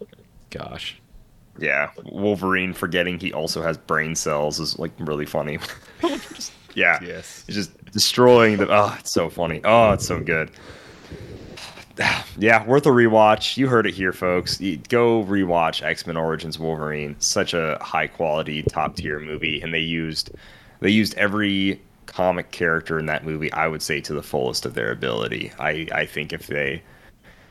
I- 0.00 0.04
gosh, 0.50 0.98
Yeah, 1.58 1.90
Wolverine 2.04 2.72
forgetting 2.72 3.18
he 3.18 3.32
also 3.32 3.62
has 3.62 3.76
brain 3.78 4.14
cells 4.14 4.60
is 4.60 4.78
like 4.78 4.92
really 4.98 5.26
funny. 5.26 5.58
yeah, 6.74 6.98
yes, 7.02 7.44
It's 7.48 7.54
just 7.54 7.84
destroying 7.92 8.56
the. 8.58 8.68
Oh, 8.70 8.94
it's 8.98 9.12
so 9.12 9.28
funny. 9.30 9.60
Oh, 9.64 9.92
it's 9.92 10.06
so 10.06 10.18
good. 10.20 10.50
Yeah, 12.38 12.66
worth 12.66 12.86
a 12.86 12.90
rewatch. 12.90 13.58
You 13.58 13.68
heard 13.68 13.86
it 13.86 13.94
here, 13.94 14.12
folks. 14.12 14.56
Go 14.88 15.22
rewatch 15.24 15.82
X 15.82 16.06
Men 16.06 16.16
Origins 16.16 16.58
Wolverine. 16.58 17.14
Such 17.18 17.52
a 17.52 17.78
high 17.82 18.06
quality, 18.06 18.62
top 18.62 18.96
tier 18.96 19.20
movie, 19.20 19.60
and 19.60 19.74
they 19.74 19.80
used 19.80 20.30
they 20.80 20.90
used 20.90 21.14
every 21.14 21.80
comic 22.06 22.50
character 22.50 22.98
in 22.98 23.06
that 23.06 23.24
movie. 23.24 23.52
I 23.52 23.68
would 23.68 23.82
say 23.82 24.00
to 24.00 24.14
the 24.14 24.22
fullest 24.22 24.64
of 24.64 24.74
their 24.74 24.90
ability. 24.90 25.52
I 25.58 25.86
I 25.92 26.06
think 26.06 26.32
if 26.32 26.46
they 26.46 26.82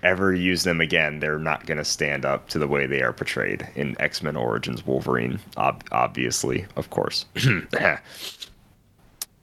ever 0.03 0.33
use 0.33 0.63
them 0.63 0.81
again, 0.81 1.19
they're 1.19 1.37
not 1.37 1.67
going 1.67 1.77
to 1.77 1.85
stand 1.85 2.25
up 2.25 2.49
to 2.49 2.57
the 2.57 2.67
way 2.67 2.87
they 2.87 3.03
are 3.03 3.13
portrayed 3.13 3.67
in 3.75 3.95
X 4.01 4.23
Men 4.23 4.35
Origins 4.35 4.85
Wolverine. 4.85 5.39
Ob- 5.57 5.83
obviously, 5.91 6.65
of 6.75 6.89
course. 6.89 7.25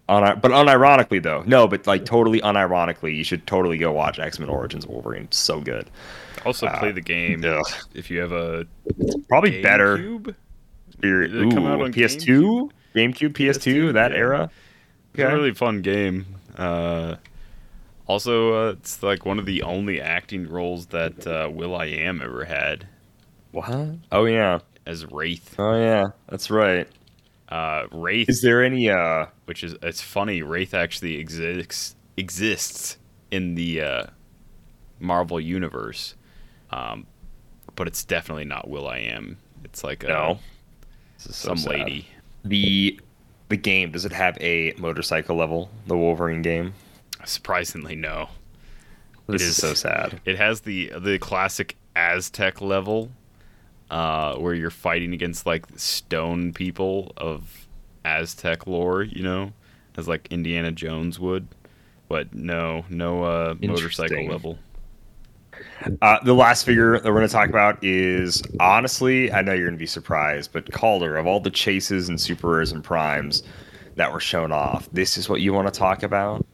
Un- 0.08 0.40
but 0.40 0.50
unironically 0.50 1.22
though, 1.22 1.42
no, 1.46 1.68
but 1.68 1.86
like 1.86 2.04
totally 2.06 2.40
unironically, 2.40 3.14
you 3.14 3.24
should 3.24 3.46
totally 3.46 3.76
go 3.76 3.92
watch 3.92 4.18
X 4.18 4.38
Men 4.38 4.48
Origins 4.48 4.86
Wolverine. 4.86 5.24
It's 5.24 5.38
so 5.38 5.60
good. 5.60 5.90
also 6.46 6.68
play 6.78 6.92
the 6.92 7.00
game 7.02 7.44
ugh. 7.44 7.62
if 7.94 8.10
you 8.10 8.18
have 8.20 8.32
a 8.32 8.66
Probably 9.28 9.60
better. 9.62 9.98
GameCube. 9.98 10.34
Spirit- 10.92 11.34
it 11.34 11.50
come 11.52 11.66
out 11.66 11.80
ooh, 11.80 11.84
on 11.84 11.92
PS2, 11.92 12.70
GameCube, 12.94 13.34
PS2, 13.34 13.92
that 13.92 14.10
yeah. 14.12 14.16
era. 14.16 14.50
It's 15.14 15.22
a 15.22 15.34
really 15.34 15.52
fun 15.54 15.82
game. 15.82 16.26
Uh, 16.56 17.16
also, 18.06 18.68
uh, 18.68 18.70
it's 18.72 19.02
like 19.02 19.26
one 19.26 19.38
of 19.38 19.46
the 19.46 19.62
only 19.62 20.00
acting 20.00 20.48
roles 20.48 20.86
that 20.86 21.26
uh, 21.26 21.50
will.i.am 21.52 22.22
ever 22.22 22.44
had 22.46 22.86
What? 23.52 23.96
Oh 24.10 24.24
yeah. 24.24 24.60
as 24.86 25.04
Wraith. 25.06 25.54
Oh 25.58 25.74
yeah. 25.78 26.06
That's 26.28 26.50
right. 26.50 26.88
Uh, 27.48 27.86
Wraith 27.92 28.28
Is 28.28 28.40
there 28.42 28.64
any 28.64 28.88
uh 28.90 29.26
which 29.48 29.64
is 29.64 29.74
it's 29.82 30.02
funny. 30.02 30.42
Wraith 30.42 30.74
actually 30.74 31.16
exists 31.16 31.96
exists 32.16 32.98
in 33.30 33.54
the 33.54 33.80
uh, 33.80 34.06
Marvel 35.00 35.40
universe, 35.40 36.14
um, 36.70 37.06
but 37.74 37.86
it's 37.88 38.04
definitely 38.04 38.44
not 38.44 38.68
will.i.am. 38.68 39.38
It's 39.64 39.82
like 39.82 40.04
a, 40.04 40.08
no? 40.08 40.38
This 41.16 41.26
is 41.28 41.36
so 41.36 41.48
some 41.48 41.56
sad. 41.58 41.70
lady. 41.70 42.08
The 42.44 43.00
the 43.48 43.56
game 43.56 43.90
does 43.92 44.04
it 44.04 44.12
have 44.12 44.36
a 44.40 44.74
motorcycle 44.78 45.36
level? 45.36 45.70
The 45.86 45.96
Wolverine 45.96 46.42
game. 46.42 46.74
Surprisingly, 47.24 47.96
no. 47.96 48.28
This 49.26 49.42
It 49.42 49.44
is 49.46 49.50
is- 49.50 49.56
so 49.56 49.74
sad. 49.74 50.20
It 50.26 50.36
has 50.36 50.60
the 50.60 50.92
the 50.98 51.18
classic 51.18 51.76
Aztec 51.96 52.60
level, 52.60 53.10
uh, 53.90 54.34
where 54.36 54.54
you're 54.54 54.70
fighting 54.70 55.12
against 55.14 55.46
like 55.46 55.66
stone 55.76 56.52
people 56.52 57.12
of 57.16 57.66
Aztec 58.08 58.66
lore, 58.66 59.02
you 59.02 59.22
know, 59.22 59.52
as 59.96 60.08
like 60.08 60.28
Indiana 60.30 60.72
Jones 60.72 61.18
would. 61.18 61.46
But 62.08 62.34
no, 62.34 62.84
no 62.88 63.22
uh, 63.22 63.54
motorcycle 63.60 64.26
level. 64.26 64.58
Uh, 66.02 66.18
the 66.24 66.34
last 66.34 66.64
figure 66.64 66.98
that 66.98 67.04
we're 67.04 67.18
going 67.18 67.26
to 67.26 67.32
talk 67.32 67.48
about 67.48 67.82
is 67.82 68.42
honestly, 68.60 69.30
I 69.32 69.42
know 69.42 69.52
you're 69.52 69.66
going 69.66 69.74
to 69.74 69.78
be 69.78 69.86
surprised, 69.86 70.52
but 70.52 70.70
Kalder, 70.72 71.16
of 71.16 71.26
all 71.26 71.40
the 71.40 71.50
chases 71.50 72.08
and 72.08 72.20
super 72.20 72.48
rares 72.48 72.72
and 72.72 72.82
primes 72.82 73.42
that 73.96 74.12
were 74.12 74.20
shown 74.20 74.52
off, 74.52 74.88
this 74.92 75.18
is 75.18 75.28
what 75.28 75.40
you 75.40 75.52
want 75.52 75.72
to 75.72 75.78
talk 75.78 76.02
about 76.02 76.46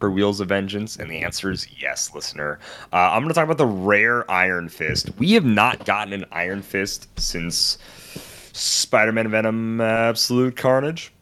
for 0.00 0.10
Wheels 0.10 0.40
of 0.40 0.48
Vengeance? 0.48 0.96
And 0.96 1.10
the 1.10 1.22
answer 1.22 1.50
is 1.50 1.66
yes, 1.80 2.14
listener. 2.14 2.58
Uh, 2.92 3.10
I'm 3.12 3.22
going 3.22 3.28
to 3.28 3.34
talk 3.34 3.44
about 3.44 3.58
the 3.58 3.66
rare 3.66 4.28
Iron 4.30 4.68
Fist. 4.68 5.10
We 5.18 5.32
have 5.32 5.44
not 5.44 5.84
gotten 5.84 6.12
an 6.12 6.24
Iron 6.32 6.62
Fist 6.62 7.08
since 7.18 7.78
Spider 8.56 9.12
Man 9.12 9.28
Venom 9.30 9.80
Absolute 9.80 10.56
Carnage. 10.56 11.12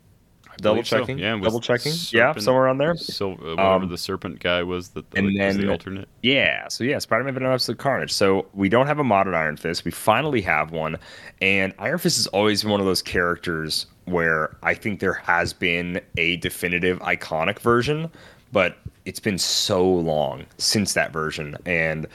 Double 0.58 0.76
believe 0.76 0.86
so. 0.86 1.00
checking. 1.00 1.18
Yeah, 1.18 1.36
double 1.36 1.60
checking. 1.60 1.92
Yeah, 2.12 2.32
somewhere 2.36 2.68
on 2.68 2.78
there. 2.78 2.94
So 2.96 3.32
uh, 3.32 3.34
whatever 3.34 3.60
Um, 3.62 3.88
the 3.88 3.98
serpent 3.98 4.38
guy 4.38 4.62
was 4.62 4.90
that 4.90 5.04
and 5.16 5.26
like, 5.26 5.46
was 5.46 5.56
then- 5.56 5.66
the 5.66 5.72
alternate. 5.72 6.08
Yeah, 6.22 6.68
so 6.68 6.84
yeah, 6.84 6.98
Spider-Man 7.00 7.34
Venom 7.34 7.50
Absolute 7.50 7.78
Carnage. 7.78 8.12
So 8.12 8.46
we 8.54 8.68
don't 8.68 8.86
have 8.86 9.00
a 9.00 9.04
modern 9.04 9.34
Iron 9.34 9.56
Fist. 9.56 9.84
We 9.84 9.90
finally 9.90 10.40
have 10.42 10.70
one, 10.70 10.96
and 11.42 11.74
Iron 11.80 11.98
Fist 11.98 12.18
has 12.18 12.28
always 12.28 12.62
been 12.62 12.70
one 12.70 12.78
of 12.78 12.86
those 12.86 13.02
characters 13.02 13.86
where 14.04 14.56
I 14.62 14.74
think 14.74 15.00
there 15.00 15.14
has 15.14 15.52
been 15.52 16.00
a 16.18 16.36
definitive 16.36 17.00
iconic 17.00 17.58
version, 17.58 18.08
but 18.52 18.76
it's 19.06 19.20
been 19.20 19.38
so 19.38 19.84
long 19.84 20.46
since 20.58 20.94
that 20.94 21.12
version, 21.12 21.56
and 21.66 22.06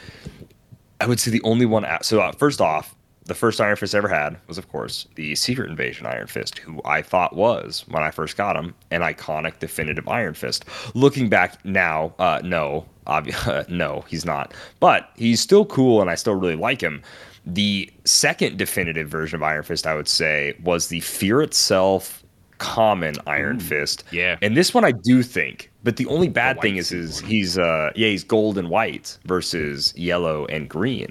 I 1.02 1.08
would 1.08 1.20
say 1.20 1.30
the 1.30 1.42
only 1.44 1.66
one. 1.66 1.84
Out, 1.84 2.06
so 2.06 2.22
uh, 2.22 2.32
first 2.32 2.62
off, 2.62 2.96
the 3.30 3.34
first 3.36 3.62
Iron 3.62 3.78
Fist 3.78 3.96
I 3.96 4.00
ever 4.00 4.10
had 4.10 4.36
was, 4.48 4.58
of 4.58 4.68
course, 4.70 5.08
the 5.16 5.34
Secret 5.36 5.70
Invasion 5.70 6.06
Iron 6.06 6.28
Fist, 6.28 6.58
who 6.60 6.82
I 6.84 7.02
thought 7.02 7.36
was 7.36 7.86
when 7.88 8.04
I 8.04 8.12
first 8.12 8.36
got 8.36 8.58
him 8.58 8.76
an 8.92 9.00
iconic, 9.02 9.60
definitive 9.60 10.06
Iron 10.10 10.34
Fist. 10.34 10.66
Looking 10.96 11.30
back 11.30 11.64
now, 11.64 12.14
uh, 12.20 12.42
no, 12.44 12.86
obvi- 13.08 13.70
no, 13.70 14.04
he's 14.10 14.26
not, 14.26 14.54
but 14.82 15.12
he's 15.16 15.40
still 15.40 15.66
cool, 15.66 16.02
and 16.02 16.10
I 16.10 16.16
still 16.16 16.36
really 16.36 16.56
like 16.58 16.82
him. 16.82 17.02
The 17.46 17.90
second 18.04 18.58
definitive 18.58 19.08
version 19.08 19.38
of 19.38 19.44
Iron 19.44 19.64
Fist, 19.64 19.88
I 19.88 19.96
would 19.96 20.10
say, 20.10 20.56
was 20.64 20.88
the 20.88 21.00
Fear 21.00 21.42
itself 21.44 22.22
common 22.58 23.16
Iron 23.26 23.60
Fist. 23.62 24.04
yeah. 24.12 24.38
And 24.42 24.58
this 24.58 24.74
one 24.74 24.84
I 24.84 24.92
do 24.92 25.24
think 25.24 25.72
But 25.86 25.96
the 25.96 26.06
only 26.08 26.28
bad 26.28 26.58
white 26.58 26.62
thing 26.62 26.76
is, 26.76 26.92
is 26.92 27.22
one. 27.22 27.32
he's 27.32 27.58
uh 27.58 27.92
yeah 27.96 28.10
he's 28.10 28.26
gold 28.26 28.58
and 28.58 28.70
white 28.70 29.18
versus 29.24 29.94
yellow 29.96 30.46
and 30.48 30.70
green. 30.70 31.08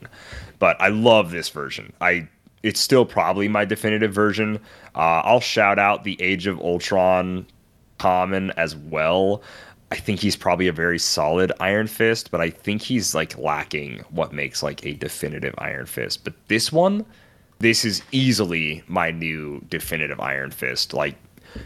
But 0.58 0.80
I 0.80 0.88
love 0.88 1.30
this 1.30 1.48
version. 1.48 1.92
I 2.00 2.28
it's 2.62 2.80
still 2.80 3.04
probably 3.04 3.48
my 3.48 3.64
definitive 3.64 4.12
version. 4.12 4.56
Uh, 4.94 5.22
I'll 5.24 5.40
shout 5.40 5.78
out 5.78 6.04
the 6.04 6.20
Age 6.20 6.46
of 6.46 6.58
Ultron 6.60 7.46
common 7.98 8.50
as 8.52 8.74
well. 8.76 9.42
I 9.90 9.96
think 9.96 10.20
he's 10.20 10.36
probably 10.36 10.68
a 10.68 10.72
very 10.72 10.98
solid 10.98 11.52
Iron 11.60 11.86
Fist, 11.86 12.30
but 12.30 12.40
I 12.40 12.50
think 12.50 12.82
he's 12.82 13.14
like 13.14 13.38
lacking 13.38 14.04
what 14.10 14.32
makes 14.32 14.62
like 14.62 14.84
a 14.84 14.92
definitive 14.94 15.54
Iron 15.58 15.86
Fist. 15.86 16.24
But 16.24 16.34
this 16.48 16.70
one, 16.70 17.06
this 17.58 17.84
is 17.84 18.02
easily 18.12 18.82
my 18.86 19.10
new 19.10 19.64
definitive 19.68 20.20
Iron 20.20 20.50
Fist. 20.50 20.92
Like, 20.92 21.16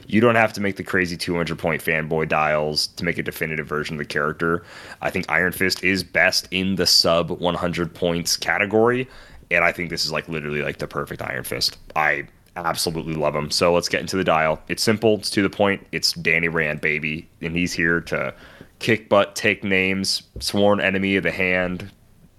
you 0.06 0.20
don't 0.20 0.34
have 0.34 0.52
to 0.54 0.60
make 0.60 0.76
the 0.76 0.84
crazy 0.84 1.16
200 1.16 1.58
point 1.58 1.82
fanboy 1.82 2.28
dials 2.28 2.88
to 2.88 3.04
make 3.04 3.18
a 3.18 3.22
definitive 3.22 3.66
version 3.66 3.96
of 3.96 3.98
the 3.98 4.04
character. 4.04 4.64
I 5.00 5.10
think 5.10 5.30
Iron 5.30 5.52
Fist 5.52 5.82
is 5.84 6.02
best 6.02 6.48
in 6.50 6.76
the 6.76 6.86
sub 6.86 7.30
100 7.30 7.94
points 7.94 8.36
category, 8.36 9.08
and 9.50 9.64
I 9.64 9.72
think 9.72 9.90
this 9.90 10.04
is 10.04 10.12
like 10.12 10.28
literally 10.28 10.62
like 10.62 10.78
the 10.78 10.86
perfect 10.86 11.22
Iron 11.22 11.44
Fist. 11.44 11.78
I 11.96 12.26
absolutely 12.56 13.14
love 13.14 13.34
him. 13.34 13.50
So 13.50 13.72
let's 13.72 13.88
get 13.88 14.00
into 14.00 14.16
the 14.16 14.24
dial. 14.24 14.60
It's 14.68 14.82
simple, 14.82 15.14
it's 15.14 15.30
to 15.30 15.42
the 15.42 15.50
point. 15.50 15.86
It's 15.92 16.12
Danny 16.12 16.48
Rand, 16.48 16.80
baby, 16.80 17.28
and 17.40 17.56
he's 17.56 17.72
here 17.72 18.00
to 18.02 18.34
kick 18.78 19.08
butt, 19.08 19.34
take 19.36 19.64
names, 19.64 20.22
sworn 20.40 20.80
enemy 20.80 21.16
of 21.16 21.22
the 21.22 21.30
hand, 21.30 21.90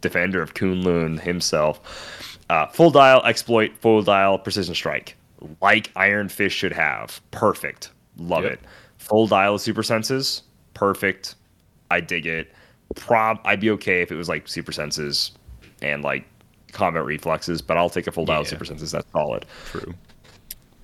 defender 0.01 0.41
of 0.41 0.53
Kunlun 0.53 1.19
himself. 1.19 2.39
Uh, 2.49 2.67
full 2.67 2.91
dial, 2.91 3.23
exploit, 3.25 3.71
full 3.79 4.03
dial, 4.03 4.37
precision 4.37 4.75
strike. 4.75 5.15
Like 5.61 5.91
Iron 5.95 6.29
Fist 6.29 6.55
should 6.55 6.71
have. 6.73 7.21
Perfect. 7.31 7.91
Love 8.17 8.43
Yep. 8.43 8.53
it. 8.53 8.59
Full 8.97 9.27
dial 9.27 9.55
of 9.55 9.61
super 9.61 9.83
senses. 9.83 10.43
Perfect. 10.73 11.35
I 11.91 11.99
dig 11.99 12.25
it. 12.25 12.51
Prob 12.95 13.39
I'd 13.45 13.59
be 13.59 13.69
okay 13.71 14.01
if 14.01 14.11
it 14.11 14.15
was 14.15 14.29
like 14.29 14.47
super 14.47 14.71
senses 14.71 15.31
and 15.81 16.03
like 16.03 16.25
combat 16.71 17.05
reflexes, 17.05 17.61
but 17.61 17.77
I'll 17.77 17.89
take 17.89 18.07
a 18.07 18.11
full 18.11 18.25
dial 18.25 18.41
of 18.41 18.47
Yeah. 18.47 18.51
super 18.51 18.65
senses. 18.65 18.91
That's 18.91 19.11
solid 19.11 19.45
True. 19.65 19.93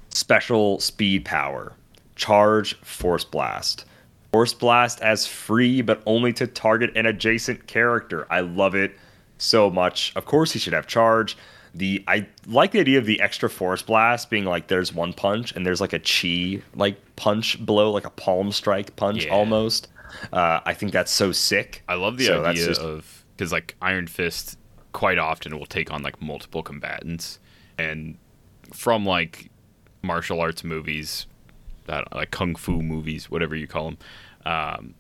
special 0.10 0.80
speed 0.80 1.24
power 1.26 1.74
charge 2.16 2.76
force 2.82 3.24
blast 3.24 3.86
force 4.34 4.54
blast 4.54 5.00
as 5.02 5.26
free 5.26 5.82
but 5.82 6.02
only 6.06 6.34
to 6.34 6.46
target 6.46 6.90
an 6.98 7.06
adjacent 7.06 7.66
character 7.68 8.28
i 8.30 8.42
love 8.42 8.76
it 8.76 8.92
so 9.38 9.70
much 9.70 10.12
of 10.18 10.26
course 10.26 10.52
he 10.52 10.60
should 10.60 10.74
have 10.74 10.86
charge 10.86 11.38
the 11.76 12.04
i 12.08 12.26
like 12.48 12.72
the 12.72 12.80
idea 12.80 12.98
of 12.98 13.06
the 13.06 13.20
extra 13.22 13.50
force 13.50 13.82
blast 13.82 14.30
being 14.30 14.46
like 14.46 14.68
there's 14.68 14.94
one 14.94 15.14
punch 15.14 15.52
and 15.56 15.66
there's 15.66 15.80
like 15.82 15.94
a 15.94 16.00
chi 16.00 16.62
like 16.76 16.98
punch 17.16 17.64
blow 17.64 17.92
like 17.92 18.06
a 18.06 18.10
palm 18.12 18.52
strike 18.52 18.96
punch 18.96 19.26
Yeah. 19.26 19.32
almost. 19.34 19.88
Uh, 20.34 20.60
i 20.66 20.74
think 20.74 20.92
that's 20.92 21.12
so 21.12 21.32
sick. 21.32 21.84
I 21.88 21.94
love 21.94 22.18
the 22.18 22.26
So 22.26 22.44
idea 22.46 22.66
just- 22.68 22.82
of 22.82 23.24
because 23.38 23.52
like 23.52 23.76
Iron 23.82 24.08
Fist 24.08 24.58
quite 24.92 25.20
often 25.20 25.58
will 25.58 25.68
take 25.68 25.92
on 25.94 26.02
like 26.02 26.20
multiple 26.22 26.64
combatants, 26.64 27.40
and 27.78 28.18
from 28.74 29.06
like 29.06 29.50
martial 30.02 30.42
arts 30.42 30.64
movies, 30.64 31.28
that 31.86 32.14
like 32.16 32.32
kung 32.32 32.56
fu 32.56 32.82
movies, 32.82 33.30
whatever 33.30 33.56
you 33.56 33.68
call 33.68 33.86
them, 33.92 33.98
um, 34.46 34.94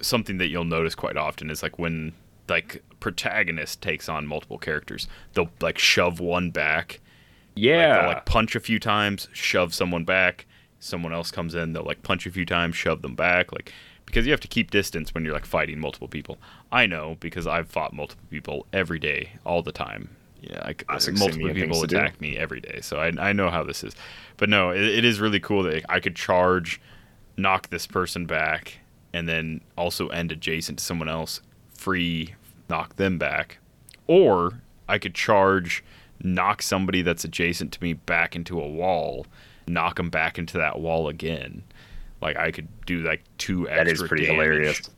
something 0.00 0.38
that 0.38 0.46
you'll 0.46 0.64
notice 0.64 0.94
quite 0.94 1.16
often 1.16 1.50
is 1.50 1.62
like 1.62 1.78
when 1.78 2.12
like 2.48 2.82
protagonist 3.00 3.80
takes 3.80 4.08
on 4.08 4.26
multiple 4.26 4.58
characters, 4.58 5.08
they'll 5.34 5.50
like 5.60 5.78
shove 5.78 6.20
one 6.20 6.50
back, 6.50 7.00
yeah 7.54 8.00
they'll 8.00 8.08
like 8.08 8.26
punch 8.26 8.54
a 8.56 8.60
few 8.60 8.78
times, 8.78 9.28
shove 9.32 9.74
someone 9.74 10.04
back. 10.04 10.46
Someone 10.80 11.12
else 11.12 11.30
comes 11.30 11.54
in, 11.54 11.72
they'll 11.72 11.84
like 11.84 12.02
punch 12.02 12.26
a 12.26 12.30
few 12.30 12.44
times, 12.44 12.74
shove 12.74 13.02
them 13.02 13.14
back, 13.14 13.52
like 13.52 13.72
because 14.04 14.26
you 14.26 14.32
have 14.32 14.40
to 14.40 14.48
keep 14.48 14.70
distance 14.70 15.14
when 15.14 15.24
you're 15.24 15.32
like 15.32 15.46
fighting 15.46 15.78
multiple 15.78 16.08
people. 16.08 16.38
I 16.70 16.86
know 16.86 17.16
because 17.20 17.46
I've 17.46 17.68
fought 17.68 17.92
multiple 17.92 18.26
people 18.30 18.66
every 18.72 18.98
day, 18.98 19.30
all 19.46 19.62
the 19.62 19.72
time. 19.72 20.16
Yeah, 20.40 20.60
like 20.64 20.84
multiple 21.12 21.54
people 21.54 21.84
attack 21.84 22.20
me 22.20 22.36
every 22.36 22.60
day, 22.60 22.80
so 22.82 22.98
I 22.98 23.12
I 23.18 23.32
know 23.32 23.48
how 23.48 23.62
this 23.62 23.84
is. 23.84 23.94
But 24.36 24.48
no, 24.48 24.70
it, 24.70 24.82
it 24.82 25.04
is 25.04 25.20
really 25.20 25.38
cool 25.38 25.62
that 25.62 25.84
I 25.88 26.00
could 26.00 26.16
charge, 26.16 26.80
knock 27.36 27.70
this 27.70 27.86
person 27.86 28.26
back, 28.26 28.78
and 29.12 29.28
then 29.28 29.60
also 29.78 30.08
end 30.08 30.32
adjacent 30.32 30.80
to 30.80 30.84
someone 30.84 31.08
else, 31.08 31.40
free, 31.82 32.34
knock 32.68 32.96
them 32.96 33.18
back, 33.18 33.58
or 34.06 34.60
I 34.88 34.98
could 34.98 35.14
charge, 35.14 35.84
knock 36.22 36.62
somebody 36.62 37.02
that's 37.02 37.24
adjacent 37.24 37.72
to 37.72 37.82
me 37.82 37.92
back 37.94 38.36
into 38.36 38.60
a 38.60 38.68
wall, 38.68 39.26
knock 39.66 39.96
them 39.96 40.10
back 40.10 40.38
into 40.38 40.58
that 40.58 40.80
wall 40.80 41.08
again. 41.08 41.62
Like 42.20 42.36
I 42.36 42.50
could 42.52 42.68
do 42.86 43.02
like 43.02 43.22
two 43.38 43.68
extra. 43.68 43.84
that 43.84 43.92
is 43.92 44.02
pretty 44.02 44.26
damage. 44.26 44.36
hilarious 44.36 44.90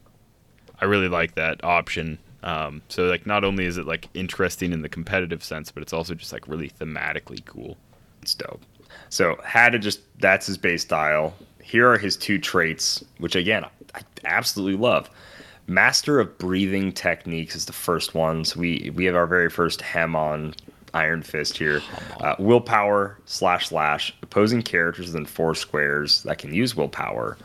I 0.80 0.87
really 0.87 1.09
like 1.09 1.35
that 1.35 1.62
option. 1.64 2.18
Um, 2.43 2.82
so 2.89 3.05
like 3.05 3.26
not 3.26 3.45
only 3.45 3.64
is 3.64 3.78
it 3.78 3.87
like 3.87 4.09
interesting 4.14 4.72
in 4.72 4.82
the 4.82 4.89
competitive 4.89 5.43
sense, 5.43 5.70
but 5.70 5.82
it's 5.82 5.93
also 5.93 6.14
just 6.14 6.32
like 6.32 6.47
really 6.47 6.68
thematically 6.68 7.45
cool. 7.45 7.76
It's 8.22 8.35
dope. 8.35 8.61
So 9.09 9.39
had 9.45 9.72
to 9.72 9.78
just 9.78 10.01
that's 10.18 10.47
his 10.47 10.59
base 10.59 10.82
style. 10.82 11.35
Here 11.62 11.91
are 11.91 11.99
his 11.99 12.16
two 12.16 12.39
traits, 12.39 13.03
which 13.18 13.35
again 13.35 13.64
I 13.95 14.01
absolutely 14.24 14.78
love. 14.78 15.09
Master 15.66 16.20
of 16.20 16.36
breathing 16.38 16.92
techniques 16.92 17.56
is 17.56 17.64
the 17.64 17.72
first 17.72 18.14
one. 18.14 18.44
So 18.44 18.60
we 18.60 18.90
we 18.94 19.04
have 19.06 19.14
our 19.14 19.26
very 19.26 19.48
first 19.48 19.80
hem 19.80 20.14
on 20.14 20.54
Iron 20.92 21.22
Fist 21.22 21.56
here. 21.56 21.80
Uh, 22.20 22.34
willpower 22.38 23.18
slash 23.24 23.68
slash 23.68 24.14
opposing 24.22 24.62
characters 24.62 25.06
within 25.06 25.26
four 25.26 25.54
squares 25.54 26.22
that 26.24 26.38
can 26.38 26.54
use 26.54 26.76
willpower 26.76 27.36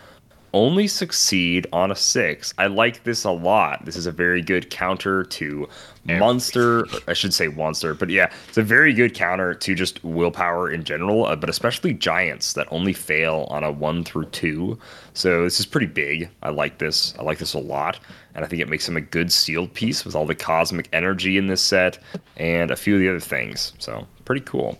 only 0.53 0.87
succeed 0.87 1.67
on 1.71 1.91
a 1.91 1.95
six. 1.95 2.53
I 2.57 2.67
like 2.67 3.03
this 3.03 3.23
a 3.23 3.31
lot. 3.31 3.85
This 3.85 3.95
is 3.95 4.05
a 4.05 4.11
very 4.11 4.41
good 4.41 4.69
counter 4.69 5.23
to 5.23 5.67
monster. 6.05 6.85
I 7.07 7.13
should 7.13 7.33
say 7.33 7.47
monster, 7.47 7.93
but 7.93 8.09
yeah, 8.09 8.31
it's 8.47 8.57
a 8.57 8.63
very 8.63 8.93
good 8.93 9.13
counter 9.13 9.53
to 9.53 9.75
just 9.75 10.03
willpower 10.03 10.71
in 10.71 10.83
general, 10.83 11.25
uh, 11.25 11.35
but 11.35 11.49
especially 11.49 11.93
giants 11.93 12.53
that 12.53 12.67
only 12.71 12.93
fail 12.93 13.47
on 13.49 13.63
a 13.63 13.71
one 13.71 14.03
through 14.03 14.25
two. 14.25 14.79
So 15.13 15.43
this 15.43 15.59
is 15.59 15.65
pretty 15.65 15.87
big. 15.87 16.29
I 16.41 16.49
like 16.49 16.77
this. 16.77 17.13
I 17.19 17.23
like 17.23 17.37
this 17.37 17.53
a 17.53 17.59
lot, 17.59 17.99
and 18.35 18.43
I 18.43 18.47
think 18.47 18.61
it 18.61 18.69
makes 18.69 18.87
him 18.87 18.97
a 18.97 19.01
good 19.01 19.31
sealed 19.31 19.73
piece 19.73 20.05
with 20.05 20.15
all 20.15 20.25
the 20.25 20.35
cosmic 20.35 20.89
energy 20.93 21.37
in 21.37 21.47
this 21.47 21.61
set 21.61 21.99
and 22.37 22.71
a 22.71 22.75
few 22.75 22.95
of 22.95 22.99
the 23.01 23.09
other 23.09 23.19
things. 23.19 23.73
So 23.79 24.07
pretty 24.25 24.41
cool. 24.41 24.79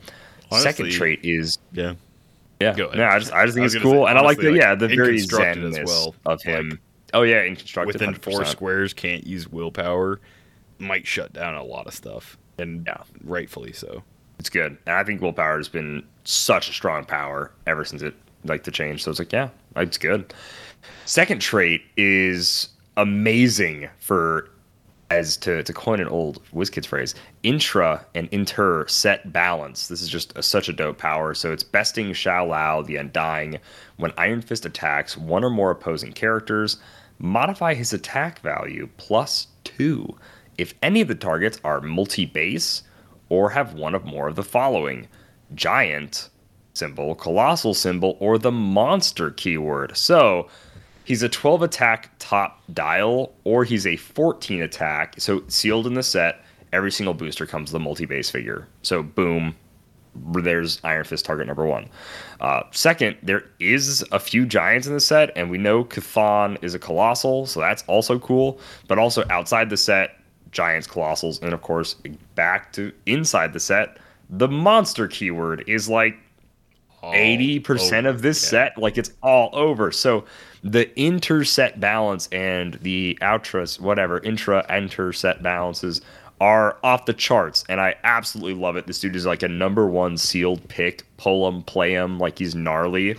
Second 0.52 0.92
trait 0.92 1.20
is 1.24 1.60
Yeah. 1.72 1.94
Yeah, 2.60 2.74
Go 2.76 2.86
ahead. 2.88 2.98
yeah. 3.00 3.14
I 3.14 3.20
just, 3.20 3.32
I 3.34 3.46
just 3.46 3.56
think 3.56 3.64
I 3.64 3.66
it's 3.68 3.78
cool, 3.78 4.06
say, 4.06 4.10
and 4.10 4.18
I 4.20 4.22
like 4.22 4.38
the 4.38 4.48
honestly, 4.48 4.60
yeah 4.60 4.70
like, 4.72 4.80
the 4.80 4.88
very 4.90 5.10
Inconstructed 5.20 5.64
as 5.78 5.86
well, 5.86 6.16
of 6.26 6.42
him. 6.42 6.70
like, 6.70 6.80
oh 7.14 7.22
yeah, 7.24 7.42
in 7.44 7.56
constructed 7.56 7.94
Within 7.94 8.14
four 8.16 8.42
100%. 8.42 8.46
squares, 8.48 8.94
can't 8.94 9.26
use 9.26 9.48
willpower. 9.48 10.20
Might 10.80 11.06
shut 11.08 11.34
down 11.34 11.56
a 11.56 11.64
lot 11.64 11.88
of 11.88 11.94
stuff, 11.94 12.38
and 12.58 12.86
Yeah. 12.88 13.02
rightfully 13.24 13.74
so. 13.74 14.04
It's 14.40 14.50
good, 14.50 14.78
and 14.86 14.96
I 14.96 15.04
think 15.04 15.22
willpower 15.22 15.58
has 15.58 15.68
been 15.68 16.04
such 16.24 16.70
a 16.70 16.74
strong 16.74 17.04
power 17.06 17.52
ever 17.68 17.84
since 17.84 18.02
it 18.02 18.14
like 18.46 18.64
the 18.64 18.72
change. 18.72 19.04
So 19.04 19.12
it's 19.12 19.20
like 19.20 19.34
yeah, 19.34 19.50
it's 19.76 19.98
good. 19.98 20.34
Second 21.06 21.42
trait 21.42 21.82
is 21.98 22.70
amazing 22.96 23.90
for 24.00 24.50
as 25.12 25.38
to, 25.38 25.64
to 25.64 25.74
coin 25.74 26.00
an 26.00 26.08
old 26.08 26.44
WizKids 26.54 26.86
phrase, 26.86 27.16
intra 27.44 28.06
and 28.14 28.30
inter 28.32 28.88
set 28.88 29.32
balance. 29.34 29.88
This 29.88 30.02
is 30.02 30.10
just 30.10 30.38
a, 30.38 30.44
such 30.44 30.70
a 30.70 30.74
dope 30.74 30.98
power. 30.98 31.34
So 31.34 31.52
it's 31.52 31.64
besting 31.64 32.14
Shou-Lao, 32.14 32.84
the 32.84 32.98
Undying. 32.98 33.60
When 33.98 34.14
Iron 34.18 34.42
Fist 34.42 34.66
attacks 34.66 35.18
one 35.18 35.44
or 35.44 35.50
more 35.50 35.72
opposing 35.72 36.14
characters, 36.14 36.78
modify 37.18 37.74
his 37.74 37.92
attack 37.92 38.40
value 38.42 38.88
plus 38.98 39.48
two 39.64 40.16
if 40.60 40.74
any 40.84 41.00
of 41.00 41.08
the 41.08 41.16
targets 41.16 41.60
are 41.64 41.80
multi 41.80 42.26
base 42.26 42.84
or 43.30 43.50
have 43.52 43.74
one 43.74 43.96
of 43.96 44.04
more 44.04 44.28
of 44.28 44.36
the 44.36 44.44
following 44.44 45.08
giant 45.56 46.30
symbol, 46.74 47.16
colossal 47.16 47.74
symbol, 47.74 48.18
or 48.20 48.38
the 48.38 48.52
monster 48.52 49.32
keyword. 49.32 49.96
So 49.96 50.50
he's 51.10 51.24
a 51.24 51.28
12 51.28 51.64
attack 51.64 52.12
top 52.20 52.62
dial, 52.72 53.34
or 53.44 53.66
he's 53.66 53.88
a 53.88 53.96
14 53.98 54.62
attack. 54.62 55.16
So 55.18 55.44
sealed 55.48 55.88
in 55.88 55.96
the 55.96 56.04
set, 56.04 56.46
every 56.72 56.92
single 56.92 57.16
booster 57.16 57.48
comes 57.48 57.74
with 57.74 57.82
a 57.82 57.84
multi 57.84 58.06
base 58.06 58.30
figure. 58.30 58.68
So 58.84 59.02
boom, 59.02 59.56
there's 60.16 60.80
Iron 60.84 61.04
Fist 61.04 61.26
target 61.26 61.48
number 61.48 61.66
one. 61.66 61.90
Uh, 62.40 62.62
second, 62.72 63.18
there 63.24 63.44
is 63.60 64.06
a 64.12 64.20
few 64.20 64.46
giants 64.46 64.86
in 64.86 64.94
the 64.94 65.00
set, 65.00 65.32
and 65.36 65.50
we 65.50 65.58
know 65.58 65.84
Chthon 65.84 66.64
is 66.64 66.76
a 66.76 66.80
colossal, 66.80 67.48
so 67.48 67.60
that's 67.60 67.84
also 67.88 68.20
cool. 68.20 68.60
But 68.88 69.00
also 69.00 69.24
outside 69.32 69.72
the 69.72 69.78
set, 69.78 70.20
giants, 70.52 70.88
colossals, 70.88 71.42
and 71.42 71.54
of 71.54 71.64
course, 71.64 71.96
back 72.36 72.72
to 72.74 72.94
inside 73.08 73.54
the 73.54 73.60
set, 73.60 73.98
the 74.30 74.48
monster 74.48 75.08
keyword 75.08 75.64
is 75.68 75.90
like 75.90 76.20
eighty 77.04 77.60
percent 77.60 78.06
of 78.06 78.22
this 78.22 78.44
yeah. 78.44 78.50
set, 78.50 78.78
like 78.78 79.00
it's 79.00 79.12
all 79.24 79.50
over. 79.54 79.92
So 79.92 80.26
the 80.64 80.96
interset 81.00 81.80
balance 81.80 82.28
and 82.32 82.76
the 82.76 83.18
outras, 83.22 83.80
whatever 83.80 84.20
intra 84.20 84.66
enter 84.70 85.14
set 85.14 85.42
balances 85.42 86.02
are 86.42 86.78
off 86.84 87.06
the 87.06 87.14
charts, 87.14 87.66
and 87.68 87.82
I 87.82 87.96
absolutely 88.04 88.60
love 88.60 88.78
it. 88.78 88.88
This 88.88 89.00
dude 89.00 89.16
is 89.16 89.26
like 89.26 89.44
a 89.44 89.48
number 89.48 89.88
one 89.88 90.18
sealed 90.18 90.66
pick. 90.70 91.04
Pull 91.18 91.48
him, 91.48 91.64
play 91.64 91.94
him 91.94 92.18
like 92.18 92.40
he's 92.40 92.56
gnarly, 92.56 93.18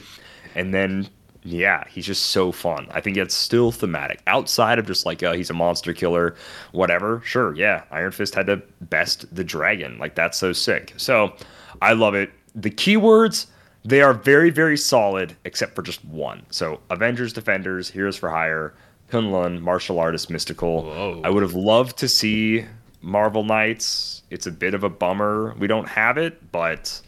and 0.54 0.72
then 0.72 1.08
yeah, 1.42 1.84
he's 1.88 2.06
just 2.06 2.26
so 2.26 2.52
fun. 2.52 2.86
I 2.90 3.00
think 3.00 3.16
it's 3.16 3.34
still 3.34 3.72
thematic. 3.72 4.22
Outside 4.26 4.78
of 4.78 4.86
just 4.86 5.06
like 5.06 5.22
uh, 5.22 5.32
he's 5.32 5.50
a 5.50 5.54
monster 5.54 5.92
killer, 5.92 6.34
whatever. 6.72 7.22
Sure, 7.24 7.54
yeah, 7.54 7.84
Iron 7.90 8.12
Fist 8.12 8.34
had 8.34 8.46
to 8.46 8.62
best 8.82 9.34
the 9.34 9.44
dragon. 9.44 9.98
Like 9.98 10.14
that's 10.14 10.38
so 10.38 10.52
sick. 10.52 10.94
So 10.96 11.34
I 11.82 11.92
love 11.92 12.14
it. 12.14 12.30
The 12.54 12.70
keywords 12.70 13.46
they 13.84 14.02
are 14.02 14.12
very 14.12 14.50
very 14.50 14.76
solid, 14.76 15.36
except 15.44 15.74
for 15.74 15.82
just 15.82 16.04
one. 16.04 16.44
So 16.50 16.80
Avengers, 16.90 17.32
Defenders, 17.32 17.90
Heroes 17.90 18.16
for 18.16 18.28
Hire, 18.30 18.74
Kunlun, 19.10 19.60
Martial 19.60 19.98
Artist, 19.98 20.30
Mystical. 20.30 20.82
Whoa. 20.84 21.20
I 21.24 21.30
would 21.30 21.42
have 21.42 21.54
loved 21.54 21.96
to 21.98 22.08
see 22.08 22.64
Marvel 23.02 23.44
Knights. 23.44 24.22
It's 24.30 24.46
a 24.46 24.52
bit 24.52 24.74
of 24.74 24.84
a 24.84 24.88
bummer 24.90 25.54
we 25.58 25.66
don't 25.66 25.88
have 25.88 26.18
it, 26.18 26.52
but 26.52 27.00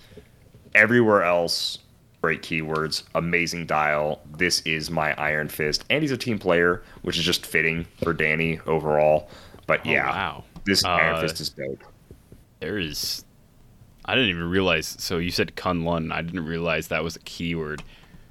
everywhere 0.75 1.23
else 1.23 1.79
great 2.23 2.41
keywords 2.41 3.03
amazing 3.17 3.67
dial 3.67 4.21
this 4.39 4.61
is 4.61 4.91
my 4.93 5.13
iron 5.21 5.49
fist 5.49 5.85
and 5.91 6.03
he's 6.03 6.13
a 6.13 6.17
team 6.17 6.39
player 6.39 6.83
which 7.03 7.19
is 7.19 7.25
just 7.25 7.45
fitting 7.45 7.85
for 8.03 8.13
danny 8.15 8.61
overall 8.67 9.29
but 9.67 9.81
Oh, 9.85 9.91
yeah 9.91 10.07
wow. 10.09 10.45
this 10.65 10.85
iron 10.85 11.17
Uh, 11.17 11.21
fist 11.21 11.41
is 11.41 11.49
dope 11.51 11.83
There 12.61 12.79
is. 12.79 13.25
I 14.05 14.15
didn't 14.15 14.31
even 14.31 14.49
realize. 14.51 14.97
So 14.99 15.19
you 15.19 15.31
said 15.31 15.55
Kunlun. 15.57 16.13
I 16.13 16.23
didn't 16.23 16.45
realize 16.47 16.89
that 16.89 17.05
was 17.05 17.17
a 17.17 17.21
keyword. 17.21 17.83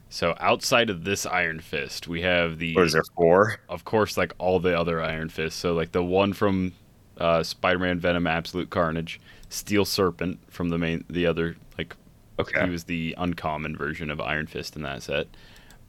So 0.10 0.36
outside 0.42 0.90
of 0.90 1.06
this 1.06 1.26
Iron 1.26 1.62
Fist, 1.62 2.08
we 2.08 2.22
have 2.22 2.60
the, 2.60 2.76
what 2.76 2.86
is 2.86 2.94
there 2.94 3.04
four 3.16 3.60
of 3.70 3.86
course, 3.86 4.18
like 4.18 4.34
all 4.40 4.60
the 4.60 4.78
other 4.78 5.02
Iron 5.02 5.30
Fists. 5.30 5.58
So 5.58 5.74
like 5.74 5.94
the 5.94 6.04
one 6.04 6.34
from 6.34 6.74
uh, 7.18 7.44
Spider-Man, 7.44 8.00
Venom, 8.00 8.28
Absolute 8.28 8.70
Carnage, 8.70 9.22
Steel 9.48 9.86
Serpent 9.86 10.40
from 10.50 10.70
the 10.70 10.78
main, 10.78 11.06
the 11.10 11.26
other 11.26 11.56
like 11.78 11.96
okay 12.38 12.66
he 12.66 12.70
was 12.70 12.86
the 12.86 13.16
uncommon 13.18 13.78
version 13.78 14.12
of 14.12 14.20
Iron 14.20 14.48
Fist 14.48 14.76
in 14.76 14.82
that 14.82 15.04
set. 15.04 15.28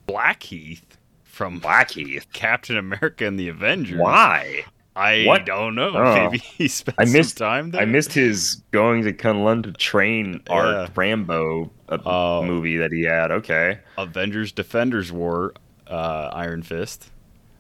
Blackheath 0.07 0.99
from 1.25 1.59
blackheath 1.59 2.27
Captain 2.33 2.77
America 2.77 3.27
and 3.27 3.41
the 3.41 3.49
Avengers. 3.49 3.99
why 3.99 4.65
I 4.95 5.25
What? 5.25 5.47
don't 5.47 5.75
know. 5.75 5.91
Oh. 5.97 6.15
Maybe 6.15 6.39
he 6.39 6.69
spent 6.69 6.97
I 7.01 7.05
missed 7.05 7.39
some 7.39 7.47
time 7.47 7.71
there. 7.71 7.81
I 7.81 7.85
missed 7.87 8.13
his 8.13 8.63
going 8.73 9.03
to 9.05 9.13
Kunlun 9.13 9.63
to 9.65 9.73
train 9.73 10.43
Yeah. 10.49 10.53
art 10.55 10.91
Rambo 10.95 11.71
uh, 11.89 11.99
Oh. 12.05 12.43
movie 12.45 12.77
that 12.77 12.93
he 12.93 13.03
had. 13.05 13.31
Okay. 13.31 13.79
Avengers 13.97 14.53
Defenders 14.53 15.11
War 15.13 15.55
uh, 15.89 16.31
Iron 16.33 16.63
Fist, 16.63 17.11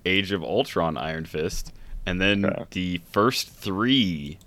Age 0.05 0.33
of 0.33 0.43
Ultron 0.43 0.97
Iron 0.97 1.25
Fist, 1.25 1.73
and 2.07 2.21
then 2.21 2.45
Okay. 2.45 2.65
the 2.71 3.01
first 3.11 3.49
three, 3.51 4.39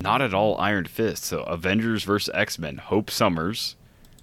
not 0.00 0.20
at 0.22 0.32
all 0.34 0.56
Iron 0.58 0.84
Fist. 0.86 1.24
So 1.24 1.42
Avengers 1.44 2.04
vs 2.04 2.32
X 2.34 2.58
Men, 2.58 2.78
Hope 2.78 3.10
Summers, 3.10 3.76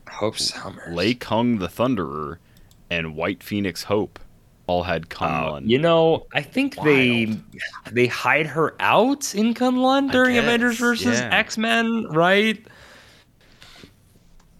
Hope 0.09 0.37
Summers. 0.37 0.93
Lei 0.93 1.13
Kung 1.13 1.59
the 1.59 1.67
Thunderer, 1.67 2.37
and 2.89 3.15
White 3.15 3.41
Phoenix 3.43 3.83
Hope 3.83 4.19
all 4.67 4.83
had 4.83 5.03
Uh, 5.05 5.07
Kunlun. 5.15 5.67
you 5.69 5.77
know, 5.77 6.25
I 6.33 6.41
think 6.41 6.75
they 6.83 7.25
Wild. 7.25 7.39
they 7.91 8.07
hide 8.07 8.47
her 8.47 8.75
out 8.79 9.35
in 9.35 9.53
Kunlun 9.53 10.11
during 10.11 10.37
Avengers 10.37 10.73
guess, 10.75 10.79
versus 10.79 11.19
yeah. 11.19 11.29
X 11.35 11.57
Men, 11.57 12.07
right? 12.11 12.65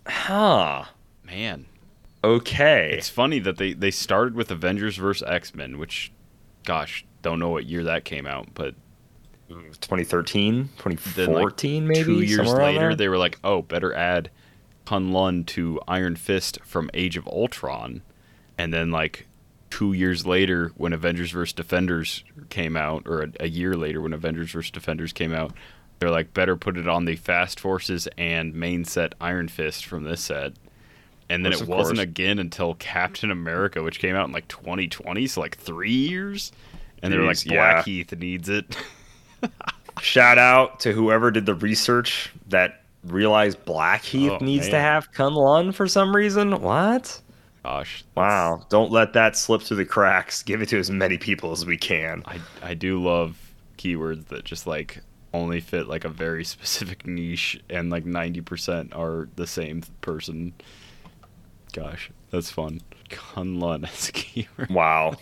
Huh. 0.08 0.86
Man, 1.24 1.66
Okay. 2.24 2.96
it's 2.98 3.10
funny 3.10 3.40
that 3.40 3.58
they 3.58 3.74
they 3.74 3.92
started 3.92 4.36
with 4.36 4.52
Avengers 4.52 4.98
vs 4.98 5.28
X 5.28 5.56
Men, 5.56 5.78
which, 5.78 6.12
gosh, 6.66 7.06
don't 7.22 7.40
know 7.40 7.50
what 7.50 7.66
year 7.66 7.84
that 7.86 8.06
came 8.06 8.28
out, 8.28 8.48
but 8.54 8.76
2013, 9.50 10.70
2014, 10.78 11.84
like 11.84 11.88
maybe. 11.98 12.04
two 12.04 12.22
years 12.22 12.52
later 12.54 12.96
they 12.96 13.08
were 13.08 13.18
like 13.18 13.38
oh 13.44 13.62
better 13.62 13.94
add 13.94 14.32
kunlun 14.88 15.46
to 15.46 15.80
iron 15.88 16.16
fist 16.16 16.58
from 16.64 16.90
age 16.96 17.18
of 17.18 17.28
ultron 17.28 18.02
and 18.58 18.74
then 18.74 18.90
like 18.90 19.28
two 19.74 19.94
years 19.94 20.24
later 20.26 20.72
when 20.78 20.94
avengers 20.94 21.32
vs 21.32 21.52
defenders 21.54 22.24
came 22.50 22.78
out 22.78 23.08
or 23.08 23.24
a, 23.24 23.32
a 23.40 23.48
year 23.48 23.76
later 23.76 24.00
when 24.02 24.14
avengers 24.14 24.52
vs 24.52 24.70
defenders 24.70 25.12
came 25.12 25.34
out 25.34 25.52
they're 25.98 26.12
like 26.12 26.32
better 26.34 26.56
put 26.56 26.78
it 26.78 26.88
on 26.88 27.06
the 27.06 27.16
fast 27.16 27.60
forces 27.60 28.08
and 28.16 28.54
main 28.54 28.86
set 28.86 29.16
iron 29.20 29.48
fist 29.48 29.84
from 29.86 30.04
this 30.04 30.22
set 30.22 30.54
and 31.28 31.44
then 31.44 31.54
Course, 31.54 31.62
it 31.62 31.68
wasn't 31.68 31.98
course. 31.98 32.04
again 32.04 32.38
until 32.38 32.76
captain 32.76 33.32
america 33.32 33.82
which 33.82 33.98
came 33.98 34.16
out 34.16 34.28
in 34.28 34.32
like 34.34 34.48
2020 34.48 35.26
so 35.26 35.42
like 35.42 35.58
three 35.58 35.90
years 35.92 36.52
and 37.02 37.12
they're 37.12 37.24
like 37.24 37.38
Jeez, 37.38 37.52
yeah. 37.52 38.18
needs 38.20 38.50
it 38.50 38.78
Shout 40.02 40.38
out 40.38 40.80
to 40.82 40.92
whoever 40.92 41.32
did 41.32 41.46
the 41.46 41.56
research 41.56 42.32
that 42.50 42.82
realized 43.06 43.64
Blackheath 43.66 44.32
Oh, 44.32 44.44
needs 44.44 44.66
to 44.68 44.74
man. 44.74 44.82
have 44.82 45.12
Kunlun 45.12 45.74
for 45.74 45.88
some 45.88 46.16
reason. 46.16 46.62
What? 46.62 47.22
Gosh 47.64 48.04
Wow. 48.16 48.66
Don't 48.70 48.92
let 48.92 49.14
that 49.14 49.36
slip 49.38 49.62
through 49.62 49.78
the 49.78 49.86
cracks. 49.86 50.44
Give 50.44 50.62
it 50.62 50.70
to 50.70 50.78
as 50.80 50.92
many 50.92 51.18
people 51.18 51.52
as 51.52 51.66
we 51.66 51.78
can. 51.78 52.22
I 52.26 52.40
I 52.62 52.74
do 52.74 53.02
love 53.02 53.38
keywords 53.78 54.28
that 54.28 54.44
just 54.46 54.68
like 54.68 55.02
only 55.34 55.60
fit 55.60 55.88
like 55.88 56.06
a 56.06 56.10
very 56.10 56.44
specific 56.56 57.06
niche 57.08 57.60
and 57.70 57.90
like 57.90 58.06
90% 58.06 58.96
are 58.96 59.28
the 59.36 59.48
same 59.48 59.82
person. 60.02 60.54
Gosh, 61.74 62.12
that's 62.30 62.52
fun. 62.52 62.82
Kunlun 63.10 63.84
as 63.92 64.10
a 64.10 64.12
keyword. 64.12 64.70
Wow. 64.70 65.16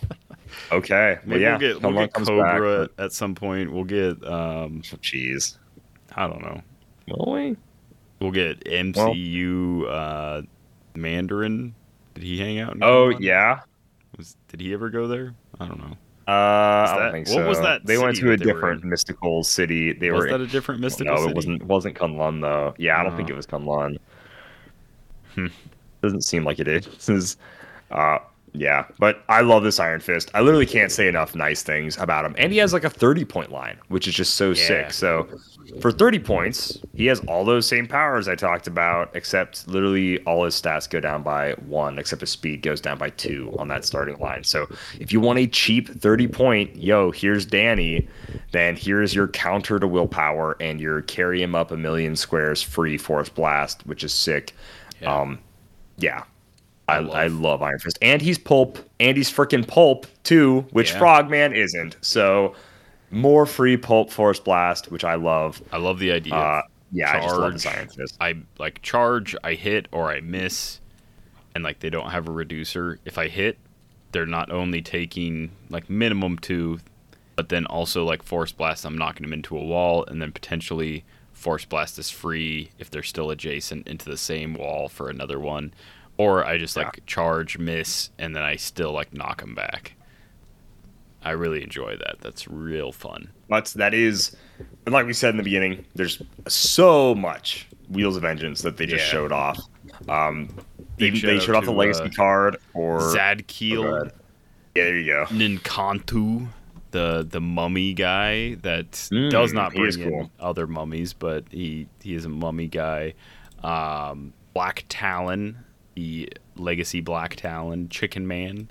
Okay. 0.70 1.18
Well, 1.26 1.38
yeah. 1.38 1.50
we'll 1.52 1.58
get, 1.58 1.82
we'll 1.82 1.92
get 1.94 2.12
Cobra 2.12 2.86
back, 2.88 2.90
at 2.98 3.12
some 3.12 3.34
point. 3.34 3.72
We'll 3.72 3.84
get 3.84 4.22
um 4.26 4.82
but- 4.90 5.00
Jeez. 5.00 5.56
I 6.14 6.26
don't 6.26 6.42
know. 6.42 6.60
Will 7.08 7.32
we? 7.32 7.56
We'll 8.20 8.32
get 8.32 8.64
MCU 8.64 9.88
uh 9.88 10.42
Mandarin. 10.94 11.74
Did 12.14 12.22
he 12.24 12.38
hang 12.38 12.58
out 12.58 12.74
in 12.74 12.82
Oh 12.82 13.10
Kunlun? 13.10 13.20
yeah. 13.20 13.60
Was 14.18 14.36
did 14.48 14.60
he 14.60 14.72
ever 14.74 14.90
go 14.90 15.06
there? 15.06 15.34
I 15.58 15.66
don't 15.66 15.78
know. 15.78 15.96
Uh, 16.28 16.30
I 16.30 16.96
don't 16.98 17.12
think 17.12 17.28
what 17.30 17.46
was 17.48 17.58
that 17.60 17.84
They 17.84 17.98
went 17.98 18.16
to 18.18 18.28
a 18.32 18.36
that 18.36 18.44
they 18.44 18.46
were 18.46 18.54
different 18.54 18.84
mystical 18.84 19.42
city. 19.42 19.92
They 19.92 20.10
was 20.12 20.24
were. 20.24 20.30
that 20.30 20.40
a 20.40 20.46
different 20.46 20.80
mystical 20.80 21.14
no, 21.14 21.20
city? 21.20 21.30
it 21.30 21.34
wasn't. 21.36 21.64
Wasn't 21.64 21.96
Kunlun 21.96 22.40
though. 22.40 22.74
Yeah, 22.78 23.00
I 23.00 23.02
don't 23.02 23.16
think 23.16 23.28
Oh. 23.30 23.32
it 23.32 23.36
was 23.36 23.46
Kunlun. 23.46 23.98
Hmm. 25.34 25.46
Doesn't 26.02 26.22
seem 26.22 26.44
like 26.44 26.58
it 26.58 26.68
is. 26.68 26.86
This 26.86 27.08
is, 27.08 27.36
uh, 27.90 28.18
yeah. 28.52 28.86
But 28.98 29.22
I 29.28 29.40
love 29.40 29.62
this 29.62 29.80
Iron 29.80 30.00
Fist. 30.00 30.30
I 30.34 30.40
literally 30.40 30.66
can't 30.66 30.92
say 30.92 31.08
enough 31.08 31.34
nice 31.34 31.62
things 31.62 31.96
about 31.98 32.24
him. 32.24 32.34
And 32.38 32.52
he 32.52 32.58
has 32.58 32.72
like 32.72 32.84
a 32.84 32.90
thirty 32.90 33.24
point 33.24 33.50
line, 33.50 33.78
which 33.88 34.06
is 34.06 34.14
just 34.14 34.34
so 34.34 34.48
Yeah. 34.50 34.54
sick. 34.66 34.92
So 34.92 35.28
for 35.80 35.90
thirty 35.90 36.18
points, 36.18 36.78
he 36.94 37.06
has 37.06 37.20
all 37.20 37.44
those 37.44 37.66
same 37.66 37.86
powers 37.86 38.28
I 38.28 38.34
talked 38.34 38.66
about, 38.66 39.10
except 39.14 39.66
literally 39.68 40.22
all 40.24 40.44
his 40.44 40.60
stats 40.60 40.88
go 40.88 41.00
down 41.00 41.22
by 41.22 41.52
one, 41.66 41.98
except 41.98 42.20
his 42.20 42.30
speed 42.30 42.62
goes 42.62 42.80
down 42.80 42.98
by 42.98 43.08
two 43.10 43.54
on 43.58 43.68
that 43.68 43.84
starting 43.86 44.18
line. 44.18 44.44
So 44.44 44.66
if 45.00 45.12
you 45.12 45.20
want 45.20 45.38
a 45.38 45.46
cheap 45.46 45.88
30 45.88 46.28
point, 46.28 46.76
yo, 46.76 47.10
here's 47.10 47.46
Danny, 47.46 48.06
then 48.50 48.76
here's 48.76 49.14
your 49.14 49.28
counter 49.28 49.78
to 49.78 49.88
willpower 49.88 50.56
and 50.60 50.78
your 50.80 51.00
carry 51.02 51.42
him 51.42 51.54
up 51.54 51.70
a 51.70 51.76
million 51.76 52.16
squares 52.16 52.60
free 52.62 52.98
force 52.98 53.30
blast, 53.30 53.86
which 53.86 54.04
is 54.04 54.12
sick. 54.12 54.52
Yeah. 55.00 55.20
Um, 55.20 55.38
yeah. 55.96 56.24
I, 56.88 56.98
love- 56.98 57.14
I 57.14 57.26
love 57.28 57.62
Iron 57.62 57.78
Fist. 57.78 57.98
And 58.02 58.20
he's 58.20 58.38
pulp. 58.38 58.78
And 59.00 59.16
he's 59.16 59.30
freaking 59.30 59.66
pulp 59.66 60.06
too, 60.24 60.66
which 60.72 60.92
Yeah. 60.92 60.98
Frogman 60.98 61.54
isn't. 61.54 61.96
So 62.00 62.54
more 63.10 63.46
free 63.46 63.76
pulp 63.76 64.10
force 64.10 64.40
blast, 64.40 64.90
which 64.90 65.04
I 65.04 65.14
love. 65.14 65.62
I 65.72 65.76
love 65.78 65.98
the 65.98 66.12
idea. 66.12 66.34
of 66.34 66.58
Uh, 66.58 66.62
yeah, 66.90 67.16
I 67.16 67.20
just 67.20 67.36
love 67.36 67.52
this. 67.54 67.66
Iron 67.66 67.88
Fist. 67.88 68.16
I 68.20 68.34
like 68.58 68.82
charge, 68.82 69.34
I 69.44 69.54
hit 69.54 69.88
or 69.92 70.10
I 70.10 70.20
miss, 70.20 70.80
and 71.54 71.64
like 71.64 71.80
they 71.80 71.88
don't 71.90 72.10
have 72.10 72.28
a 72.28 72.32
reducer. 72.32 72.98
If 73.04 73.16
I 73.18 73.28
hit, 73.28 73.58
they're 74.12 74.26
not 74.26 74.50
only 74.50 74.82
taking 74.82 75.52
like 75.70 75.88
minimum 75.88 76.38
two, 76.38 76.80
but 77.36 77.48
then 77.48 77.64
also 77.66 78.04
like 78.04 78.22
force 78.22 78.52
blast. 78.52 78.84
I'm 78.84 78.98
knocking 78.98 79.22
them 79.24 79.32
into 79.32 79.56
a 79.56 79.64
wall, 79.64 80.04
and 80.06 80.20
then 80.20 80.32
potentially 80.32 81.04
force 81.32 81.64
blast 81.64 81.98
is 81.98 82.10
free 82.10 82.70
if 82.78 82.90
they're 82.90 83.02
still 83.02 83.30
adjacent 83.30 83.86
into 83.88 84.04
the 84.10 84.16
same 84.18 84.52
wall 84.54 84.88
for 84.88 85.08
another 85.08 85.40
one, 85.40 85.72
or 86.22 86.44
I 86.44 86.58
just 86.58 86.76
like 86.76 87.04
charge, 87.06 87.58
miss, 87.58 88.10
and 88.18 88.34
then 88.36 88.42
I 88.42 88.56
still 88.56 88.92
like 88.92 89.12
knock 89.12 89.40
them 89.40 89.54
back. 89.54 89.94
I 91.24 91.30
really 91.32 91.62
enjoy 91.62 91.96
that. 91.96 92.16
That's 92.20 92.48
real 92.48 92.92
fun. 92.92 93.30
But 93.48 93.66
that 93.76 93.94
is, 93.94 94.34
and 94.86 94.92
like 94.92 95.06
we 95.06 95.12
said 95.12 95.30
in 95.30 95.36
the 95.36 95.42
beginning, 95.42 95.84
there's 95.94 96.20
so 96.48 97.14
much 97.14 97.66
Wheels 97.88 98.16
of 98.16 98.22
Vengeance 98.22 98.62
that 98.62 98.76
they 98.76 98.86
just 98.86 99.04
Yeah. 99.06 99.10
showed 99.12 99.32
off. 99.32 99.58
Um, 100.08 100.48
Big 100.96 101.12
they, 101.14 101.18
shout 101.18 101.30
they 101.30 101.38
showed 101.38 101.54
off 101.56 101.64
the 101.64 101.72
legacy 101.72 102.00
uh, 102.04 102.08
card 102.16 102.56
or 102.74 102.98
Go 102.98 103.04
Zadkiel. 103.16 104.00
ahead. 104.00 104.12
Yeah, 104.74 104.84
there 104.84 104.96
you 104.98 105.06
go. 105.12 105.24
N'Kantu, 105.26 106.48
the 106.92 107.26
the 107.28 107.40
mummy 107.40 107.92
guy 107.94 108.54
that 108.62 108.92
Mm, 108.92 109.30
does 109.30 109.52
not 109.52 109.74
bring 109.74 110.00
in 110.00 110.10
cool. 110.10 110.30
other 110.40 110.66
mummies, 110.66 111.12
but 111.12 111.44
he 111.50 111.86
he 112.02 112.14
is 112.14 112.24
a 112.24 112.28
mummy 112.28 112.68
guy. 112.68 113.14
Um, 113.62 114.32
Black 114.54 114.84
Talon, 114.88 115.58
legacy 116.56 117.00
Black 117.00 117.36
Talon, 117.36 117.88
Chicken 117.88 118.26
Man. 118.26 118.70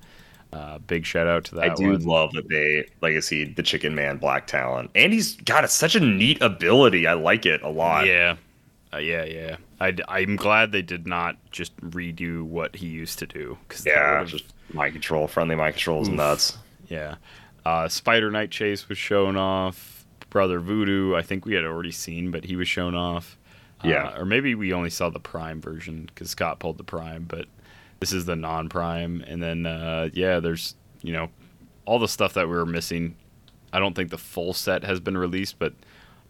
Uh, 0.54 0.80
big 0.80 1.06
shout 1.06 1.28
out 1.28 1.46
to 1.46 1.56
that 1.56 1.72
I 1.72 1.74
do 1.76 1.92
one. 1.92 2.04
love 2.04 2.34
that 2.34 2.50
they 2.50 2.86
legacy 3.02 3.46
the 3.46 3.64
Chicken 3.64 3.96
Man 3.96 4.18
Black 4.18 4.48
Talon, 4.48 4.90
and 4.96 5.14
he's 5.14 5.38
got 5.38 5.70
such 5.70 5.96
a 5.96 6.00
neat 6.00 6.42
ability. 6.42 7.08
I 7.08 7.14
like 7.14 7.46
it 7.46 7.62
a 7.62 7.70
lot. 7.70 8.06
Yeah, 8.06 8.36
uh, 8.94 8.98
yeah, 8.98 9.24
yeah. 9.24 9.56
I, 9.80 10.20
am 10.22 10.36
glad 10.36 10.72
they 10.72 10.82
did 10.82 11.08
not 11.08 11.38
just 11.52 11.76
redo 11.78 12.44
what 12.44 12.76
he 12.76 12.88
used 12.88 13.18
to 13.20 13.26
do. 13.26 13.58
Cause 13.70 13.86
Yeah, 13.86 14.24
just 14.26 14.54
mind 14.74 14.94
control, 14.94 15.28
friendly 15.28 15.56
mind 15.56 15.76
control 15.76 16.02
is 16.02 16.10
nuts. 16.10 16.58
yeah. 16.88 17.16
Uh, 17.66 17.88
Spider 17.88 18.32
Knight 18.32 18.52
Chase 18.52 18.90
was 18.90 18.98
shown 18.98 19.38
off. 19.38 20.06
Brother 20.30 20.60
Voodoo, 20.60 21.16
I 21.16 21.22
think 21.22 21.46
we 21.46 21.54
had 21.54 21.64
already 21.64 21.92
seen, 21.92 22.32
but 22.32 22.46
he 22.46 22.56
was 22.56 22.68
shown 22.68 22.96
off. 22.96 23.38
Yeah. 23.84 24.08
Uh, 24.10 24.20
or 24.22 24.26
maybe 24.26 24.56
we 24.56 24.74
only 24.74 24.90
saw 24.90 25.10
the 25.10 25.20
Prime 25.20 25.62
version 25.62 26.06
because 26.08 26.30
Scott 26.30 26.60
pulled 26.60 26.78
the 26.78 26.84
Prime, 26.84 27.26
but 27.28 27.46
this 28.00 28.12
is 28.14 28.26
the 28.26 28.36
non-Prime. 28.36 29.24
And 29.28 29.42
then, 29.42 29.66
uh, 29.66 30.10
yeah, 30.14 30.40
there's 30.40 30.76
you 31.02 31.14
know 31.14 31.30
all 31.86 32.00
the 32.00 32.08
stuff 32.08 32.34
that 32.36 32.48
we 32.48 32.54
were 32.56 32.66
missing. 32.66 33.16
I 33.74 33.80
don't 33.80 33.96
think 33.96 34.10
the 34.12 34.18
full 34.18 34.54
set 34.54 34.84
has 34.84 35.00
been 35.00 35.18
released, 35.18 35.58
but 35.60 35.74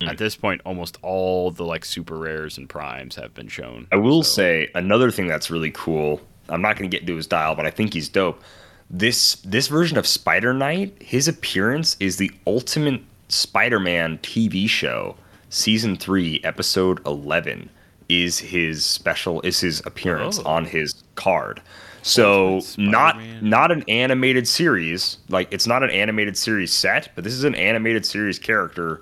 Hmm. 0.01 0.07
at 0.09 0.17
this 0.17 0.35
point, 0.35 0.61
almost 0.65 0.97
all 1.03 1.51
the 1.51 1.63
like 1.63 1.85
super 1.85 2.17
rares 2.17 2.57
and 2.57 2.67
primes 2.69 3.15
have 3.15 3.33
been 3.33 3.47
shown. 3.47 3.87
I 3.91 3.97
will 3.97 4.23
So- 4.23 4.33
say 4.33 4.69
another 4.73 5.11
thing 5.11 5.27
that's 5.27 5.51
really 5.51 5.71
cool. 5.71 6.21
I'm 6.49 6.61
not 6.61 6.75
going 6.77 6.89
to 6.89 6.93
get 6.95 7.01
into 7.01 7.15
his 7.15 7.27
dial, 7.27 7.53
but 7.55 7.65
I 7.65 7.69
think 7.71 7.93
he's 7.93 8.09
dope. 8.09 8.41
This 8.89 9.35
this 9.45 9.67
version 9.67 9.97
of 9.97 10.05
Spider 10.07 10.53
Knight, 10.53 10.95
his 11.01 11.27
appearance 11.27 11.95
is 11.99 12.17
the 12.17 12.31
ultimate 12.47 13.01
Spider-Man 13.29 14.17
TV 14.21 14.67
show. 14.67 15.15
Season 15.51 15.97
3, 15.97 16.39
episode 16.45 17.05
11 17.05 17.69
is 18.07 18.39
his 18.39 18.83
special 18.85 19.41
is 19.41 19.59
his 19.59 19.81
appearance 19.85 20.39
Oh. 20.39 20.43
on 20.49 20.65
his 20.65 20.95
card. 21.15 21.61
So 22.03 22.61
not 22.77 23.19
not 23.41 23.69
an 23.71 23.83
animated 23.89 24.47
series, 24.47 25.17
like 25.29 25.49
it's 25.51 25.67
not 25.67 25.83
an 25.83 25.89
animated 25.91 26.35
series 26.37 26.71
set, 26.73 27.09
but 27.15 27.23
this 27.25 27.33
is 27.33 27.43
an 27.43 27.53
animated 27.55 28.05
series 28.05 28.39
character 28.39 29.01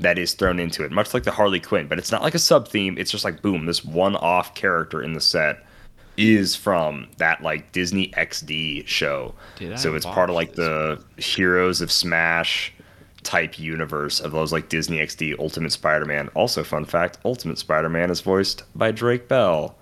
that 0.00 0.18
is 0.18 0.34
thrown 0.34 0.58
into 0.58 0.82
it, 0.84 0.90
much 0.90 1.14
like 1.14 1.22
the 1.22 1.30
Harley 1.30 1.60
Quinn. 1.60 1.86
But 1.86 1.98
it's 1.98 2.10
not 2.10 2.22
like 2.22 2.34
a 2.34 2.38
sub 2.40 2.66
theme. 2.68 2.96
It's 2.98 3.10
just 3.12 3.24
like 3.24 3.40
boom, 3.40 3.66
this 3.66 3.84
one-off 3.84 4.54
character 4.54 5.02
in 5.02 5.12
the 5.12 5.20
set 5.20 5.64
is 6.16 6.56
from 6.56 7.06
that 7.18 7.42
like 7.42 7.70
Disney 7.72 8.08
XD 8.16 8.86
show. 8.88 9.34
Did 9.56 9.72
I 9.72 9.76
so 9.76 9.94
it's 9.94 10.04
part 10.06 10.30
of 10.30 10.34
like 10.36 10.54
the 10.54 11.00
Heroes 11.16 11.80
of 11.80 11.92
Smash 11.92 12.72
type 13.22 13.58
universe 13.58 14.20
of 14.20 14.32
those 14.32 14.52
like 14.52 14.68
Disney 14.68 14.98
XD 14.98 15.38
Ultimate 15.38 15.72
Spider-Man. 15.72 16.28
Also, 16.34 16.62
fun 16.64 16.84
fact: 16.84 17.18
Ultimate 17.24 17.58
Spider-Man 17.58 18.10
is 18.10 18.20
voiced 18.20 18.62
by 18.74 18.90
Drake 18.90 19.28
Bell. 19.28 19.76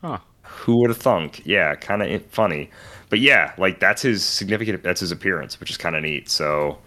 Huh. 0.00 0.18
Who 0.42 0.76
would 0.80 0.90
have 0.90 0.98
thunk? 0.98 1.42
Yeah, 1.44 1.74
kind 1.76 2.02
of 2.02 2.26
funny. 2.26 2.70
But 3.08 3.20
yeah, 3.20 3.52
like 3.58 3.78
that's 3.80 4.02
his 4.02 4.24
significant. 4.24 4.82
That's 4.82 5.00
his 5.00 5.12
appearance, 5.12 5.58
which 5.60 5.70
is 5.70 5.76
kind 5.76 5.96
of 5.96 6.02
neat. 6.02 6.28
So 6.28 6.78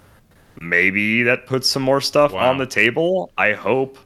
maybe 0.60 1.24
that 1.24 1.46
puts 1.48 1.70
some 1.70 1.82
more 1.84 2.02
stuff 2.02 2.32
Wow. 2.34 2.50
on 2.50 2.58
the 2.58 2.66
table. 2.66 3.32
I 3.38 3.54
hope, 3.54 3.98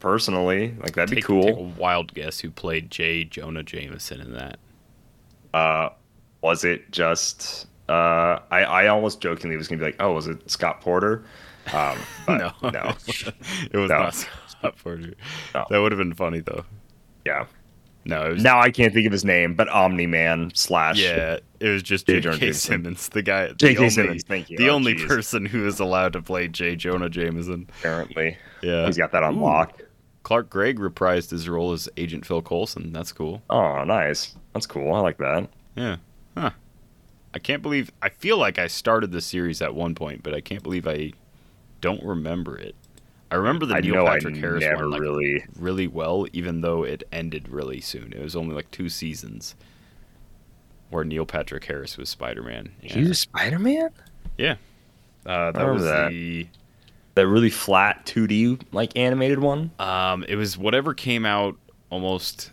personally, 0.00 0.74
like 0.80 0.94
that'd 0.94 1.14
be 1.14 1.22
cool. 1.22 1.42
take 1.42 1.56
a 1.56 1.60
wild 1.80 2.12
guess 2.14 2.38
who 2.40 2.50
played 2.50 2.90
J. 2.90 3.24
Jonah 3.24 3.62
Jameson 3.62 4.20
in 4.20 4.32
that. 4.34 4.58
Uh, 5.54 5.88
was 6.42 6.64
it 6.64 6.90
just? 6.92 7.66
Uh, 7.88 8.38
I 8.50 8.62
I 8.64 8.86
almost 8.88 9.20
jokingly 9.20 9.56
was 9.56 9.68
gonna 9.68 9.78
be 9.80 9.84
like, 9.86 9.96
oh, 10.00 10.12
was 10.12 10.26
it 10.28 10.48
Scott 10.50 10.80
Porter? 10.80 11.24
Um, 11.72 11.98
but 12.26 12.38
no, 12.38 12.70
no, 12.70 12.88
it 13.70 13.76
was 13.76 13.90
No. 13.90 13.98
not 13.98 14.14
Scott 14.14 14.76
Porter. 14.82 15.14
No. 15.54 15.66
That 15.70 15.78
would 15.78 15.92
have 15.92 15.98
been 15.98 16.14
funny 16.14 16.40
though. 16.40 16.64
yeah. 17.24 17.46
No, 18.04 18.26
it 18.26 18.32
was 18.32 18.42
Now 18.42 18.60
I 18.60 18.72
can't 18.72 18.92
think 18.92 19.06
of 19.06 19.12
his 19.12 19.24
name, 19.24 19.54
but 19.54 19.68
Omni 19.68 20.08
Man 20.08 20.50
slash 20.54 20.98
Yeah, 20.98 21.38
it 21.60 21.68
was 21.68 21.84
just 21.84 22.04
J. 22.08 22.14
J.K. 22.14 22.20
Jonah 22.22 22.36
Jameson. 22.38 22.60
Simmons, 22.72 23.08
the 23.10 23.22
guy. 23.22 23.46
the 23.46 23.54
J.K. 23.54 23.76
only- 23.78 23.90
Simmons, 23.90 24.24
thank 24.24 24.50
you. 24.50 24.58
The 24.58 24.70
Oh, 24.70 24.74
only 24.74 24.94
jeez. 24.96 25.06
person 25.06 25.46
who 25.46 25.64
is 25.68 25.78
allowed 25.78 26.12
to 26.14 26.20
play 26.22 26.48
J. 26.48 26.74
Jonah 26.74 27.08
Jameson. 27.08 27.70
apparently. 27.78 28.36
Yeah, 28.60 28.86
He's 28.86 28.96
got 28.96 29.12
that 29.12 29.22
on 29.22 29.36
Ooh. 29.36 29.42
lock. 29.42 29.82
Clark 30.24 30.50
Gregg 30.50 30.80
reprised 30.80 31.30
his 31.30 31.48
role 31.48 31.70
as 31.72 31.88
Agent 31.96 32.26
Phil 32.26 32.42
Coulson. 32.42 32.92
That's 32.92 33.12
cool. 33.12 33.40
Oh, 33.50 33.84
nice. 33.84 34.34
That's 34.52 34.66
cool. 34.66 34.92
I 34.94 34.98
like 34.98 35.18
that. 35.18 35.48
Yeah. 35.76 35.96
Huh. 36.36 36.50
I 37.34 37.38
can't 37.38 37.62
believe. 37.62 37.90
I 38.02 38.08
feel 38.10 38.36
like 38.38 38.58
I 38.58 38.66
started 38.66 39.10
the 39.12 39.20
series 39.20 39.62
at 39.62 39.74
one 39.74 39.94
point, 39.94 40.22
but 40.22 40.34
I 40.34 40.40
can't 40.40 40.62
believe 40.62 40.86
I 40.86 41.12
don't 41.80 42.02
remember 42.02 42.56
it. 42.58 42.74
I 43.30 43.36
remember 43.36 43.64
the 43.64 43.76
I 43.76 43.80
Neil 43.80 43.94
know 43.94 44.06
I 44.06 44.14
Patrick 44.16 44.36
Harris 44.36 44.60
never 44.62 44.82
one 44.82 44.90
like, 44.90 45.00
really. 45.00 45.44
really 45.58 45.86
well, 45.86 46.26
even 46.34 46.60
though 46.60 46.82
it 46.84 47.02
ended 47.10 47.48
really 47.48 47.80
soon. 47.80 48.12
It 48.12 48.20
was 48.22 48.36
only 48.36 48.54
like 48.54 48.70
two 48.70 48.90
seasons 48.90 49.54
where 50.90 51.04
Neil 51.04 51.24
Patrick 51.24 51.64
Harris 51.64 51.96
was 51.96 52.10
Spider 52.10 52.42
Man. 52.42 52.72
He 52.82 53.00
was 53.04 53.18
Spider 53.20 53.58
Man. 53.58 53.88
Yeah. 54.36 54.56
Uh, 55.24 55.52
that 55.52 55.66
was 55.66 55.82
that. 55.84 56.10
the. 56.10 56.46
That 57.14 57.26
really 57.28 57.50
flat 57.50 58.06
2D 58.06 58.62
like 58.72 58.96
animated 58.96 59.38
one, 59.38 59.70
Um, 59.78 60.24
it 60.28 60.36
was 60.36 60.56
whatever 60.56 60.94
came 60.94 61.26
out 61.26 61.56
almost 61.90 62.50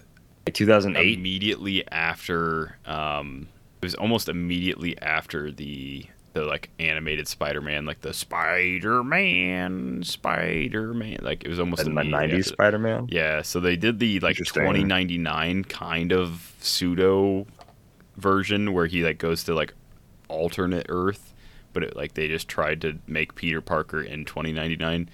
2008. 0.54 1.18
immediately 1.18 1.88
after. 1.90 2.78
Um, 2.86 3.48
it 3.82 3.86
was 3.86 3.96
almost 3.96 4.28
immediately 4.30 4.98
after 5.02 5.52
the 5.52 6.06
the 6.34 6.44
like 6.46 6.70
animated 6.80 7.28
Spider-Man, 7.28 7.86
like 7.86 8.02
the 8.02 8.14
Spider-Man, 8.14 10.04
Spider-Man. 10.04 11.18
Like 11.22 11.44
it 11.44 11.50
was 11.50 11.60
almost 11.60 11.82
in 11.88 11.96
the 11.96 12.02
immediately 12.02 12.40
90s 12.40 12.46
Spider 12.46 12.80
Man. 12.80 13.08
Yeah, 13.10 13.42
so 13.42 13.60
they 13.60 13.76
did 13.76 14.00
the 14.00 14.20
like 14.20 14.32
Interesting. 14.40 14.62
2099 14.64 15.64
kind 15.66 16.12
of 16.12 16.54
pseudo 16.60 17.48
version 18.18 18.74
where 18.74 18.86
he 18.86 19.04
like 19.04 19.18
goes 19.18 19.44
to 19.46 19.54
like 19.54 19.74
alternate 20.28 20.86
Earth, 20.90 21.34
but 21.74 21.84
it, 21.84 21.96
like 21.96 22.14
they 22.14 22.28
just 22.28 22.48
tried 22.48 22.82
to 22.82 23.00
make 23.08 23.36
Peter 23.36 23.62
Parker 23.62 24.02
in 24.02 24.26
2099, 24.26 25.10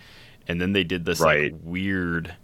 and 0.48 0.62
then 0.62 0.74
they 0.74 0.84
did 0.84 1.06
this 1.06 1.20
Right. 1.22 1.54
like 1.54 1.62
weird, 1.64 2.36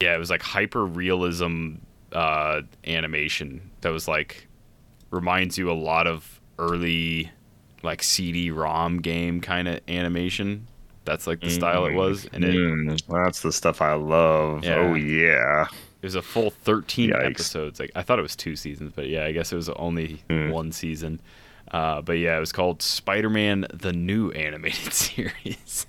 yeah, 0.00 0.14
it 0.14 0.18
was 0.18 0.30
like 0.30 0.42
hyper 0.42 0.84
realism 0.84 1.74
uh, 2.12 2.62
animation 2.86 3.70
that 3.82 3.90
was 3.90 4.08
like 4.08 4.48
reminds 5.12 5.56
you 5.56 5.70
a 5.70 5.74
lot 5.74 6.08
of 6.08 6.40
early 6.58 7.30
like 7.84 8.02
CD-ROM 8.02 8.98
game 8.98 9.40
kind 9.40 9.68
of 9.68 9.80
animation. 9.88 10.66
That's 11.04 11.26
like 11.26 11.40
the 11.40 11.50
style 11.50 11.86
it 11.86 11.94
was, 11.94 12.26
and 12.32 12.44
it, 12.44 12.54
Mm, 12.54 13.00
that's 13.08 13.42
the 13.42 13.52
stuff 13.52 13.80
I 13.82 13.94
love. 13.94 14.64
Yeah. 14.64 14.76
Oh 14.76 14.94
yeah. 14.94 15.66
It 16.00 16.06
was 16.06 16.14
a 16.16 16.22
full 16.22 16.50
13 16.50 17.10
Yikes. 17.10 17.24
episodes. 17.30 17.78
Like 17.80 17.90
I 17.94 18.02
thought 18.02 18.18
it 18.18 18.22
was 18.22 18.34
two 18.36 18.56
seasons, 18.56 18.92
but 18.94 19.08
yeah, 19.08 19.24
I 19.24 19.32
guess 19.32 19.52
it 19.52 19.56
was 19.56 19.68
only 19.70 20.22
Hmm. 20.28 20.50
one 20.50 20.72
season. 20.72 21.20
Uh, 21.70 22.02
but 22.02 22.14
yeah, 22.14 22.36
it 22.36 22.40
was 22.40 22.52
called 22.52 22.82
Spider-Man: 22.82 23.66
The 23.72 23.92
New 23.92 24.30
Animated 24.32 24.92
Series. 24.92 25.86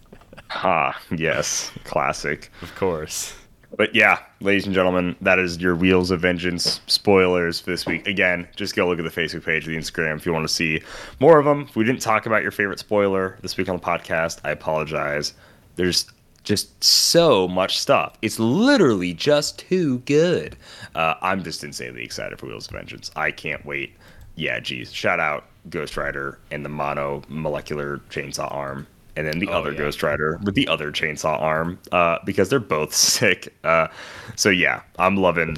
Ha. 0.49 0.99
Yes. 1.11 1.71
Classic. 1.83 2.49
of 2.61 2.73
course. 2.75 3.35
But 3.75 3.95
yeah, 3.95 4.19
ladies 4.39 4.65
and 4.65 4.75
gentlemen, 4.75 5.15
that 5.21 5.39
is 5.39 5.57
your 5.57 5.75
Wheels 5.75 6.11
of 6.11 6.21
Vengeance 6.21 6.79
spoilers 6.87 7.59
for 7.59 7.71
this 7.71 7.85
week. 7.85 8.07
Again, 8.07 8.47
just 8.55 8.75
go 8.75 8.87
look 8.87 8.99
at 8.99 9.03
the 9.03 9.21
Facebook 9.21 9.45
page, 9.45 9.65
the 9.65 9.75
Instagram, 9.75 10.17
if 10.17 10.25
you 10.25 10.33
want 10.33 10.47
to 10.47 10.53
see 10.53 10.81
more 11.19 11.39
of 11.39 11.45
them. 11.45 11.65
If 11.69 11.75
we 11.75 11.83
didn't 11.83 12.01
talk 12.01 12.25
about 12.25 12.43
your 12.43 12.51
favorite 12.51 12.79
spoiler 12.79 13.37
this 13.41 13.57
week 13.57 13.69
on 13.69 13.77
the 13.77 13.81
podcast, 13.81 14.39
I 14.43 14.51
apologize. 14.51 15.33
There's 15.75 16.05
just 16.43 16.83
so 16.83 17.47
much 17.47 17.79
stuff. 17.79 18.15
It's 18.21 18.37
literally 18.37 19.13
just 19.13 19.57
too 19.59 19.99
good. 19.99 20.55
Uh, 20.93 21.15
I'm 21.21 21.43
just 21.43 21.63
insanely 21.63 22.03
excited 22.03 22.39
for 22.39 22.47
Wheels 22.47 22.67
of 22.67 22.73
Vengeance. 22.73 23.11
I 23.15 23.31
can't 23.31 23.65
wait. 23.65 23.95
Yeah, 24.35 24.59
geez. 24.59 24.91
Shout 24.93 25.19
out 25.19 25.45
Ghost 25.69 25.97
Rider 25.97 26.39
and 26.51 26.65
the 26.65 26.69
mono 26.69 27.23
molecular 27.27 27.99
chainsaw 28.09 28.53
arm 28.53 28.87
and 29.15 29.27
then 29.27 29.39
the 29.39 29.47
Oh, 29.49 29.53
other 29.59 29.71
yeah. 29.71 29.77
Ghost 29.79 30.01
Rider 30.03 30.39
with 30.43 30.55
the 30.55 30.67
other 30.67 30.91
chainsaw 30.91 31.39
arm, 31.41 31.79
uh, 31.91 32.19
because 32.25 32.49
they're 32.49 32.59
both 32.59 32.93
sick. 32.95 33.53
Uh, 33.63 33.87
so 34.35 34.49
yeah, 34.49 34.81
I'm 34.99 35.17
loving, 35.17 35.57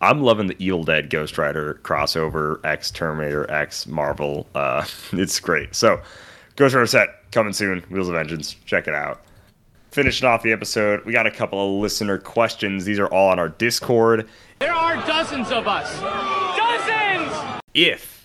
I'm 0.00 0.20
loving 0.22 0.46
the 0.48 0.56
Evil 0.58 0.84
Dead 0.84 1.10
Ghost 1.10 1.38
Rider 1.38 1.80
crossover 1.82 2.64
X 2.64 2.90
Terminator 2.90 3.50
X 3.50 3.86
Marvel. 3.86 4.46
Uh, 4.54 4.84
it's 5.12 5.38
great. 5.40 5.74
So 5.74 6.00
Ghost 6.56 6.74
Rider 6.74 6.86
set 6.86 7.08
coming 7.32 7.52
soon. 7.52 7.80
Wheels 7.90 8.08
of 8.08 8.14
Vengeance, 8.14 8.54
check 8.66 8.86
it 8.88 8.94
out. 8.94 9.22
Finishing 9.90 10.26
off 10.26 10.42
the 10.42 10.52
episode, 10.52 11.04
we 11.04 11.12
got 11.12 11.26
a 11.26 11.30
couple 11.30 11.76
of 11.76 11.82
listener 11.82 12.16
questions. 12.16 12.86
These 12.86 12.98
are 12.98 13.08
all 13.08 13.28
on 13.30 13.38
our 13.38 13.50
Discord. 13.50 14.26
There 14.58 14.72
are 14.72 14.96
dozens 15.06 15.50
of 15.50 15.66
us. 15.68 15.90
Dozens! 16.56 17.60
if 17.74 18.21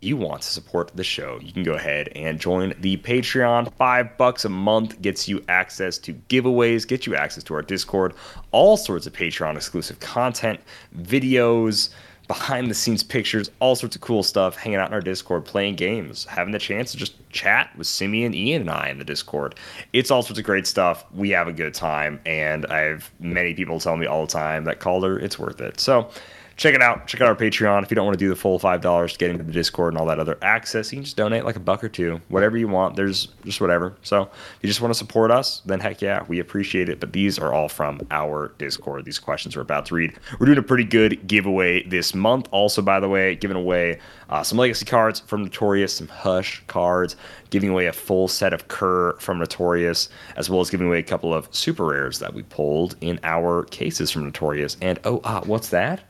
you 0.00 0.16
want 0.16 0.42
to 0.42 0.48
support 0.48 0.92
the 0.94 1.04
show, 1.04 1.38
you 1.42 1.52
can 1.52 1.64
go 1.64 1.74
ahead 1.74 2.08
and 2.14 2.38
join 2.38 2.74
the 2.80 2.96
Patreon. 2.98 3.72
Five 3.74 4.16
bucks 4.16 4.44
a 4.44 4.48
month 4.48 5.00
gets 5.02 5.28
you 5.28 5.44
access 5.48 5.98
to 5.98 6.14
giveaways, 6.28 6.86
get 6.86 7.06
you 7.06 7.16
access 7.16 7.42
to 7.44 7.54
our 7.54 7.62
Discord, 7.62 8.14
all 8.52 8.76
sorts 8.76 9.06
of 9.06 9.12
Patreon 9.12 9.56
exclusive 9.56 9.98
content, 10.00 10.60
videos, 10.96 11.90
behind 12.28 12.70
the 12.70 12.74
scenes 12.74 13.02
pictures, 13.02 13.50
all 13.58 13.74
sorts 13.74 13.96
of 13.96 14.02
cool 14.02 14.22
stuff, 14.22 14.54
hanging 14.54 14.78
out 14.78 14.88
in 14.88 14.94
our 14.94 15.00
Discord, 15.00 15.46
playing 15.46 15.74
games, 15.74 16.26
having 16.26 16.52
the 16.52 16.58
chance 16.58 16.92
to 16.92 16.98
just 16.98 17.14
chat 17.30 17.70
with 17.76 17.86
Simeon, 17.86 18.34
Ian, 18.34 18.62
and 18.62 18.70
I 18.70 18.90
in 18.90 18.98
the 18.98 19.04
Discord. 19.04 19.54
It's 19.94 20.10
all 20.10 20.22
sorts 20.22 20.38
of 20.38 20.44
great 20.44 20.66
stuff. 20.66 21.06
We 21.14 21.30
have 21.30 21.48
a 21.48 21.52
good 21.52 21.72
time, 21.72 22.20
and 22.26 22.66
I 22.66 22.80
have 22.80 23.10
many 23.18 23.54
people 23.54 23.80
telling 23.80 24.00
me 24.00 24.06
all 24.06 24.26
the 24.26 24.32
time 24.32 24.64
that 24.64 24.78
Kalder, 24.78 25.18
it's 25.18 25.38
worth 25.38 25.60
it. 25.62 25.80
So 25.80 26.10
check 26.58 26.74
it 26.74 26.82
out. 26.82 27.06
Check 27.06 27.20
out 27.22 27.28
our 27.28 27.36
Patreon. 27.36 27.84
If 27.84 27.90
you 27.90 27.94
don't 27.94 28.04
want 28.04 28.18
to 28.18 28.22
do 28.22 28.28
the 28.28 28.36
full 28.36 28.58
five 28.58 28.82
dollars 28.82 29.12
to 29.12 29.18
get 29.18 29.30
into 29.30 29.44
the 29.44 29.52
Discord 29.52 29.94
and 29.94 30.00
all 30.00 30.06
that 30.06 30.18
other 30.18 30.36
access, 30.42 30.92
you 30.92 30.96
can 30.96 31.04
just 31.04 31.16
donate 31.16 31.44
like 31.44 31.56
a 31.56 31.60
buck 31.60 31.82
or 31.82 31.88
two, 31.88 32.20
whatever 32.28 32.58
you 32.58 32.68
want. 32.68 32.96
There's 32.96 33.28
just 33.44 33.60
whatever. 33.60 33.96
So 34.02 34.22
if 34.22 34.58
you 34.60 34.68
just 34.68 34.82
want 34.82 34.92
to 34.92 34.98
support 34.98 35.30
us, 35.30 35.62
then 35.64 35.80
heck 35.80 36.02
yeah, 36.02 36.24
we 36.28 36.40
appreciate 36.40 36.88
it. 36.88 37.00
But 37.00 37.12
these 37.12 37.38
are 37.38 37.54
all 37.54 37.68
from 37.68 38.00
our 38.10 38.52
Discord. 38.58 39.04
These 39.04 39.20
questions 39.20 39.56
we're 39.56 39.62
about 39.62 39.86
to 39.86 39.94
read. 39.94 40.14
We're 40.38 40.46
doing 40.46 40.58
a 40.58 40.62
pretty 40.62 40.84
good 40.84 41.26
giveaway 41.26 41.84
this 41.84 42.12
month. 42.14 42.48
Also, 42.50 42.82
by 42.82 43.00
the 43.00 43.08
way, 43.08 43.36
giving 43.36 43.56
away 43.56 44.00
uh, 44.28 44.42
some 44.42 44.58
legacy 44.58 44.84
cards 44.84 45.20
from 45.20 45.44
Notorious, 45.44 45.94
some 45.94 46.08
Hush 46.08 46.62
cards, 46.66 47.14
giving 47.50 47.70
away 47.70 47.86
a 47.86 47.92
full 47.92 48.26
set 48.26 48.52
of 48.52 48.66
Kerr 48.66 49.14
from 49.20 49.38
Notorious, 49.38 50.08
as 50.36 50.50
well 50.50 50.60
as 50.60 50.70
giving 50.70 50.88
away 50.88 50.98
a 50.98 51.04
couple 51.04 51.32
of 51.32 51.48
super 51.54 51.86
rares 51.86 52.18
that 52.18 52.34
we 52.34 52.42
pulled 52.42 52.96
in 53.00 53.20
our 53.22 53.62
cases 53.64 54.10
from 54.10 54.24
Notorious. 54.24 54.76
And 54.82 54.98
oh, 55.04 55.20
ah, 55.22 55.42
what's 55.46 55.68
that? 55.70 56.02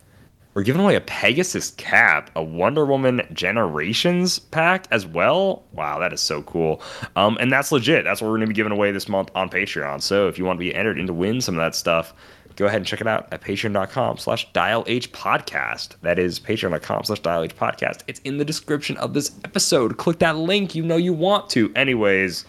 We're 0.58 0.64
giving 0.64 0.82
away 0.82 0.96
a 0.96 1.00
Pegasus 1.00 1.70
cap, 1.76 2.32
a 2.34 2.42
Wonder 2.42 2.84
Woman 2.84 3.22
Generations 3.32 4.40
pack 4.40 4.88
as 4.90 5.06
well. 5.06 5.62
Wow, 5.70 6.00
that 6.00 6.12
is 6.12 6.20
so 6.20 6.42
cool. 6.42 6.82
Um, 7.14 7.38
and 7.38 7.52
that's 7.52 7.70
legit. 7.70 8.02
That's 8.02 8.20
what 8.20 8.26
we're 8.26 8.38
going 8.38 8.48
to 8.48 8.54
be 8.54 8.54
giving 8.54 8.72
away 8.72 8.90
this 8.90 9.08
month 9.08 9.30
on 9.36 9.50
Patreon. 9.50 10.02
So 10.02 10.26
if 10.26 10.36
you 10.36 10.44
want 10.44 10.56
to 10.56 10.58
be 10.58 10.74
entered 10.74 10.98
in 10.98 11.06
to 11.06 11.12
win 11.12 11.40
some 11.40 11.54
of 11.54 11.60
that 11.60 11.76
stuff, 11.76 12.12
go 12.56 12.66
ahead 12.66 12.78
and 12.78 12.86
check 12.86 13.00
it 13.00 13.06
out 13.06 13.32
at 13.32 13.40
patreon.com 13.40 14.16
slash 14.16 14.52
dial 14.52 14.82
h 14.88 15.12
podcast. 15.12 15.90
That 16.02 16.18
is 16.18 16.40
patreon.com 16.40 17.04
slash 17.04 17.20
dial 17.20 17.44
h 17.44 17.56
podcast. 17.56 18.00
It's 18.08 18.18
in 18.24 18.38
the 18.38 18.44
description 18.44 18.96
of 18.96 19.14
this 19.14 19.30
episode. 19.44 19.96
Click 19.96 20.18
that 20.18 20.38
link. 20.38 20.74
You 20.74 20.82
know 20.82 20.96
you 20.96 21.12
want 21.12 21.48
to. 21.50 21.72
Anyways, 21.76 22.46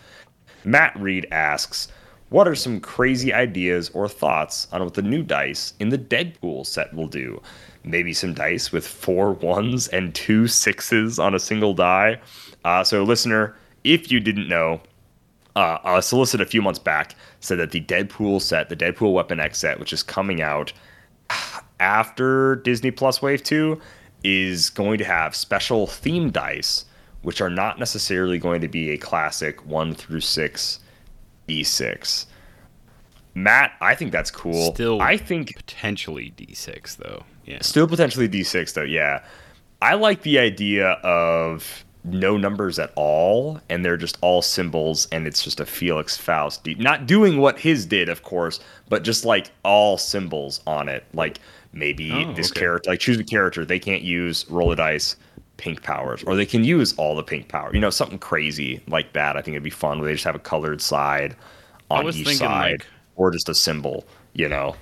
Matt 0.64 1.00
Reed 1.00 1.28
asks, 1.30 1.90
what 2.30 2.48
are 2.48 2.56
some 2.56 2.80
crazy 2.80 3.34
ideas 3.34 3.92
or 3.94 4.08
thoughts 4.08 4.68
on 4.72 4.84
what 4.84 4.96
the 4.96 5.04
new 5.04 5.22
dice 5.22 5.74
in 5.80 5.90
the 5.90 5.98
Deadpool 6.00 6.66
set 6.66 6.92
will 6.92 7.08
do? 7.08 7.40
Maybe 7.90 8.14
some 8.14 8.34
dice 8.34 8.72
with 8.72 8.88
four 8.88 9.34
ones 9.34 9.88
and 9.88 10.14
two 10.14 10.48
sixes 10.48 11.18
on 11.18 11.34
a 11.34 11.40
single 11.40 11.74
die. 11.74 12.20
Uh, 12.64 12.84
so, 12.84 13.04
listener, 13.04 13.56
if 13.84 14.12
you 14.12 14.20
didn't 14.20 14.48
know, 14.48 14.82
uh, 15.56 15.80
a 15.84 16.02
solicit 16.02 16.40
a 16.40 16.46
few 16.46 16.62
months 16.62 16.80
back 16.80 17.16
said 17.40 17.58
that 17.60 17.72
the 17.72 17.82
Deadpool 17.82 18.42
set, 18.42 18.70
the 18.70 18.76
Deadpool 18.76 19.14
Weapon 19.14 19.40
X 19.40 19.58
set, 19.58 19.80
which 19.80 19.92
is 19.92 20.04
coming 20.04 20.42
out 20.42 20.72
after 21.80 22.58
Disney 22.58 22.92
Plus 22.92 23.22
Wave 23.22 23.44
2, 23.44 23.80
is 24.24 24.70
going 24.70 24.98
to 24.98 25.06
have 25.06 25.36
special 25.36 25.88
theme 25.88 26.30
dice, 26.30 26.86
which 27.24 27.42
are 27.42 27.50
not 27.50 27.80
necessarily 27.80 28.38
going 28.38 28.62
to 28.62 28.68
be 28.68 28.92
a 28.92 28.98
classic 28.98 29.66
1 29.66 29.96
through 29.96 30.22
6 30.22 30.80
D6. 31.48 32.26
Matt, 33.34 33.74
I 33.82 33.96
think 33.96 34.12
that's 34.12 34.32
cool. 34.32 34.74
Still, 34.74 35.02
I 35.02 35.18
think 35.18 35.56
potentially 35.56 36.34
D6 36.38 36.98
though. 36.98 37.24
Yeah. 37.50 37.58
Still 37.62 37.88
potentially 37.88 38.30
D6 38.30 38.74
though, 38.74 38.84
yeah. 38.84 39.24
I 39.82 39.96
like 39.96 40.22
the 40.22 40.40
idea 40.40 40.92
of 41.04 41.84
no 42.04 42.38
numbers 42.38 42.80
at 42.80 42.92
all, 42.96 43.60
and 43.70 43.84
they're 43.84 43.98
just 43.98 44.18
all 44.22 44.42
symbols, 44.42 45.08
and 45.12 45.26
it's 45.28 45.44
just 45.44 45.60
a 45.60 45.66
Felix 45.66 46.16
Faust. 46.16 46.64
D- 46.64 46.76
not 46.76 47.06
doing 47.08 47.38
what 47.40 47.60
his 47.60 47.86
did, 47.86 48.08
of 48.10 48.24
course, 48.24 48.60
but 48.88 49.04
just 49.04 49.26
like 49.26 49.52
all 49.64 49.98
symbols 49.98 50.62
on 50.68 50.88
it. 50.90 51.04
Like 51.14 51.40
maybe 51.74 52.12
Oh, 52.12 52.34
this 52.34 52.52
okay. 52.52 52.60
character, 52.62 52.90
like 52.92 53.00
choose 53.00 53.20
a 53.20 53.24
character, 53.24 53.66
they 53.66 53.80
can't 53.80 54.02
use 54.04 54.46
roll 54.50 54.72
a 54.72 54.76
dice 54.76 55.16
pink 55.58 55.82
powers, 55.84 56.24
or 56.24 56.36
they 56.36 56.46
can 56.46 56.64
use 56.64 56.94
all 56.98 57.16
the 57.16 57.24
pink 57.24 57.48
power. 57.50 57.70
You 57.74 57.80
know, 57.82 57.90
something 57.90 58.20
crazy 58.20 58.82
like 58.88 59.12
that. 59.14 59.36
I 59.36 59.42
think 59.42 59.56
it'd 59.56 59.64
be 59.64 59.70
fun 59.70 60.00
where 60.00 60.08
they 60.08 60.14
just 60.14 60.24
have 60.26 60.36
a 60.36 60.40
colored 60.40 60.82
side 60.82 61.36
on 61.90 62.08
each 62.14 62.38
side, 62.38 62.72
like- 62.82 62.88
or 63.16 63.32
just 63.32 63.50
a 63.50 63.56
symbol. 63.56 64.06
You 64.34 64.48
know. 64.50 64.76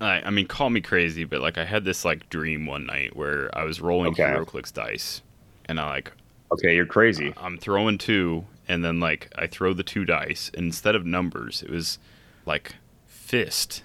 I, 0.00 0.22
I 0.22 0.30
mean, 0.30 0.46
call 0.46 0.70
me 0.70 0.80
crazy, 0.80 1.24
but 1.24 1.40
like 1.40 1.58
I 1.58 1.64
had 1.64 1.84
this 1.84 2.04
like 2.04 2.28
dream 2.28 2.66
one 2.66 2.86
night 2.86 3.16
where 3.16 3.56
I 3.56 3.64
was 3.64 3.80
rolling 3.80 4.08
Okay. 4.12 4.24
HeroClix 4.24 4.72
dice, 4.72 5.22
and 5.66 5.80
I 5.80 5.88
like 5.88 6.12
Okay, 6.52 6.74
you're 6.74 6.86
crazy. 6.86 7.32
I'm 7.36 7.58
throwing 7.58 7.98
two, 7.98 8.44
and 8.68 8.84
then 8.84 9.00
like 9.00 9.32
I 9.36 9.46
throw 9.46 9.72
the 9.72 9.82
two 9.82 10.04
dice, 10.04 10.50
and 10.54 10.66
instead 10.66 10.94
of 10.94 11.04
numbers, 11.04 11.62
it 11.62 11.70
was 11.70 11.98
like 12.44 12.76
fist, 13.06 13.82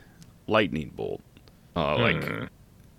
lightning 0.47 0.91
bolt, 0.95 1.21
uh, 1.75 1.97
like 1.97 2.49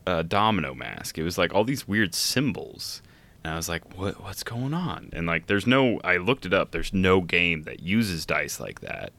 a 0.07 0.25
domino 0.25 0.75
mask. 0.75 1.19
It 1.19 1.23
was 1.23 1.39
like 1.39 1.55
all 1.55 1.65
these 1.65 1.87
weird 1.87 2.15
symbols, 2.15 3.03
and 3.45 3.53
I 3.53 3.57
was 3.57 3.69
like, 3.69 3.97
"What? 3.97 4.23
What's 4.23 4.43
going 4.43 4.75
on?" 4.75 5.11
And 5.13 5.27
like, 5.27 5.47
there's 5.47 5.67
no. 5.67 6.01
I 6.03 6.17
looked 6.17 6.45
it 6.45 6.53
up. 6.53 6.73
There's 6.73 6.93
no 6.93 7.21
game 7.21 7.63
that 7.63 7.81
uses 7.81 8.27
dice 8.27 8.59
like 8.59 8.81
that, 8.81 9.13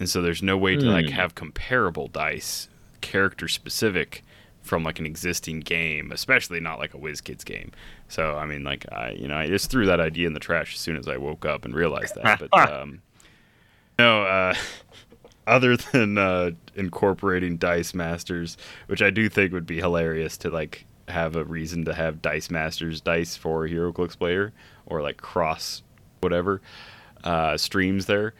and 0.00 0.08
so 0.08 0.20
there's 0.20 0.42
no 0.42 0.56
way 0.58 0.76
to 0.76 0.86
like 0.86 1.10
have 1.10 1.36
comparable 1.36 2.08
dice, 2.08 2.68
character 3.00 3.48
specific. 3.48 4.22
From 4.62 4.82
like 4.82 4.98
an 4.98 5.06
existing 5.06 5.60
game, 5.60 6.10
especially 6.10 6.58
not 6.58 6.80
like 6.80 6.92
a 6.92 6.96
WizKids 6.98 7.44
game. 7.44 7.70
So 8.08 8.36
I 8.36 8.46
mean, 8.46 8.64
like 8.64 8.84
I, 8.90 9.10
you 9.12 9.28
know, 9.28 9.36
I 9.36 9.46
just 9.46 9.70
threw 9.70 9.86
that 9.86 10.00
idea 10.00 10.26
in 10.26 10.32
the 10.32 10.40
trash 10.40 10.74
as 10.74 10.80
soon 10.80 10.96
as 10.96 11.06
I 11.06 11.18
woke 11.18 11.44
up 11.44 11.64
and 11.64 11.72
realized 11.72 12.16
that. 12.16 12.40
But 12.50 12.52
um, 12.72 13.00
no, 13.96 14.24
uh, 14.24 14.54
other 15.46 15.76
than 15.76 16.18
uh, 16.18 16.50
incorporating 16.74 17.58
Dice 17.58 17.94
Masters, 17.94 18.56
which 18.88 19.02
I 19.02 19.10
do 19.10 19.28
think 19.28 19.52
would 19.52 19.66
be 19.66 19.76
hilarious 19.78 20.36
to 20.38 20.50
like 20.50 20.84
have 21.06 21.36
a 21.36 21.44
reason 21.44 21.84
to 21.84 21.94
have 21.94 22.20
Dice 22.20 22.50
Masters 22.50 23.00
dice 23.00 23.36
for 23.36 23.68
HeroClix 23.68 24.18
player 24.18 24.52
or 24.86 25.00
like 25.00 25.18
cross 25.18 25.84
whatever 26.20 26.60
uh, 27.22 27.56
streams 27.56 28.06
there. 28.06 28.34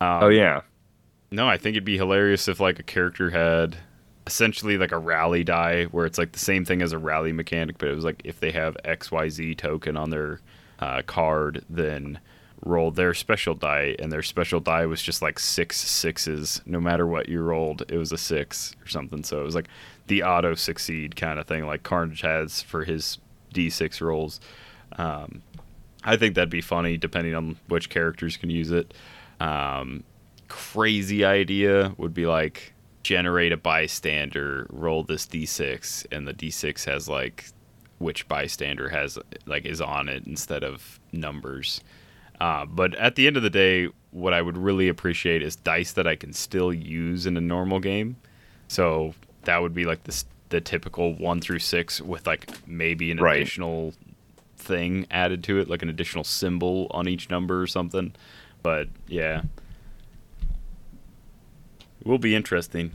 Um, 0.00 0.22
Oh 0.22 0.28
yeah. 0.28 0.60
no, 1.32 1.48
I 1.48 1.56
think 1.56 1.74
it'd 1.74 1.84
be 1.84 1.96
hilarious 1.96 2.46
if 2.46 2.60
like 2.60 2.78
a 2.78 2.84
character 2.84 3.30
had 3.30 3.78
essentially 4.26 4.78
like 4.78 4.92
a 4.92 4.98
rally 4.98 5.44
die 5.44 5.84
where 5.84 6.06
it's 6.06 6.18
like 6.18 6.32
the 6.32 6.38
same 6.38 6.64
thing 6.64 6.82
as 6.82 6.92
a 6.92 6.98
rally 6.98 7.32
mechanic, 7.32 7.78
but 7.78 7.88
it 7.88 7.94
was 7.94 8.04
like 8.04 8.22
if 8.24 8.40
they 8.40 8.52
have 8.52 8.76
XYZ 8.84 9.56
token 9.56 9.96
on 9.96 10.10
their 10.10 10.40
uh, 10.78 11.02
card, 11.02 11.64
then 11.68 12.18
roll 12.64 12.90
their 12.92 13.12
special 13.14 13.54
die, 13.54 13.96
and 13.98 14.12
their 14.12 14.22
special 14.22 14.60
die 14.60 14.86
was 14.86 15.02
just 15.02 15.22
like 15.22 15.38
six 15.38 15.76
sixes. 15.78 16.62
No 16.64 16.80
matter 16.80 17.06
what 17.06 17.28
you 17.28 17.42
rolled, 17.42 17.82
it 17.88 17.96
was 17.96 18.12
a 18.12 18.18
six 18.18 18.76
or 18.82 18.88
something. 18.88 19.24
So 19.24 19.40
it 19.40 19.44
was 19.44 19.54
like 19.54 19.68
the 20.06 20.22
auto 20.22 20.54
succeed 20.54 21.16
kind 21.16 21.38
of 21.38 21.46
thing, 21.46 21.66
like 21.66 21.82
Carnage 21.82 22.20
has 22.20 22.62
for 22.62 22.84
his 22.84 23.18
D6 23.52 24.00
rolls. 24.00 24.40
Um, 24.96 25.42
I 26.04 26.16
think 26.16 26.34
that'd 26.34 26.50
be 26.50 26.60
funny 26.60 26.96
depending 26.96 27.34
on 27.34 27.56
which 27.68 27.90
characters 27.90 28.36
can 28.36 28.50
use 28.50 28.70
it. 28.70 28.94
Um, 29.40 30.04
crazy 30.48 31.24
idea 31.24 31.94
would 31.96 32.14
be 32.14 32.26
like 32.26 32.74
generate 33.02 33.52
a 33.52 33.56
bystander, 33.56 34.66
roll 34.70 35.02
this 35.02 35.26
d6, 35.26 36.06
and 36.12 36.26
the 36.26 36.34
d6 36.34 36.84
has 36.84 37.08
like 37.08 37.46
which 37.98 38.26
bystander 38.26 38.88
has 38.88 39.16
like 39.46 39.64
is 39.64 39.80
on 39.80 40.08
it 40.08 40.24
instead 40.26 40.64
of 40.64 40.98
numbers. 41.12 41.80
Uh, 42.40 42.64
but 42.66 42.94
at 42.96 43.14
the 43.14 43.26
end 43.28 43.36
of 43.36 43.42
the 43.44 43.50
day, 43.50 43.88
what 44.10 44.32
I 44.32 44.42
would 44.42 44.58
really 44.58 44.88
appreciate 44.88 45.42
is 45.42 45.54
dice 45.54 45.92
that 45.92 46.06
I 46.08 46.16
can 46.16 46.32
still 46.32 46.72
use 46.72 47.26
in 47.26 47.36
a 47.36 47.40
normal 47.40 47.78
game. 47.78 48.16
So 48.66 49.14
that 49.44 49.62
would 49.62 49.74
be 49.74 49.84
like 49.84 50.04
this 50.04 50.24
the 50.48 50.60
typical 50.60 51.14
one 51.14 51.40
through 51.40 51.60
six 51.60 52.00
with 52.00 52.26
like 52.26 52.50
maybe 52.66 53.10
an 53.10 53.18
Right. 53.18 53.36
additional 53.36 53.94
thing 54.56 55.06
added 55.10 55.42
to 55.44 55.58
it, 55.58 55.68
like 55.68 55.82
an 55.82 55.88
additional 55.88 56.24
symbol 56.24 56.88
on 56.90 57.08
each 57.08 57.30
number 57.30 57.62
or 57.62 57.66
something. 57.66 58.12
But 58.62 58.88
yeah, 59.08 59.42
it 62.02 62.08
will 62.08 62.18
be 62.18 62.34
interesting. 62.34 62.90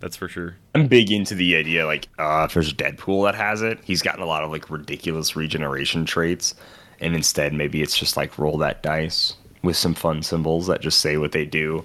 That's 0.00 0.16
for 0.16 0.28
sure. 0.28 0.56
I'm 0.74 0.88
big 0.88 1.10
into 1.10 1.34
the 1.34 1.56
idea, 1.56 1.86
like, 1.86 2.08
uh, 2.18 2.44
if 2.46 2.54
there's 2.54 2.74
Deadpool 2.74 3.24
that 3.24 3.34
has 3.34 3.62
it, 3.62 3.78
he's 3.82 4.02
gotten 4.02 4.22
a 4.22 4.26
lot 4.26 4.42
of 4.42 4.50
like 4.50 4.68
ridiculous 4.68 5.34
regeneration 5.36 6.04
traits, 6.04 6.54
and 7.00 7.14
instead 7.14 7.54
maybe 7.54 7.80
it's 7.80 7.96
just 7.96 8.14
like 8.14 8.38
roll 8.38 8.58
that 8.58 8.82
dice 8.82 9.34
with 9.62 9.76
some 9.76 9.94
fun 9.94 10.22
symbols 10.22 10.66
that 10.66 10.82
just 10.82 10.98
say 10.98 11.16
what 11.16 11.32
they 11.32 11.46
do, 11.46 11.82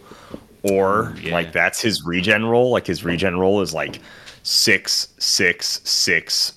or 0.64 1.15
yeah. 1.22 1.34
like 1.34 1.53
that's 1.53 1.80
his 1.80 2.06
regen 2.06 2.45
roll. 2.45 2.72
Like 2.72 2.86
his 2.86 3.06
regen 3.06 3.40
roll 3.40 3.61
is 3.61 3.73
like 3.73 4.02
six 4.44 5.07
six 5.18 5.80
six 5.86 6.53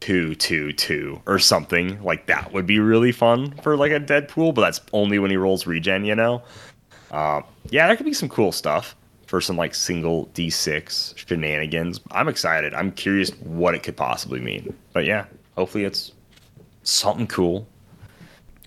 two 0.00 0.34
two 0.36 0.72
two 0.72 1.20
or 1.26 1.38
something 1.38 2.02
like 2.02 2.26
that 2.26 2.52
would 2.52 2.66
be 2.66 2.78
really 2.78 3.12
fun 3.12 3.50
for 3.62 3.76
like 3.76 3.92
a 3.92 4.00
Deadpool, 4.00 4.54
but 4.54 4.62
that's 4.62 4.80
only 4.94 5.18
when 5.18 5.30
he 5.30 5.36
rolls 5.36 5.66
regen, 5.66 6.06
you 6.06 6.14
know. 6.14 6.42
Uh, 7.10 7.42
yeah, 7.68 7.86
there 7.86 7.96
could 7.96 8.06
be 8.06 8.14
some 8.14 8.30
cool 8.30 8.52
stuff 8.52 8.96
for 9.28 9.42
some 9.42 9.58
like 9.58 9.74
single 9.74 10.26
D6 10.34 11.16
shenanigans. 11.28 12.00
I'm 12.10 12.28
excited. 12.28 12.72
I'm 12.72 12.90
curious 12.90 13.30
what 13.40 13.74
it 13.74 13.82
could 13.82 13.94
possibly 13.96 14.40
mean. 14.40 14.74
But 14.94 15.04
yeah, 15.04 15.26
hopefully 15.54 15.84
it's 15.84 16.12
something 16.82 17.26
cool. 17.26 17.68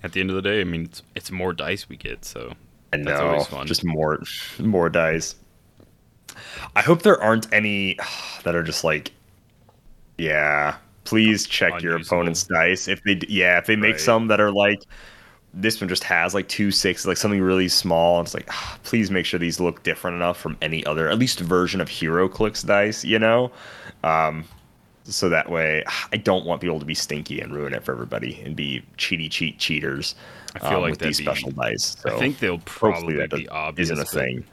At 0.04 0.12
the 0.12 0.20
end 0.20 0.30
of 0.30 0.36
the 0.36 0.42
day, 0.42 0.60
I 0.60 0.64
mean, 0.64 0.84
it's, 0.84 1.02
it's 1.16 1.30
more 1.32 1.52
dice 1.52 1.88
we 1.88 1.96
get, 1.96 2.24
so 2.24 2.54
And 2.92 3.04
That's 3.04 3.20
no, 3.20 3.26
always 3.30 3.46
fun. 3.48 3.66
just 3.66 3.84
more, 3.84 4.22
more 4.60 4.88
dice. 4.88 5.34
I 6.76 6.82
hope 6.82 7.02
there 7.02 7.20
aren't 7.20 7.52
any 7.52 7.98
that 8.44 8.54
are 8.54 8.62
just 8.62 8.84
like, 8.84 9.10
yeah. 10.16 10.76
Please 11.04 11.44
check 11.48 11.82
your 11.82 11.96
opponent's 11.96 12.44
dice. 12.44 12.86
If 12.86 13.02
they, 13.02 13.18
yeah, 13.28 13.58
if 13.58 13.66
they 13.66 13.74
make 13.74 13.94
Right. 13.94 14.00
some 14.00 14.28
that 14.28 14.40
are 14.40 14.52
like, 14.52 14.80
this 15.54 15.80
one 15.80 15.88
just 15.88 16.04
has 16.04 16.34
like 16.34 16.48
two 16.48 16.70
sixes, 16.70 17.06
like 17.06 17.16
something 17.16 17.40
really 17.40 17.68
small. 17.68 18.20
It's 18.20 18.34
like, 18.34 18.46
ah, 18.50 18.78
please 18.84 19.10
make 19.10 19.26
sure 19.26 19.38
these 19.38 19.60
look 19.60 19.82
different 19.82 20.16
enough 20.16 20.38
from 20.38 20.56
any 20.62 20.84
other, 20.86 21.08
at 21.08 21.18
least 21.18 21.40
version 21.40 21.80
of 21.80 21.88
HeroClix 21.88 22.64
dice. 22.66 23.04
You 23.04 23.18
know, 23.18 23.52
um, 24.02 24.44
so 25.04 25.28
that 25.28 25.50
way 25.50 25.84
I 26.12 26.16
don't 26.16 26.46
want 26.46 26.60
people 26.60 26.78
to 26.80 26.86
be 26.86 26.94
stinky 26.94 27.40
and 27.40 27.54
ruin 27.54 27.74
it 27.74 27.84
for 27.84 27.92
everybody 27.92 28.40
and 28.44 28.56
be 28.56 28.82
cheaty 28.96 29.30
cheat 29.30 29.58
cheaters. 29.58 30.14
I 30.54 30.58
feel 30.60 30.78
um, 30.78 30.82
like 30.82 30.90
with 30.92 31.00
these 31.00 31.18
be- 31.18 31.24
special 31.24 31.50
dice. 31.50 31.96
So 31.98 32.14
I 32.14 32.18
think 32.18 32.38
they'll 32.38 32.58
probably 32.60 33.16
that 33.16 33.30
be 33.30 33.48
obvious. 33.48 33.90
isn't 33.90 34.00
a 34.02 34.08
thing. 34.08 34.44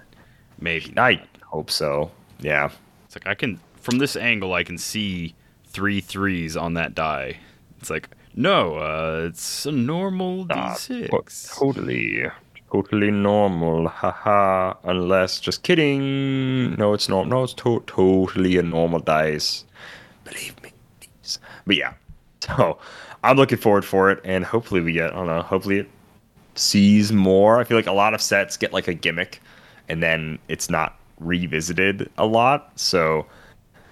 Maybe. 0.59 0.93
I 0.97 1.21
hope 1.43 1.71
so. 1.71 2.11
Yeah. 2.39 2.69
It's 3.05 3.15
like 3.15 3.27
I 3.27 3.35
can 3.35 3.59
from 3.75 3.97
this 3.97 4.15
angle 4.15 4.53
I 4.53 4.63
can 4.63 4.77
see 4.77 5.33
three 5.67 6.01
threes 6.01 6.57
on 6.57 6.73
that 6.73 6.95
die. 6.95 7.37
It's 7.79 7.89
like 7.89 8.09
no, 8.39 8.75
uh, 8.77 9.25
it's 9.27 9.65
a 9.65 9.71
normal 9.71 10.45
Ah, 10.49 10.73
d6. 10.75 11.57
Totally, 11.59 12.25
totally 12.71 13.11
normal. 13.11 13.87
Haha. 13.89 14.75
Unless, 14.83 15.39
just 15.41 15.63
kidding. 15.63 16.75
No, 16.75 16.93
it's 16.93 17.09
not. 17.09 17.27
No, 17.27 17.43
it's 17.43 17.53
to- 17.55 17.83
totally 17.85 18.57
a 18.57 18.63
normal 18.63 18.99
dice. 18.99 19.65
Believe 20.23 20.55
me. 20.63 20.71
please. 21.01 21.39
But 21.67 21.75
yeah. 21.75 21.93
So 22.41 22.79
I'm 23.23 23.35
looking 23.35 23.57
forward 23.57 23.83
for 23.85 24.09
it, 24.09 24.21
and 24.23 24.45
hopefully 24.45 24.81
we 24.81 24.93
get. 24.93 25.11
I 25.11 25.15
don't 25.17 25.27
know. 25.27 25.41
Hopefully 25.41 25.79
it 25.79 25.89
sees 26.55 27.11
more. 27.11 27.59
I 27.59 27.63
feel 27.65 27.77
like 27.77 27.87
a 27.87 27.91
lot 27.91 28.13
of 28.13 28.21
sets 28.21 28.55
get 28.57 28.71
like 28.73 28.87
a 28.87 28.93
gimmick, 28.93 29.41
and 29.89 30.01
then 30.01 30.39
it's 30.47 30.69
not 30.69 30.97
revisited 31.19 32.09
a 32.17 32.25
lot. 32.25 32.71
So 32.79 33.25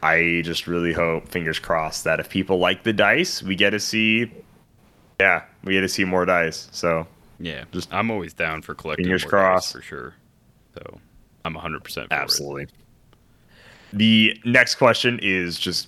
I 0.08 0.42
just 0.44 0.68
really 0.68 0.94
hope, 0.94 1.28
fingers 1.28 1.60
crossed, 1.60 2.04
that 2.06 2.20
if 2.20 2.30
people 2.30 2.60
like 2.60 2.84
the 2.84 2.94
dice, 2.94 3.42
we 3.44 3.56
get 3.56 3.72
to 3.72 3.80
see. 3.80 4.32
Yeah, 5.20 5.44
we 5.64 5.74
get 5.74 5.82
to 5.82 5.90
see 5.90 6.06
more 6.06 6.26
dice. 6.26 6.68
So 6.72 7.08
Yeah, 7.40 7.64
Just 7.72 7.92
I'm 7.94 8.12
always 8.12 8.34
down 8.34 8.62
for 8.62 8.76
collecting 8.76 9.06
fingers 9.06 9.24
more 9.24 9.32
dice 9.32 9.40
crossed. 9.42 9.72
for 9.74 9.82
sure. 9.82 10.14
So 10.76 11.00
I'm 11.46 11.54
100 11.56 11.84
percent 11.84 12.08
absolutely. 12.12 12.68
The 13.94 14.40
next 14.46 14.76
question 14.76 15.20
is 15.22 15.58
just 15.60 15.88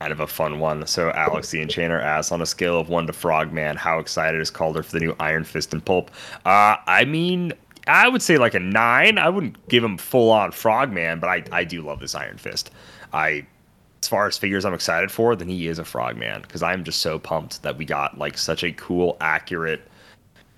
kind 0.00 0.12
of 0.12 0.20
a 0.20 0.26
fun 0.26 0.58
one. 0.58 0.86
So 0.86 1.10
Alex 1.10 1.50
the 1.50 1.60
Enchanter 1.62 2.00
asks, 2.00 2.32
on 2.32 2.42
a 2.42 2.46
scale 2.46 2.80
of 2.80 2.88
one 2.88 3.06
to 3.06 3.12
Frogman, 3.12 3.76
how 3.76 3.98
excited 3.98 4.40
is 4.40 4.50
Kalder 4.50 4.82
for 4.82 4.92
the 4.92 5.00
new 5.00 5.14
Iron 5.20 5.44
Fist 5.44 5.72
and 5.72 5.84
Pulp? 5.84 6.10
Uh, 6.44 6.76
I 6.86 7.04
mean, 7.04 7.52
I 7.86 8.08
would 8.08 8.22
say 8.22 8.38
like 8.38 8.54
a 8.54 8.60
nine. 8.60 9.18
I 9.18 9.28
wouldn't 9.28 9.68
give 9.68 9.84
him 9.84 9.98
full 9.98 10.30
on 10.30 10.52
Frogman, 10.52 11.20
but 11.20 11.28
I, 11.28 11.44
I 11.52 11.64
do 11.64 11.82
love 11.82 12.00
this 12.00 12.14
Iron 12.14 12.38
Fist. 12.38 12.70
I 13.12 13.46
as 14.04 14.08
far 14.08 14.26
as 14.26 14.36
figures 14.36 14.66
I'm 14.66 14.74
excited 14.74 15.10
for, 15.10 15.34
then 15.34 15.48
he 15.48 15.66
is 15.66 15.78
a 15.78 15.84
Frogman 15.84 16.42
because 16.42 16.62
I'm 16.62 16.84
just 16.84 17.00
so 17.00 17.18
pumped 17.18 17.62
that 17.62 17.78
we 17.78 17.86
got 17.86 18.18
like 18.18 18.36
such 18.36 18.62
a 18.62 18.70
cool, 18.72 19.16
accurate, 19.18 19.80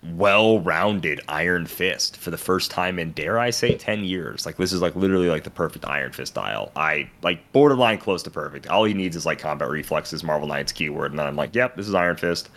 well-rounded 0.03 1.21
Iron 1.29 1.67
Fist 1.67 2.17
for 2.17 2.33
the 2.33 2.39
first 2.39 2.73
time 2.73 2.99
in 2.99 3.13
dare 3.13 3.39
I 3.39 3.51
say 3.51 3.77
10 3.77 4.05
years. 4.05 4.47
Like 4.47 4.57
this 4.57 4.73
is 4.73 4.83
like 4.83 4.97
literally 4.97 5.29
like 5.29 5.45
the 5.45 5.51
perfect 5.51 5.87
Iron 5.87 6.11
Fist 6.11 6.33
style. 6.33 6.73
I 6.75 7.09
like 7.23 7.53
borderline 7.53 7.99
close 7.99 8.25
to 8.25 8.31
perfect. 8.31 8.67
All 8.67 8.83
he 8.83 8.95
needs 8.95 9.15
is 9.15 9.25
like 9.25 9.39
combat 9.39 9.71
reflexes, 9.71 10.25
Marvel 10.25 10.49
Knights 10.49 10.73
keyword, 10.73 11.13
and 11.13 11.19
then 11.21 11.29
I'm 11.29 11.37
like, 11.37 11.55
yep, 11.55 11.77
this 11.77 11.87
is 11.87 11.95
Iron 11.95 12.17
Fist. 12.17 12.51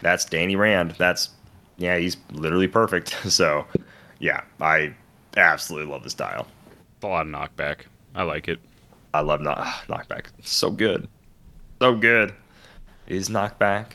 That's 0.00 0.24
Danny 0.24 0.56
Rand. 0.56 0.94
That's 0.96 1.28
yeah, 1.76 1.98
he's 1.98 2.16
literally 2.32 2.68
perfect. 2.68 3.14
So 3.30 3.66
yeah, 4.20 4.40
I 4.58 4.94
absolutely 5.36 5.92
love 5.92 6.02
this 6.02 6.12
style. 6.12 6.46
A 7.02 7.06
lot 7.06 7.26
of 7.26 7.32
knockback. 7.32 7.80
I 8.14 8.22
like 8.22 8.48
it. 8.48 8.58
I 9.14 9.20
love 9.20 9.40
knock- 9.40 9.58
knockback. 9.88 10.26
So 10.42 10.70
good. 10.70 11.08
So 11.80 11.94
good. 11.94 12.34
Is 13.06 13.28
knockback 13.28 13.92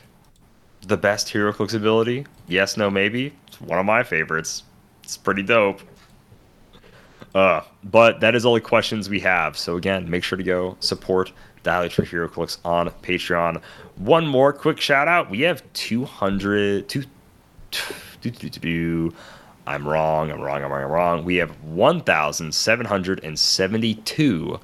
the 0.86 0.96
best 0.96 1.28
HeroClix 1.28 1.74
ability? 1.74 2.26
Yes, 2.48 2.76
no, 2.76 2.90
maybe. 2.90 3.32
It's 3.46 3.60
one 3.60 3.78
of 3.78 3.86
my 3.86 4.02
favorites. 4.02 4.64
It's 5.02 5.16
pretty 5.16 5.42
dope. 5.42 5.80
Uh, 7.34 7.60
but 7.84 8.20
that 8.20 8.34
is 8.34 8.46
all 8.46 8.54
the 8.54 8.60
questions 8.60 9.08
we 9.08 9.20
have. 9.20 9.56
So 9.58 9.76
again, 9.76 10.08
make 10.08 10.24
sure 10.24 10.38
to 10.38 10.44
go 10.44 10.76
support 10.80 11.32
Dial 11.62 11.84
H 11.84 11.94
for 11.94 12.02
HeroClix 12.02 12.58
on 12.64 12.88
Patreon. 13.02 13.60
One 13.96 14.26
more 14.26 14.52
quick 14.52 14.80
shout 14.80 15.08
out. 15.08 15.30
We 15.30 15.40
have 15.42 15.62
200 15.72 16.88
two, 16.88 17.04
do, 18.20 18.30
do, 18.30 18.48
do, 18.48 18.60
do. 18.60 19.12
I'm 19.66 19.86
wrong. 19.86 20.30
I'm 20.30 20.40
wrong. 20.40 20.62
I'm 20.62 20.70
wrong. 20.70 20.84
I'm 20.84 20.90
wrong. 20.90 21.24
We 21.24 21.36
have 21.36 21.50
1,772 21.64 24.60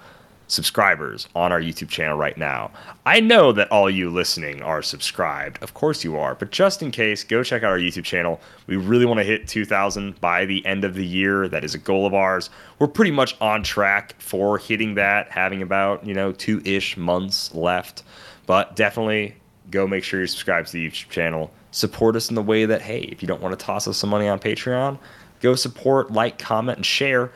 subscribers 0.53 1.29
on 1.35 1.51
our 1.51 1.61
YouTube 1.61 1.89
channel 1.89 2.16
right 2.16 2.37
now. 2.37 2.70
I 3.07 3.20
know 3.20 3.53
that 3.53 3.73
all 3.73 3.89
you 3.89 4.11
listening 4.11 4.62
are 4.62 4.83
subscribed. 4.83 5.62
Of 5.62 5.73
course 5.73 6.05
you 6.05 6.16
are. 6.16 6.35
But 6.35 6.51
just 6.51 6.83
in 6.83 6.91
case, 6.91 7.24
go 7.24 7.43
check 7.43 7.62
out 7.62 7.70
our 7.70 7.79
YouTube 7.79 8.05
channel. 8.05 8.39
We 8.66 8.77
really 8.77 9.07
want 9.07 9.19
to 9.19 9.24
hit 9.24 9.49
2,000 9.49 10.20
by 10.20 10.45
the 10.45 10.65
end 10.66 10.85
of 10.85 10.95
the 10.95 11.07
year. 11.07 11.49
That 11.49 11.65
is 11.65 11.74
a 11.74 11.79
goal 11.79 12.07
of 12.07 12.12
ours. 12.12 12.51
We're 12.79 12.89
pretty 12.89 13.11
much 13.11 13.35
on 13.41 13.62
track 13.62 14.15
for 14.20 14.59
hitting 14.59 14.95
that, 14.97 15.31
having 15.31 15.62
about, 15.62 16.07
you 16.07 16.12
know, 16.12 16.33
two 16.33 16.61
ish 16.65 16.97
months 16.97 17.55
left. 17.55 18.03
But 18.47 18.77
definitely 18.77 19.37
go 19.70 19.87
make 19.87 20.05
sure 20.05 20.20
you 20.20 20.27
subscribe 20.27 20.66
to 20.66 20.73
the 20.73 20.87
YouTube 20.87 21.09
channel. 21.09 21.51
Support 21.70 22.15
us 22.16 22.29
in 22.29 22.35
the 22.35 22.43
way 22.43 22.66
that, 22.66 22.83
hey, 22.83 23.01
if 23.01 23.23
you 23.23 23.29
don't 23.29 23.41
want 23.41 23.59
to 23.59 23.65
toss 23.65 23.89
us 23.89 23.97
some 23.97 24.11
money 24.11 24.29
on 24.29 24.39
Patreon, 24.39 24.99
go 25.41 25.55
support, 25.55 26.12
like, 26.12 26.39
comment, 26.39 26.77
and 26.77 26.85
share 26.85 27.33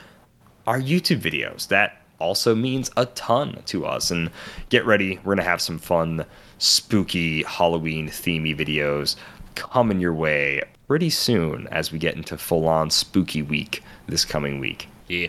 our 0.66 0.78
YouTube 0.78 1.20
videos. 1.20 1.68
That 1.68 2.02
also 2.18 2.54
means 2.54 2.90
a 2.96 3.06
ton 3.06 3.62
to 3.66 3.86
us. 3.86 4.10
And 4.10 4.30
get 4.68 4.86
ready, 4.86 5.18
we're 5.18 5.34
going 5.34 5.38
to 5.38 5.44
have 5.44 5.60
some 5.60 5.78
fun, 5.78 6.24
spooky 6.58 7.42
Halloween 7.44 8.08
themey 8.08 8.56
videos 8.56 9.16
coming 9.54 10.00
your 10.00 10.14
way 10.14 10.62
pretty 10.86 11.10
soon 11.10 11.66
as 11.68 11.90
we 11.90 11.98
get 11.98 12.14
into 12.14 12.38
full 12.38 12.68
on 12.68 12.90
spooky 12.90 13.42
week 13.42 13.82
this 14.06 14.24
coming 14.24 14.60
week. 14.60 14.88
Yeah. 15.08 15.28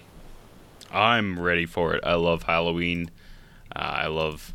I'm 0.91 1.39
ready 1.39 1.65
for 1.65 1.93
it. 1.95 2.03
I 2.05 2.15
love 2.15 2.43
Halloween. 2.43 3.11
Uh, 3.75 3.79
I 3.79 4.07
love 4.07 4.53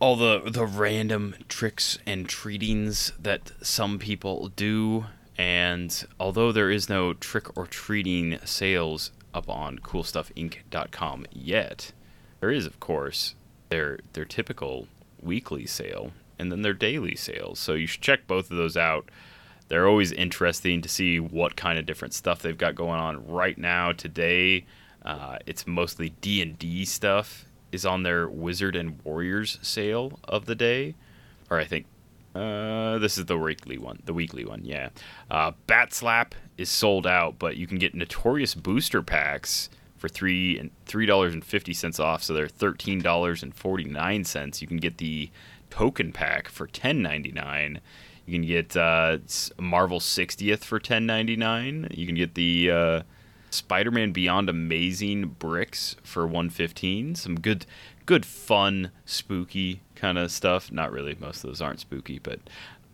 all 0.00 0.14
the 0.14 0.40
the 0.46 0.64
random 0.64 1.34
tricks 1.48 1.98
and 2.06 2.28
treatings 2.28 3.12
that 3.20 3.50
some 3.62 3.98
people 3.98 4.48
do. 4.48 5.06
And 5.36 6.04
although 6.18 6.52
there 6.52 6.70
is 6.70 6.88
no 6.88 7.14
trick 7.14 7.56
or 7.56 7.66
treating 7.66 8.38
sales 8.44 9.10
up 9.38 9.48
on 9.48 9.78
coolstuffinc.com 9.78 11.26
yet, 11.32 11.92
there 12.40 12.50
is 12.50 12.66
of 12.66 12.80
course 12.80 13.34
their 13.68 13.98
their 14.12 14.24
typical 14.24 14.88
weekly 15.22 15.66
sale 15.66 16.12
and 16.38 16.52
then 16.52 16.62
their 16.62 16.74
daily 16.74 17.16
sales. 17.16 17.58
So 17.58 17.74
you 17.74 17.86
should 17.86 18.02
check 18.02 18.26
both 18.26 18.50
of 18.50 18.56
those 18.56 18.76
out. 18.76 19.10
They're 19.68 19.88
always 19.88 20.12
interesting 20.12 20.80
to 20.82 20.88
see 20.88 21.20
what 21.20 21.56
kind 21.56 21.78
of 21.78 21.86
different 21.86 22.14
stuff 22.14 22.40
they've 22.40 22.56
got 22.56 22.74
going 22.74 23.00
on 23.00 23.26
right 23.26 23.58
now. 23.58 23.92
Today, 23.92 24.64
uh, 25.04 25.38
it's 25.46 25.66
mostly 25.66 26.10
D 26.20 26.40
and 26.42 26.58
D 26.58 26.84
stuff 26.84 27.44
is 27.70 27.84
on 27.84 28.02
their 28.02 28.28
Wizard 28.28 28.76
and 28.76 28.98
Warriors 29.04 29.58
sale 29.60 30.18
of 30.24 30.46
the 30.46 30.54
day, 30.54 30.94
or 31.50 31.58
I 31.58 31.64
think 31.64 31.86
uh, 32.34 32.98
this 32.98 33.18
is 33.18 33.26
the 33.26 33.36
weekly 33.36 33.76
one. 33.76 34.00
The 34.04 34.14
weekly 34.14 34.44
one, 34.44 34.64
yeah. 34.64 34.88
Uh, 35.30 35.52
Bat 35.66 35.92
Slap 35.92 36.34
is 36.58 36.68
sold 36.68 37.06
out, 37.06 37.38
but 37.38 37.56
you 37.56 37.66
can 37.66 37.78
get 37.78 37.94
Notorious 37.94 38.54
booster 38.54 39.00
packs 39.00 39.70
for 39.96 40.08
three 40.08 40.58
and 40.58 40.70
three 40.84 41.06
dollars 41.06 41.32
and 41.32 41.44
fifty 41.44 41.72
cents 41.72 41.98
off. 41.98 42.22
So 42.22 42.34
they're 42.34 42.48
thirteen 42.48 43.00
dollars 43.00 43.42
and 43.42 43.54
forty 43.54 43.84
nine 43.84 44.24
cents. 44.24 44.60
You 44.60 44.68
can 44.68 44.76
get 44.76 44.98
the 44.98 45.30
token 45.70 46.12
pack 46.12 46.48
for 46.48 46.66
ten 46.66 47.00
ninety 47.00 47.32
nine. 47.32 47.80
You 48.28 48.34
can 48.34 48.46
get 48.46 48.76
uh, 48.76 49.18
Marvel 49.58 50.00
60th 50.00 50.58
for 50.58 50.78
10.99. 50.78 51.96
You 51.96 52.04
can 52.04 52.14
get 52.14 52.34
the 52.34 52.70
uh, 52.70 53.02
Spider-Man 53.48 54.12
Beyond 54.12 54.50
Amazing 54.50 55.36
bricks 55.38 55.96
for 56.02 56.26
115. 56.26 57.14
Some 57.14 57.40
good, 57.40 57.64
good 58.04 58.26
fun, 58.26 58.90
spooky 59.06 59.80
kind 59.94 60.18
of 60.18 60.30
stuff. 60.30 60.70
Not 60.70 60.92
really. 60.92 61.16
Most 61.18 61.42
of 61.42 61.48
those 61.48 61.62
aren't 61.62 61.80
spooky, 61.80 62.18
but 62.18 62.40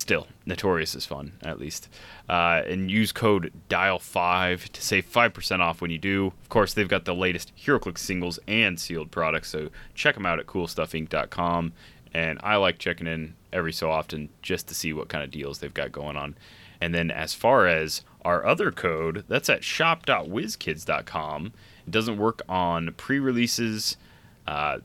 still, 0.04 0.26
Notorious 0.44 0.94
is 0.94 1.06
fun 1.06 1.32
at 1.42 1.58
least. 1.58 1.88
Uh, 2.28 2.60
and 2.66 2.90
use 2.90 3.10
code 3.10 3.50
Dial5 3.70 4.68
to 4.68 4.82
save 4.82 5.10
5% 5.10 5.60
off 5.60 5.80
when 5.80 5.90
you 5.90 5.96
do. 5.96 6.26
Of 6.42 6.50
course, 6.50 6.74
they've 6.74 6.86
got 6.86 7.06
the 7.06 7.14
latest 7.14 7.52
HeroClix 7.56 7.98
singles 7.98 8.38
and 8.46 8.78
sealed 8.78 9.10
products, 9.10 9.48
so 9.48 9.70
check 9.94 10.14
them 10.14 10.26
out 10.26 10.38
at 10.38 10.46
CoolStuffInc.com. 10.46 11.72
And 12.12 12.38
I 12.42 12.56
like 12.56 12.78
checking 12.78 13.06
in 13.06 13.34
every 13.50 13.72
so 13.72 13.90
often 13.90 14.28
just 14.42 14.68
to 14.68 14.74
see 14.74 14.92
what 14.92 15.08
kind 15.08 15.24
of 15.24 15.30
deals 15.30 15.58
they've 15.58 15.72
got 15.72 15.90
going 15.90 16.18
on. 16.18 16.36
And 16.82 16.94
then 16.94 17.10
as 17.10 17.32
far 17.32 17.66
as 17.66 18.02
our 18.26 18.44
other 18.44 18.70
code, 18.70 19.24
that's 19.26 19.48
at 19.48 19.64
shop.wizkids.com. 19.64 21.52
It 21.86 21.90
doesn't 21.90 22.18
work 22.18 22.42
on 22.46 22.92
pre-releases, 22.98 23.96
uh, 24.46 24.80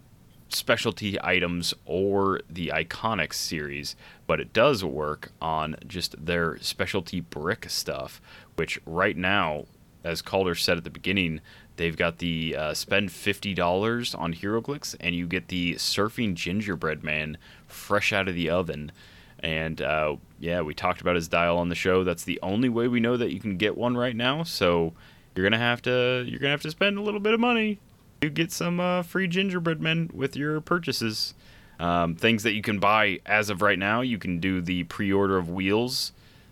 specialty 0.49 1.17
items, 1.21 1.73
or 1.85 2.41
the 2.49 2.71
Iconics 2.73 3.35
series, 3.35 3.95
but 4.27 4.39
it 4.39 4.53
does 4.53 4.83
work 4.83 5.31
on 5.41 5.75
just 5.87 6.25
their 6.25 6.57
specialty 6.59 7.21
brick 7.21 7.69
stuff, 7.69 8.21
which 8.55 8.79
right 8.85 9.17
now, 9.17 9.65
as 10.03 10.21
Kalder 10.21 10.55
said 10.55 10.77
at 10.77 10.83
the 10.83 10.89
beginning, 10.89 11.41
they've 11.77 11.97
got 11.97 12.17
the 12.17 12.55
uh, 12.55 12.73
spend 12.73 13.09
$50 13.09 14.19
on 14.19 14.33
HeroClix 14.33 14.95
and 14.99 15.15
you 15.15 15.27
get 15.27 15.47
the 15.47 15.75
Surfing 15.75 16.33
Gingerbread 16.35 17.03
Man 17.03 17.37
fresh 17.67 18.11
out 18.11 18.27
of 18.27 18.35
the 18.35 18.49
oven. 18.49 18.91
And 19.39 19.81
uh, 19.81 20.17
yeah, 20.39 20.61
we 20.61 20.73
talked 20.73 21.01
about 21.01 21.15
his 21.15 21.27
dial 21.27 21.57
on 21.57 21.69
the 21.69 21.75
show. 21.75 22.03
That's 22.03 22.23
the 22.23 22.39
only 22.43 22.69
way 22.69 22.87
we 22.87 22.99
know 22.99 23.17
that 23.17 23.31
you 23.31 23.39
can 23.39 23.57
get 23.57 23.77
one 23.77 23.95
right 23.95 24.15
now. 24.15 24.43
So 24.43 24.93
you're 25.35 25.45
gonna 25.45 25.57
have 25.57 25.81
to 25.83 26.25
you're 26.27 26.39
gonna 26.39 26.51
have 26.51 26.61
to 26.63 26.71
spend 26.71 26.97
a 26.97 27.01
little 27.01 27.21
bit 27.21 27.33
of 27.33 27.39
money 27.39 27.79
to 28.21 28.29
get 28.29 28.51
some 28.51 28.79
uh, 28.79 29.03
free 29.03 29.27
gingerbread 29.27 29.81
men 29.81 30.09
with 30.13 30.35
your 30.35 30.61
purchases. 30.61 31.33
Um, 31.79 32.15
things 32.15 32.43
that 32.43 32.51
you 32.53 32.61
can 32.61 32.79
buy 32.79 33.19
as 33.25 33.49
of 33.49 33.61
right 33.61 33.79
now, 33.79 34.01
you 34.01 34.17
can 34.17 34.39
do 34.39 34.59
the 34.59 34.83
pre-order 34.85 35.37
of 35.37 35.49
wheels, 35.49 36.11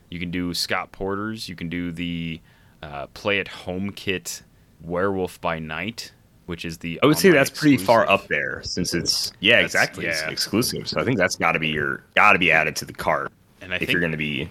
you 0.10 0.20
can 0.20 0.32
do 0.32 0.54
Scott 0.54 0.94
Porter's, 0.94 1.50
you 1.50 1.56
can 1.56 1.68
do 1.68 1.92
the 1.92 2.40
uh, 2.82 3.08
play 3.08 3.40
at 3.40 3.50
home 3.50 3.92
kit 3.92 4.44
Werewolf 4.82 5.42
by 5.42 5.60
Night, 5.60 6.14
which 6.46 6.64
is 6.64 6.78
the 6.78 6.98
I 7.04 7.08
would 7.08 7.18
say 7.18 7.32
that's 7.32 7.50
pretty 7.50 7.76
far 7.76 8.10
up 8.10 8.28
there 8.28 8.62
since 8.64 8.94
it's 8.94 9.34
yeah 9.42 9.56
That's- 9.56 9.66
exactly 9.74 10.06
it's 10.06 10.22
exclusive. 10.22 10.88
So 10.88 11.02
I 11.02 11.04
think 11.04 11.18
that's 11.18 11.36
got 11.36 11.54
to 11.54 11.60
be 11.60 11.68
your 11.70 12.04
got 12.16 12.32
to 12.34 12.40
be 12.40 12.50
added 12.52 12.78
to 12.78 12.86
the 12.86 12.94
cart 12.94 13.34
And 13.60 13.74
I 13.74 13.78
if 13.82 13.90
you're 13.92 14.00
going 14.00 14.12
to 14.14 14.18
be 14.18 14.50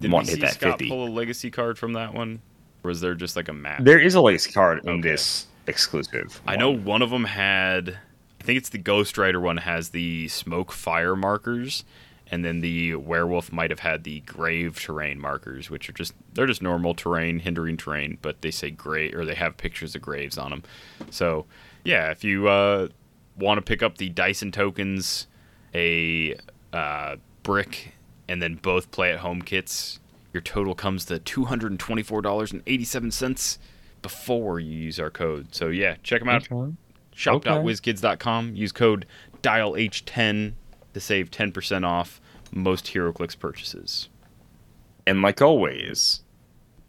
did 0.00 0.10
wanting 0.10 0.26
to 0.28 0.32
hit 0.36 0.40
that 0.40 0.54
Scott 0.54 0.78
fifty. 0.78 0.88
pull 0.88 1.06
a 1.06 1.10
legacy 1.10 1.50
card 1.50 1.76
from 1.78 1.92
that 1.94 2.14
one? 2.14 2.40
Or 2.82 2.88
was 2.88 3.00
there 3.02 3.14
just 3.14 3.36
like 3.36 3.48
a 3.48 3.52
map? 3.52 3.82
There 3.84 3.98
is 4.00 4.14
a 4.14 4.20
legacy 4.22 4.52
card 4.52 4.80
in 4.84 4.88
Okay. 4.90 5.00
this 5.10 5.48
exclusive. 5.66 6.40
I 6.46 6.56
know 6.56 6.70
one 6.70 7.02
of 7.02 7.10
them 7.10 7.24
had, 7.24 7.98
I 8.40 8.44
think 8.44 8.58
it's 8.58 8.68
the 8.68 8.78
Ghost 8.78 9.18
Rider 9.18 9.40
one 9.40 9.58
has 9.58 9.90
the 9.90 10.28
smoke 10.28 10.72
fire 10.72 11.16
markers, 11.16 11.84
and 12.30 12.44
then 12.44 12.60
the 12.60 12.94
werewolf 12.94 13.52
might 13.52 13.70
have 13.70 13.80
had 13.80 14.04
the 14.04 14.20
grave 14.20 14.80
terrain 14.80 15.20
markers, 15.20 15.70
which 15.70 15.88
are 15.88 15.92
just 15.92 16.14
they're 16.32 16.46
just 16.46 16.62
normal 16.62 16.94
terrain, 16.94 17.38
hindering 17.40 17.76
terrain, 17.76 18.18
but 18.22 18.40
they 18.42 18.50
say 18.50 18.70
grave 18.70 19.14
or 19.14 19.24
they 19.24 19.34
have 19.34 19.56
pictures 19.56 19.94
of 19.94 20.02
graves 20.02 20.38
on 20.38 20.50
them. 20.50 20.62
So 21.10 21.46
yeah, 21.84 22.10
if 22.10 22.24
you 22.24 22.48
uh, 22.48 22.88
want 23.38 23.58
to 23.58 23.62
pick 23.62 23.82
up 23.82 23.98
the 23.98 24.08
Dyson 24.08 24.52
tokens, 24.52 25.26
a 25.74 26.36
uh, 26.72 27.16
brick, 27.42 27.94
and 28.26 28.40
then 28.40 28.54
both 28.56 28.90
play 28.90 29.12
at 29.12 29.18
home 29.18 29.42
kits, 29.42 30.00
your 30.32 30.40
total 30.40 30.74
comes 30.74 31.04
to 31.06 31.18
two 31.18 31.44
hundred 31.44 31.72
and 31.72 31.80
twenty 31.80 32.02
four 32.02 32.22
dollars 32.22 32.52
and 32.52 32.62
eighty 32.66 32.84
seven 32.84 33.10
cents 33.10 33.58
before 34.04 34.60
you 34.60 34.70
use 34.76 35.00
our 35.00 35.08
code. 35.08 35.54
So 35.54 35.68
yeah, 35.68 35.96
check 36.02 36.20
them 36.20 36.28
out. 36.28 36.46
Shop.wizkids.com. 37.14 38.54
Use 38.54 38.70
code 38.70 39.06
DIALH10 39.42 40.52
to 40.92 41.00
save 41.00 41.30
10% 41.30 41.86
off 41.86 42.20
most 42.52 42.84
HeroClix 42.84 43.38
purchases. 43.38 44.10
And 45.06 45.22
like 45.22 45.40
always, 45.40 46.20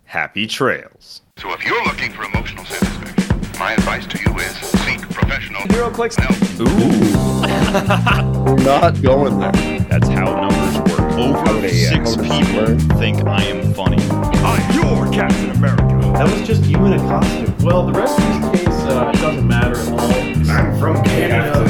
happy 0.04 0.46
trails. 0.46 1.22
So 1.38 1.54
if 1.54 1.64
you're 1.64 1.84
looking 1.86 2.12
for 2.12 2.24
emotional 2.24 2.66
satisfaction, 2.66 3.60
my 3.60 3.72
advice 3.72 4.06
to 4.08 4.20
you 4.20 4.38
is 4.38 4.52
seek 4.84 5.00
professional 5.10 5.62
HeroClix. 5.62 6.16
help. 6.20 6.36
Ooh, 6.68 8.46
We're 8.46 8.64
not 8.64 9.02
going 9.02 9.40
there. 9.40 9.80
That's 9.90 10.10
how 10.10 10.50
numbers 10.50 10.92
work. 10.92 11.14
Over 11.14 11.50
Okay, 11.60 11.74
yeah. 11.74 12.02
Uh, 12.02 12.06
six 12.06 12.16
people 12.18 12.98
think 12.98 13.26
I 13.26 13.44
am 13.46 13.74
funny. 13.74 14.04
I'm 14.12 14.76
your 14.76 15.10
Captain 15.14 15.52
America. 15.52 15.95
That 16.14 16.32
was 16.32 16.48
just 16.48 16.64
you 16.66 16.78
in 16.86 16.94
a 16.94 16.98
costume. 17.00 17.56
Well, 17.66 17.86
the 17.86 17.94
rest 17.94 18.20
of 18.20 18.52
this 18.52 18.62
case 18.62 18.84
uh, 18.86 19.12
doesn't 19.14 19.48
matter 19.48 19.76
at 19.76 19.88
all. 19.90 20.52
I'm 20.52 20.80
from 20.80 21.04
Canada. 21.04 21.66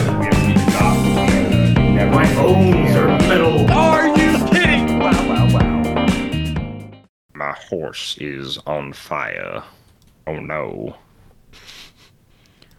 My 2.12 2.34
bones 2.36 2.96
are 2.96 3.08
metal. 3.28 3.70
Are 3.72 4.08
you 4.08 4.38
kidding? 4.48 5.00
Wow, 5.00 5.28
wow, 5.28 5.48
wow. 5.54 6.92
my 7.34 7.52
horse 7.70 8.18
is 8.20 8.58
on 8.66 8.94
fire. 8.94 9.64
Oh 10.28 10.40
no. 10.40 10.96